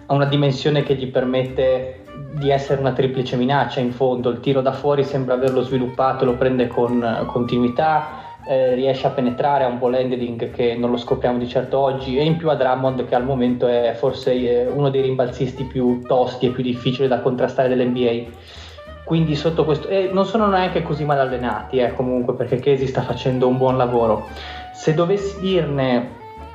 ha 0.06 0.14
una 0.14 0.26
dimensione 0.26 0.84
che 0.84 0.96
gli 0.96 1.08
permette 1.08 2.04
di 2.34 2.50
essere 2.50 2.80
una 2.80 2.94
triplice 2.94 3.36
minaccia 3.36 3.80
in 3.80 3.92
fondo, 3.92 4.30
il 4.30 4.40
tiro 4.40 4.62
da 4.62 4.72
fuori 4.72 5.04
sembra 5.04 5.34
averlo 5.34 5.62
sviluppato, 5.62 6.26
lo 6.26 6.34
prende 6.34 6.68
con 6.68 7.04
eh, 7.04 7.26
continuità, 7.26 8.28
eh, 8.48 8.74
riesce 8.76 9.08
a 9.08 9.10
penetrare, 9.10 9.64
ha 9.64 9.68
un 9.68 9.80
ball 9.80 9.96
handling 9.96 10.52
che 10.52 10.76
non 10.76 10.92
lo 10.92 10.98
scopriamo 10.98 11.38
di 11.38 11.48
certo 11.48 11.78
oggi. 11.78 12.18
E 12.18 12.24
in 12.24 12.38
più 12.38 12.50
a 12.50 12.56
Drummond 12.56 13.08
che 13.08 13.16
al 13.16 13.26
momento 13.26 13.68
è 13.68 13.94
forse 13.98 14.34
eh, 14.34 14.68
uno 14.68 14.90
dei 14.90 15.02
rimbalzisti 15.02 15.64
più 15.64 16.02
tosti 16.06 16.48
e 16.48 16.50
più 16.52 16.64
difficili 16.64 17.08
da 17.08 17.20
contrastare 17.20 17.70
dell'NBA 17.70 18.58
quindi 19.10 19.36
sotto 19.36 19.66
questo 19.66 19.88
e 19.88 20.12
non 20.14 20.24
sono 20.24 20.46
neanche 20.46 20.84
così 20.84 21.04
mal 21.04 21.18
allenati 21.18 21.80
eh, 21.80 21.96
comunque 21.96 22.36
perché 22.36 22.58
Casey 22.58 22.86
sta 22.86 23.02
facendo 23.02 23.48
un 23.48 23.58
buon 23.58 23.76
lavoro. 23.76 24.28
Se 24.72 24.94
dovessi 24.94 25.40
dirne 25.40 26.12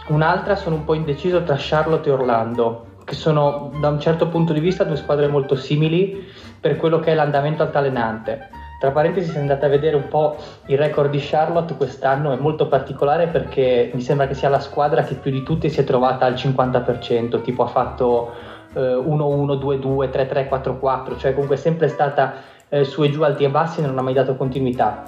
un'altra 0.07 0.55
sono 0.55 0.77
un 0.77 0.85
po' 0.85 0.95
indeciso 0.95 1.43
tra 1.43 1.57
Charlotte 1.59 2.09
e 2.09 2.13
Orlando 2.13 2.93
che 3.05 3.15
sono 3.15 3.71
da 3.81 3.89
un 3.89 4.01
certo 4.01 4.29
punto 4.29 4.53
di 4.53 4.61
vista 4.61 4.85
due 4.85 4.97
squadre 4.97 5.29
molto 5.29 5.55
simili 5.55 6.27
per 6.61 6.77
quello 6.77 6.99
che 6.99 7.13
è 7.13 7.15
l'andamento 7.15 7.63
altalenante 7.63 8.49
tra 8.81 8.91
parentesi 8.91 9.31
se 9.31 9.39
andate 9.39 9.65
a 9.65 9.69
vedere 9.69 9.97
un 9.97 10.09
po' 10.09 10.37
il 10.67 10.77
record 10.77 11.11
di 11.11 11.19
Charlotte 11.19 11.75
quest'anno 11.75 12.33
è 12.33 12.37
molto 12.37 12.69
particolare 12.69 13.29
perché 13.29 13.91
mi 13.95 14.01
sembra 14.01 14.27
che 14.27 14.35
sia 14.35 14.49
la 14.49 14.61
squadra 14.61 15.03
che 15.03 15.15
più 15.15 15.31
di 15.31 15.43
tutte 15.43 15.69
si 15.69 15.81
è 15.81 15.85
trovata 15.85 16.27
al 16.27 16.35
50% 16.35 17.41
tipo 17.41 17.63
ha 17.63 17.69
fatto 17.69 18.33
eh, 18.75 18.81
1-1, 18.81 19.57
2-2, 19.59 20.11
3-3, 20.11 20.49
4-4, 20.81 21.19
cioè 21.19 21.33
comunque 21.33 21.57
è 21.57 21.59
sempre 21.59 21.89
stata 21.89 22.35
eh, 22.69 22.85
su 22.85 23.03
e 23.03 23.11
giù, 23.11 23.23
alti 23.23 23.45
e 23.45 23.51
bassi 23.51 23.81
e 23.81 23.87
non 23.87 23.97
ha 23.99 24.03
mai 24.03 24.15
dato 24.15 24.37
continuità. 24.37 25.05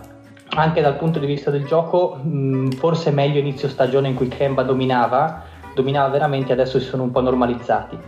Anche 0.51 0.81
dal 0.81 0.97
punto 0.97 1.19
di 1.19 1.27
vista 1.27 1.51
del 1.51 1.67
gioco, 1.67 2.15
mh, 2.15 2.71
forse 2.77 3.11
meglio 3.11 3.41
inizio 3.41 3.69
stagione 3.69 4.09
in 4.09 4.15
cui 4.15 4.29
Kemba 4.29 4.63
dominava, 4.63 5.43
dominava 5.77 6.09
veramente, 6.09 6.53
adesso 6.53 6.81
si 6.81 6.87
sono 6.87 7.03
un 7.05 7.11
po' 7.11 7.21
normalizzati. 7.21 7.99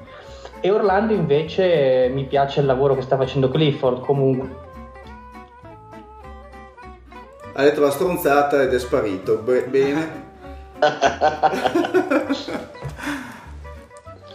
E 0.61 0.71
Orlando 0.71 1.13
invece 1.13 2.07
eh, 2.07 2.09
mi 2.09 2.25
piace 2.25 2.61
il 2.61 2.67
lavoro 2.67 2.95
che 2.95 3.03
sta 3.03 3.17
facendo 3.17 3.49
Clifford, 3.49 4.01
comunque 4.01 4.67
Ha 7.53 7.63
detto 7.63 7.81
la 7.81 7.91
stronzata 7.91 8.63
ed 8.63 8.73
è 8.73 8.79
sparito. 8.79 9.39
Be- 9.39 9.65
bene. 9.65 10.27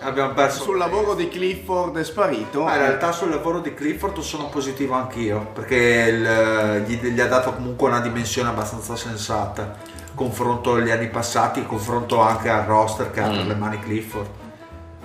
Abbiamo 0.02 0.34
perso 0.34 0.64
Sul 0.64 0.78
lavoro 0.78 1.14
di 1.14 1.30
Clifford 1.30 1.98
è 1.98 2.04
sparito. 2.04 2.64
Ma 2.64 2.74
in 2.74 2.80
realtà 2.80 3.14
sul 3.14 3.30
lavoro 3.30 3.60
di 3.60 3.74
Clifford 3.74 4.20
sono 4.20 4.50
positivo 4.50 4.96
anch'io, 4.96 5.48
perché 5.54 5.76
il- 5.76 6.84
gli, 6.86 6.98
gli 7.12 7.20
ha 7.22 7.28
dato 7.28 7.54
comunque 7.54 7.88
una 7.88 8.02
dimensione 8.02 8.50
abbastanza 8.50 8.98
sensata, 8.98 9.74
confronto 10.16 10.76
agli 10.76 10.90
anni 10.92 11.08
passati, 11.10 11.66
confronto 11.66 12.20
anche 12.22 12.50
al 12.50 12.64
roster 12.66 13.12
che 13.12 13.22
ha 13.22 13.28
Mm. 13.30 13.36
per 13.36 13.46
le 13.48 13.56
mani 13.56 13.80
Clifford. 13.80 14.28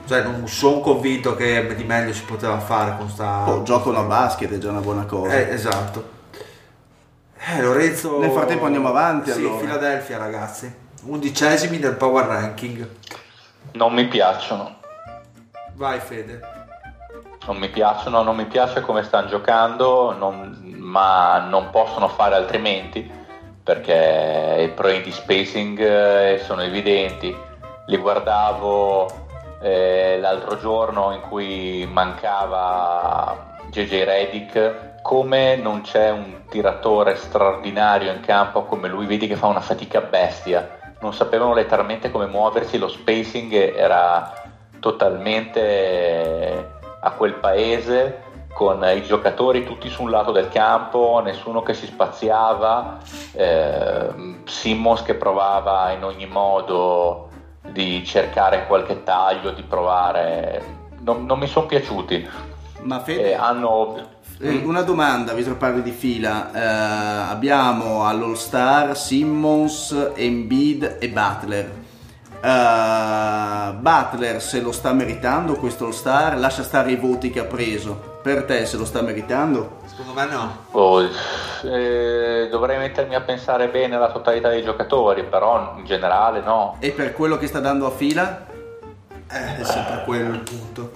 Cioè 0.06 0.22
non 0.22 0.48
sono 0.48 0.80
convinto 0.80 1.34
che 1.36 1.74
di 1.74 1.84
meglio 1.84 2.12
si 2.14 2.22
poteva 2.22 2.58
fare 2.60 2.96
con 2.96 3.08
sta... 3.10 3.48
Oh, 3.50 3.62
giocano 3.62 3.98
a 3.98 4.02
basket 4.04 4.50
è 4.52 4.58
già 4.58 4.70
una 4.70 4.80
buona 4.80 5.04
cosa. 5.04 5.34
Eh, 5.34 5.50
esatto. 5.52 6.16
Eh, 7.36 7.60
Lorenzo... 7.60 8.18
Nel 8.18 8.30
frattempo 8.30 8.64
andiamo 8.64 8.88
avanti, 8.88 9.30
Sì, 9.32 9.38
allora. 9.40 9.58
Philadelphia 9.60 10.16
ragazzi. 10.18 10.74
Undicesimi 11.04 11.78
nel 11.78 11.94
power 11.96 12.24
ranking. 12.24 12.88
Non 13.72 13.92
mi 13.92 14.06
piacciono. 14.08 14.76
Vai 15.74 16.00
Fede. 16.00 16.40
Non 17.46 17.56
mi 17.58 17.68
piacciono, 17.68 18.22
non 18.22 18.34
mi 18.34 18.46
piace 18.46 18.80
come 18.80 19.02
stanno 19.02 19.28
giocando, 19.28 20.12
non- 20.16 20.74
ma 20.78 21.46
non 21.48 21.68
possono 21.70 22.08
fare 22.08 22.34
altrimenti 22.34 23.10
perché 23.68 24.62
i 24.62 24.68
problemi 24.70 25.02
di 25.02 25.12
spacing 25.12 25.78
eh, 25.78 26.40
sono 26.42 26.62
evidenti. 26.62 27.36
Li 27.84 27.96
guardavo 27.98 29.06
eh, 29.60 30.16
l'altro 30.18 30.58
giorno 30.58 31.12
in 31.12 31.20
cui 31.20 31.86
mancava 31.86 33.58
JJ 33.68 34.04
Redick, 34.04 35.02
come 35.02 35.56
non 35.56 35.82
c'è 35.82 36.08
un 36.08 36.44
tiratore 36.48 37.16
straordinario 37.16 38.10
in 38.10 38.20
campo 38.20 38.64
come 38.64 38.88
lui, 38.88 39.04
vedi 39.04 39.26
che 39.26 39.36
fa 39.36 39.48
una 39.48 39.60
fatica 39.60 40.00
bestia. 40.00 40.94
Non 41.00 41.12
sapevano 41.12 41.52
letteralmente 41.52 42.10
come 42.10 42.24
muoversi, 42.24 42.78
lo 42.78 42.88
spacing 42.88 43.52
era 43.76 44.32
totalmente 44.80 46.70
a 47.00 47.10
quel 47.10 47.34
paese 47.34 48.27
con 48.58 48.84
i 48.92 49.04
giocatori 49.04 49.62
tutti 49.62 49.88
su 49.88 50.02
un 50.02 50.10
lato 50.10 50.32
del 50.32 50.48
campo, 50.48 51.22
nessuno 51.24 51.62
che 51.62 51.74
si 51.74 51.86
spaziava, 51.86 52.98
eh, 53.30 54.08
Simmons 54.46 55.02
che 55.02 55.14
provava 55.14 55.92
in 55.92 56.02
ogni 56.02 56.26
modo 56.26 57.28
di 57.70 58.04
cercare 58.04 58.66
qualche 58.66 59.04
taglio, 59.04 59.52
di 59.52 59.62
provare, 59.62 60.60
non, 61.02 61.24
non 61.24 61.38
mi 61.38 61.46
sono 61.46 61.66
piaciuti. 61.66 62.28
Ma 62.80 62.98
Fede, 62.98 63.30
Eh, 63.30 63.34
hanno 63.34 63.96
eh, 64.40 64.62
una 64.64 64.82
domanda, 64.82 65.34
visto 65.34 65.52
che 65.52 65.56
parli 65.56 65.82
di 65.82 65.92
fila, 65.92 66.50
Eh, 66.52 67.30
abbiamo 67.30 68.08
all'All 68.08 68.34
Star 68.34 68.96
Simmons, 68.96 70.14
Embiid 70.16 70.96
e 70.98 71.08
Butler. 71.10 71.72
Eh, 72.40 73.72
Butler 73.78 74.42
se 74.42 74.60
lo 74.60 74.72
sta 74.72 74.92
meritando 74.92 75.54
questo 75.54 75.84
All 75.84 75.92
Star, 75.92 76.36
lascia 76.36 76.64
stare 76.64 76.90
i 76.90 76.96
voti 76.96 77.30
che 77.30 77.38
ha 77.38 77.44
preso. 77.44 78.16
Per 78.28 78.44
te 78.44 78.66
se 78.66 78.76
lo 78.76 78.84
sta 78.84 79.00
meritando? 79.00 79.78
Secondo 79.86 80.12
me 80.12 80.26
no. 80.26 80.56
Oh, 80.72 81.00
eh, 81.02 82.46
dovrei 82.50 82.76
mettermi 82.76 83.14
a 83.14 83.22
pensare 83.22 83.68
bene 83.68 83.96
alla 83.96 84.12
totalità 84.12 84.50
dei 84.50 84.62
giocatori, 84.62 85.24
però 85.24 85.76
in 85.78 85.86
generale 85.86 86.40
no. 86.42 86.76
E 86.78 86.90
per 86.90 87.14
quello 87.14 87.38
che 87.38 87.46
sta 87.46 87.60
dando 87.60 87.86
a 87.86 87.90
fila? 87.90 88.44
Eh, 89.32 89.56
è 89.60 89.64
sempre 89.64 90.02
quello 90.04 90.34
il 90.34 90.40
punto. 90.40 90.90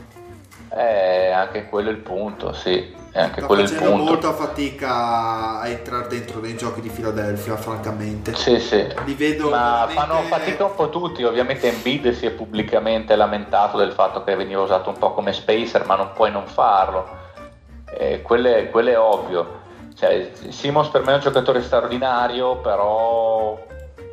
Eh, 0.77 1.31
anche 1.31 1.69
quello 1.71 1.89
è 1.89 1.93
il 1.93 1.99
punto, 2.01 2.53
sì, 2.53 2.95
è 3.13 3.21
anche 3.23 3.39
Sta 3.39 3.47
quello 3.47 3.63
il 3.63 3.69
facendo 3.69 3.91
punto. 3.97 4.05
molta 4.13 4.33
fatica 4.35 5.59
a 5.61 5.69
entrare 5.69 6.09
dentro 6.09 6.39
nei 6.41 6.55
giochi 6.55 6.83
di 6.83 6.91
Philadelphia, 6.91 7.57
francamente. 7.57 8.35
Sì, 8.35 8.61
sì. 8.61 8.87
Li 9.07 9.15
vedo 9.15 9.49
Ma 9.49 9.87
veramente- 9.87 9.95
fanno 9.95 10.21
fatica 10.29 10.65
un 10.67 10.75
po' 10.75 10.91
tutti, 10.91 11.25
ovviamente 11.25 11.67
Embiid 11.67 12.11
si 12.13 12.27
è 12.27 12.31
pubblicamente 12.31 13.17
lamentato 13.17 13.79
del 13.79 13.93
fatto 13.93 14.23
che 14.23 14.37
veniva 14.37 14.61
usato 14.61 14.91
un 14.91 14.99
po' 14.99 15.15
come 15.15 15.33
spacer, 15.33 15.87
ma 15.87 15.95
non 15.97 16.11
puoi 16.13 16.31
non 16.31 16.47
farlo. 16.47 17.21
Eh, 17.95 18.23
quello, 18.23 18.49
è, 18.49 18.71
quello 18.71 18.91
è 18.91 18.99
ovvio. 18.99 19.61
Cioè, 19.95 20.31
Simons 20.49 20.89
per 20.89 21.05
me 21.05 21.13
è 21.13 21.15
un 21.15 21.21
giocatore 21.21 21.63
straordinario, 21.63 22.57
però 22.57 23.59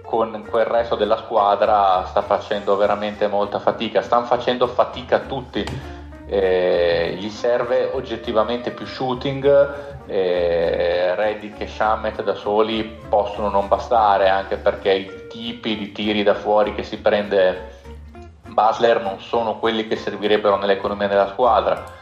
con 0.03 0.45
quel 0.49 0.65
resto 0.65 0.95
della 0.95 1.17
squadra 1.17 2.03
sta 2.05 2.21
facendo 2.21 2.75
veramente 2.75 3.27
molta 3.27 3.59
fatica. 3.59 4.01
Stanno 4.01 4.25
facendo 4.25 4.67
fatica 4.67 5.19
tutti. 5.19 5.65
Eh, 6.27 7.15
gli 7.17 7.29
serve 7.29 7.89
oggettivamente 7.93 8.71
più 8.71 8.85
shooting. 8.85 10.05
Eh, 10.07 11.15
Reddick 11.15 11.61
e 11.61 11.67
Shamet 11.67 12.23
da 12.23 12.33
soli 12.33 12.83
possono 13.07 13.49
non 13.49 13.67
bastare, 13.67 14.29
anche 14.29 14.57
perché 14.57 14.91
i 14.91 15.27
tipi 15.29 15.77
di 15.77 15.91
tiri 15.91 16.23
da 16.23 16.33
fuori 16.33 16.73
che 16.73 16.83
si 16.83 16.97
prende 16.97 17.77
Butler 18.47 19.01
non 19.01 19.19
sono 19.21 19.57
quelli 19.59 19.87
che 19.87 19.95
servirebbero 19.95 20.57
nell'economia 20.57 21.07
della 21.07 21.29
squadra. 21.29 21.97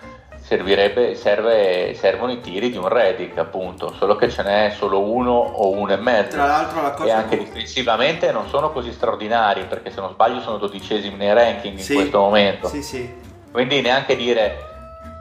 Servirebbe, 0.47 1.13
serve, 1.15 1.93
servono 1.93 2.31
i 2.31 2.39
tiri 2.39 2.69
di 2.69 2.77
un 2.77 2.87
Reddick, 2.87 3.37
appunto, 3.37 3.93
solo 3.97 4.15
che 4.15 4.29
ce 4.29 4.43
n'è 4.43 4.73
solo 4.73 5.01
uno 5.01 5.33
o 5.33 5.71
uno 5.71 5.91
e 5.91 5.97
mezzo. 5.97 6.37
Tra 6.37 6.45
l'altro 6.45 6.81
la 6.81 6.93
E 6.93 6.95
cosa 6.95 7.17
anche 7.17 7.37
difensivamente 7.37 8.31
non 8.31 8.47
sono 8.47 8.71
così 8.71 8.93
straordinari, 8.93 9.65
perché 9.65 9.91
se 9.91 9.99
non 9.99 10.11
sbaglio 10.11 10.39
sono 10.39 10.55
dodicesimi 10.55 11.17
nei 11.17 11.33
ranking 11.33 11.77
Sì, 11.79 11.91
in 11.91 11.97
questo 11.97 12.19
momento. 12.19 12.69
Sì, 12.69 12.81
sì. 12.81 13.13
Quindi 13.51 13.81
neanche 13.81 14.15
dire 14.15 14.57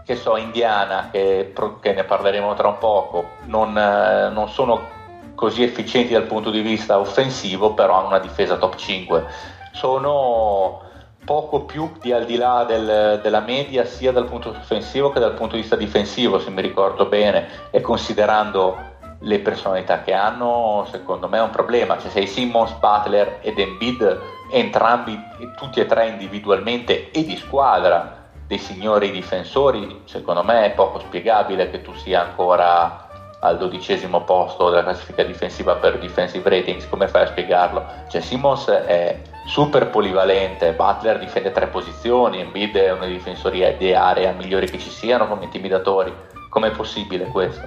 che 0.05 0.15
so, 0.15 0.36
Indiana, 0.36 1.09
che, 1.11 1.53
che 1.81 1.93
ne 1.93 2.05
parleremo 2.05 2.55
tra 2.55 2.69
un 2.69 2.78
poco, 2.78 3.31
non, 3.47 3.77
eh, 3.77 4.31
non 4.31 4.48
sono 4.48 4.90
così 5.35 5.65
efficienti 5.65 6.12
dal 6.12 6.23
punto 6.23 6.51
di 6.51 6.61
vista 6.61 7.01
offensivo, 7.01 7.74
però 7.74 7.98
hanno 7.98 8.07
una 8.07 8.20
difesa 8.20 8.59
top 8.59 8.77
5. 8.77 9.27
Sono 9.73 10.82
poco 11.27 11.65
più 11.65 11.90
di 12.01 12.12
al 12.12 12.24
di 12.24 12.36
là 12.36 12.65
del- 12.65 13.20
della 13.20 13.40
media 13.40 13.85
sia 13.85 14.12
dal 14.12 14.27
punto 14.27 14.51
offensivo 14.51 15.11
che 15.11 15.19
dal 15.19 15.35
punto 15.35 15.57
di 15.57 15.61
vista 15.61 15.77
difensivo, 15.77 16.39
se 16.39 16.51
mi 16.51 16.62
ricordo 16.62 17.07
bene, 17.07 17.69
e 17.70 17.81
considerando 17.81 18.94
le 19.20 19.40
personalità 19.40 20.03
che 20.03 20.12
hanno, 20.12 20.86
secondo 20.90 21.28
me 21.28 21.39
è 21.39 21.43
un 21.43 21.51
problema. 21.51 21.98
Cioè, 21.98 22.11
sei 22.11 22.27
Simmons, 22.27 22.73
Butler 22.74 23.39
ed 23.40 23.59
Embiid, 23.59 24.20
entrambi, 24.53 25.19
tutti 25.57 25.81
e 25.81 25.86
tre 25.86 26.07
individualmente 26.07 27.11
e 27.11 27.24
di 27.24 27.36
squadra, 27.36 28.28
dei 28.47 28.59
signori 28.59 29.11
difensori, 29.11 30.03
secondo 30.05 30.44
me 30.44 30.66
è 30.66 30.70
poco 30.70 31.01
spiegabile 31.01 31.69
che 31.70 31.82
tu 31.82 31.93
sia 31.94 32.23
ancora 32.23 33.06
al 33.41 33.59
dodicesimo 33.59 34.25
posto 34.25 34.71
della 34.71 34.83
classifica 34.83 35.23
difensiva 35.23 35.75
per 35.75 35.99
defensive 35.99 36.49
ratings, 36.49 36.89
come 36.89 37.09
fai 37.09 37.23
a 37.23 37.27
spiegarlo? 37.27 37.85
Cioè 38.09 38.21
Simmons 38.21 38.67
è 38.69 39.21
super 39.47 39.89
polivalente, 39.89 40.73
Butler 40.73 41.19
difende 41.19 41.53
tre 41.53 41.69
posizioni, 41.69 42.41
Embiid 42.41 42.77
è 42.77 42.93
uno 42.93 43.05
dei 43.05 43.13
difensori 43.13 43.77
di 43.79 43.95
area 43.95 44.33
migliori 44.33 44.69
che 44.69 44.79
ci 44.79 44.91
siano 44.91 45.29
come 45.29 45.45
intimidatori, 45.45 46.13
com'è 46.49 46.71
possibile 46.71 47.27
questo? 47.27 47.67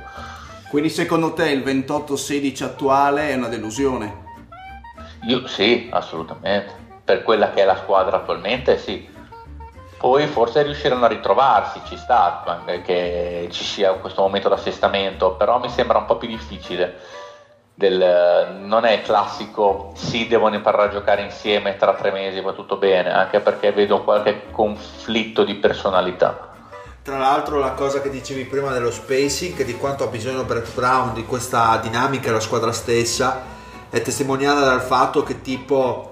Quindi 0.69 0.89
secondo 0.89 1.33
te 1.33 1.49
il 1.49 1.63
28-16 1.63 2.63
attuale 2.63 3.29
è 3.29 3.35
una 3.35 3.47
delusione? 3.47 4.27
Io 5.27 5.47
sì, 5.47 5.89
assolutamente. 5.91 6.73
Per 7.03 7.23
quella 7.23 7.49
che 7.51 7.63
è 7.63 7.65
la 7.65 7.75
squadra 7.75 8.17
attualmente, 8.17 8.77
sì. 8.77 9.17
Poi 9.99 10.27
forse 10.27 10.63
riusciranno 10.63 11.03
a 11.03 11.09
ritrovarsi, 11.09 11.81
ci 11.85 11.97
sta 11.97 12.63
eh, 12.67 12.81
che 12.81 13.49
ci 13.51 13.65
sia 13.65 13.91
questo 13.95 14.21
momento 14.21 14.47
d'assestamento, 14.47 15.33
però 15.33 15.59
mi 15.59 15.67
sembra 15.67 15.97
un 15.97 16.05
po' 16.05 16.15
più 16.15 16.29
difficile. 16.29 16.99
Del- 17.73 18.61
non 18.61 18.85
è 18.85 19.01
classico, 19.01 19.91
sì, 19.95 20.25
devono 20.27 20.55
imparare 20.55 20.87
a 20.87 20.91
giocare 20.91 21.21
insieme 21.21 21.75
tra 21.75 21.95
tre 21.95 22.11
mesi, 22.11 22.39
va 22.39 22.53
tutto 22.53 22.77
bene, 22.77 23.11
anche 23.11 23.41
perché 23.41 23.73
vedo 23.73 24.05
qualche 24.05 24.49
conflitto 24.51 25.43
di 25.43 25.55
personalità. 25.55 26.47
Tra 27.03 27.17
l'altro 27.17 27.59
la 27.59 27.71
cosa 27.71 27.99
che 27.99 28.09
dicevi 28.09 28.45
prima 28.45 28.71
dello 28.71 28.91
spacing, 28.91 29.65
di 29.65 29.75
quanto 29.75 30.05
ha 30.05 30.07
bisogno 30.07 30.45
Brett 30.45 30.73
Brown 30.75 31.11
di 31.13 31.25
questa 31.25 31.75
dinamica 31.75 32.31
la 32.31 32.39
squadra 32.39 32.71
stessa, 32.71 33.41
è 33.89 34.01
testimoniata 34.01 34.61
dal 34.61 34.81
fatto 34.81 35.23
che 35.23 35.41
tipo 35.41 36.08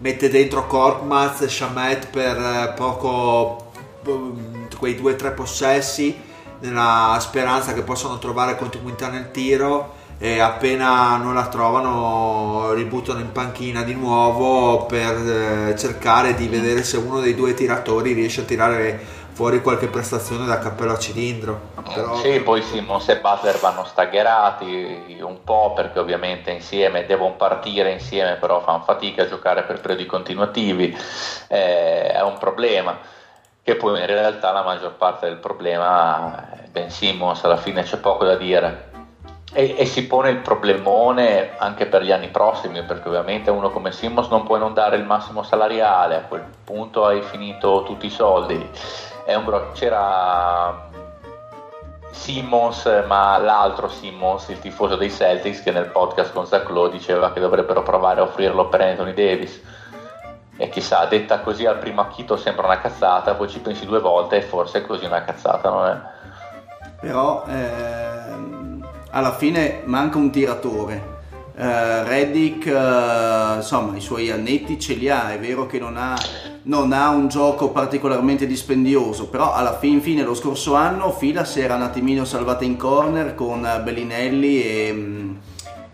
mette 0.00 0.28
dentro 0.28 0.66
Korkmaz 0.66 1.42
e 1.42 1.48
Shamet 1.48 2.08
per 2.08 2.36
eh, 2.36 2.72
poco 2.74 3.70
mm, 4.08 4.64
quei 4.78 4.94
due 4.94 5.12
o 5.12 5.16
tre 5.16 5.32
possessi 5.32 6.28
nella 6.60 7.16
speranza 7.20 7.72
che 7.72 7.82
possano 7.82 8.18
trovare 8.18 8.56
continuità 8.56 9.08
nel 9.08 9.30
tiro 9.30 9.98
e 10.18 10.38
appena 10.38 11.16
non 11.16 11.32
la 11.32 11.48
trovano 11.48 12.72
ributtano 12.74 13.20
in 13.20 13.32
panchina 13.32 13.82
di 13.82 13.94
nuovo 13.94 14.84
per 14.84 15.16
eh, 15.16 15.76
cercare 15.78 16.34
di 16.34 16.46
vedere 16.48 16.82
se 16.82 16.98
uno 16.98 17.20
dei 17.20 17.34
due 17.34 17.54
tiratori 17.54 18.12
riesce 18.12 18.42
a 18.42 18.44
tirare 18.44 19.00
fuori 19.40 19.62
qualche 19.62 19.86
prestazione 19.86 20.44
da 20.44 20.58
cappello 20.58 20.92
a 20.92 20.98
cilindro. 20.98 21.60
Però 21.94 22.14
Sì, 22.16 22.40
poi 22.40 22.60
Simmons 22.60 23.08
e 23.08 23.20
Butler 23.20 23.58
vanno 23.58 23.84
staggerati 23.84 25.16
un 25.22 25.42
po' 25.44 25.72
perché 25.74 25.98
ovviamente 25.98 26.50
insieme 26.50 27.06
devono 27.06 27.32
partire 27.36 27.90
insieme, 27.90 28.34
però 28.34 28.60
fanno 28.60 28.80
fatica 28.80 29.22
a 29.22 29.28
giocare 29.28 29.62
per 29.62 29.80
periodi 29.80 30.04
continuativi, 30.04 30.94
Eh, 31.48 32.12
è 32.12 32.20
un 32.20 32.36
problema. 32.36 32.98
Che 33.62 33.76
poi 33.76 33.98
in 33.98 34.06
realtà 34.06 34.52
la 34.52 34.62
maggior 34.62 34.92
parte 34.92 35.26
del 35.26 35.38
problema 35.38 36.62
è 36.62 36.68
Ben 36.68 36.90
Simmons, 36.90 37.42
alla 37.42 37.56
fine 37.56 37.82
c'è 37.82 37.96
poco 37.96 38.26
da 38.26 38.36
dire. 38.36 38.88
E, 39.54 39.74
e 39.78 39.86
si 39.86 40.06
pone 40.06 40.28
il 40.28 40.40
problemone 40.40 41.56
anche 41.56 41.86
per 41.86 42.02
gli 42.02 42.12
anni 42.12 42.28
prossimi, 42.28 42.82
perché 42.82 43.08
ovviamente 43.08 43.50
uno 43.50 43.70
come 43.70 43.90
Simmons 43.90 44.28
non 44.28 44.44
puoi 44.44 44.58
non 44.58 44.74
dare 44.74 44.96
il 44.96 45.04
massimo 45.04 45.42
salariale, 45.42 46.16
a 46.16 46.20
quel 46.28 46.44
punto 46.62 47.06
hai 47.06 47.22
finito 47.22 47.84
tutti 47.84 48.04
i 48.04 48.10
soldi. 48.10 48.68
È 49.24 49.40
gro- 49.42 49.72
c'era 49.72 50.88
Simmons, 52.10 53.04
ma 53.06 53.38
l'altro 53.38 53.88
Simmons, 53.88 54.48
il 54.48 54.58
tifoso 54.58 54.96
dei 54.96 55.10
Celtics, 55.10 55.62
che 55.62 55.70
nel 55.70 55.86
podcast 55.86 56.32
con 56.32 56.46
Zach 56.46 56.68
Lowe 56.68 56.90
diceva 56.90 57.32
che 57.32 57.40
dovrebbero 57.40 57.82
provare 57.82 58.20
a 58.20 58.24
offrirlo 58.24 58.68
per 58.68 58.80
Anthony 58.80 59.14
Davis. 59.14 59.60
E 60.56 60.68
chissà, 60.68 61.06
detta 61.06 61.40
così 61.40 61.64
al 61.64 61.78
primo 61.78 62.02
acchito 62.02 62.36
sembra 62.36 62.66
una 62.66 62.80
cazzata, 62.80 63.34
poi 63.34 63.48
ci 63.48 63.60
pensi 63.60 63.86
due 63.86 64.00
volte 64.00 64.36
e 64.36 64.42
forse 64.42 64.84
così 64.84 65.06
una 65.06 65.24
cazzata 65.24 65.70
non 65.70 65.86
è. 65.86 65.98
Però 67.00 67.44
ehm, 67.46 68.86
alla 69.10 69.32
fine 69.32 69.80
manca 69.84 70.18
un 70.18 70.30
tiratore. 70.30 71.19
Eh, 71.62 72.04
Reddick, 72.04 72.64
eh, 72.68 73.56
insomma, 73.56 73.94
i 73.94 74.00
suoi 74.00 74.30
annetti 74.30 74.80
ce 74.80 74.94
li 74.94 75.10
ha, 75.10 75.30
è 75.30 75.38
vero 75.38 75.66
che 75.66 75.78
non 75.78 75.98
ha, 75.98 76.16
non 76.62 76.90
ha 76.94 77.10
un 77.10 77.28
gioco 77.28 77.68
particolarmente 77.68 78.46
dispendioso, 78.46 79.28
però 79.28 79.52
alla 79.52 79.76
fin 79.78 80.00
fine 80.00 80.22
lo 80.22 80.32
scorso 80.34 80.74
anno 80.74 81.12
Fila 81.12 81.44
si 81.44 81.60
era 81.60 81.74
un 81.74 81.82
attimino 81.82 82.24
salvata 82.24 82.64
in 82.64 82.78
corner 82.78 83.34
con 83.34 83.60
Bellinelli 83.84 84.62
e, 84.62 84.92
mm, 84.94 85.34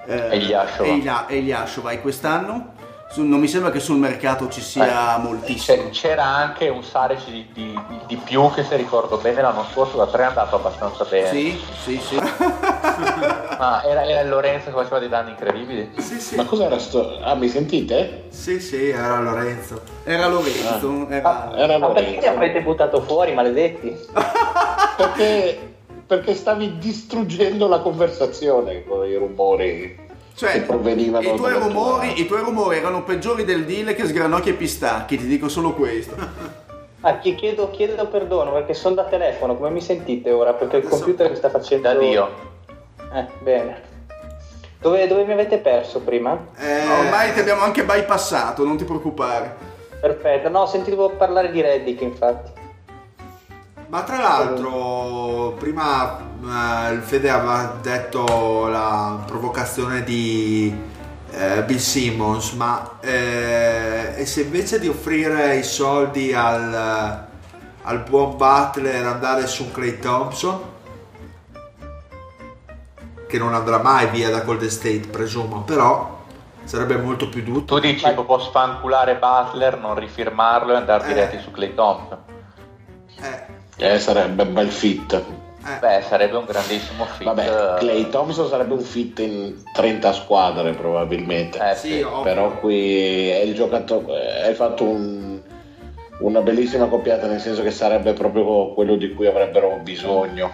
eh, 0.07 0.29
E 0.31 0.37
Ilyashova. 0.37 0.85
e 0.89 0.95
Ilya- 0.95 1.27
e 1.27 1.37
Ilyashova. 1.39 1.91
e 1.91 2.01
quest'anno 2.01 2.75
non 3.15 3.41
mi 3.41 3.49
sembra 3.49 3.71
che 3.71 3.81
sul 3.81 3.97
mercato 3.97 4.49
ci 4.49 4.61
sia 4.61 5.17
Eh, 5.17 5.23
moltissimo. 5.23 5.89
C'era 5.91 6.25
anche 6.25 6.69
un 6.69 6.83
Saric 6.83 7.25
di, 7.31 7.49
di- 7.55 7.79
di 8.07 8.17
più 8.17 8.51
che 8.53 8.63
se 8.63 8.77
ricordo 8.77 9.17
bene 9.17 9.41
l'anno 9.41 9.65
scorso 9.73 9.97
da 9.97 10.07
tre 10.07 10.25
è 10.25 10.27
andato 10.27 10.57
abbastanza 10.57 11.05
bene. 11.05 11.29
Sì, 11.29 11.59
sì, 11.83 11.99
sì. 11.99 12.17
Ma 13.59 13.83
era, 13.85 14.05
era 14.05 14.21
il 14.21 14.29
Lorenzo 14.29 14.67
che 14.71 14.77
faceva 14.77 14.99
dei 14.99 15.09
danni 15.09 15.31
incredibili. 15.31 15.93
Sì, 15.97 16.21
sì. 16.21 16.35
Ma 16.37 16.45
cos'era 16.45 16.79
sto... 16.79 17.19
Ah, 17.23 17.35
mi 17.35 17.49
sentite? 17.49 18.25
Sì, 18.29 18.61
sì, 18.61 18.91
era 18.91 19.19
Lorenzo. 19.21 19.81
Era 20.05 20.27
Lorenzo, 20.27 21.09
era... 21.09 21.53
Era 21.57 21.79
Ma 21.79 21.87
perché 21.89 22.11
Lorenzo. 22.11 22.31
li 22.31 22.37
avete 22.37 22.61
buttato 22.63 23.01
fuori, 23.03 23.33
maledetti? 23.33 23.97
Perché, 24.97 25.75
perché 26.07 26.35
stavi 26.35 26.77
distruggendo 26.79 27.67
la 27.67 27.79
conversazione 27.81 28.85
con 28.87 29.07
i 29.07 29.15
rumori 29.15 30.05
Cioè, 30.37 30.53
che 30.53 30.61
provenivano 30.61 31.33
i 31.33 31.37
tuoi, 31.37 31.55
rumori, 31.55 32.21
i 32.21 32.27
tuoi 32.27 32.43
rumori 32.43 32.77
erano 32.77 33.03
peggiori 33.03 33.45
del 33.45 33.65
deal 33.65 33.95
che 33.95 34.05
sgranocchi 34.07 34.51
e 34.51 34.53
pistacchi, 34.53 35.17
ti 35.17 35.27
dico 35.27 35.49
solo 35.49 35.73
questo. 35.73 36.15
Ah, 37.03 37.19
chi- 37.19 37.37
chiedo, 37.37 37.71
chiedo 37.71 38.09
perdono 38.09 38.51
perché 38.51 38.75
sono 38.75 38.97
da 38.97 39.05
telefono, 39.05 39.55
come 39.57 39.71
mi 39.71 39.81
sentite 39.81 40.33
ora? 40.33 40.55
Perché 40.55 40.79
il 40.79 40.87
Adesso- 40.87 40.97
computer 41.05 41.31
mi 41.31 41.37
sta 41.37 41.51
facendo... 41.51 41.87
Da 41.89 41.95
Dio. 41.97 42.29
Eh, 43.15 43.27
bene. 43.43 43.81
Dove, 44.81 45.07
dove 45.07 45.25
mi 45.25 45.33
avete 45.33 45.59
perso 45.59 46.01
prima? 46.01 46.37
Eh, 46.59 46.81
Ormai 46.89 47.33
ti 47.33 47.39
abbiamo 47.39 47.63
anche 47.63 47.85
bypassato, 47.85 48.65
non 48.65 48.77
ti 48.77 48.83
preoccupare. 48.83 49.55
Perfetto, 50.01 50.49
no, 50.49 50.67
sentivo 50.67 51.11
parlare 51.11 51.53
di 51.53 51.61
Reddick 51.61 52.01
infatti. 52.01 52.51
Ma 53.89 54.03
tra 54.03 54.19
l'altro, 54.19 55.55
prima 55.59 56.19
eh, 56.19 56.93
il 56.93 57.03
Fede 57.03 57.31
aveva 57.31 57.77
detto 57.81 58.67
la 58.67 59.23
provocazione 59.25 60.03
di 60.03 60.77
eh, 61.31 61.63
Bill 61.63 61.77
Simmons, 61.79 62.53
ma 62.53 62.99
eh, 63.01 64.15
e 64.17 64.27
se 64.27 64.43
invece 64.43 64.81
di 64.81 64.89
offrire 64.89 65.55
i 65.57 65.63
soldi 65.63 66.35
al, 66.35 67.27
al 67.83 67.99
buon 68.01 68.37
Butler 68.37 69.07
andare 69.07 69.47
su 69.47 69.63
un 69.65 69.71
Clay 69.73 69.99
Thompson? 70.01 70.61
Che 73.29 73.39
non 73.39 73.55
andrà 73.55 73.79
mai 73.79 74.09
via 74.09 74.31
da 74.31 74.41
Golden 74.41 74.71
State, 74.71 75.07
presumo, 75.11 75.61
però 75.63 76.23
sarebbe 76.65 76.97
molto 76.97 77.29
più 77.29 77.45
Tu 77.45 77.53
dutto. 77.53 77.79
dici 77.79 78.09
proprio 78.15 78.41
sfanculare 78.41 79.17
Butler, 79.17 79.79
non 79.79 79.95
rifirmarlo 79.97 80.73
e 80.73 80.77
andare 80.77 81.05
Eh. 81.05 81.07
diretti 81.09 81.39
su 81.41 81.53
Clay 81.53 81.73
Thompson. 81.75 82.26
Eh, 83.79 83.99
sarebbe 83.99 84.43
un 84.43 84.53
bel 84.55 84.71
fit. 84.71 85.13
eh. 85.13 85.79
Beh, 85.81 86.01
sarebbe 86.03 86.37
un 86.37 86.45
grandissimo 86.45 87.05
fit. 87.05 87.25
Vabbè, 87.27 87.75
Clay 87.79 88.09
Thompson 88.09 88.49
sarebbe 88.49 88.75
un 88.75 88.81
fit 88.81 89.19
in 89.19 89.63
30 89.73 90.13
squadre 90.13 90.73
probabilmente. 90.73 91.59
Eh, 91.59 91.75
Sì, 91.75 91.89
sì. 91.97 92.03
ovvio. 92.03 92.23
Però 92.23 92.51
qui 92.53 93.29
è 93.31 93.39
il 93.41 93.55
giocatore. 93.55 94.43
Hai 94.45 94.55
fatto 94.55 94.85
un- 94.85 95.41
una 96.21 96.41
bellissima 96.41 96.87
coppiata, 96.87 97.27
nel 97.27 97.41
senso 97.41 97.63
che 97.63 97.71
sarebbe 97.73 98.13
proprio 98.13 98.73
quello 98.73 98.95
di 98.95 99.13
cui 99.13 99.27
avrebbero 99.27 99.79
bisogno. 99.83 100.51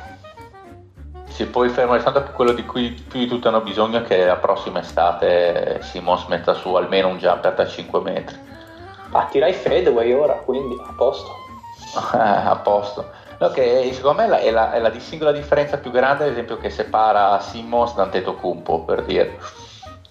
Sì, 1.28 1.46
poi 1.46 1.68
fermo 1.68 1.94
restando 1.94 2.22
che 2.24 2.32
quello 2.32 2.52
di 2.52 2.64
cui 2.64 2.90
più 2.90 3.20
di 3.20 3.26
tutti 3.26 3.46
hanno 3.48 3.60
bisogno 3.62 3.98
è 3.98 4.02
che 4.02 4.24
la 4.24 4.36
prossima 4.36 4.80
estate 4.80 5.78
Simons 5.82 6.24
metta 6.26 6.52
su 6.54 6.74
almeno 6.74 7.08
un 7.08 7.18
jumper 7.18 7.54
da 7.54 7.66
5 7.66 8.00
metri. 8.00 8.36
Ah, 9.12 9.26
tirai 9.30 9.52
Fedway 9.52 10.12
ora, 10.12 10.34
quindi 10.34 10.76
a 10.86 10.92
posto. 10.96 11.36
Eh, 11.94 12.18
a 12.18 12.56
posto. 12.62 13.10
No, 13.38 13.50
che 13.50 13.90
secondo 13.92 14.22
me 14.22 14.28
la- 14.28 14.38
è 14.38 14.50
la, 14.50 14.72
è 14.72 14.78
la 14.78 14.92
singola 14.98 15.32
differenza 15.32 15.78
più 15.78 15.90
grande, 15.90 16.24
ad 16.24 16.30
esempio, 16.30 16.56
che 16.58 16.70
separa 16.70 17.38
Simmons 17.40 17.94
da 17.94 18.04
Antetokounmpo, 18.04 18.80
per 18.84 19.02
dire. 19.04 19.38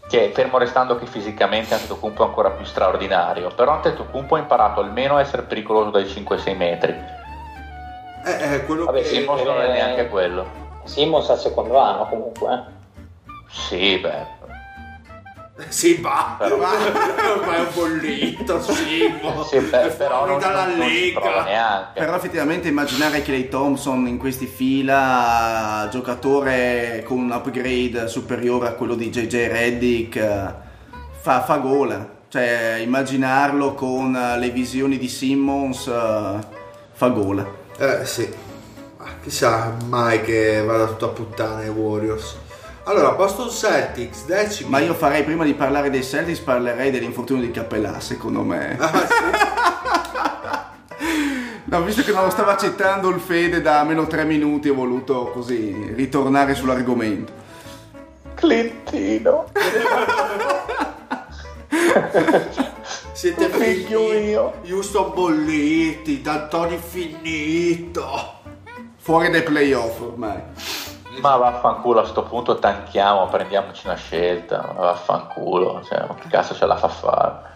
Che 0.07 0.31
fermo 0.33 0.57
restando 0.57 0.97
che 0.97 1.05
fisicamente 1.05 1.73
Antetokounmpo 1.73 2.23
è 2.23 2.27
ancora 2.27 2.49
più 2.51 2.65
straordinario, 2.65 3.49
però 3.55 3.71
Antetokounmpo 3.73 4.35
ha 4.35 4.39
imparato 4.39 4.81
almeno 4.81 5.15
a 5.15 5.21
essere 5.21 5.43
pericoloso 5.43 5.89
dai 5.91 6.05
5-6 6.05 6.55
metri. 6.57 6.91
Eh, 8.25 8.53
eh, 8.55 8.65
quello 8.65 8.85
Vabbè, 8.85 8.99
che- 8.99 9.05
Simmons 9.05 9.41
non 9.43 9.61
è 9.61 9.69
eh, 9.69 9.71
neanche 9.71 10.09
quello. 10.09 10.45
Simmons 10.83 11.29
al 11.29 11.39
secondo 11.39 11.79
anno 11.79 12.05
comunque, 12.07 12.53
eh. 12.53 12.59
Sì, 13.49 13.97
beh. 13.97 14.39
Sì, 15.69 15.95
va, 16.01 16.35
Però- 16.37 16.57
ma, 16.57 16.71
è 17.55 17.59
un 17.59 17.67
bollito, 17.73 18.61
sì, 18.61 19.13
mo. 19.21 19.43
Sì, 19.43 19.59
beh, 19.59 19.81
è 19.83 19.95
però 19.95 20.25
non, 20.25 20.39
dalla 20.39 20.65
non- 20.67 20.77
lega. 20.79 21.91
Però 21.93 22.15
effettivamente 22.15 22.67
immaginare 22.67 23.21
Clay 23.21 23.47
Thompson 23.47 24.07
in 24.07 24.17
questi 24.17 24.45
fila, 24.47 25.87
giocatore 25.91 27.03
con 27.05 27.17
un 27.19 27.31
upgrade 27.31 28.07
superiore 28.07 28.67
a 28.67 28.73
quello 28.73 28.95
di 28.95 29.09
JJ 29.09 29.47
Reddick, 29.47 30.53
fa, 31.19 31.41
fa 31.43 31.57
gola. 31.57 32.19
Cioè, 32.27 32.79
immaginarlo 32.81 33.73
con 33.73 34.11
le 34.37 34.49
visioni 34.49 34.97
di 34.97 35.07
Simmons 35.09 35.83
fa 36.93 37.07
gola. 37.09 37.45
Eh, 37.77 38.05
sì. 38.05 38.29
Ma 38.97 39.05
chissà 39.23 39.75
mai 39.87 40.21
che 40.21 40.61
vada 40.63 40.85
tutto 40.85 41.05
a 41.05 41.09
puttane 41.09 41.63
ai 41.63 41.69
Warriors. 41.69 42.37
Allora, 42.83 43.11
Boston 43.11 43.49
Celtics, 43.49 44.25
decimi. 44.25 44.69
Ma 44.69 44.79
io 44.79 44.93
farei, 44.93 45.23
prima 45.23 45.43
di 45.43 45.53
parlare 45.53 45.89
dei 45.89 46.03
Celtics, 46.03 46.39
parlerei 46.39 46.89
dell'infortunio 46.91 47.45
di 47.45 47.51
Capellà, 47.51 47.99
secondo 47.99 48.41
me. 48.41 48.77
Ah, 48.79 48.89
sì. 48.89 49.13
No, 51.71 51.81
visto 51.83 52.01
che 52.03 52.11
non 52.11 52.25
lo 52.25 52.29
stava 52.29 52.51
accettando 52.51 53.07
il 53.07 53.21
Fede 53.21 53.61
da 53.61 53.83
meno 53.85 54.05
tre 54.05 54.25
minuti, 54.25 54.67
ho 54.67 54.73
voluto 54.73 55.31
così 55.31 55.93
ritornare 55.95 56.53
sull'argomento. 56.53 57.31
Clintino. 58.33 59.45
Siete 63.13 63.47
Figlio 63.47 64.09
figli. 64.09 64.25
mio. 64.25 64.53
Houston 64.69 65.13
bolliti, 65.13 66.21
D'Antoni 66.21 66.77
finito. 66.77 68.33
Fuori 68.97 69.29
dai 69.29 69.43
playoff 69.43 70.01
ormai. 70.01 70.41
Ma 71.19 71.35
vaffanculo 71.35 71.99
a 71.99 72.05
sto 72.05 72.23
punto 72.23 72.57
tanchiamo, 72.59 73.27
prendiamoci 73.27 73.85
una 73.85 73.95
scelta, 73.95 74.71
ma 74.75 74.85
vaffanculo, 74.85 75.83
cioè, 75.83 76.05
che 76.19 76.29
cazzo 76.29 76.55
ce 76.55 76.65
la 76.65 76.77
fa 76.77 76.87
fare? 76.87 77.49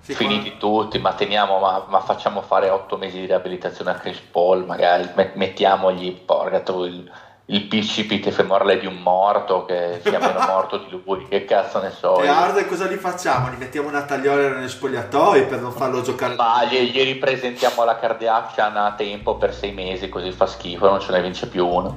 Sì, 0.00 0.14
Finiti 0.14 0.58
tutti, 0.58 0.98
ma 0.98 1.14
teniamo, 1.14 1.58
ma, 1.58 1.84
ma 1.88 2.00
facciamo 2.00 2.42
fare 2.42 2.68
otto 2.68 2.98
mesi 2.98 3.18
di 3.20 3.26
riabilitazione 3.26 3.90
a 3.90 3.94
Chris 3.94 4.18
Paul, 4.18 4.66
magari 4.66 5.08
met- 5.14 5.34
mettiamogli 5.34 6.12
porca 6.12 6.60
tu, 6.60 6.84
il, 6.84 7.10
il 7.46 7.64
bicipite 7.64 8.30
femorale 8.30 8.78
di 8.78 8.86
un 8.86 8.96
morto 8.96 9.64
che 9.64 10.00
sia 10.02 10.18
meno 10.18 10.40
morto 10.46 10.76
di 10.76 10.90
lui, 10.90 11.26
che 11.26 11.46
cazzo 11.46 11.80
ne 11.80 11.90
so. 11.90 12.20
E. 12.22 12.28
Arde 12.28 12.66
cosa 12.66 12.86
li 12.86 12.96
facciamo? 12.96 13.48
Li 13.48 13.56
mettiamo 13.56 13.88
una 13.88 14.04
tagliola 14.04 14.50
negli 14.50 14.68
spogliatoi 14.68 15.46
per 15.46 15.60
non 15.60 15.72
farlo 15.72 16.02
giocare. 16.02 16.34
Ma 16.34 16.64
gli, 16.64 16.90
gli 16.90 17.02
ripresentiamo 17.02 17.84
la 17.84 17.96
Kardashian 17.96 18.76
a 18.76 18.92
tempo 18.92 19.36
per 19.36 19.54
sei 19.54 19.72
mesi, 19.72 20.10
così 20.10 20.30
fa 20.32 20.46
schifo, 20.46 20.88
non 20.88 21.00
ce 21.00 21.12
ne 21.12 21.22
vince 21.22 21.48
più 21.48 21.66
uno. 21.66 21.96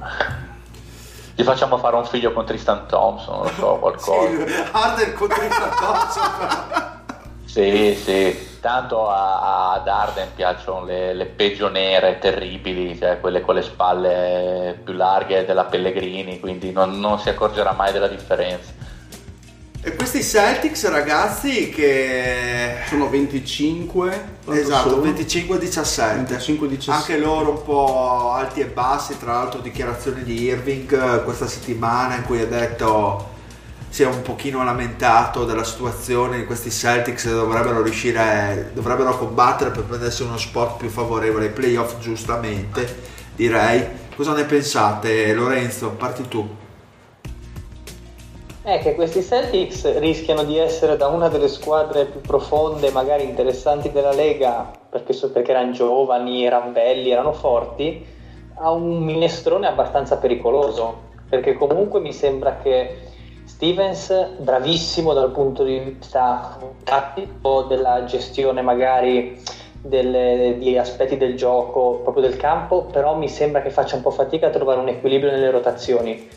Gli 1.38 1.44
facciamo 1.44 1.78
fare 1.78 1.94
un 1.94 2.04
figlio 2.04 2.32
con 2.32 2.44
Tristan 2.44 2.88
Thompson, 2.88 3.36
non 3.36 3.44
lo 3.44 3.52
so, 3.52 3.76
qualcosa. 3.80 4.44
Sì, 4.48 4.54
Arde 4.72 5.12
contro 5.12 5.40
il 5.44 5.48
Thompson. 5.48 6.96
Sì, 7.48 7.94
sì, 7.94 8.58
tanto 8.60 9.08
a- 9.08 9.72
ad 9.72 9.88
Arden 9.88 10.28
piacciono 10.34 10.84
le, 10.84 11.14
le 11.14 11.24
peggio 11.26 11.68
nere, 11.68 12.18
terribili, 12.18 12.96
cioè 12.98 13.20
quelle 13.20 13.40
con 13.40 13.54
le 13.54 13.62
spalle 13.62 14.78
più 14.84 14.92
larghe 14.92 15.46
della 15.46 15.64
Pellegrini, 15.64 16.40
quindi 16.40 16.72
non, 16.72 17.00
non 17.00 17.18
si 17.18 17.30
accorgerà 17.30 17.72
mai 17.72 17.90
della 17.92 18.06
differenza. 18.06 18.72
E 19.88 19.96
questi 19.96 20.22
Celtics, 20.22 20.86
ragazzi, 20.90 21.70
che 21.70 22.74
Sono 22.88 23.08
25. 23.08 24.24
quanto 24.44 24.62
Esatto, 24.62 24.90
sono? 24.90 25.02
25-17. 25.02 26.26
25-17. 26.26 26.90
Anche 26.90 27.16
loro 27.16 27.52
un 27.52 27.62
po' 27.62 28.32
alti 28.32 28.60
e 28.60 28.66
bassi, 28.66 29.16
tra 29.16 29.32
l'altro 29.32 29.60
dichiarazione 29.60 30.24
di 30.24 30.42
Irving 30.42 30.92
eh, 30.92 31.24
questa 31.24 31.46
settimana 31.46 32.16
in 32.16 32.24
cui 32.24 32.38
ha 32.42 32.46
detto 32.46 33.36
si 33.88 34.02
è 34.02 34.06
un 34.06 34.20
pochino 34.20 34.62
lamentato 34.62 35.46
della 35.46 35.64
situazione 35.64 36.36
di 36.36 36.44
questi 36.44 36.70
Celtics 36.70 37.26
dovrebbero 37.30 37.80
riuscire, 37.80 38.72
dovrebbero 38.74 39.16
combattere 39.16 39.70
per 39.70 39.84
prendersi 39.84 40.22
uno 40.22 40.36
spot 40.36 40.76
più 40.76 40.90
favorevole 40.90 41.46
ai 41.46 41.52
playoff 41.52 41.98
giustamente, 41.98 42.94
direi. 43.34 43.86
Cosa 44.14 44.34
ne 44.34 44.44
pensate 44.44 45.32
Lorenzo? 45.32 45.88
Parti 45.92 46.28
tu. 46.28 46.66
È 48.68 48.80
che 48.80 48.94
questi 48.94 49.22
Celtics 49.22 49.98
rischiano 49.98 50.44
di 50.44 50.58
essere 50.58 50.98
da 50.98 51.06
una 51.06 51.28
delle 51.28 51.48
squadre 51.48 52.04
più 52.04 52.20
profonde, 52.20 52.90
magari 52.90 53.24
interessanti 53.24 53.90
della 53.90 54.12
Lega, 54.12 54.70
perché, 54.90 55.14
perché 55.28 55.52
erano 55.52 55.72
giovani, 55.72 56.44
erano 56.44 56.68
belli, 56.72 57.08
erano 57.08 57.32
forti, 57.32 58.04
a 58.56 58.70
un 58.70 58.98
minestrone 58.98 59.66
abbastanza 59.66 60.18
pericoloso. 60.18 61.00
Perché 61.30 61.54
comunque 61.54 62.00
mi 62.00 62.12
sembra 62.12 62.58
che 62.58 62.94
Stevens, 63.44 64.34
bravissimo 64.36 65.14
dal 65.14 65.30
punto 65.30 65.64
di 65.64 65.78
vista 65.78 66.58
tattico, 66.84 67.62
della 67.62 68.04
gestione 68.04 68.60
magari 68.60 69.40
delle- 69.80 70.56
di 70.58 70.76
aspetti 70.76 71.16
del 71.16 71.36
gioco, 71.36 72.00
proprio 72.02 72.22
del 72.22 72.36
campo, 72.36 72.82
però 72.82 73.16
mi 73.16 73.30
sembra 73.30 73.62
che 73.62 73.70
faccia 73.70 73.96
un 73.96 74.02
po' 74.02 74.10
fatica 74.10 74.48
a 74.48 74.50
trovare 74.50 74.80
un 74.80 74.88
equilibrio 74.88 75.30
nelle 75.30 75.50
rotazioni 75.50 76.28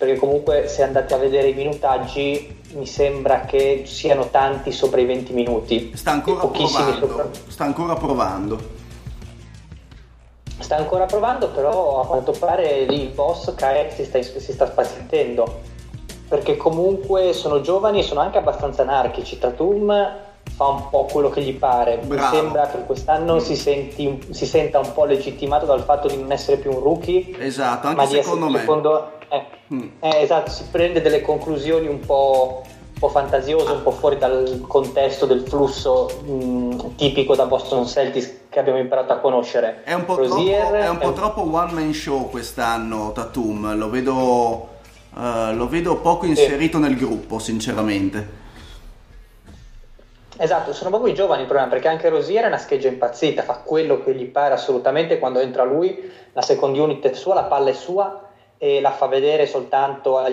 perché 0.00 0.16
comunque 0.16 0.66
se 0.66 0.82
andate 0.82 1.12
a 1.12 1.18
vedere 1.18 1.48
i 1.48 1.52
minutaggi 1.52 2.56
mi 2.72 2.86
sembra 2.86 3.40
che 3.42 3.82
siano 3.84 4.30
tanti 4.30 4.72
sopra 4.72 4.98
i 4.98 5.04
20 5.04 5.34
minuti. 5.34 5.92
Sta 5.94 6.12
ancora 6.12 6.46
provando. 6.46 7.06
sopra- 7.06 7.28
Sta 7.48 7.64
ancora 7.64 7.94
provando. 7.96 8.58
Sta 10.58 10.76
ancora 10.76 11.04
provando, 11.04 11.50
però 11.50 12.00
a 12.00 12.06
quanto 12.06 12.32
pare 12.32 12.86
lì 12.88 13.02
il 13.02 13.08
boss 13.10 13.54
Kaek 13.54 13.92
si 13.92 14.06
sta, 14.06 14.22
si 14.22 14.52
sta 14.52 14.66
spazientendo. 14.66 15.60
Perché 16.28 16.56
comunque 16.56 17.34
sono 17.34 17.60
giovani 17.60 17.98
e 17.98 18.02
sono 18.02 18.20
anche 18.20 18.38
abbastanza 18.38 18.80
anarchici. 18.80 19.38
Tatum 19.38 19.92
fa 20.50 20.66
un 20.66 20.88
po' 20.88 21.04
quello 21.12 21.28
che 21.28 21.42
gli 21.42 21.54
pare. 21.58 21.98
Bravo. 21.98 22.34
Mi 22.34 22.40
sembra 22.40 22.68
che 22.68 22.84
quest'anno 22.86 23.38
si, 23.38 23.54
senti- 23.54 24.28
si 24.30 24.46
senta 24.46 24.78
un 24.78 24.94
po' 24.94 25.04
legittimato 25.04 25.66
dal 25.66 25.82
fatto 25.82 26.08
di 26.08 26.16
non 26.16 26.32
essere 26.32 26.56
più 26.56 26.72
un 26.72 26.80
rookie. 26.80 27.36
Esatto, 27.38 27.88
anche 27.88 28.00
ma 28.00 28.06
di 28.06 28.14
secondo 28.14 28.44
essere 28.46 28.52
me. 28.52 28.60
secondo- 28.60 29.10
eh, 29.30 29.58
Mm. 29.72 29.88
eh, 30.00 30.20
esatto, 30.22 30.50
si 30.50 30.64
prende 30.70 31.00
delle 31.00 31.20
conclusioni 31.20 31.86
un 31.86 32.00
po', 32.00 32.62
un 32.64 32.98
po' 32.98 33.08
fantasiose, 33.08 33.70
un 33.70 33.82
po' 33.84 33.92
fuori 33.92 34.18
dal 34.18 34.64
contesto 34.66 35.26
del 35.26 35.42
flusso 35.46 36.10
mh, 36.24 36.96
tipico 36.96 37.36
da 37.36 37.46
Boston 37.46 37.86
Celtics 37.86 38.38
che 38.48 38.58
abbiamo 38.58 38.78
imparato 38.80 39.12
a 39.12 39.18
conoscere. 39.18 39.82
È 39.84 39.92
un 39.92 40.04
po' 40.04 40.16
Rozier 40.16 40.60
troppo, 40.66 40.74
è 40.74 40.88
un 40.88 40.98
po' 40.98 41.06
un- 41.08 41.14
troppo 41.14 41.40
one 41.42 41.72
man 41.72 41.92
show 41.94 42.28
quest'anno 42.28 43.12
Tatum, 43.12 43.76
lo 43.76 43.88
vedo, 43.90 44.68
eh, 45.16 45.54
lo 45.54 45.68
vedo 45.68 45.96
poco 45.98 46.26
inserito 46.26 46.78
nel 46.78 46.96
gruppo 46.96 47.38
sinceramente. 47.38 48.38
Esatto, 50.36 50.72
sono 50.72 50.88
proprio 50.90 51.12
i 51.12 51.14
giovani 51.14 51.42
il 51.42 51.46
problema, 51.46 51.70
perché 51.70 51.88
anche 51.88 52.08
Rosier 52.08 52.44
è 52.44 52.46
una 52.46 52.56
scheggia 52.56 52.88
impazzita, 52.88 53.42
fa 53.42 53.56
quello 53.62 54.02
che 54.02 54.14
gli 54.14 54.24
pare 54.24 54.54
assolutamente 54.54 55.18
quando 55.18 55.38
entra 55.38 55.64
lui, 55.64 56.10
la 56.32 56.40
second 56.40 56.76
unit 56.76 57.06
è 57.06 57.12
sua, 57.12 57.34
la 57.34 57.42
palla 57.44 57.68
è 57.70 57.74
sua 57.74 58.22
e 58.62 58.82
la 58.82 58.90
fa 58.90 59.06
vedere 59.06 59.48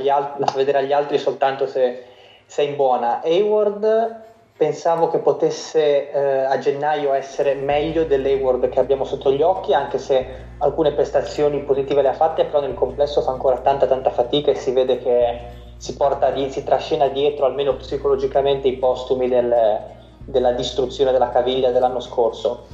al- 0.09 0.33
la 0.35 0.45
fa 0.45 0.57
vedere 0.57 0.79
agli 0.79 0.91
altri 0.91 1.17
soltanto 1.17 1.65
se, 1.65 2.03
se 2.45 2.61
è 2.61 2.65
in 2.65 2.75
buona. 2.75 3.21
Hayward 3.23 4.25
pensavo 4.57 5.07
che 5.07 5.19
potesse 5.19 6.11
eh, 6.11 6.43
a 6.43 6.57
gennaio 6.57 7.13
essere 7.13 7.53
meglio 7.53 8.03
dell'Hayward 8.03 8.67
che 8.67 8.81
abbiamo 8.81 9.05
sotto 9.05 9.31
gli 9.31 9.41
occhi, 9.41 9.73
anche 9.73 9.97
se 9.97 10.25
alcune 10.57 10.91
prestazioni 10.91 11.61
positive 11.61 12.01
le 12.01 12.09
ha 12.09 12.13
fatte, 12.13 12.43
però 12.43 12.59
nel 12.59 12.73
complesso 12.73 13.21
fa 13.21 13.31
ancora 13.31 13.59
tanta 13.59 13.85
tanta 13.85 14.09
fatica 14.09 14.51
e 14.51 14.55
si 14.55 14.71
vede 14.71 14.97
che 14.97 15.39
si 15.77 15.95
porta 15.95 16.33
si 16.49 16.63
trascina 16.65 17.07
dietro 17.07 17.45
almeno 17.45 17.75
psicologicamente 17.75 18.67
i 18.67 18.73
postumi 18.73 19.29
del- 19.29 19.79
della 20.25 20.51
distruzione 20.51 21.13
della 21.13 21.29
caviglia 21.29 21.71
dell'anno 21.71 22.01
scorso. 22.01 22.65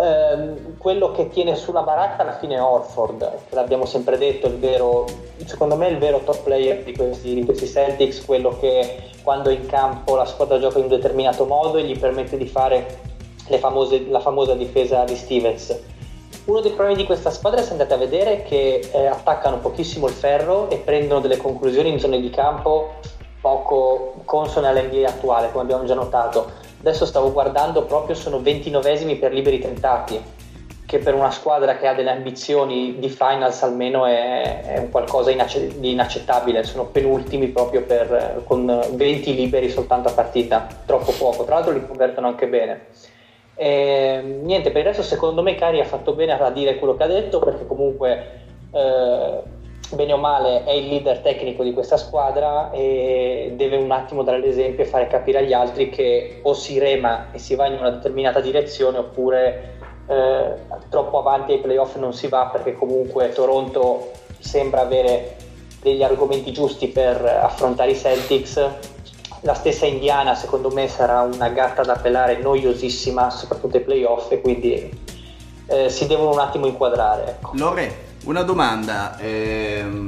Ehm, 0.00 0.78
quello 0.78 1.10
che 1.12 1.28
tiene 1.28 1.54
sulla 1.54 1.82
baracca 1.82 2.22
alla 2.22 2.38
fine 2.38 2.56
è 2.56 2.62
Orford, 2.62 3.30
che 3.48 3.54
l'abbiamo 3.54 3.84
sempre 3.84 4.16
detto, 4.16 4.50
vero, 4.58 5.06
secondo 5.44 5.76
me 5.76 5.88
il 5.88 5.98
vero 5.98 6.20
top 6.20 6.42
player 6.42 6.82
di 6.82 6.94
questi, 6.94 7.34
di 7.34 7.44
questi 7.44 7.66
Celtics, 7.66 8.24
quello 8.24 8.56
che 8.58 9.10
quando 9.22 9.50
è 9.50 9.52
in 9.52 9.66
campo 9.66 10.16
la 10.16 10.24
squadra 10.24 10.58
gioca 10.58 10.78
in 10.78 10.84
un 10.84 10.90
determinato 10.90 11.44
modo 11.44 11.78
e 11.78 11.84
gli 11.84 11.98
permette 11.98 12.36
di 12.36 12.46
fare 12.46 13.00
famose- 13.58 14.06
la 14.08 14.20
famosa 14.20 14.54
difesa 14.54 15.04
di 15.04 15.16
Stevens. 15.16 15.78
Uno 16.44 16.60
dei 16.60 16.72
problemi 16.72 16.96
di 16.96 17.06
questa 17.06 17.30
squadra, 17.30 17.62
se 17.62 17.70
andate 17.70 17.94
a 17.94 17.98
vedere, 17.98 18.38
è 18.38 18.42
che 18.42 18.88
eh, 18.92 19.06
attaccano 19.06 19.58
pochissimo 19.58 20.08
il 20.08 20.12
ferro 20.12 20.68
e 20.70 20.78
prendono 20.78 21.20
delle 21.20 21.36
conclusioni 21.36 21.90
in 21.90 22.00
zone 22.00 22.20
di 22.20 22.30
campo 22.30 22.94
poco 23.40 24.14
consone 24.24 24.68
all'NBA 24.68 25.08
attuale, 25.08 25.50
come 25.50 25.62
abbiamo 25.62 25.84
già 25.84 25.94
notato. 25.94 26.50
Adesso 26.82 27.06
stavo 27.06 27.30
guardando 27.30 27.84
proprio, 27.84 28.16
sono 28.16 28.38
29esimi 28.38 29.16
per 29.16 29.32
liberi 29.32 29.60
tentati, 29.60 30.20
che 30.84 30.98
per 30.98 31.14
una 31.14 31.30
squadra 31.30 31.76
che 31.76 31.86
ha 31.86 31.94
delle 31.94 32.10
ambizioni 32.10 32.98
di 32.98 33.08
finals 33.08 33.62
almeno 33.62 34.04
è, 34.04 34.62
è 34.62 34.78
un 34.80 34.90
qualcosa 34.90 35.30
di 35.30 35.92
inaccettabile. 35.92 36.64
Sono 36.64 36.86
penultimi 36.86 37.46
proprio 37.46 37.82
per, 37.82 38.42
con 38.46 38.84
20 38.94 39.32
liberi 39.32 39.70
soltanto 39.70 40.08
a 40.08 40.12
partita, 40.12 40.66
troppo 40.84 41.12
poco. 41.12 41.44
Tra 41.44 41.54
l'altro 41.54 41.72
li 41.72 41.86
convertono 41.86 42.26
anche 42.26 42.48
bene. 42.48 42.86
E, 43.54 44.40
niente, 44.42 44.72
per 44.72 44.80
il 44.80 44.88
resto 44.88 45.04
secondo 45.04 45.40
me 45.40 45.54
Cari 45.54 45.78
ha 45.78 45.84
fatto 45.84 46.14
bene 46.14 46.32
a 46.32 46.50
dire 46.50 46.80
quello 46.80 46.96
che 46.96 47.04
ha 47.04 47.06
detto 47.06 47.38
perché 47.38 47.64
comunque 47.64 48.40
eh, 48.72 49.40
bene 49.94 50.12
o 50.12 50.16
male 50.16 50.64
è 50.64 50.72
il 50.72 50.88
leader 50.88 51.20
tecnico 51.20 51.62
di 51.62 51.72
questa 51.72 51.96
squadra 51.96 52.70
e 52.70 53.52
deve 53.56 53.76
un 53.76 53.90
attimo 53.90 54.22
dare 54.22 54.38
l'esempio 54.38 54.84
e 54.84 54.86
fare 54.86 55.06
capire 55.06 55.38
agli 55.38 55.52
altri 55.52 55.88
che 55.90 56.40
o 56.42 56.54
si 56.54 56.78
rema 56.78 57.32
e 57.32 57.38
si 57.38 57.54
va 57.54 57.66
in 57.66 57.74
una 57.74 57.90
determinata 57.90 58.40
direzione 58.40 58.98
oppure 58.98 59.78
eh, 60.06 60.54
troppo 60.88 61.18
avanti 61.18 61.52
ai 61.52 61.60
playoff 61.60 61.96
non 61.96 62.12
si 62.12 62.28
va 62.28 62.50
perché 62.52 62.74
comunque 62.74 63.30
Toronto 63.30 64.10
sembra 64.38 64.80
avere 64.80 65.36
degli 65.80 66.02
argomenti 66.02 66.52
giusti 66.52 66.88
per 66.88 67.24
affrontare 67.24 67.92
i 67.92 67.96
Celtics 67.96 68.70
la 69.40 69.54
stessa 69.54 69.86
Indiana 69.86 70.34
secondo 70.34 70.70
me 70.70 70.88
sarà 70.88 71.22
una 71.22 71.48
gatta 71.48 71.82
da 71.82 71.96
pelare 71.96 72.38
noiosissima 72.38 73.30
soprattutto 73.30 73.76
ai 73.76 73.82
playoff 73.82 74.30
e 74.30 74.40
quindi 74.40 75.00
eh, 75.66 75.88
si 75.88 76.06
devono 76.06 76.30
un 76.30 76.38
attimo 76.38 76.66
inquadrare 76.66 77.28
ecco. 77.28 77.50
Lore, 77.54 78.10
una 78.24 78.42
domanda. 78.42 79.18
ehm, 79.18 80.06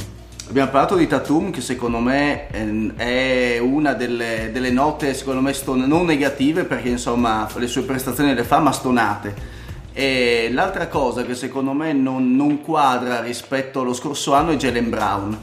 abbiamo 0.49 0.71
parlato 0.71 0.95
di 0.97 1.07
Tatum 1.07 1.51
che 1.51 1.61
secondo 1.61 1.99
me 1.99 2.49
ehm, 2.51 2.97
è 2.97 3.59
una 3.59 3.95
delle, 3.95 4.51
delle 4.53 4.71
note 4.71 5.15
secondo 5.15 5.41
me 5.41 5.53
ston- 5.53 5.85
non 5.87 6.05
negative 6.05 6.65
perché 6.65 6.89
insomma 6.91 7.49
le 7.57 7.67
sue 7.67 7.83
prestazioni 7.83 8.35
le 8.35 8.45
fa 8.45 8.59
ma 8.61 8.73
stonate. 8.73 9.53
E 9.93 10.51
l'altra 10.53 10.89
cosa 10.89 11.25
che 11.25 11.35
secondo 11.35 11.73
me 11.73 11.93
non, 11.93 12.35
non 12.35 12.61
quadra 12.61 13.21
rispetto 13.21 13.81
allo 13.81 13.95
scorso 13.95 14.35
anno 14.35 14.51
è 14.53 14.57
Jalen 14.57 14.91
Brown. 14.91 15.39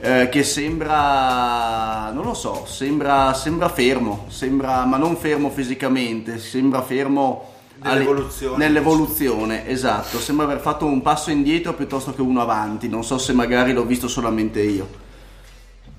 eh, 0.00 0.28
che 0.28 0.42
sembra, 0.42 2.10
non 2.12 2.24
lo 2.24 2.34
so, 2.34 2.66
sembra, 2.66 3.32
sembra 3.32 3.68
fermo, 3.70 4.26
sembra, 4.28 4.84
ma 4.84 4.98
non 4.98 5.16
fermo 5.16 5.48
fisicamente, 5.50 6.38
sembra 6.38 6.82
fermo 6.82 7.53
Nell'evoluzione. 7.84 8.56
nell'evoluzione, 8.56 9.68
esatto, 9.68 10.18
sembra 10.18 10.46
aver 10.46 10.58
fatto 10.58 10.86
un 10.86 11.02
passo 11.02 11.30
indietro 11.30 11.74
piuttosto 11.74 12.14
che 12.14 12.22
uno 12.22 12.40
avanti, 12.40 12.88
non 12.88 13.04
so 13.04 13.18
se 13.18 13.32
magari 13.32 13.72
l'ho 13.72 13.84
visto 13.84 14.08
solamente 14.08 14.60
io. 14.60 14.88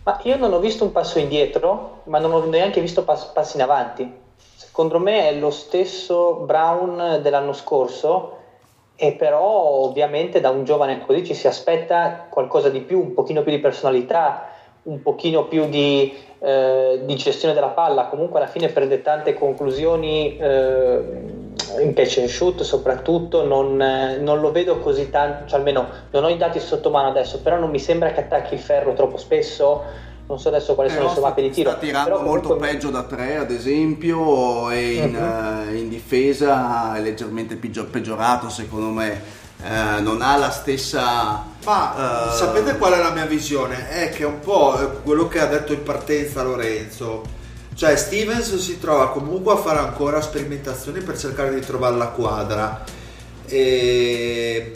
Ma 0.04 0.20
io 0.24 0.38
non 0.38 0.52
ho 0.54 0.60
visto 0.60 0.84
un 0.84 0.92
passo 0.92 1.20
indietro, 1.20 2.02
ma 2.06 2.20
non 2.20 2.32
ho 2.32 2.46
neanche 2.46 2.82
visto 2.82 3.04
pass- 3.04 3.32
passi 3.32 3.58
in 3.58 3.64
avanti. 3.64 4.12
Secondo 4.56 5.00
me 5.00 5.30
è 5.30 5.40
lo 5.40 5.52
stesso 5.52 6.44
Brown 6.46 7.20
dell'anno 7.22 7.54
scorso, 7.54 8.38
e 8.96 9.12
però 9.12 9.42
ovviamente 9.42 10.40
da 10.40 10.50
un 10.50 10.64
giovane 10.64 11.06
così 11.06 11.26
ci 11.26 11.34
si 11.34 11.48
aspetta 11.48 12.28
qualcosa 12.30 12.70
di 12.70 12.80
più, 12.80 13.00
un 13.00 13.14
pochino 13.14 13.42
più 13.42 13.52
di 13.52 13.60
personalità, 13.60 14.50
un 14.84 15.02
pochino 15.02 15.46
più 15.46 15.68
di, 15.68 16.14
eh, 16.40 17.02
di 17.04 17.16
gestione 17.16 17.54
della 17.54 17.70
palla. 17.70 18.06
Comunque 18.06 18.40
alla 18.40 18.48
fine 18.48 18.70
prende 18.70 19.02
tante 19.02 19.34
conclusioni 19.34 20.38
eh, 20.38 21.44
in 21.82 21.94
catch 21.94 22.18
and 22.20 22.28
shoot 22.28 22.62
soprattutto, 22.62 23.44
non, 23.46 23.82
eh, 23.82 24.18
non 24.18 24.40
lo 24.40 24.52
vedo 24.52 24.80
così 24.80 25.10
tanto, 25.10 25.48
cioè 25.48 25.58
almeno 25.60 25.88
non 26.12 26.24
ho 26.24 26.30
i 26.30 26.38
dati 26.38 26.60
sotto 26.60 26.90
mano 26.90 27.10
adesso, 27.10 27.40
però 27.40 27.58
non 27.58 27.70
mi 27.70 27.80
sembra 27.80 28.12
che 28.12 28.22
attacchi 28.22 28.54
il 28.54 28.60
ferro 28.60 28.94
troppo 28.94 29.18
spesso. 29.18 30.04
Non 30.28 30.40
so 30.40 30.48
adesso 30.48 30.74
quali 30.74 30.90
sono 30.90 31.02
Però 31.02 31.12
le 31.14 31.20
sue 31.20 31.28
mappe 31.30 31.42
di 31.44 31.50
tiro. 31.52 31.70
sta 31.70 31.80
tirando 31.80 32.10
però 32.10 32.24
molto 32.24 32.48
comunque- 32.48 32.70
peggio 32.72 32.90
da 32.90 33.04
tre 33.04 33.36
ad 33.38 33.52
esempio 33.52 34.72
e 34.72 34.94
in, 34.94 35.16
eh, 35.16 35.76
in 35.78 35.88
difesa 35.88 36.96
è 36.96 37.00
leggermente 37.00 37.56
peggior- 37.58 37.90
peggiorato 37.90 38.50
secondo 38.50 38.90
me, 38.90 39.44
Eh, 39.64 40.02
non 40.02 40.22
ha 40.22 40.36
la 40.36 40.50
stessa... 40.50 41.44
Ma 41.64 42.28
eh, 42.30 42.36
sapete 42.36 42.76
qual 42.78 42.94
è 42.94 42.98
la 43.00 43.12
mia 43.12 43.26
visione? 43.26 43.90
È 43.90 44.10
che 44.10 44.24
un 44.26 44.40
po' 44.40 44.74
quello 45.04 45.28
che 45.28 45.40
ha 45.40 45.46
detto 45.46 45.72
in 45.74 45.82
partenza 45.82 46.44
Lorenzo. 46.44 47.24
Cioè 47.76 47.98
Stevens 47.98 48.56
si 48.56 48.80
trova 48.80 49.10
comunque 49.10 49.52
a 49.52 49.58
fare 49.58 49.80
ancora 49.80 50.22
sperimentazioni 50.22 51.02
per 51.02 51.18
cercare 51.20 51.54
di 51.54 51.60
trovare 51.60 51.98
la 51.98 52.08
quadra. 52.08 52.84
E 53.46 54.72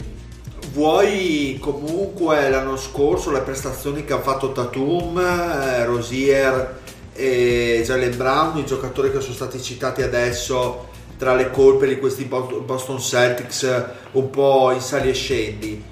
vuoi 0.72 1.58
comunque 1.58 2.50
l'anno 2.50 2.76
scorso 2.76 3.30
le 3.30 3.40
prestazioni 3.40 4.04
che 4.04 4.12
ha 4.12 4.20
fatto 4.20 4.52
Tatum, 4.52 5.18
eh, 5.18 5.84
Rosier 5.86 6.78
e 7.14 7.82
Jalen 7.84 8.16
Brown, 8.16 8.58
i 8.58 8.66
giocatori 8.66 9.10
che 9.10 9.20
sono 9.20 9.34
stati 9.34 9.62
citati 9.62 10.02
adesso 10.02 10.88
tra 11.16 11.34
le 11.34 11.50
colpe 11.50 11.86
di 11.86 11.98
questi 11.98 12.24
Bo- 12.24 12.62
Boston 12.64 13.00
Celtics 13.00 13.84
un 14.12 14.28
po' 14.28 14.72
in 14.72 14.80
sali 14.80 15.08
e 15.08 15.14
scendi. 15.14 15.84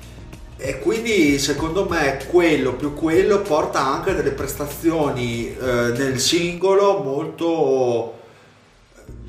E 0.60 0.80
quindi 0.80 1.38
secondo 1.38 1.86
me 1.88 2.18
quello 2.28 2.74
più 2.74 2.92
quello 2.92 3.42
porta 3.42 3.78
anche 3.78 4.12
delle 4.12 4.32
prestazioni 4.32 5.56
eh, 5.56 5.92
nel 5.96 6.18
singolo 6.18 6.98
molto 6.98 8.14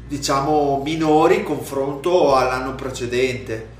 diciamo 0.08 0.82
minori 0.84 1.36
in 1.36 1.44
confronto 1.44 2.36
all'anno 2.36 2.74
precedente. 2.74 3.78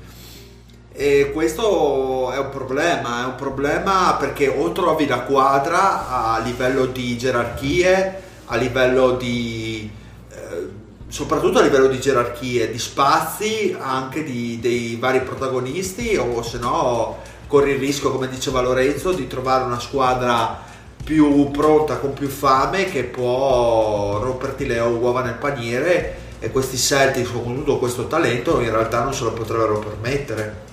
E 0.92 1.32
questo 1.32 2.30
è 2.30 2.38
un 2.38 2.50
problema, 2.50 3.22
è 3.22 3.24
un 3.24 3.34
problema 3.34 4.14
perché 4.14 4.46
o 4.46 4.70
trovi 4.70 5.08
la 5.08 5.22
quadra 5.22 6.08
a 6.08 6.38
livello 6.38 6.86
di 6.86 7.18
gerarchie, 7.18 8.22
a 8.46 8.54
livello 8.54 9.16
di 9.16 9.90
eh, 10.30 10.68
soprattutto 11.08 11.58
a 11.58 11.62
livello 11.62 11.88
di 11.88 11.98
gerarchie, 11.98 12.70
di 12.70 12.78
spazi 12.78 13.76
anche 13.76 14.22
di- 14.22 14.60
dei 14.60 14.94
vari 14.94 15.22
protagonisti 15.22 16.14
o 16.16 16.42
se 16.42 16.58
no 16.58 17.18
corri 17.50 17.72
il 17.72 17.80
rischio, 17.80 18.12
come 18.12 18.28
diceva 18.28 18.60
Lorenzo, 18.60 19.10
di 19.10 19.26
trovare 19.26 19.64
una 19.64 19.80
squadra 19.80 20.62
più 21.02 21.50
pronta, 21.50 21.98
con 21.98 22.12
più 22.12 22.28
fame, 22.28 22.84
che 22.84 23.02
può 23.02 24.20
romperti 24.22 24.66
le 24.66 24.78
uova 24.78 25.22
nel 25.22 25.34
paniere 25.34 26.28
e 26.38 26.50
questi 26.52 26.76
Celtics 26.76 27.32
con 27.32 27.56
tutto 27.56 27.78
questo 27.78 28.06
talento 28.06 28.60
in 28.60 28.70
realtà 28.70 29.02
non 29.02 29.12
se 29.12 29.24
lo 29.24 29.32
potrebbero 29.32 29.80
permettere. 29.80 30.68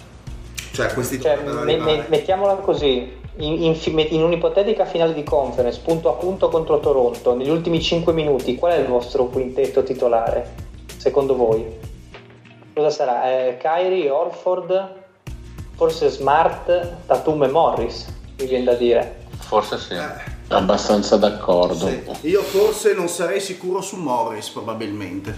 Cioè, 0.72 0.94
questi 0.94 1.20
Cioè, 1.20 1.38
me- 1.38 1.78
me- 1.78 2.06
mettiamola 2.08 2.54
così, 2.58 3.12
in, 3.38 3.64
in 3.64 4.06
in 4.10 4.22
un'ipotetica 4.22 4.86
finale 4.86 5.16
di 5.16 5.24
conference, 5.24 5.82
punto 5.84 6.10
a 6.10 6.14
punto 6.14 6.50
contro 6.50 6.80
Toronto, 6.80 7.36
negli 7.36 7.50
ultimi 7.50 7.82
5 7.82 8.14
minuti, 8.14 8.56
qual 8.56 8.74
è 8.74 8.78
il 8.78 8.86
vostro 8.86 9.26
quintetto 9.26 9.82
titolare, 9.82 10.54
secondo 10.98 11.36
voi? 11.36 11.66
Cosa 12.76 12.92
sarà? 12.92 13.32
Eh, 13.32 13.58
Kyrie, 13.58 14.12
Orford, 14.12 15.06
forse 15.78 16.10
Smart, 16.10 17.06
Tatum 17.06 17.44
e 17.44 17.48
Morris, 17.48 18.08
mi 18.40 18.48
viene 18.48 18.66
da 18.66 18.74
dire. 18.74 19.26
Forse 19.38 19.78
sì. 19.78 19.94
Eh, 19.94 20.36
Abbastanza 20.50 21.18
d'accordo. 21.18 21.88
sì. 21.88 22.02
Io 22.30 22.42
forse 22.42 22.94
non 22.94 23.08
sarei 23.08 23.40
sicuro 23.40 23.82
su 23.82 23.96
Morris, 23.98 24.50
probabilmente. 24.50 25.36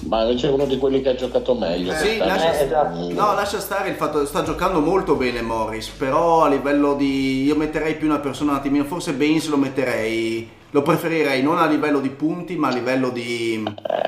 Ma 0.00 0.22
invece 0.22 0.48
è 0.48 0.52
uno 0.52 0.66
di 0.66 0.76
quelli 0.78 1.00
che 1.00 1.08
ha 1.10 1.14
giocato 1.14 1.54
meglio. 1.54 1.92
Sì, 1.94 2.18
quest'anno. 2.18 2.26
lascia, 2.26 2.58
Eh, 2.58 2.64
esatto. 2.64 2.98
no, 3.12 3.34
lascia 3.34 3.60
stare 3.60 3.88
il 3.88 3.96
fatto 3.96 4.24
sta 4.26 4.42
giocando 4.42 4.80
molto 4.80 5.14
bene 5.14 5.40
Morris, 5.42 5.88
però 5.88 6.44
a 6.44 6.48
livello 6.48 6.94
di 6.94 7.44
io 7.44 7.56
metterei 7.56 7.94
più 7.96 8.06
una 8.06 8.18
persona 8.18 8.52
un 8.52 8.58
attimino, 8.58 8.84
forse 8.84 9.12
Baines 9.14 9.48
lo 9.48 9.56
metterei 9.56 10.56
lo 10.70 10.82
preferirei 10.82 11.40
non 11.42 11.56
a 11.58 11.66
livello 11.66 11.98
di 11.98 12.10
punti, 12.10 12.56
ma 12.56 12.68
a 12.68 12.72
livello 12.72 13.08
di 13.08 13.64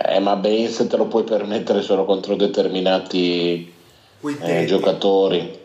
Eh, 0.08 0.20
ma 0.20 0.36
Baines 0.36 0.86
te 0.88 0.96
lo 0.96 1.06
puoi 1.06 1.22
permettere 1.24 1.80
solo 1.80 2.04
contro 2.04 2.34
determinati 2.36 3.72
eh, 4.42 4.64
giocatori. 4.66 5.58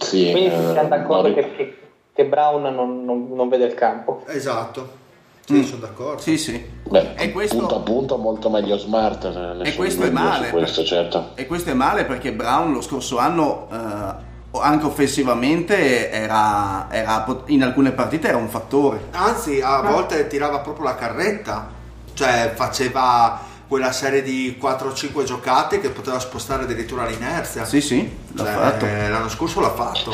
Sì, 0.00 0.30
Quindi 0.30 0.46
eh, 0.54 0.72
siamo 0.72 0.88
d'accordo 0.88 1.34
che, 1.34 1.54
che- 1.56 1.78
che 2.14 2.24
Brown 2.26 2.62
non, 2.62 3.04
non- 3.04 3.28
non 3.32 3.48
vede 3.48 3.64
il 3.66 3.74
campo. 3.74 4.22
Esatto. 4.26 5.02
Sì, 5.44 5.62
sono 5.64 5.80
d'accordo. 5.82 6.22
Sì, 6.22 6.38
sì. 6.38 6.64
Beh, 6.88 7.14
E 7.16 7.30
questo- 7.32 7.58
punto 7.58 7.76
a 7.76 7.80
punto 7.80 8.16
molto 8.16 8.48
meglio 8.48 8.78
Smart. 8.78 9.24
eh, 9.24 9.54
nessun 9.58 9.76
questo 9.76 10.04
è 10.04 10.10
male, 10.10 10.46
Su 10.48 10.52
questo, 10.54 10.84
certo. 10.84 11.30
E 11.34 11.46
questo 11.46 11.70
è 11.70 11.74
male 11.74 12.04
perché 12.06 12.32
Brown 12.32 12.72
lo 12.72 12.80
scorso 12.80 13.18
anno 13.18 13.68
eh, 13.70 14.32
anche 14.58 14.86
offensivamente 14.86 16.10
era, 16.10 16.86
era 16.90 17.26
in 17.46 17.62
alcune 17.62 17.92
partite 17.92 18.28
era 18.28 18.38
un 18.38 18.48
fattore. 18.48 19.08
Anzi, 19.10 19.60
a 19.60 19.82
volte 19.82 20.26
tirava 20.28 20.60
proprio 20.60 20.84
la 20.86 20.94
carretta, 20.94 21.68
cioè 22.14 22.52
faceva 22.54 23.38
quella 23.68 23.92
serie 23.92 24.22
di 24.22 24.58
4-5 24.60 25.24
giocate 25.24 25.80
che 25.80 25.90
poteva 25.90 26.18
spostare 26.18 26.64
addirittura 26.64 27.04
l'inerzia. 27.06 27.64
Sì, 27.64 27.80
sì, 27.80 28.18
l'ha 28.34 28.44
Cioè, 28.44 28.52
fatto. 28.52 28.84
L'anno 28.86 29.28
scorso 29.28 29.60
l'ha 29.60 29.70
fatto. 29.72 30.12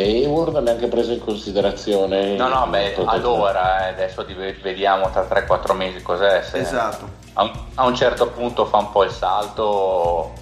E 0.00 0.04
Hayward 0.04 0.56
neanche 0.58 0.86
preso 0.86 1.12
in 1.12 1.18
considerazione. 1.20 2.36
No, 2.36 2.48
no, 2.48 2.66
beh, 2.68 2.94
Tutto- 2.94 3.08
ad 3.10 3.24
ora, 3.24 3.86
eh, 3.86 3.90
adesso 3.90 4.22
di- 4.22 4.34
vediamo 4.34 5.10
tra 5.10 5.22
3-4 5.24 5.74
mesi 5.74 6.02
cos'è. 6.02 6.42
Se 6.48 6.58
Esatto. 6.58 7.08
a, 7.34 7.42
un, 7.42 7.50
a 7.74 7.84
un 7.86 7.96
certo 7.96 8.28
punto 8.28 8.64
fa 8.66 8.76
un 8.78 8.92
po' 8.92 9.02
il 9.02 9.10
salto, 9.10 10.32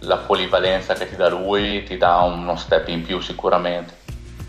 la 0.00 0.18
polivalenza 0.18 0.94
che 0.94 1.08
ti 1.08 1.16
dà 1.16 1.28
lui 1.28 1.82
ti 1.84 1.96
dà 1.96 2.18
uno 2.20 2.54
step 2.56 2.88
in 2.88 3.02
più 3.02 3.20
sicuramente. 3.20 3.94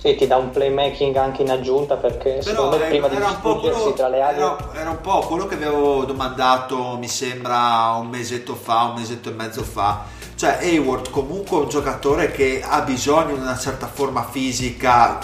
Sì, 0.03 0.15
ti 0.15 0.27
dà 0.27 0.35
un 0.35 0.49
playmaking 0.49 1.15
anche 1.15 1.43
in 1.43 1.49
aggiunta 1.49 1.95
perché 1.95 2.41
secondo 2.41 2.77
me 2.77 2.88
prima 2.88 3.07
di 3.07 3.15
quello, 3.15 3.93
tra 3.93 4.09
le 4.09 4.21
ali 4.21 4.38
era, 4.38 4.57
era 4.73 4.89
un 4.89 4.99
po' 4.99 5.19
quello 5.19 5.45
che 5.45 5.55
avevo 5.55 6.03
domandato, 6.03 6.97
mi 6.97 7.07
sembra, 7.07 7.95
un 7.97 8.07
mesetto 8.07 8.53
fa, 8.53 8.81
un 8.81 8.95
mesetto 8.95 9.30
e 9.30 9.31
mezzo 9.31 9.63
fa. 9.63 10.03
Cioè, 10.35 10.57
Hayward 10.59 11.09
comunque 11.09 11.57
è 11.57 11.61
un 11.61 11.69
giocatore 11.69 12.31
che 12.34 12.61
ha 12.61 12.81
bisogno 12.81 13.35
di 13.35 13.39
una 13.39 13.57
certa 13.57 13.88
forma 13.88 14.25
fisica, 14.25 15.19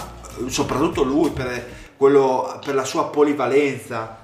soprattutto 0.46 1.02
lui 1.02 1.28
per, 1.28 1.62
quello- 1.98 2.58
per 2.64 2.74
la 2.74 2.84
sua 2.86 3.04
polivalenza. 3.08 4.16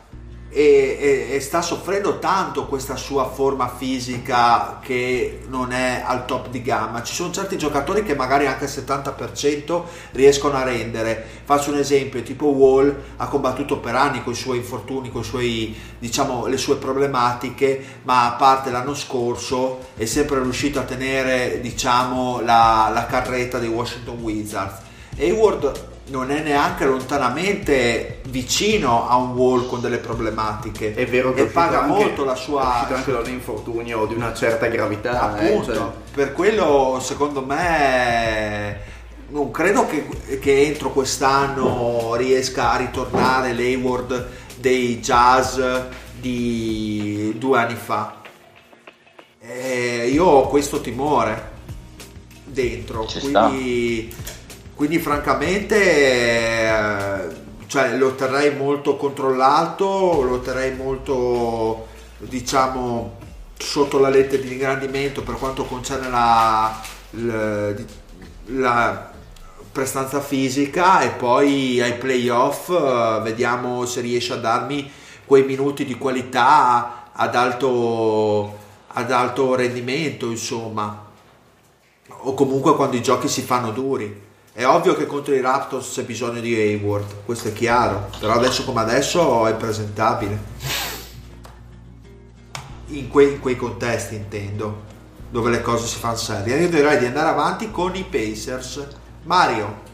E, 0.59 0.97
e- 0.99 1.35
e 1.35 1.41
sta 1.41 1.61
soffrendo 1.61 2.19
tanto 2.19 2.65
questa 2.65 2.97
sua 2.97 3.28
forma 3.28 3.69
fisica 3.69 4.78
che 4.81 5.41
non 5.49 5.70
è 5.70 6.03
al 6.03 6.24
top 6.24 6.49
di 6.49 6.62
gamma. 6.62 7.03
Ci 7.03 7.12
sono 7.12 7.31
certi 7.31 7.59
giocatori 7.59 8.03
che 8.03 8.15
magari 8.15 8.47
anche 8.47 8.65
al 8.65 8.70
70% 8.70 9.83
riescono 10.12 10.57
a 10.57 10.62
rendere. 10.62 11.27
Faccio 11.45 11.73
un 11.73 11.77
esempio, 11.77 12.23
tipo 12.23 12.47
Wall 12.47 12.95
ha 13.19 13.28
combattuto 13.28 13.81
per 13.81 13.97
anni 13.97 14.23
con 14.24 14.33
i 14.33 14.37
suoi 14.37 14.57
infortuni, 14.57 15.11
con 15.11 15.23
suoi, 15.23 15.77
diciamo, 15.99 16.47
le 16.47 16.57
sue 16.57 16.77
problematiche, 16.77 18.01
ma 18.05 18.24
a 18.24 18.37
parte 18.37 18.70
l'anno 18.70 18.95
scorso 18.95 19.89
è 19.95 20.07
sempre 20.07 20.41
riuscito 20.41 20.78
a 20.78 20.85
tenere 20.85 21.61
diciamo, 21.61 22.41
la, 22.41 22.91
la 22.95 23.05
carretta 23.05 23.59
dei 23.59 23.69
Washington 23.69 24.23
Wizards. 24.23 24.85
Hayward 25.19 25.95
non 26.09 26.31
è 26.31 26.41
neanche 26.41 26.85
lontanamente 26.85 28.20
vicino 28.28 29.09
a 29.09 29.16
un 29.16 29.31
Wall 29.33 29.66
con 29.66 29.81
delle 29.81 29.99
problematiche. 29.99 30.95
È 30.95 31.07
vero 31.07 31.33
che 31.33 31.43
e 31.43 31.45
è 31.45 31.49
paga 31.49 31.83
anche- 31.83 32.05
molto 32.05 32.24
la 32.24 32.35
è 32.35 32.37
sua 32.37 32.62
uscito 32.69 32.95
anche 32.95 33.12
da 33.12 33.19
un 33.19 33.28
infortunio 33.28 34.07
di 34.07 34.15
una 34.15 34.33
certa 34.33 34.66
gravità. 34.66 35.37
eh, 35.39 35.47
appunto. 35.47 35.74
cioè- 35.74 35.91
per 36.15 36.33
quello 36.33 36.99
secondo 37.03 37.43
me 37.45 38.95
non 39.28 39.51
credo 39.51 39.87
che, 39.87 40.39
che 40.39 40.62
entro 40.66 40.91
quest'anno 40.93 42.15
riesca 42.15 42.70
a 42.70 42.77
ritornare 42.77 43.53
l'Hayward 43.53 44.28
dei 44.57 45.01
Jazz 45.01 45.59
di 46.20 47.35
due 47.37 47.59
anni 47.59 47.74
fa. 47.74 48.15
Eh, 49.41 50.09
io 50.12 50.24
ho 50.24 50.49
questo 50.49 50.81
timore 50.81 51.55
dentro 52.45 53.07
Ci 53.07 53.19
quindi, 53.20 54.15
quindi 54.77 55.01
francamente 55.01 55.77
eh, 55.82 57.28
cioè, 57.66 57.98
terrei 58.15 58.55
molto 58.55 58.97
controllato 58.97 60.23
lo 60.23 60.40
terrei 60.40 60.74
molto 60.77 61.89
diciamo 62.19 63.19
sotto 63.59 63.98
la 63.98 64.11
lente 64.11 64.40
di 64.40 64.53
ingrandimento 64.53 65.23
per 65.23 65.36
quanto 65.36 65.65
concerne 65.65 66.11
la, 66.11 66.81
la- 67.12 67.74
la 68.51 69.11
prestanza 69.73 70.20
fisica 70.20 71.01
e 71.01 71.11
poi 71.11 71.81
ai 71.81 71.94
playoff 71.97 72.70
eh, 72.70 73.20
vediamo 73.23 73.85
se 73.86 74.01
riesce 74.01 74.32
a 74.35 74.36
darmi 74.36 74.90
quei 75.27 75.44
minuti 75.44 75.85
di 75.85 75.97
qualità 75.97 77.11
ad 77.12 77.35
alto, 77.35 78.57
ad 78.89 79.11
alto 79.11 79.55
rendimento 79.55 80.31
insomma. 80.31 81.05
O 82.09 82.35
comunque 82.35 82.74
quando 82.77 82.97
i 82.97 83.03
giochi 83.03 83.28
si 83.28 83.43
fanno 83.43 83.70
duri 83.70 84.24
è 84.57 84.66
ovvio 84.66 84.95
che 84.95 85.05
contro 85.05 85.35
i 85.35 85.41
Raptors 85.43 85.93
c'è 85.93 86.05
bisogno 86.05 86.41
di 86.41 86.55
Hayward 86.55 87.24
questo 87.27 87.49
è 87.49 87.53
chiaro 87.53 88.09
però 88.19 88.33
adesso 88.33 88.65
come 88.65 88.81
adesso 88.81 89.47
è 89.47 89.55
presentabile 89.55 90.39
in 92.89 93.09
quei, 93.09 93.33
in 93.33 93.41
quei 93.41 93.57
contesti 93.57 94.15
intendo 94.15 94.95
dove 95.28 95.51
le 95.51 95.61
cose 95.61 95.87
si 95.87 95.99
fanno 95.99 96.16
serie. 96.16 96.57
Io 96.57 96.69
direi 96.69 96.99
di 96.99 97.07
andare 97.07 97.28
avanti 97.28 97.70
con 97.70 97.95
i 97.95 98.05
Pacers. 98.05 98.87
Mario 99.24 99.85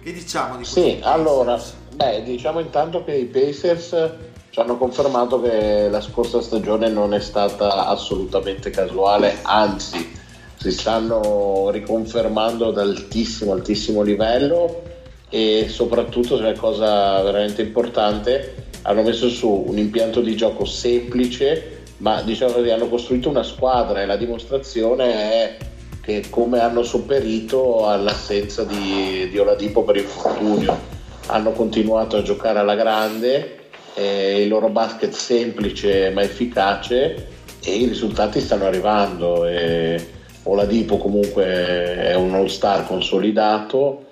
che 0.00 0.12
diciamo 0.12 0.52
di 0.52 0.58
questi 0.58 0.80
Sì, 0.80 1.00
allora, 1.02 1.60
beh, 1.94 2.22
diciamo 2.22 2.60
intanto 2.60 3.04
che 3.04 3.14
i 3.14 3.24
Pacers 3.24 4.10
ci 4.50 4.60
hanno 4.60 4.78
confermato 4.78 5.40
che 5.40 5.88
la 5.88 6.00
scorsa 6.00 6.40
stagione 6.40 6.88
non 6.88 7.12
è 7.12 7.20
stata 7.20 7.88
assolutamente 7.88 8.70
casuale, 8.70 9.38
anzi 9.42 10.16
si 10.58 10.72
stanno 10.72 11.70
riconfermando 11.70 12.68
ad 12.68 12.78
altissimo, 12.78 13.52
altissimo 13.52 14.02
livello 14.02 14.82
e 15.30 15.66
soprattutto, 15.68 16.36
c'è 16.36 16.42
una 16.42 16.58
cosa 16.58 17.22
veramente 17.22 17.62
importante, 17.62 18.66
hanno 18.82 19.02
messo 19.02 19.28
su 19.28 19.48
un 19.66 19.78
impianto 19.78 20.20
di 20.20 20.34
gioco 20.34 20.64
semplice, 20.64 21.82
ma 21.98 22.22
diciamo 22.22 22.62
che 22.62 22.72
hanno 22.72 22.88
costruito 22.88 23.28
una 23.28 23.42
squadra 23.42 24.02
e 24.02 24.06
la 24.06 24.16
dimostrazione 24.16 25.12
è 25.12 25.56
che 26.00 26.24
come 26.30 26.60
hanno 26.60 26.82
sopperito 26.82 27.86
all'assenza 27.86 28.64
di, 28.64 29.28
di 29.30 29.38
Oladipo 29.38 29.84
per 29.84 29.96
infortunio. 29.96 30.96
Hanno 31.26 31.52
continuato 31.52 32.16
a 32.16 32.22
giocare 32.22 32.58
alla 32.58 32.74
grande, 32.74 33.58
eh, 33.94 34.42
il 34.42 34.48
loro 34.48 34.70
basket 34.70 35.12
semplice 35.12 36.10
ma 36.10 36.22
efficace 36.22 37.26
e 37.62 37.76
i 37.76 37.86
risultati 37.86 38.40
stanno 38.40 38.64
arrivando. 38.64 39.46
E 39.46 40.16
Oladipo 40.50 40.96
comunque 40.96 41.44
è 41.44 42.14
un 42.14 42.34
all-star 42.34 42.86
consolidato, 42.86 44.04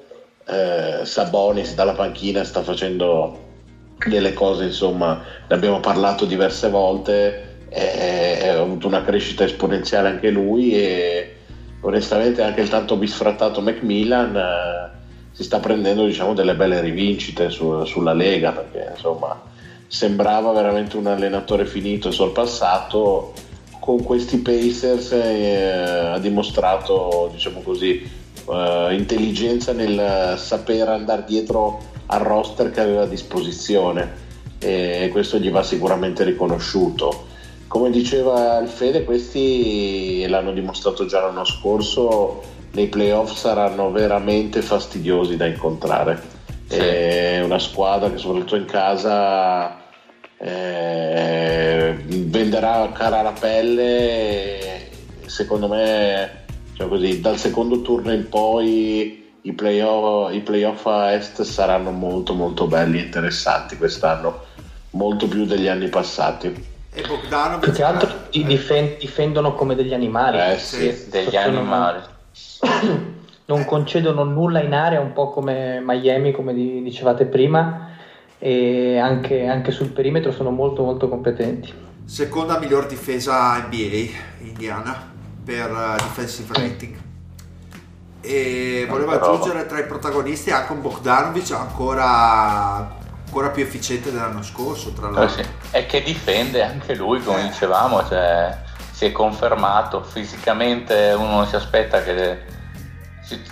eh, 0.46 1.00
Sabonis 1.04 1.74
dalla 1.74 1.94
panchina 1.94 2.44
sta 2.44 2.62
facendo 2.62 3.44
delle 4.06 4.32
cose, 4.34 4.64
insomma, 4.64 5.22
ne 5.48 5.54
abbiamo 5.54 5.80
parlato 5.80 6.24
diverse 6.24 6.68
volte, 6.68 7.46
ha 7.72 8.60
avuto 8.60 8.86
una 8.86 9.02
crescita 9.02 9.44
esponenziale 9.44 10.08
anche 10.08 10.30
lui 10.30 10.74
e 10.74 11.36
onestamente 11.80 12.42
anche 12.42 12.62
il 12.62 12.68
tanto 12.68 12.96
bisfrattato 12.96 13.60
Macmillan 13.60 14.36
eh, 14.36 14.90
si 15.32 15.42
sta 15.42 15.58
prendendo 15.58 16.06
diciamo 16.06 16.32
delle 16.32 16.54
belle 16.54 16.80
rivincite 16.80 17.50
su- 17.50 17.84
sulla 17.84 18.12
Lega 18.12 18.52
perché 18.52 18.92
insomma 18.94 19.40
sembrava 19.86 20.52
veramente 20.52 20.96
un 20.96 21.06
allenatore 21.06 21.66
finito 21.66 22.08
e 22.08 22.12
sorpassato 22.12 23.32
con 23.86 24.02
questi 24.02 24.38
Pacers 24.38 25.12
eh, 25.12 25.62
ha 26.12 26.18
dimostrato, 26.18 27.30
diciamo 27.32 27.60
così, 27.60 28.02
eh, 28.50 28.88
intelligenza 28.90 29.72
nel 29.72 30.34
saper 30.36 30.88
andare 30.88 31.22
dietro 31.24 31.80
al 32.06 32.18
roster 32.18 32.72
che 32.72 32.80
aveva 32.80 33.02
a 33.02 33.06
disposizione 33.06 34.24
e 34.58 35.08
questo 35.12 35.38
gli 35.38 35.52
va 35.52 35.62
sicuramente 35.62 36.24
riconosciuto. 36.24 37.26
Come 37.68 37.90
diceva 37.90 38.58
il 38.58 38.66
Fede, 38.66 39.04
questi 39.04 40.26
l'hanno 40.26 40.50
dimostrato 40.50 41.06
già 41.06 41.20
l'anno 41.20 41.44
scorso, 41.44 42.42
nei 42.72 42.88
playoff 42.88 43.36
saranno 43.36 43.92
veramente 43.92 44.62
fastidiosi 44.62 45.36
da 45.36 45.46
incontrare. 45.46 46.20
È 46.66 47.40
una 47.40 47.60
squadra 47.60 48.10
che 48.10 48.18
soprattutto 48.18 48.56
in 48.56 48.64
casa 48.64 49.84
eh, 50.38 51.96
venderà 52.06 52.90
cara 52.92 53.22
la 53.22 53.32
pelle 53.32 54.88
secondo 55.26 55.68
me 55.68 56.44
cioè 56.74 56.88
così, 56.88 57.20
dal 57.20 57.38
secondo 57.38 57.80
turno 57.80 58.12
in 58.12 58.28
poi 58.28 59.24
i 59.42 59.52
playoff, 59.52 60.32
i 60.34 60.40
playoff 60.40 60.86
a 60.86 61.12
est 61.12 61.42
saranno 61.42 61.90
molto 61.90 62.34
molto 62.34 62.66
belli 62.66 62.98
e 62.98 63.02
interessanti 63.02 63.76
quest'anno 63.76 64.44
molto 64.90 65.26
più 65.26 65.44
degli 65.46 65.68
anni 65.68 65.88
passati 65.88 66.52
E 66.92 67.02
Bogdanovic 67.06 67.60
Più 67.64 67.72
che 67.72 67.82
altro 67.82 68.10
ti 68.30 68.44
difen- 68.44 68.96
difendono 68.98 69.54
come 69.54 69.74
degli 69.74 69.92
animali. 69.94 70.38
Eh, 70.38 70.58
sì. 70.58 70.92
Sì, 70.92 71.08
degli 71.10 71.30
sono- 71.30 71.58
animali. 71.58 72.00
non 73.46 73.64
concedono 73.64 74.24
nulla 74.24 74.60
in 74.60 74.72
area, 74.74 75.00
un 75.00 75.12
po' 75.12 75.28
come 75.30 75.80
Miami, 75.84 76.32
come 76.32 76.52
di- 76.54 76.82
dicevate 76.82 77.26
prima, 77.26 77.90
e 78.38 78.98
anche, 78.98 79.46
anche 79.46 79.70
sul 79.70 79.88
perimetro 79.90 80.30
sono 80.32 80.50
molto 80.50 80.82
molto 80.82 81.08
competenti. 81.08 81.72
seconda 82.04 82.58
miglior 82.58 82.86
difesa 82.86 83.56
NBA 83.66 84.08
Indiana 84.40 84.94
per 85.44 85.70
eh, 85.70 86.02
defensive 86.02 86.52
rating 86.54 86.96
e 88.20 88.86
volevo 88.88 89.12
aggiungere 89.12 89.66
tra 89.66 89.78
i 89.78 89.86
protagonisti 89.86 90.50
anche 90.50 90.72
un 90.72 90.80
Bogdanovic 90.82 91.52
ancora, 91.52 92.96
ancora 93.24 93.50
più 93.50 93.62
efficiente 93.62 94.10
dell'anno 94.10 94.42
scorso 94.42 94.90
tra 94.92 95.08
Eh 95.08 95.12
l'altro 95.12 95.42
sì. 95.42 95.48
E 95.70 95.86
che 95.86 96.02
difende 96.02 96.62
anche 96.64 96.96
lui, 96.96 97.22
come 97.22 97.44
Eh. 97.44 97.48
dicevamo, 97.48 98.04
cioè, 98.08 98.58
si 98.90 99.04
è 99.04 99.12
confermato 99.12 100.02
fisicamente, 100.02 101.14
uno 101.16 101.36
non 101.36 101.46
si 101.46 101.54
aspetta 101.54 102.02
che 102.02 102.38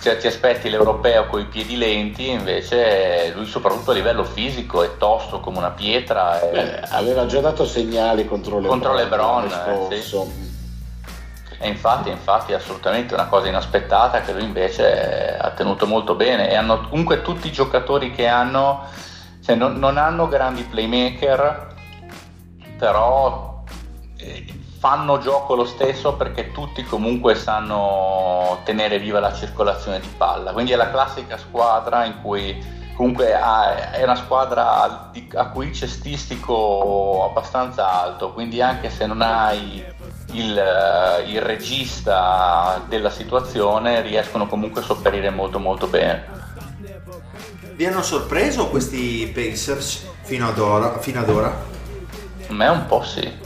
cioè, 0.01 0.17
ti 0.17 0.27
aspetti 0.27 0.69
l'europeo 0.69 1.27
con 1.27 1.41
i 1.41 1.45
piedi 1.45 1.75
lenti, 1.77 2.29
invece 2.29 3.33
lui 3.35 3.45
soprattutto 3.45 3.91
a 3.91 3.93
livello 3.93 4.23
fisico 4.23 4.83
è 4.83 4.97
tosto 4.97 5.41
come 5.41 5.57
una 5.57 5.71
pietra. 5.71 6.39
e- 6.39 6.51
Beh, 6.51 6.79
aveva 6.89 7.25
già 7.25 7.41
dato 7.41 7.65
segnali 7.65 8.25
contro 8.25 8.59
le 8.59 8.67
Contro 8.67 8.93
LeBron, 8.93 9.89
eh, 9.91 10.01
sì. 10.01 10.43
E 11.57 11.67
infatti, 11.67 12.09
infatti 12.09 12.51
è 12.51 12.55
assolutamente 12.55 13.13
una 13.13 13.27
cosa 13.27 13.47
inaspettata 13.47 14.21
che 14.21 14.33
lui 14.33 14.43
invece 14.43 15.37
ha 15.37 15.49
tenuto 15.51 15.87
molto 15.87 16.15
bene 16.15 16.49
e 16.49 16.55
hanno 16.55 16.87
comunque 16.89 17.21
tutti 17.21 17.47
i 17.47 17.51
giocatori 17.51 18.11
che 18.11 18.27
hanno, 18.27 18.83
cioè 19.43 19.55
non, 19.55 19.77
non 19.77 19.97
hanno 19.97 20.27
grandi 20.27 20.63
playmaker, 20.63 21.73
però 22.77 23.63
eh, 24.17 24.45
fanno 24.85 25.17
gioco 25.17 25.55
lo 25.55 25.65
stesso 25.65 26.13
perché 26.13 26.51
tutti 26.51 26.83
comunque 26.83 27.33
sanno 27.33 28.59
tenere 28.65 28.99
viva 28.99 29.19
la 29.19 29.33
circolazione 29.33 29.99
di 29.99 30.07
palla. 30.15 30.53
Quindi 30.53 30.73
è 30.73 30.75
la 30.75 30.91
classica 30.91 31.39
squadra 31.39 32.05
in 32.05 32.21
cui 32.21 32.63
comunque 32.95 33.31
è 33.31 34.03
una 34.03 34.15
squadra 34.15 35.09
a 35.33 35.47
cui 35.47 35.73
cestistico 35.73 37.25
abbastanza 37.27 37.99
alto, 37.99 38.31
quindi 38.31 38.61
anche 38.61 38.91
se 38.91 39.07
non 39.07 39.23
hai 39.23 39.83
il, 40.33 40.55
eh, 40.55 41.31
il 41.31 41.41
regista 41.41 42.79
della 42.87 43.09
situazione 43.09 44.01
riescono 44.01 44.45
comunque 44.45 44.81
a 44.81 44.83
sopperire 44.83 45.31
molto 45.31 45.57
molto 45.57 45.87
bene. 45.87 46.27
vi 47.73 47.87
hanno 47.87 48.03
sorpreso 48.03 48.69
questi 48.69 49.31
Pacers 49.33 50.11
fino 50.21 50.47
ad 50.47 50.59
ora? 50.59 50.99
Fino 50.99 51.21
ad 51.21 51.29
ora? 51.29 51.47
A 51.47 52.53
me 52.53 52.67
un 52.67 52.85
po' 52.85 53.01
sì. 53.01 53.44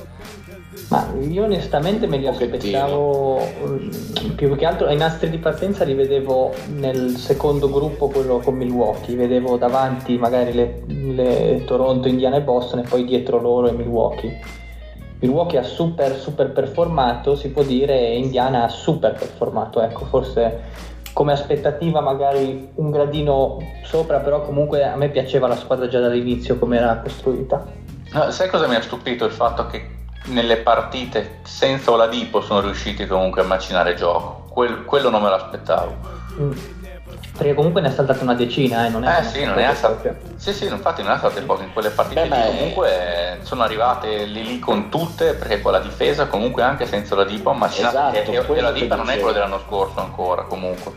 Ma 0.90 1.08
io 1.20 1.44
onestamente 1.44 2.08
me 2.08 2.18
li 2.18 2.26
aspettavo 2.28 3.40
mm, 3.40 4.32
più 4.36 4.56
che 4.56 4.66
altro 4.66 4.88
ai 4.88 4.98
nastri 4.98 5.30
di 5.30 5.38
partenza 5.38 5.84
li 5.84 5.94
vedevo 5.94 6.52
nel 6.74 7.16
secondo 7.16 7.70
gruppo, 7.70 8.08
quello 8.08 8.40
con 8.40 8.56
Milwaukee, 8.56 9.16
vedevo 9.16 9.58
davanti 9.58 10.18
magari 10.18 10.52
le, 10.52 10.82
le 10.88 11.64
Toronto, 11.66 12.08
Indiana 12.08 12.38
e 12.38 12.42
Boston 12.42 12.80
e 12.80 12.88
poi 12.90 13.06
dietro 13.06 13.40
loro 13.40 13.68
e 13.68 13.72
Milwaukee. 13.72 14.40
Milwaukee 15.20 15.60
ha 15.60 15.64
super 15.64 16.16
super 16.16 16.52
performato, 16.52 17.36
si 17.36 17.50
può 17.50 17.62
dire, 17.62 18.00
e 18.00 18.18
Indiana 18.18 18.64
ha 18.64 18.70
super 18.70 19.14
performato, 19.14 19.82
ecco, 19.82 20.06
forse 20.06 20.62
come 21.14 21.34
aspettativa 21.34 22.02
magari 22.02 22.70
un 22.76 22.90
gradino 22.90 23.60
sopra, 23.84 24.20
però 24.20 24.42
comunque 24.42 24.84
a 24.86 24.96
me 24.96 25.10
piaceva 25.10 25.48
la 25.48 25.58
squadra 25.58 25.88
già 25.88 26.00
dall'inizio 26.00 26.58
come 26.58 26.78
era 26.78 26.98
costruita. 26.98 27.64
No, 28.12 28.32
sai 28.32 28.50
cosa 28.50 28.68
mi 28.68 28.74
ha 28.74 28.82
stupito? 28.82 29.26
Il 29.26 29.32
fatto 29.32 29.68
che 29.68 29.98
nelle 30.30 30.58
partite 30.58 31.40
senza 31.44 31.92
Oladipo 31.92 32.42
sono 32.42 32.62
riusciti 32.62 33.06
comunque 33.08 33.42
a 33.42 33.46
macinare 33.46 33.96
gioco. 33.96 34.46
Quel- 34.50 34.86
quello 34.86 35.10
non 35.10 35.22
me 35.22 35.30
l'aspettavo. 35.30 35.96
Mm. 36.40 36.52
Perché 37.38 37.54
comunque 37.54 37.80
ne 37.80 37.88
ha 37.88 37.92
saltate 37.92 38.22
una 38.24 38.34
decina, 38.34 38.86
eh, 38.86 38.90
non 38.90 39.06
è 39.06 39.20
Eh 39.20 39.24
sì, 39.24 39.44
non 39.46 39.56
stato. 39.74 39.96
proprio. 39.96 40.18
Sì, 40.36 40.52
sì, 40.54 40.66
infatti 40.66 41.02
non 41.04 41.14
è 41.14 41.18
state 41.18 41.42
poche 41.42 41.64
in 41.64 41.72
quelle 41.72 41.90
partite. 41.90 42.28
Beh, 42.28 42.36
lì 42.38 42.46
comunque 42.58 43.40
sono 43.44 43.64
arrivate 43.64 44.26
lì 44.26 44.44
lì 44.44 44.60
con 44.60 44.90
tutte, 44.90 45.34
perché 45.36 45.62
con 45.62 45.72
la 45.72 45.80
difesa 45.80 46.28
comunque 46.28 46.64
anche 46.64 46.86
senza 46.86 47.14
Oladipo 47.14 47.50
ha 47.50 47.54
macinato. 47.54 48.18
Esatto, 48.18 48.32
e, 48.32 48.36
e 48.58 48.60
Oladipo 48.60 48.96
non 48.96 49.10
è 49.10 49.16
quello 49.18 49.32
dell'anno 49.32 49.60
scorso 49.66 50.00
ancora 50.02 50.44
comunque. 50.44 50.92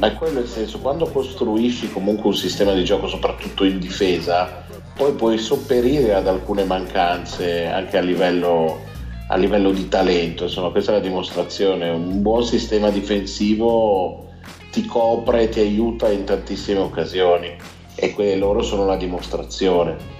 Ma 0.00 0.06
è 0.06 0.14
quello 0.14 0.40
il 0.40 0.48
senso, 0.48 0.78
quando 0.78 1.04
costruisci 1.10 1.92
comunque 1.92 2.30
un 2.30 2.34
sistema 2.34 2.72
di 2.72 2.84
gioco, 2.84 3.06
soprattutto 3.06 3.64
in 3.64 3.78
difesa, 3.78 4.64
poi 4.96 5.12
puoi 5.12 5.36
sopperire 5.36 6.14
ad 6.14 6.26
alcune 6.26 6.64
mancanze 6.64 7.66
anche 7.66 7.98
a 7.98 8.00
livello, 8.00 8.80
a 9.28 9.36
livello 9.36 9.70
di 9.72 9.88
talento. 9.88 10.44
Insomma, 10.44 10.70
questa 10.70 10.92
è 10.92 10.94
la 10.94 11.00
dimostrazione. 11.00 11.90
Un 11.90 12.22
buon 12.22 12.44
sistema 12.44 12.88
difensivo 12.88 14.28
ti 14.72 14.86
copre 14.86 15.42
e 15.42 15.48
ti 15.50 15.60
aiuta 15.60 16.10
in 16.10 16.24
tantissime 16.24 16.80
occasioni 16.80 17.54
e 17.94 18.14
que- 18.14 18.36
loro 18.36 18.62
sono 18.62 18.86
la 18.86 18.96
dimostrazione. 18.96 20.18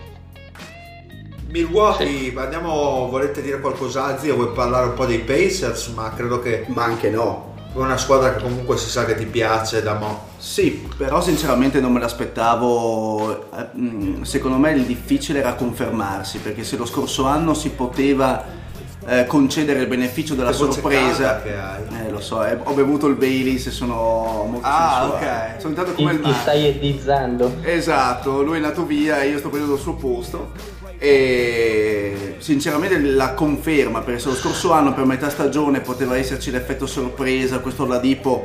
Milwaukee, 1.48 2.34
andiamo, 2.36 3.08
volete 3.08 3.40
dire 3.40 3.60
qualcosa 3.60 4.18
zio? 4.18 4.34
Vuoi 4.34 4.52
parlare 4.52 4.88
un 4.88 4.94
po' 4.94 5.06
dei 5.06 5.20
Pacers? 5.20 5.88
Ma 5.88 6.12
credo 6.14 6.38
che 6.40 6.66
Ma 6.68 6.84
anche 6.84 7.08
no. 7.08 7.49
Una 7.74 7.96
squadra 7.96 8.34
che 8.34 8.42
comunque 8.42 8.76
si 8.76 8.88
sa 8.88 9.04
che 9.04 9.14
ti 9.14 9.26
piace 9.26 9.82
da 9.82 9.94
mo'. 9.94 10.28
Sì, 10.38 10.88
però 10.96 11.20
sinceramente 11.20 11.80
non 11.80 11.92
me 11.92 12.00
l'aspettavo. 12.00 13.50
Eh, 13.56 13.66
mm, 13.76 14.22
Secondo 14.22 14.56
me 14.58 14.72
il 14.72 14.84
difficile 14.84 15.38
era 15.40 15.54
confermarsi, 15.54 16.38
perché 16.38 16.64
se 16.64 16.76
lo 16.76 16.84
scorso 16.86 17.26
anno 17.26 17.54
si 17.54 17.70
poteva 17.70 18.58
eh, 19.06 19.24
concedere 19.26 19.80
il 19.80 19.86
beneficio 19.86 20.34
della 20.34 20.50
Che 20.50 20.56
voce 20.58 20.80
sorpresa. 20.80 21.40
che 21.42 21.56
hai. 21.56 21.82
Eh, 22.06 22.10
lo 22.10 22.20
so, 22.20 22.44
eh, 22.44 22.58
ho 22.62 22.72
bevuto 22.74 23.06
il 23.06 23.14
Baileys 23.14 23.66
e 23.66 23.70
sono 23.70 24.46
molto 24.50 24.66
Ah, 24.66 25.08
sensuale. 25.10 25.26
ok. 25.54 25.60
Sono 25.60 25.74
Ti, 25.74 25.94
come 25.94 26.12
il 26.12 26.20
ti 26.20 26.32
stai 26.32 26.66
edizzando. 26.66 27.56
Esatto, 27.62 28.42
lui 28.42 28.54
è 28.54 28.56
andato 28.56 28.84
via 28.84 29.22
e 29.22 29.28
io 29.28 29.38
sto 29.38 29.48
prendendo 29.48 29.76
il 29.76 29.80
suo 29.80 29.94
posto 29.94 30.52
e 31.02 32.34
sinceramente 32.40 33.00
la 33.00 33.32
conferma 33.32 34.02
perché 34.02 34.20
se 34.20 34.28
lo 34.28 34.34
scorso 34.34 34.72
anno 34.72 34.92
per 34.92 35.06
metà 35.06 35.30
stagione 35.30 35.80
poteva 35.80 36.18
esserci 36.18 36.50
l'effetto 36.50 36.86
sorpresa, 36.86 37.60
questo 37.60 37.86
Ladipo 37.86 38.44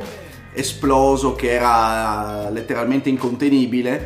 esploso 0.54 1.34
che 1.34 1.50
era 1.50 2.48
letteralmente 2.48 3.10
incontenibile, 3.10 4.02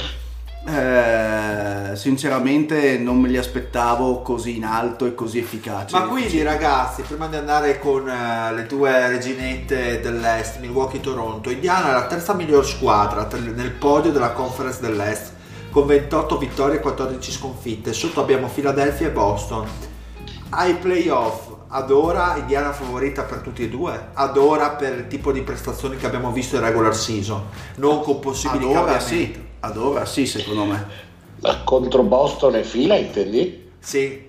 eh, 0.66 1.94
sinceramente 1.94 2.98
non 2.98 3.20
me 3.20 3.28
li 3.28 3.36
aspettavo 3.36 4.20
così 4.20 4.56
in 4.56 4.64
alto 4.64 5.06
e 5.06 5.14
così 5.14 5.38
efficaci. 5.38 5.94
Ma 5.94 6.02
quindi 6.02 6.42
ragazzi, 6.42 7.02
prima 7.02 7.28
di 7.28 7.36
andare 7.36 7.78
con 7.78 8.08
eh, 8.08 8.52
le 8.52 8.66
due 8.66 9.10
reginette 9.10 10.00
dell'Est, 10.00 10.58
Milwaukee 10.58 10.98
e 10.98 11.02
Toronto, 11.02 11.50
Indiana 11.50 11.90
è 11.90 11.92
la 11.92 12.06
terza 12.06 12.34
miglior 12.34 12.66
squadra 12.66 13.28
nel 13.54 13.70
podio 13.70 14.10
della 14.10 14.32
Conference 14.32 14.80
dell'Est, 14.80 15.38
con 15.70 15.86
28 15.86 16.36
vittorie 16.38 16.76
e 16.76 16.80
14 16.80 17.30
sconfitte. 17.30 17.92
Sotto 17.92 18.20
abbiamo 18.20 18.48
Philadelphia 18.48 19.06
e 19.06 19.10
Boston. 19.10 19.66
Ai 20.50 20.74
playoff, 20.74 21.48
ad 21.68 21.90
ora 21.92 22.34
Indiana 22.36 22.72
favorita 22.72 23.22
per 23.22 23.38
tutti 23.38 23.62
e 23.62 23.68
due, 23.68 24.08
ad 24.14 24.36
ora 24.36 24.70
per 24.70 24.94
il 24.98 25.06
tipo 25.06 25.30
di 25.32 25.42
prestazioni 25.42 25.96
che 25.96 26.06
abbiamo 26.06 26.32
visto 26.32 26.56
in 26.56 26.62
regular 26.62 26.94
season, 26.94 27.42
non 27.76 28.00
con 28.02 28.18
possibili 28.18 28.64
ad 28.64 28.70
ora 28.70 28.92
cambiamenti. 28.92 29.32
sì, 29.32 29.44
ad 29.60 29.76
ora 29.76 30.04
sì 30.04 30.26
secondo 30.26 30.64
me. 30.64 30.86
Ma 31.42 31.62
Contro 31.62 32.02
Boston 32.02 32.56
e 32.56 32.64
fila, 32.64 32.96
intendi? 32.96 33.70
Sì, 33.78 34.28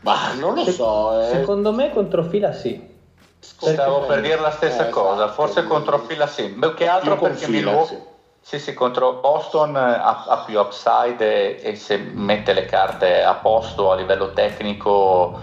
Ma 0.00 0.32
non 0.34 0.54
lo 0.54 0.64
so. 0.64 1.20
eh. 1.20 1.28
Secondo 1.30 1.72
me 1.72 1.92
contro 1.92 2.24
fila 2.24 2.52
sì. 2.52 2.90
Stavo 3.38 4.00
Perché- 4.00 4.06
per 4.14 4.20
dire 4.22 4.40
la 4.40 4.50
stessa 4.50 4.86
eh, 4.88 4.90
cosa, 4.90 5.24
esatto. 5.24 5.32
forse 5.32 5.64
contro 5.64 5.98
fila 5.98 6.26
sì, 6.26 6.56
che 6.76 6.86
altro 6.88 7.16
con 7.16 7.30
perché 7.30 7.44
fila, 7.46 7.70
Milwaukee, 7.70 7.96
sì. 7.96 8.02
Sì, 8.42 8.58
sì, 8.58 8.74
contro 8.74 9.20
Boston 9.20 9.76
ha, 9.76 10.24
ha 10.26 10.44
più 10.44 10.58
upside 10.58 11.60
e, 11.60 11.70
e, 11.70 11.74
se 11.76 11.96
mette 11.96 12.52
le 12.52 12.64
carte 12.64 13.22
a 13.22 13.34
posto 13.34 13.92
a 13.92 13.94
livello 13.94 14.32
tecnico 14.32 15.38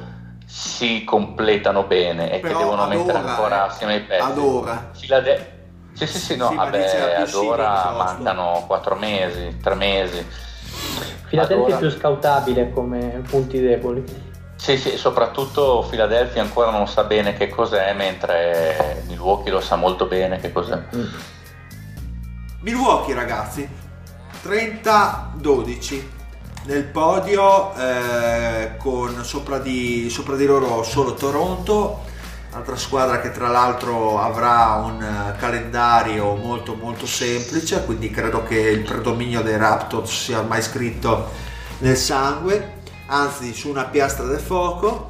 si 0.45 1.05
completano 1.05 1.83
bene 1.83 2.31
e 2.31 2.39
Però 2.39 2.57
che 2.57 2.63
devono 2.63 2.87
mettere 2.87 3.17
ora, 3.17 3.29
ancora 3.29 3.55
eh, 3.63 3.67
assieme 3.67 3.93
ai 3.93 4.01
pezzi. 4.01 4.21
ad 4.21 4.37
ora. 4.37 4.89
Filade- 4.93 5.57
sì, 5.93 6.07
sì, 6.07 6.19
sì, 6.19 6.35
no, 6.35 6.49
Sì, 6.49 6.55
vabbè, 6.55 7.15
ad 7.17 7.33
ora 7.33 7.91
mancano 7.97 8.63
4 8.67 8.95
mesi, 8.95 9.57
3 9.61 9.75
mesi. 9.75 10.27
Philadelphia 11.29 11.75
Ad 11.75 11.83
è 11.83 11.87
più 11.87 11.89
scoutabile 11.89 12.69
come 12.71 13.21
punti 13.27 13.59
deboli. 13.59 14.03
Sì, 14.55 14.77
sì, 14.77 14.97
soprattutto 14.97 15.85
Philadelphia 15.89 16.41
ancora 16.41 16.69
non 16.69 16.87
sa 16.87 17.05
bene 17.05 17.33
che 17.33 17.47
cos'è, 17.47 17.93
mentre 17.93 19.03
Milwaukee 19.07 19.51
lo 19.51 19.61
sa 19.61 19.77
molto 19.77 20.05
bene 20.05 20.37
che 20.39 20.51
cos'è. 20.51 20.79
Milwaukee 22.61 23.13
ragazzi. 23.13 23.67
30-12 24.43 26.03
nel 26.65 26.83
podio 26.83 27.73
eh, 27.75 28.75
con 28.77 29.23
sopra 29.23 29.59
di, 29.59 30.09
sopra 30.09 30.35
di 30.35 30.45
loro 30.45 30.83
solo 30.83 31.13
Toronto. 31.13 32.07
Altra 32.51 32.75
squadra 32.75 33.21
che 33.21 33.31
tra 33.31 33.47
l'altro 33.47 34.19
avrà 34.19 34.81
un 34.83 35.01
eh, 35.01 35.37
calendario 35.37 36.35
molto 36.35 36.75
molto 36.75 37.05
semplice 37.05 37.85
quindi 37.85 38.09
credo 38.09 38.43
che 38.43 38.57
il 38.57 38.81
predominio 38.81 39.41
dei 39.41 39.55
Raptors 39.55 40.23
sia 40.25 40.39
ormai 40.39 40.61
scritto 40.61 41.29
nel 41.79 41.95
sangue. 41.95 42.77
Anzi 43.07 43.53
su 43.53 43.69
una 43.69 43.85
piastra 43.85 44.25
del 44.25 44.39
fuoco 44.39 45.08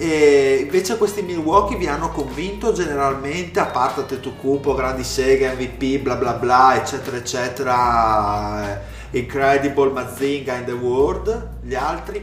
e 0.00 0.60
invece 0.62 0.96
questi 0.96 1.22
Milwaukee 1.22 1.76
vi 1.76 1.88
hanno 1.88 2.10
convinto 2.10 2.72
generalmente, 2.72 3.58
a 3.58 3.66
parte 3.66 4.06
Tetocumpo, 4.06 4.74
grandi 4.74 5.02
seghe, 5.02 5.52
MVP, 5.52 6.00
bla 6.00 6.14
bla 6.14 6.34
bla, 6.34 6.76
eccetera 6.76 7.16
eccetera, 7.16 8.62
eh, 9.10 9.18
Incredible 9.18 9.90
Mazinga 9.90 10.54
in 10.54 10.64
the 10.66 10.72
World, 10.72 11.48
gli 11.62 11.74
altri? 11.74 12.22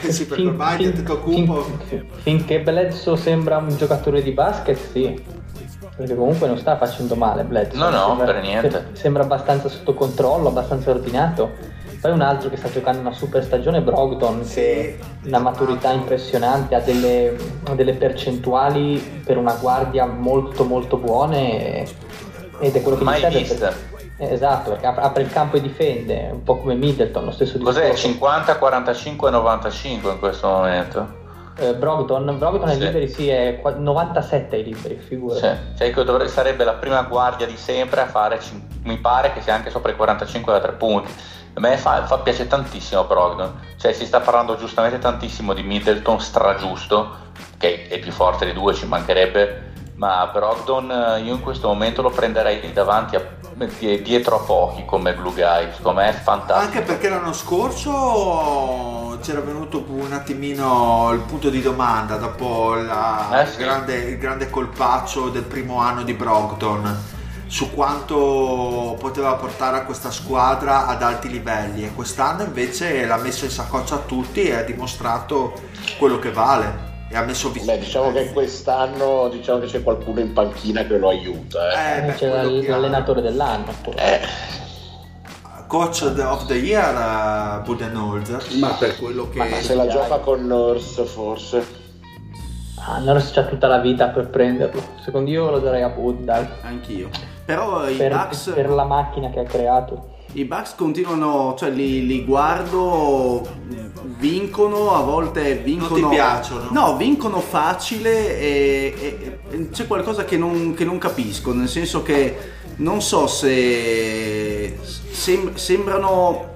Eh 0.00 0.08
sì, 0.10 0.26
perché 0.26 0.46
ormai 0.46 0.76
fin- 0.78 0.94
Tetocumpo... 0.94 1.66
fin- 1.86 2.06
finché 2.22 2.60
Bledsoe 2.60 3.16
sembra 3.18 3.58
un 3.58 3.76
giocatore 3.76 4.22
di 4.22 4.30
basket, 4.30 4.78
sì. 4.92 5.22
Perché 5.96 6.16
comunque 6.16 6.46
non 6.48 6.56
sta 6.58 6.76
facendo 6.78 7.14
male 7.14 7.44
Bledsoe. 7.44 7.78
No, 7.78 7.90
no, 7.90 8.06
Sembra- 8.08 8.24
per 8.32 8.42
niente. 8.42 8.70
se- 8.70 8.84
Sembra 8.92 9.22
abbastanza 9.24 9.68
sotto 9.68 9.92
controllo, 9.94 10.48
abbastanza 10.48 10.90
ordinato. 10.90 11.50
Poi 12.04 12.12
un 12.12 12.20
altro 12.20 12.50
che 12.50 12.58
sta 12.58 12.68
giocando 12.70 13.00
una 13.00 13.14
super 13.14 13.42
stagione 13.42 13.78
è 13.78 13.80
Brogdon, 13.80 14.44
Sì. 14.44 14.60
che 14.60 14.98
ha 15.00 15.26
una 15.28 15.38
maturità 15.38 15.90
impressionante, 15.90 16.74
ha 16.74 16.80
delle, 16.80 17.34
ha 17.66 17.72
delle 17.74 17.94
percentuali 17.94 19.22
per 19.24 19.38
una 19.38 19.54
guardia 19.54 20.04
molto 20.04 20.64
molto 20.64 20.98
buone 20.98 21.84
ed 22.58 22.76
è 22.76 22.82
quello 22.82 22.98
che 22.98 23.04
Mai 23.04 23.24
mi 23.24 23.46
serve. 23.46 23.54
per- 23.56 23.74
eh, 24.18 24.32
esatto, 24.34 24.72
perché 24.72 24.84
ap- 24.86 24.98
apre 24.98 25.22
il 25.22 25.30
campo 25.30 25.56
e 25.56 25.62
difende, 25.62 26.28
un 26.30 26.42
po' 26.42 26.58
come 26.58 26.74
Middleton, 26.74 27.24
lo 27.24 27.30
stesso 27.30 27.56
Cos'è? 27.58 27.80
discorso. 27.80 28.06
50, 28.08 28.56
45 28.58 29.28
e 29.28 29.32
95 29.32 30.10
in 30.12 30.18
questo 30.18 30.46
momento? 30.46 31.22
Eh, 31.56 31.74
Brogdon, 31.74 32.36
Brogdon 32.36 32.68
ai 32.68 32.74
Sì. 32.76 32.80
liberi 32.84 33.08
sì, 33.08 33.28
è 33.30 33.60
qua- 33.62 33.76
97 33.78 34.56
ai 34.56 34.64
liberi, 34.64 34.96
figura. 34.96 35.36
Sì, 35.36 35.48
cioè 35.78 35.90
che 35.90 36.04
dovrebbe- 36.04 36.28
sarebbe 36.30 36.64
la 36.64 36.74
prima 36.74 37.00
guardia 37.04 37.46
di 37.46 37.56
sempre 37.56 38.02
a 38.02 38.06
fare, 38.06 38.40
mi 38.82 38.98
pare 38.98 39.32
che 39.32 39.40
sia 39.40 39.54
anche 39.54 39.70
sopra 39.70 39.90
i 39.90 39.96
45 39.96 40.52
da 40.52 40.60
3 40.60 40.72
punti. 40.72 41.10
A 41.56 41.60
me 41.60 41.76
fa, 41.76 42.04
fa- 42.06 42.18
piace 42.18 42.48
tantissimo 42.48 43.04
Brogdon, 43.04 43.60
cioè 43.78 43.92
si 43.92 44.06
sta 44.06 44.20
parlando 44.20 44.56
giustamente 44.56 44.98
tantissimo 44.98 45.52
di 45.54 45.62
Middleton 45.62 46.20
stragiusto, 46.20 47.16
che 47.58 47.86
è 47.86 47.98
più 48.00 48.10
forte 48.10 48.44
dei 48.44 48.54
due, 48.54 48.74
ci 48.74 48.86
mancherebbe, 48.86 49.72
ma 49.94 50.28
Brogdon 50.32 50.90
eh, 50.90 51.20
io 51.20 51.34
in 51.34 51.40
questo 51.40 51.68
momento 51.68 52.02
lo 52.02 52.10
prenderei 52.10 52.72
davanti 52.72 53.14
a, 53.14 53.22
die- 53.78 54.02
dietro 54.02 54.40
a 54.40 54.44
pochi 54.44 54.84
come 54.84 55.14
glue 55.14 55.32
guy, 55.32 55.68
secondo 55.76 56.00
me 56.00 56.08
è 56.08 56.12
fantastico. 56.12 56.56
Anche 56.76 56.80
perché 56.82 57.08
l'anno 57.08 57.32
scorso 57.32 59.16
c'era 59.22 59.40
venuto 59.40 59.84
un 59.88 60.12
attimino 60.12 61.10
il 61.12 61.20
punto 61.20 61.50
di 61.50 61.62
domanda 61.62 62.16
dopo 62.16 62.74
la- 62.74 63.42
Eh, 63.42 63.46
sì. 63.46 63.60
il, 63.60 63.64
grande, 63.64 63.94
il 63.94 64.18
grande 64.18 64.50
colpaccio 64.50 65.28
del 65.28 65.44
primo 65.44 65.78
anno 65.78 66.02
di 66.02 66.14
Brogdon 66.14 67.12
su 67.54 67.72
quanto 67.72 68.96
poteva 68.98 69.34
portare 69.34 69.76
a 69.76 69.84
questa 69.84 70.10
squadra 70.10 70.88
ad 70.88 71.00
alti 71.04 71.28
livelli 71.30 71.84
e 71.84 71.94
quest'anno 71.94 72.42
invece 72.42 73.06
l'ha 73.06 73.16
messo 73.16 73.44
in 73.44 73.52
saccoccia 73.52 73.94
a 73.94 73.98
tutti 73.98 74.42
e 74.42 74.54
ha 74.56 74.62
dimostrato 74.64 75.52
quello 75.96 76.18
che 76.18 76.32
vale 76.32 77.06
e 77.08 77.16
ha 77.16 77.22
messo 77.22 77.50
Beh, 77.50 77.78
diciamo 77.78 78.10
che 78.10 78.32
quest'anno 78.32 79.28
diciamo 79.28 79.60
che 79.60 79.66
c'è 79.66 79.84
qualcuno 79.84 80.18
in 80.18 80.32
panchina 80.32 80.82
che 80.84 80.98
lo 80.98 81.10
aiuta. 81.10 81.70
eh. 81.70 81.98
Eh, 81.98 82.02
beh, 82.06 82.12
C'è 82.14 82.28
quello 82.28 82.34
l'all- 82.50 82.60
che 82.60 82.66
ha- 82.66 82.74
l'allenatore 82.76 83.20
dell'anno. 83.20 83.66
Eh, 83.94 84.20
coach 85.68 86.02
of 86.02 86.46
the 86.46 86.54
year 86.54 87.60
uh, 87.60 87.62
Budenholzer 87.62 88.44
Ma 88.58 88.70
per 88.70 88.96
quello 88.98 89.28
che... 89.28 89.38
ma 89.38 89.46
se 89.60 89.76
la 89.76 89.86
gioca 89.86 90.18
con 90.18 90.44
Nurse 90.44 91.04
forse. 91.04 91.82
Ah, 92.84 92.98
Nurse 92.98 93.30
c'ha 93.32 93.44
tutta 93.44 93.68
la 93.68 93.78
vita 93.78 94.08
per 94.08 94.28
prenderlo. 94.28 94.82
Secondo 95.04 95.30
io 95.30 95.50
lo 95.50 95.60
darei 95.60 95.82
a 95.82 95.88
Bud, 95.90 96.24
dai. 96.24 96.44
Anch'io. 96.62 97.08
Però 97.44 97.88
i 97.88 97.94
Per, 97.96 98.10
Bucks... 98.12 98.52
per 98.54 98.70
la 98.70 98.84
macchina 98.84 99.30
che 99.30 99.40
ha 99.40 99.44
creato. 99.44 100.12
I 100.32 100.44
Bucks 100.44 100.74
continuano, 100.74 101.54
cioè 101.56 101.70
li, 101.70 102.06
li 102.06 102.24
guardo, 102.24 103.46
vincono, 104.18 104.94
a 104.94 105.00
volte 105.02 105.56
vincono... 105.56 106.00
Non 106.00 106.10
ti 106.10 106.16
piacciono? 106.16 106.68
No, 106.70 106.96
vincono 106.96 107.38
facile 107.38 108.38
e, 108.40 108.94
e- 108.98 109.38
e 109.50 109.70
c'è 109.70 109.86
qualcosa 109.86 110.24
che 110.24 110.36
non, 110.36 110.74
che 110.74 110.84
non 110.84 110.98
capisco, 110.98 111.52
nel 111.52 111.68
senso 111.68 112.02
che 112.02 112.36
non 112.76 113.00
so 113.00 113.28
se 113.28 114.76
sem- 114.82 115.54
sembrano... 115.54 116.48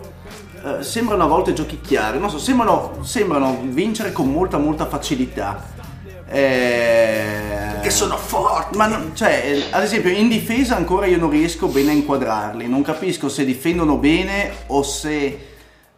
eh, 0.65 0.82
sembrano 0.82 1.23
a 1.23 1.28
volte 1.28 1.52
giochicchiare, 1.52 2.19
non 2.19 2.31
so, 2.31 2.39
sembrano, 2.39 2.97
sembrano 3.02 3.60
vincere 3.62 4.10
con 4.10 4.28
molta 4.28 4.56
molta 4.59 4.86
facilità. 4.86 5.62
Eh, 6.31 7.68
che 7.80 7.90
sono 7.90 8.16
forti 8.16 8.76
ma 8.76 8.86
non- 8.86 9.14
cioè, 9.14 9.68
ad 9.70 9.82
esempio, 9.82 10.10
in 10.10 10.28
difesa 10.28 10.76
ancora 10.76 11.06
io 11.06 11.18
non 11.18 11.30
riesco 11.30 11.66
bene 11.68 11.90
a 11.90 11.94
inquadrarli. 11.94 12.68
Non 12.68 12.82
capisco 12.82 13.28
se 13.28 13.44
difendono 13.44 13.96
bene 13.96 14.52
o 14.66 14.82
se 14.82 15.46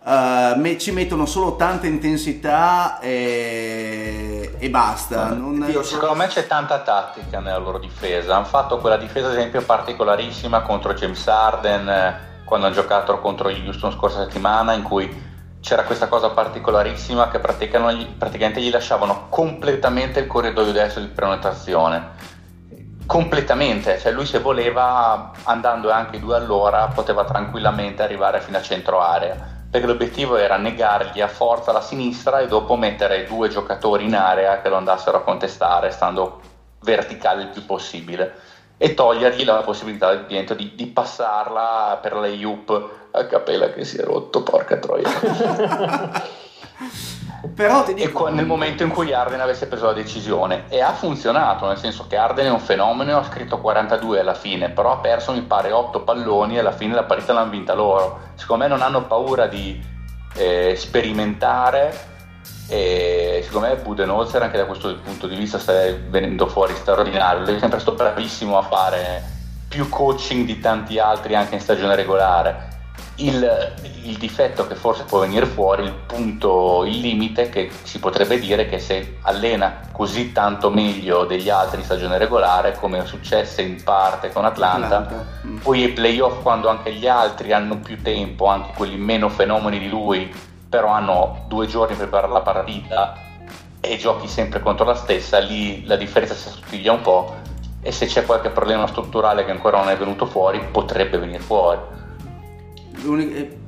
eh, 0.03 0.53
me- 0.57 0.79
ci 0.79 0.93
mettono 0.93 1.27
solo 1.27 1.57
tanta 1.57 1.87
intensità 1.87 2.99
e, 3.01 4.55
e 4.59 4.71
basta. 4.71 5.29
Non- 5.35 5.67
Io 5.71 5.83
Secondo 5.83 6.15
me 6.15 6.27
c'è 6.27 6.47
tanta 6.47 6.81
tattica 6.81 7.41
nella 7.41 7.59
loro 7.59 7.79
difesa. 7.79 8.37
Hanno 8.37 8.45
fatto 8.47 8.79
quella 8.79 8.97
difesa, 8.97 9.27
ad 9.27 9.35
esempio, 9.37 9.63
particolarissima 9.63 10.63
contro 10.63 10.95
James 10.95 11.27
Harden 11.27 11.89
eh, 11.89 12.29
quando 12.45 12.67
hanno 12.67 12.75
giocato 12.75 13.19
contro 13.21 13.51
gli 13.51 13.65
Houston 13.67 13.93
scorsa 13.93 14.21
settimana, 14.25 14.73
in 14.73 14.83
cui 14.83 15.29
c'era 15.61 15.85
questa 15.85 16.09
cosa 16.09 16.31
particolarissima 16.31 17.29
che 17.29 17.39
praticamente 17.39 18.61
gli 18.61 18.71
lasciavano 18.71 19.27
completamente 19.29 20.21
il 20.21 20.27
corridoio 20.27 20.73
destro 20.73 21.01
di 21.01 21.09
prenotazione. 21.09 22.39
Completamente, 23.07 23.99
cioè 23.99 24.13
lui 24.13 24.25
se 24.25 24.39
voleva, 24.39 25.33
andando 25.45 25.91
anche 25.91 26.19
due 26.19 26.37
all'ora, 26.37 26.87
poteva 26.87 27.25
tranquillamente 27.25 28.03
arrivare 28.03 28.41
fino 28.41 28.57
a 28.57 28.63
centro 28.63 29.01
area 29.01 29.59
perché 29.71 29.87
l'obiettivo 29.87 30.37
era 30.37 30.57
negargli 30.57 31.21
a 31.21 31.29
forza 31.29 31.71
la 31.71 31.81
sinistra 31.81 32.41
e 32.41 32.49
dopo 32.49 32.75
mettere 32.75 33.25
due 33.25 33.49
giocatori 33.49 34.05
in 34.05 34.17
area 34.17 34.61
che 34.61 34.69
lo 34.69 34.77
andassero 34.77 35.19
a 35.19 35.23
contestare 35.23 35.93
stando 35.93 36.41
verticale 36.81 37.43
il 37.43 37.49
più 37.49 37.65
possibile 37.65 38.35
e 38.83 38.95
togliergli 38.95 39.45
la 39.45 39.57
possibilità 39.57 40.15
di, 40.15 40.43
di, 40.57 40.73
di 40.75 40.87
passarla 40.87 41.99
per 42.01 42.17
le 42.17 42.29
Yup 42.29 43.09
a 43.11 43.27
capella 43.27 43.71
che 43.73 43.85
si 43.85 43.99
è 43.99 44.03
rotto, 44.03 44.43
porca 44.43 44.79
troia. 44.79 45.07
Però 47.55 47.85
ti 47.85 47.91
e 47.91 47.95
dico, 47.95 48.21
qua- 48.21 48.31
nel 48.31 48.47
momento 48.47 48.83
in 48.83 48.89
cui 48.89 49.13
Arden 49.13 49.39
avesse 49.39 49.67
preso 49.67 49.85
la 49.85 49.93
decisione 49.93 50.65
e 50.71 50.81
ha 50.81 50.95
funzionato, 50.95 51.67
nel 51.67 51.77
senso 51.77 52.07
che 52.09 52.17
Arden 52.17 52.47
è 52.47 52.51
un 52.51 52.59
fenomeno, 52.61 53.19
ha 53.19 53.25
scritto 53.25 53.59
42 53.59 54.21
alla 54.21 54.33
fine, 54.33 54.71
però 54.71 54.93
ha 54.93 54.97
perso 54.97 55.33
mi 55.33 55.43
pare 55.43 55.73
8 55.73 56.01
palloni 56.01 56.57
e 56.57 56.61
alla 56.61 56.73
fine 56.73 56.95
la 56.95 57.05
partita 57.05 57.35
l'hanno 57.35 57.51
vinta 57.51 57.75
loro. 57.75 58.31
Secondo 58.37 58.65
me 58.65 58.71
non 58.71 58.81
hanno 58.81 59.03
paura 59.03 59.47
di 59.47 59.79
eh, 60.37 60.75
sperimentare 60.75 62.09
e 62.71 63.43
secondo 63.45 63.67
me 63.67 63.75
Budenholzer 63.75 64.43
anche 64.43 64.57
da 64.57 64.65
questo 64.65 64.97
punto 65.03 65.27
di 65.27 65.35
vista 65.35 65.59
sta 65.59 65.73
venendo 66.09 66.47
fuori 66.47 66.73
straordinario, 66.77 67.45
lui 67.45 67.57
è 67.57 67.59
sempre 67.59 67.81
stato 67.81 67.97
bravissimo 67.97 68.57
a 68.57 68.63
fare 68.63 69.25
più 69.67 69.89
coaching 69.89 70.47
di 70.47 70.61
tanti 70.61 71.01
altri 71.01 71.35
anche 71.35 71.57
in 71.57 71.61
stagione 71.61 71.97
regolare. 71.97 72.69
Il, 73.17 73.75
il 74.05 74.17
difetto 74.19 74.67
che 74.69 74.77
forse 74.77 75.03
può 75.03 75.19
venire 75.19 75.47
fuori, 75.47 75.83
il 75.83 75.93
punto, 76.07 76.85
il 76.85 77.01
limite 77.01 77.51
che 77.51 77.71
si 77.83 77.99
potrebbe 77.99 78.39
dire 78.39 78.67
che 78.69 78.79
se 78.79 79.17
allena 79.23 79.81
così 79.91 80.31
tanto 80.33 80.71
meglio 80.71 81.25
degli 81.25 81.51
altri 81.51 81.81
in 81.81 81.85
stagione 81.85 82.19
regolare, 82.19 82.77
come 82.77 83.03
è 83.03 83.05
successo 83.05 83.61
in 83.61 83.83
parte 83.83 84.31
con 84.31 84.45
Atlanta, 84.45 84.97
Atlanta, 84.99 85.27
mm. 85.45 85.57
poi 85.59 85.83
ai 85.83 85.93
playoff 85.93 86.41
quando 86.41 86.69
anche 86.69 86.95
gli 86.95 87.09
altri 87.09 87.53
hanno 87.53 87.79
più 87.79 88.01
tempo, 88.01 88.47
anche 88.47 88.73
quelli 88.75 88.97
meno 88.97 89.29
fenomeni 89.29 89.81
di 89.81 89.89
lui, 89.89 90.33
però 90.71 90.89
hanno 90.89 91.45
due 91.49 91.67
giorni 91.67 91.97
per 91.97 92.09
preparare 92.09 92.33
la 92.33 92.41
partita 92.41 93.19
e 93.81 93.97
giochi 93.99 94.29
sempre 94.29 94.61
contro 94.61 94.85
la 94.85 94.95
stessa, 94.95 95.39
lì 95.41 95.85
la 95.85 95.97
differenza 95.97 96.35
si 96.35 96.49
assottiglia 96.49 96.93
un 96.93 97.01
po' 97.03 97.35
e 97.83 97.91
se 97.91 98.07
c'è 98.07 98.25
qualche 98.25 98.51
problema 98.51 98.87
strutturale 98.87 99.45
che 99.45 99.51
ancora 99.51 99.79
non 99.79 99.89
è 99.89 99.97
venuto 99.97 100.27
fuori, 100.27 100.61
potrebbe 100.71 101.19
venire 101.19 101.41
fuori. 101.41 101.81
L'unica- 103.03 103.37
è- 103.37 103.59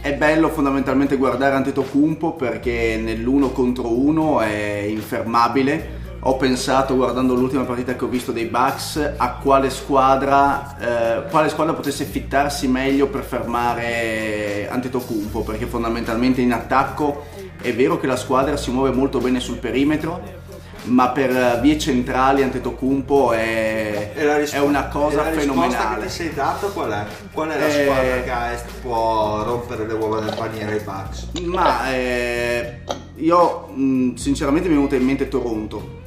È 0.00 0.14
bello 0.14 0.48
fondamentalmente 0.48 1.16
guardare 1.16 1.56
Antetokounmpo 1.56 2.32
perché 2.32 2.96
nell'uno 2.98 3.50
contro 3.50 3.92
uno 3.92 4.40
è 4.40 4.86
infermabile. 4.88 5.99
Ho 6.22 6.36
pensato 6.36 6.96
guardando 6.96 7.34
l'ultima 7.34 7.62
partita 7.64 7.96
che 7.96 8.04
ho 8.04 8.08
visto 8.08 8.30
dei 8.30 8.44
Bucks 8.44 9.14
a 9.16 9.36
quale 9.36 9.70
squadra, 9.70 10.76
eh, 10.78 11.22
quale 11.30 11.48
squadra 11.48 11.72
potesse 11.72 12.04
fittarsi 12.04 12.68
meglio 12.68 13.06
per 13.06 13.22
fermare 13.22 14.68
Antetokounmpo 14.70 15.40
perché 15.40 15.64
fondamentalmente 15.64 16.42
in 16.42 16.52
attacco 16.52 17.24
è 17.62 17.72
vero 17.74 17.98
che 17.98 18.06
la 18.06 18.16
squadra 18.16 18.58
si 18.58 18.70
muove 18.70 18.90
molto 18.90 19.18
bene 19.18 19.40
sul 19.40 19.56
perimetro 19.56 20.38
ma 20.84 21.08
per 21.08 21.58
vie 21.62 21.78
centrali 21.78 22.42
Antetokounmpo 22.42 23.32
è, 23.32 24.12
la 24.16 24.36
è 24.36 24.40
rispo- 24.40 24.64
una 24.64 24.88
cosa 24.88 25.12
e 25.12 25.16
la 25.24 25.30
risposta 25.30 25.52
fenomenale. 25.52 26.00
che 26.02 26.06
ti 26.06 26.12
sei 26.12 26.34
dato 26.34 26.68
qual 26.68 26.90
è? 26.90 27.04
Qual 27.32 27.48
è 27.48 27.58
la 27.58 27.66
Eh, 27.66 27.84
squadra 27.84 28.22
che 28.22 28.30
a 28.30 28.52
est 28.52 28.66
può 28.82 29.42
rompere 29.42 29.86
le 29.86 29.92
uova 29.94 30.20
del 30.20 30.34
paniere 30.36 30.72
ai 30.72 30.80
Bucks? 30.80 31.28
Ma 31.44 31.90
eh, 31.94 32.80
io 33.16 33.68
mh, 33.74 34.14
sinceramente 34.16 34.68
mi 34.68 34.74
è 34.74 34.76
venuta 34.76 34.96
in 34.96 35.04
mente 35.04 35.26
Toronto. 35.28 35.98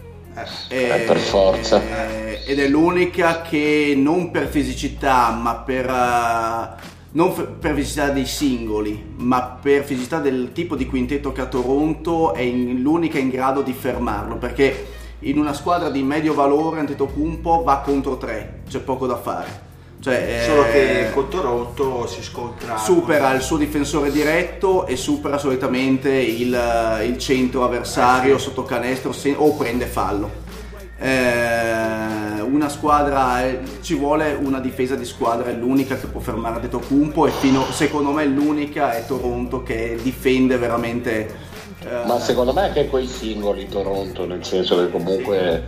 Eh, 0.67 1.03
per 1.05 1.17
forza. 1.17 1.81
eh, 1.81 2.41
ed 2.45 2.59
è 2.59 2.67
l'unica 2.67 3.41
che 3.41 3.93
non 3.95 4.31
per 4.31 4.47
fisicità, 4.47 5.29
ma 5.31 5.55
per 5.55 5.85
eh, 5.89 6.91
non 7.11 7.57
per 7.59 7.75
fisicità 7.75 8.09
dei 8.09 8.25
singoli, 8.25 9.13
ma 9.17 9.41
per 9.61 9.83
fisicità 9.83 10.19
del 10.19 10.51
tipo 10.51 10.75
di 10.75 10.87
quintetto 10.87 11.31
che 11.31 11.41
ha 11.41 11.45
Toronto 11.45 12.33
è 12.33 12.41
in- 12.41 12.81
l'unica 12.81 13.19
in 13.19 13.29
grado 13.29 13.61
di 13.61 13.73
fermarlo, 13.73 14.37
perché 14.37 14.87
in 15.19 15.37
una 15.37 15.53
squadra 15.53 15.89
di 15.89 16.01
medio 16.03 16.33
valore 16.33 16.79
Antetokounmpo 16.79 17.61
va 17.63 17.77
contro 17.77 18.17
tre, 18.17 18.61
c'è 18.67 18.79
poco 18.79 19.05
da 19.05 19.17
fare. 19.17 19.62
Cioè, 20.03 20.41
eh, 20.41 20.45
Solo 20.45 20.63
che 20.63 21.11
con 21.13 21.29
Toronto 21.29 22.05
si 22.07 22.21
scontra. 22.21 22.77
supera 22.77 23.33
il 23.33 23.41
suo 23.41 23.55
difensore 23.55 24.11
diretto 24.11 24.85
e 24.85 24.97
supera 24.97 25.37
solitamente 25.37 26.09
il, 26.11 27.01
il 27.05 27.17
centro 27.17 27.63
avversario 27.63 28.35
Eh 28.35 28.37
sì. 28.37 28.43
sotto 28.45 28.63
canestro 28.63 29.13
se- 29.13 29.33
o 29.37 29.55
prende 29.55 29.85
fallo. 29.85 30.41
Eh, 30.99 32.41
una 32.41 32.69
squadra 32.69 33.43
eh, 33.45 33.59
ci 33.81 33.95
vuole 33.95 34.37
una 34.39 34.59
difesa 34.59 34.95
di 34.95 35.05
squadra 35.05 35.49
è 35.49 35.53
l'unica 35.53 35.95
che 35.97 36.07
può 36.07 36.19
fermare 36.19 36.55
Antetokounmpo 36.55 37.25
e 37.27 37.31
fino, 37.31 37.63
secondo 37.71 38.11
me 38.11 38.25
l'unica 38.25 38.93
è 38.93 39.05
Toronto 39.05 39.63
che 39.63 39.97
difende 40.01 40.57
veramente 40.57 41.27
eh, 41.85 42.05
Ma 42.05 42.19
secondo 42.19 42.53
me 42.53 42.61
anche 42.67 42.87
quei 42.87 43.07
singoli 43.07 43.67
Toronto, 43.67 44.25
nel 44.25 44.43
senso 44.45 44.77
che 44.77 44.91
comunque 44.91 45.63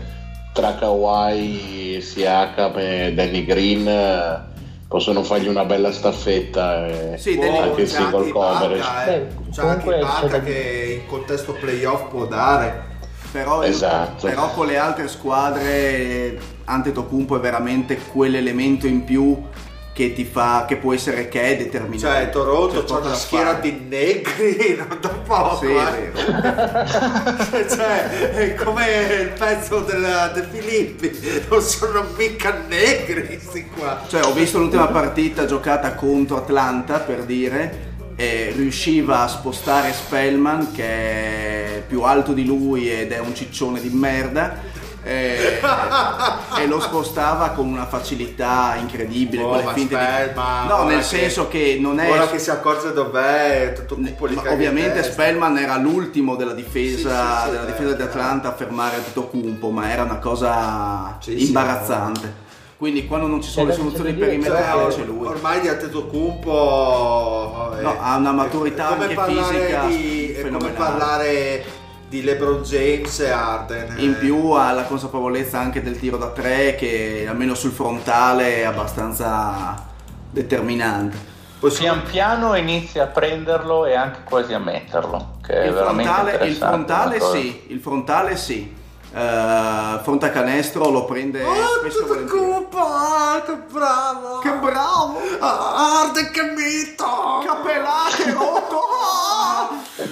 tra 0.56 0.74
Kawhi, 0.76 2.00
Siakam 2.02 2.78
e 2.78 3.14
Danny 3.14 3.44
Green 3.44 3.86
eh, 3.86 4.40
possono 4.88 5.22
fargli 5.22 5.50
una 5.50 5.66
bella 5.66 5.92
staffetta 5.92 6.88
e 6.88 7.18
Sì, 7.18 7.38
Danny- 7.38 7.58
anche 7.58 7.82
il 7.82 7.88
single 7.90 8.30
coverage. 8.32 8.76
Ibaka, 8.78 9.06
eh. 9.06 9.20
Beh, 9.20 9.52
C'è 9.52 9.66
anche 9.66 9.96
Ibaka 9.98 10.40
che 10.40 11.00
in 11.02 11.08
contesto 11.08 11.52
playoff 11.60 12.08
può 12.10 12.26
dare. 12.26 12.94
Però, 13.34 13.64
Esatto. 13.64 14.28
però 14.28 14.50
con 14.54 14.68
le 14.68 14.78
altre 14.78 15.10
squadre 15.10 16.38
Antetokounmpo 16.64 17.36
è 17.36 17.40
veramente 17.42 17.98
quell'elemento 17.98 18.88
in 18.88 19.04
più 19.04 19.38
che 19.96 20.12
ti 20.12 20.26
fa 20.26 20.66
che 20.68 20.76
può 20.76 20.94
essere 20.94 21.30
che 21.30 21.42
è 21.42 21.56
determinante. 21.56 22.00
Cioè, 22.06 22.30
Toronto 22.30 22.84
C'è 22.84 23.00
una 23.00 23.14
schiera 23.14 23.52
fare. 23.56 23.62
di 23.62 23.86
negri, 23.88 24.76
non 24.90 24.98
da 25.00 25.08
poco. 25.08 25.66
Sì, 25.66 25.68
eh. 25.68 26.12
è 26.12 26.12
vero. 26.12 27.70
cioè, 27.70 28.32
è 28.32 28.54
come 28.56 28.86
il 29.22 29.30
pezzo 29.30 29.80
della 29.80 30.28
De 30.28 30.46
Filippi, 30.52 31.18
non 31.50 31.62
sono 31.62 32.08
mica 32.18 32.64
negri 32.68 33.40
sti 33.42 33.70
qua. 33.74 34.04
Cioè, 34.06 34.26
ho 34.26 34.34
visto 34.34 34.60
l'ultima 34.60 34.88
partita 34.88 35.46
giocata 35.46 35.94
contro 35.94 36.36
Atlanta 36.38 37.00
per 37.00 37.24
dire. 37.24 37.94
Riusciva 38.18 39.22
a 39.22 39.28
spostare 39.28 39.92
Spellman 39.94 40.72
che 40.74 40.84
è 40.84 41.84
più 41.86 42.02
alto 42.04 42.32
di 42.34 42.46
lui 42.46 42.90
ed 42.90 43.12
è 43.12 43.20
un 43.20 43.36
ciccione 43.36 43.82
di 43.82 43.90
merda 43.90 44.56
e, 45.08 45.60
e 46.60 46.66
lo 46.68 46.80
spostava 46.80 47.50
con 47.50 47.68
una 47.68 47.86
facilità 47.86 48.74
incredibile 48.80 49.44
Oh, 49.44 49.50
con 49.50 49.58
le 49.60 49.64
ma 49.66 49.74
finte 49.74 49.96
di- 49.96 50.02
Spellman, 50.04 50.68
no 50.68 50.76
ora 50.78 50.84
nel 50.86 50.98
che- 50.98 51.04
senso 51.04 51.48
che 51.48 51.78
non 51.80 52.00
è 52.00 52.10
Ora 52.10 52.28
che 52.28 52.40
si 52.40 52.50
accorge 52.50 52.92
dov'è, 52.92 53.74
tutto 53.76 53.94
di 53.96 54.08
in 54.18 54.42
ovviamente. 54.48 55.04
Spellman 55.04 55.58
era 55.60 55.78
l'ultimo 55.78 56.36
della 56.36 56.54
difesa, 56.54 57.20
Sì, 57.20 57.40
sì, 57.42 57.46
sì, 57.46 57.52
della 57.52 57.66
difesa 57.66 57.90
di 57.92 57.96
chiaro. 57.98 58.12
Atlanta 58.12 58.48
a 58.50 58.54
fermare 58.54 58.96
Antetokounmpo, 58.96 59.70
ma 59.70 59.92
era 59.92 60.04
una 60.04 60.18
cosa 60.18 61.18
Sì, 61.20 61.38
sì, 61.38 61.46
imbarazzante. 61.48 62.44
Quindi 62.78 63.06
quando 63.08 63.28
non 63.28 63.42
ci 63.42 63.50
sono 63.50 63.68
le 63.68 63.72
adesso 63.74 63.88
soluzioni 63.90 64.12
da 64.12 64.16
dire, 64.26 64.38
perimetrali 64.38 64.92
Cioè, 64.92 65.00
c'è 65.02 65.06
lui. 65.06 65.28
ormai 65.28 65.60
di 65.62 65.68
Antetokounmpo 65.70 67.78
eh, 67.78 67.82
No, 67.82 67.98
ha 68.02 68.16
una 68.18 68.32
maturità 68.32 68.90
anche 68.90 69.08
fisica 69.16 69.86
di, 69.86 70.32
è 70.34 70.50
come 70.50 70.70
parlare 70.72 71.64
di 72.16 72.24
LeBron 72.24 72.62
James 72.62 73.20
e 73.20 73.30
Arden 73.30 73.96
In 73.98 74.12
eh. 74.12 74.16
più 74.16 74.52
ha 74.52 74.72
la 74.72 74.84
consapevolezza 74.84 75.60
anche 75.60 75.82
del 75.82 76.00
tiro 76.00 76.16
da 76.16 76.30
tre 76.30 76.76
che 76.76 77.26
almeno 77.28 77.56
sul 77.56 77.72
frontale 77.72 78.58
è 78.58 78.64
abbastanza 78.64 79.84
determinante. 80.30 81.34
Pian 81.60 82.04
piano 82.04 82.56
inizia 82.56 83.04
a 83.04 83.08
prenderlo 83.08 83.86
e 83.86 83.96
anche 83.96 84.20
quasi 84.24 84.54
a 84.54 84.60
metterlo, 84.60 85.38
Il 85.50 85.74
frontale, 85.74 86.46
il 86.46 86.56
frontale 86.56 87.20
sì, 87.20 87.64
il 87.68 87.80
frontale 87.80 88.38
sì. 88.38 88.84
Eh, 89.18 90.00
fronte 90.02 90.26
a 90.26 90.30
canestro 90.30 90.90
lo 90.90 91.06
prende 91.06 91.42
Oh, 91.42 91.54
spesso 91.80 92.04
ah, 92.04 93.42
che 93.46 93.54
bravo 93.72 94.40
Che 94.40 94.52
bravo! 94.52 95.20
Ah, 95.40 96.02
Arden 96.02 96.32
che 96.32 96.42
mito 96.42 97.40
Capellate 97.46 98.34
rotto! 98.34 98.82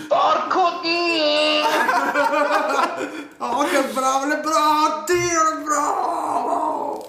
Porco 0.08 0.80
dio! 0.82 1.66
oh 3.46 3.64
che 3.66 3.82
bravo 3.92 4.26
LeBron 4.26 5.04
Dio 5.06 5.44
LeBron 5.52 7.02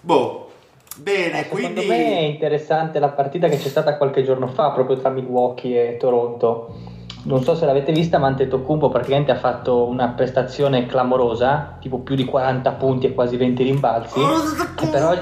boh 0.00 0.50
bene 0.96 1.44
Secondo 1.44 1.68
quindi 1.68 1.86
me 1.86 2.06
è 2.06 2.22
interessante 2.22 2.98
la 2.98 3.10
partita 3.10 3.46
che 3.46 3.58
c'è 3.58 3.68
stata 3.68 3.96
qualche 3.96 4.24
giorno 4.24 4.48
fa 4.48 4.72
proprio 4.72 4.96
tra 4.96 5.10
Milwaukee 5.10 5.90
e 5.90 5.96
Toronto. 5.96 6.96
Non 7.28 7.44
so 7.44 7.54
se 7.54 7.66
l'avete 7.66 7.92
vista, 7.92 8.16
ma 8.16 8.28
Antetokounmpo 8.28 8.88
praticamente 8.88 9.30
ha 9.32 9.38
fatto 9.38 9.86
una 9.86 10.08
prestazione 10.08 10.86
clamorosa, 10.86 11.76
tipo 11.78 11.98
più 11.98 12.14
di 12.14 12.24
40 12.24 12.72
punti 12.72 13.04
e 13.06 13.12
quasi 13.12 13.36
20 13.36 13.62
rimbalzi. 13.64 14.18
E 14.18 14.86
però, 14.86 15.10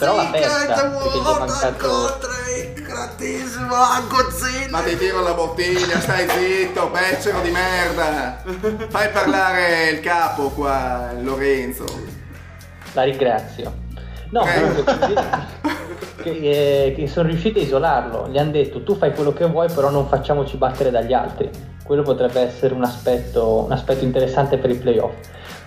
però 0.00 0.16
la 0.16 0.30
testa, 0.32 0.88
perché 0.88 1.18
gli 1.18 1.22
è 1.22 1.38
mancato 1.38 2.18
Gratissimo, 2.82 3.74
a 3.74 4.02
Godzilla. 4.08 4.78
Ma 4.78 4.82
ti 4.82 4.96
tiro 4.96 5.20
la 5.20 5.34
bottiglia, 5.34 6.00
stai 6.00 6.28
zitto, 6.28 6.88
becero 6.88 7.40
di 7.40 7.50
merda! 7.50 8.42
Fai 8.88 9.10
parlare 9.10 9.90
il 9.90 10.00
capo 10.00 10.48
qua, 10.48 11.12
Lorenzo. 11.20 11.84
La 12.94 13.04
ringrazio. 13.04 13.86
No, 14.30 14.42
che, 16.22 16.30
eh, 16.30 16.92
che 16.94 17.06
sono 17.06 17.28
riusciti 17.28 17.60
a 17.60 17.62
isolarlo. 17.62 18.28
Gli 18.28 18.38
hanno 18.38 18.50
detto 18.50 18.82
tu 18.82 18.94
fai 18.94 19.12
quello 19.14 19.32
che 19.32 19.46
vuoi, 19.46 19.70
però 19.72 19.90
non 19.90 20.06
facciamoci 20.06 20.56
battere 20.56 20.90
dagli 20.90 21.12
altri. 21.12 21.50
Quello 21.82 22.02
potrebbe 22.02 22.40
essere 22.40 22.74
un 22.74 22.84
aspetto, 22.84 23.64
un 23.64 23.72
aspetto 23.72 24.04
interessante 24.04 24.58
per 24.58 24.70
i 24.70 24.76
playoff. 24.76 25.14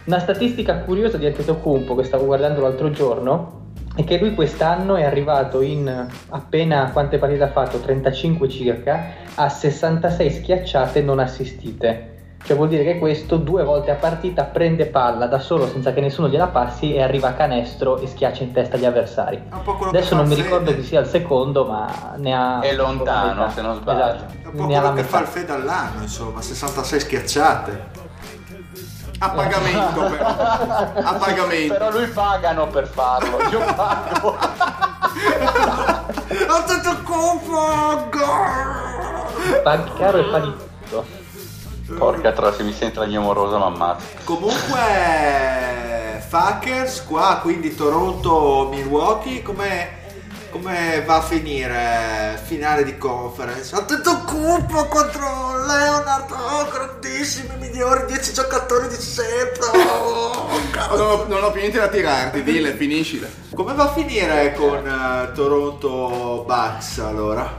Una 0.05 0.19
statistica 0.19 0.79
curiosa 0.79 1.17
di 1.17 1.25
Antetokounmpo 1.25 1.95
che 1.95 2.03
stavo 2.03 2.25
guardando 2.25 2.61
l'altro 2.61 2.91
giorno 2.91 3.59
è 3.95 4.03
che 4.03 4.17
lui 4.19 4.33
quest'anno 4.33 4.95
è 4.95 5.03
arrivato 5.03 5.61
in 5.61 6.07
appena 6.29 6.91
quante 6.91 7.17
partite 7.17 7.43
ha 7.43 7.49
fatto? 7.49 7.79
35 7.79 8.47
circa, 8.47 9.05
a 9.35 9.49
66 9.49 10.31
schiacciate 10.31 11.01
non 11.01 11.19
assistite. 11.19 12.10
Cioè 12.43 12.55
vuol 12.55 12.69
dire 12.69 12.84
che 12.84 12.97
questo 12.97 13.38
due 13.38 13.63
volte 13.63 13.91
a 13.91 13.95
partita 13.95 14.43
prende 14.43 14.88
palla 14.88 15.27
da 15.27 15.39
solo 15.39 15.68
senza 15.68 15.93
che 15.93 16.01
nessuno 16.01 16.27
gliela 16.27 16.47
passi 16.47 16.93
e 16.93 17.01
arriva 17.01 17.30
a 17.30 17.34
canestro 17.34 17.97
e 17.99 18.07
schiaccia 18.07 18.43
in 18.43 18.51
testa 18.51 18.77
gli 18.77 18.85
avversari. 18.85 19.41
Adesso 19.88 20.15
non 20.15 20.27
mi 20.27 20.35
ricordo 20.35 20.73
chi 20.73 20.84
sia 20.84 21.01
il 21.01 21.05
secondo, 21.07 21.65
ma 21.65 22.13
ne 22.18 22.34
ha... 22.34 22.59
È 22.59 22.73
lontano, 22.73 23.49
se 23.51 23.61
non 23.61 23.76
sbaglio. 23.76 24.05
Esatto, 24.05 24.34
È 24.41 24.47
un 24.47 24.55
po' 24.55 24.65
ne 24.65 24.80
quello 24.80 24.93
che 24.93 25.03
fa 25.03 25.19
il 25.19 25.27
Fede 25.27 25.51
all'anno, 25.53 26.01
insomma, 26.01 26.41
66 26.41 26.99
schiacciate. 26.99 27.99
A 29.19 29.30
pagamento 29.30 30.01
però. 30.09 30.26
A 30.26 31.13
pagamento. 31.19 31.73
Però 31.73 31.91
lui 31.91 32.07
pagano 32.07 32.68
per 32.68 32.88
farlo, 32.88 33.38
io 33.51 33.59
pago. 33.76 34.38
Antetokounmpo, 36.47 38.09
gol! 38.09 39.61
Paghi 39.63 39.91
caro 39.97 40.18
e 40.18 40.23
paghi 40.23 40.53
tutto. 40.89 41.19
Porca 41.97 42.31
troia, 42.31 42.53
se 42.53 42.63
mi 42.63 42.73
sente 42.73 42.99
la 42.99 43.05
mia 43.05 43.19
amorosa 43.19 43.57
mi 43.57 43.63
ammazza. 43.63 44.05
Comunque, 44.23 44.80
Fuckers 46.27 47.03
qua, 47.05 47.39
quindi 47.41 47.76
Toronto, 47.76 48.69
Milwaukee, 48.72 49.41
come 49.41 49.99
come 50.51 51.01
va 51.05 51.15
a 51.15 51.22
finire 51.22 52.38
finale 52.43 52.84
di 52.84 52.97
conference? 52.97 53.73
Antetokounmpo 53.73 54.85
contro 54.88 55.65
Leonard, 55.65 56.30
oh, 56.30 56.68
grandissimi, 56.69 57.55
migliori 57.57 58.05
10 58.05 58.34
giocatori 58.34 58.89
di 58.89 58.95
sempre. 58.95 59.65
Oh, 60.01 60.49
Non 60.97 60.99
ho, 60.99 61.26
non 61.27 61.43
ho 61.43 61.51
più 61.51 61.61
niente 61.61 61.80
da 61.80 61.88
tirarti, 61.88 62.43
dille, 62.43 62.73
finiscila. 62.73 63.27
come 63.55 63.73
va 63.73 63.84
a 63.84 63.93
finire 63.93 64.53
con 64.53 64.85
eh, 64.85 65.31
Toronto 65.34 66.43
Bucks 66.45 66.99
allora? 66.99 67.49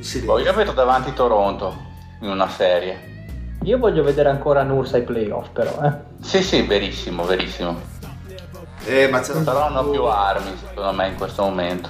Sì, 0.00 0.20
Boh, 0.20 0.38
io 0.38 0.52
vedo 0.54 0.72
davanti 0.72 1.12
Toronto 1.12 1.84
in 2.20 2.28
una 2.28 2.48
serie. 2.48 3.14
Io 3.62 3.78
voglio 3.78 4.02
vedere 4.02 4.28
ancora 4.28 4.62
Nurse 4.62 4.96
ai 4.96 5.02
playoff, 5.02 5.48
però. 5.48 5.72
Eh. 5.82 5.92
Sì, 6.22 6.42
sì, 6.42 6.62
verissimo, 6.62 7.24
verissimo. 7.24 7.94
Eh, 8.84 9.08
ma 9.08 9.20
c'era, 9.20 9.40
Però 9.40 9.66
hanno 9.66 9.88
più 9.90 10.04
armi, 10.04 10.52
secondo 10.68 10.92
me, 10.92 11.08
in 11.08 11.16
questo 11.16 11.42
momento. 11.42 11.88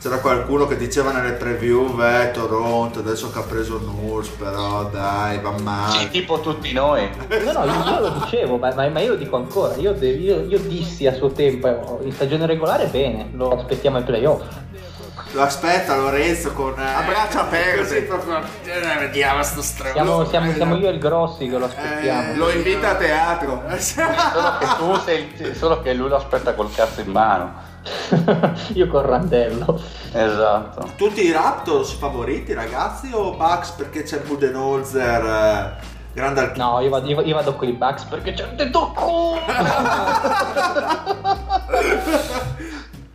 c'era 0.00 0.18
qualcuno 0.20 0.66
che 0.66 0.78
diceva 0.78 1.12
nelle 1.12 1.32
preview, 1.32 1.94
beh, 1.94 2.30
Toronto, 2.30 3.00
adesso 3.00 3.30
che 3.30 3.38
ha 3.40 3.42
preso 3.42 3.78
Nurse, 3.78 4.30
però 4.38 4.84
dai, 4.84 5.38
va 5.40 5.52
male. 5.62 5.98
Sì, 5.98 6.08
tipo 6.08 6.40
tutti 6.40 6.72
noi. 6.72 7.06
No, 7.44 7.52
no, 7.52 7.64
io, 7.64 7.84
io 7.92 8.00
lo 8.00 8.08
dicevo, 8.22 8.56
ma, 8.56 8.72
ma- 8.74 9.00
io 9.00 9.10
lo 9.10 9.16
dico 9.16 9.36
ancora. 9.36 9.74
Io, 9.76 9.92
io- 10.00 10.40
io 10.46 10.58
dissi 10.60 11.06
a 11.06 11.12
suo 11.12 11.28
tempo, 11.32 11.66
eh, 11.68 12.06
in 12.06 12.12
stagione 12.12 12.46
regolare, 12.46 12.86
bene, 12.86 13.28
lo 13.34 13.50
aspettiamo 13.50 13.98
ai 13.98 14.04
playoff. 14.04 14.42
Lo 15.32 15.42
aspetta 15.42 15.96
Lorenzo 15.96 16.52
con... 16.52 16.74
eh, 16.76 16.82
A 16.82 17.02
braccia 17.02 17.42
aperte. 17.42 17.78
Così 17.78 18.02
proprio... 18.02 18.38
eh, 18.64 18.98
vediamo 18.98 19.42
sto 19.44 19.62
stronzo. 19.62 19.92
Siamo, 19.94 20.24
siamo- 20.26 20.52
siamo 20.52 20.74
io 20.76 20.88
e 20.88 20.92
il 20.92 20.98
Grossi 20.98 21.48
che 21.48 21.56
lo 21.56 21.66
aspettiamo. 21.66 22.34
Lo 22.36 22.50
invita 22.50 22.90
a 22.90 22.94
teatro. 22.96 23.62
Solo 23.78 24.58
che 24.58 24.66
tu 24.76 24.94
sei. 25.04 25.54
Solo 25.54 25.80
che 25.82 25.92
lui 25.94 26.08
lo 26.08 26.16
aspetta 26.16 26.54
col 26.54 26.72
cazzo 26.74 27.00
in 27.00 27.10
mano. 27.12 27.68
io 28.74 28.88
con 28.88 29.06
Randello. 29.06 29.80
Esatto. 30.12 30.90
Tutti 30.96 31.24
i 31.24 31.30
Raptors 31.32 31.92
favoriti 31.92 32.52
ragazzi 32.52 33.10
o 33.12 33.34
Bucks 33.36 33.70
perché 33.70 34.02
c'è 34.02 34.18
Budenholzer, 34.18 35.24
eh, 35.24 35.72
grande 36.12 36.40
al... 36.40 36.52
No, 36.56 36.80
io 36.80 36.90
vado, 36.90 37.06
io, 37.08 37.20
io 37.22 37.34
vado 37.34 37.54
con 37.54 37.68
i 37.68 37.72
Bucks 37.72 38.02
perché 38.04 38.34
c'è 38.34 38.44
un 38.44 38.56
tetto 38.56 38.92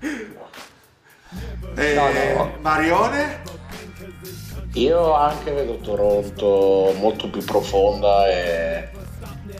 Eh, 1.77 1.93
No, 1.93 2.09
no. 2.11 2.51
Marione? 2.61 3.43
Io 4.73 5.13
anche 5.13 5.51
vedo 5.51 5.77
Toronto 5.77 6.93
molto 6.99 7.29
più 7.29 7.43
profonda 7.43 8.27
e 8.29 8.89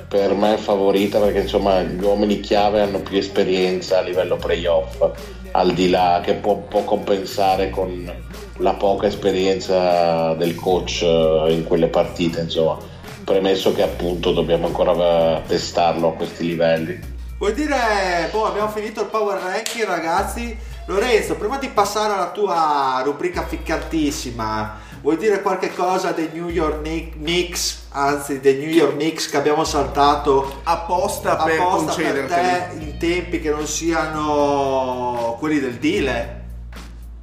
per 0.10 0.34
me 0.34 0.58
favorita 0.58 1.20
perché 1.20 1.40
insomma 1.40 1.82
gli 1.82 2.04
uomini 2.04 2.42
chiave 2.42 2.82
hanno 2.82 3.00
più 3.00 3.18
esperienza 3.18 4.00
a 4.00 4.02
livello 4.02 4.36
playoff, 4.36 5.10
al 5.52 5.74
di 5.74 5.90
là 5.90 6.22
che 6.24 6.34
può, 6.34 6.58
può 6.58 6.84
compensare 6.84 7.70
con 7.70 8.14
la 8.58 8.74
poca 8.74 9.08
esperienza 9.08 10.34
del 10.34 10.56
coach 10.56 11.02
eh, 11.02 11.46
in 11.54 11.64
quelle 11.64 11.88
partite, 11.88 12.42
insomma, 12.42 12.78
premesso 13.24 13.74
che 13.74 13.84
appunto 13.84 14.32
dobbiamo 14.32 14.68
ancora 14.68 15.42
testarlo 15.48 16.10
a 16.10 16.14
questi 16.14 16.46
livelli. 16.46 17.14
Vuoi 17.38 17.54
dire, 17.54 18.30
boh, 18.32 18.46
abbiamo 18.46 18.70
finito 18.70 19.02
il 19.02 19.08
power 19.08 19.42
ranking 19.42 19.86
ragazzi. 19.86 20.58
Lorenzo, 20.88 21.36
prima 21.36 21.58
di 21.58 21.70
passare 21.70 22.14
alla 22.14 22.30
tua 22.30 23.02
rubrica 23.04 23.42
ficcantissima, 23.42 24.78
vuoi 25.02 25.18
dire 25.18 25.42
qualche 25.42 25.74
cosa 25.74 26.12
dei 26.12 26.30
New 26.32 26.48
York 26.48 26.82
Knick- 26.82 27.18
Knicks, 27.18 27.88
anzi 27.90 28.40
dei 28.40 28.60
New 28.60 28.70
York 28.70 28.94
Knicks 28.94 29.30
che 29.30 29.38
abbiamo 29.38 29.64
saltato 29.64 30.62
Apposta 30.64 31.38
per 31.38 31.60
apposta 31.60 31.96
per 31.96 32.26
te 32.28 32.78
in 32.78 32.98
tempi 33.00 33.40
che 33.40 33.50
non 33.50 33.66
siano 33.66 35.38
quelli 35.40 35.60
del 35.60 35.74
deal? 35.76 36.44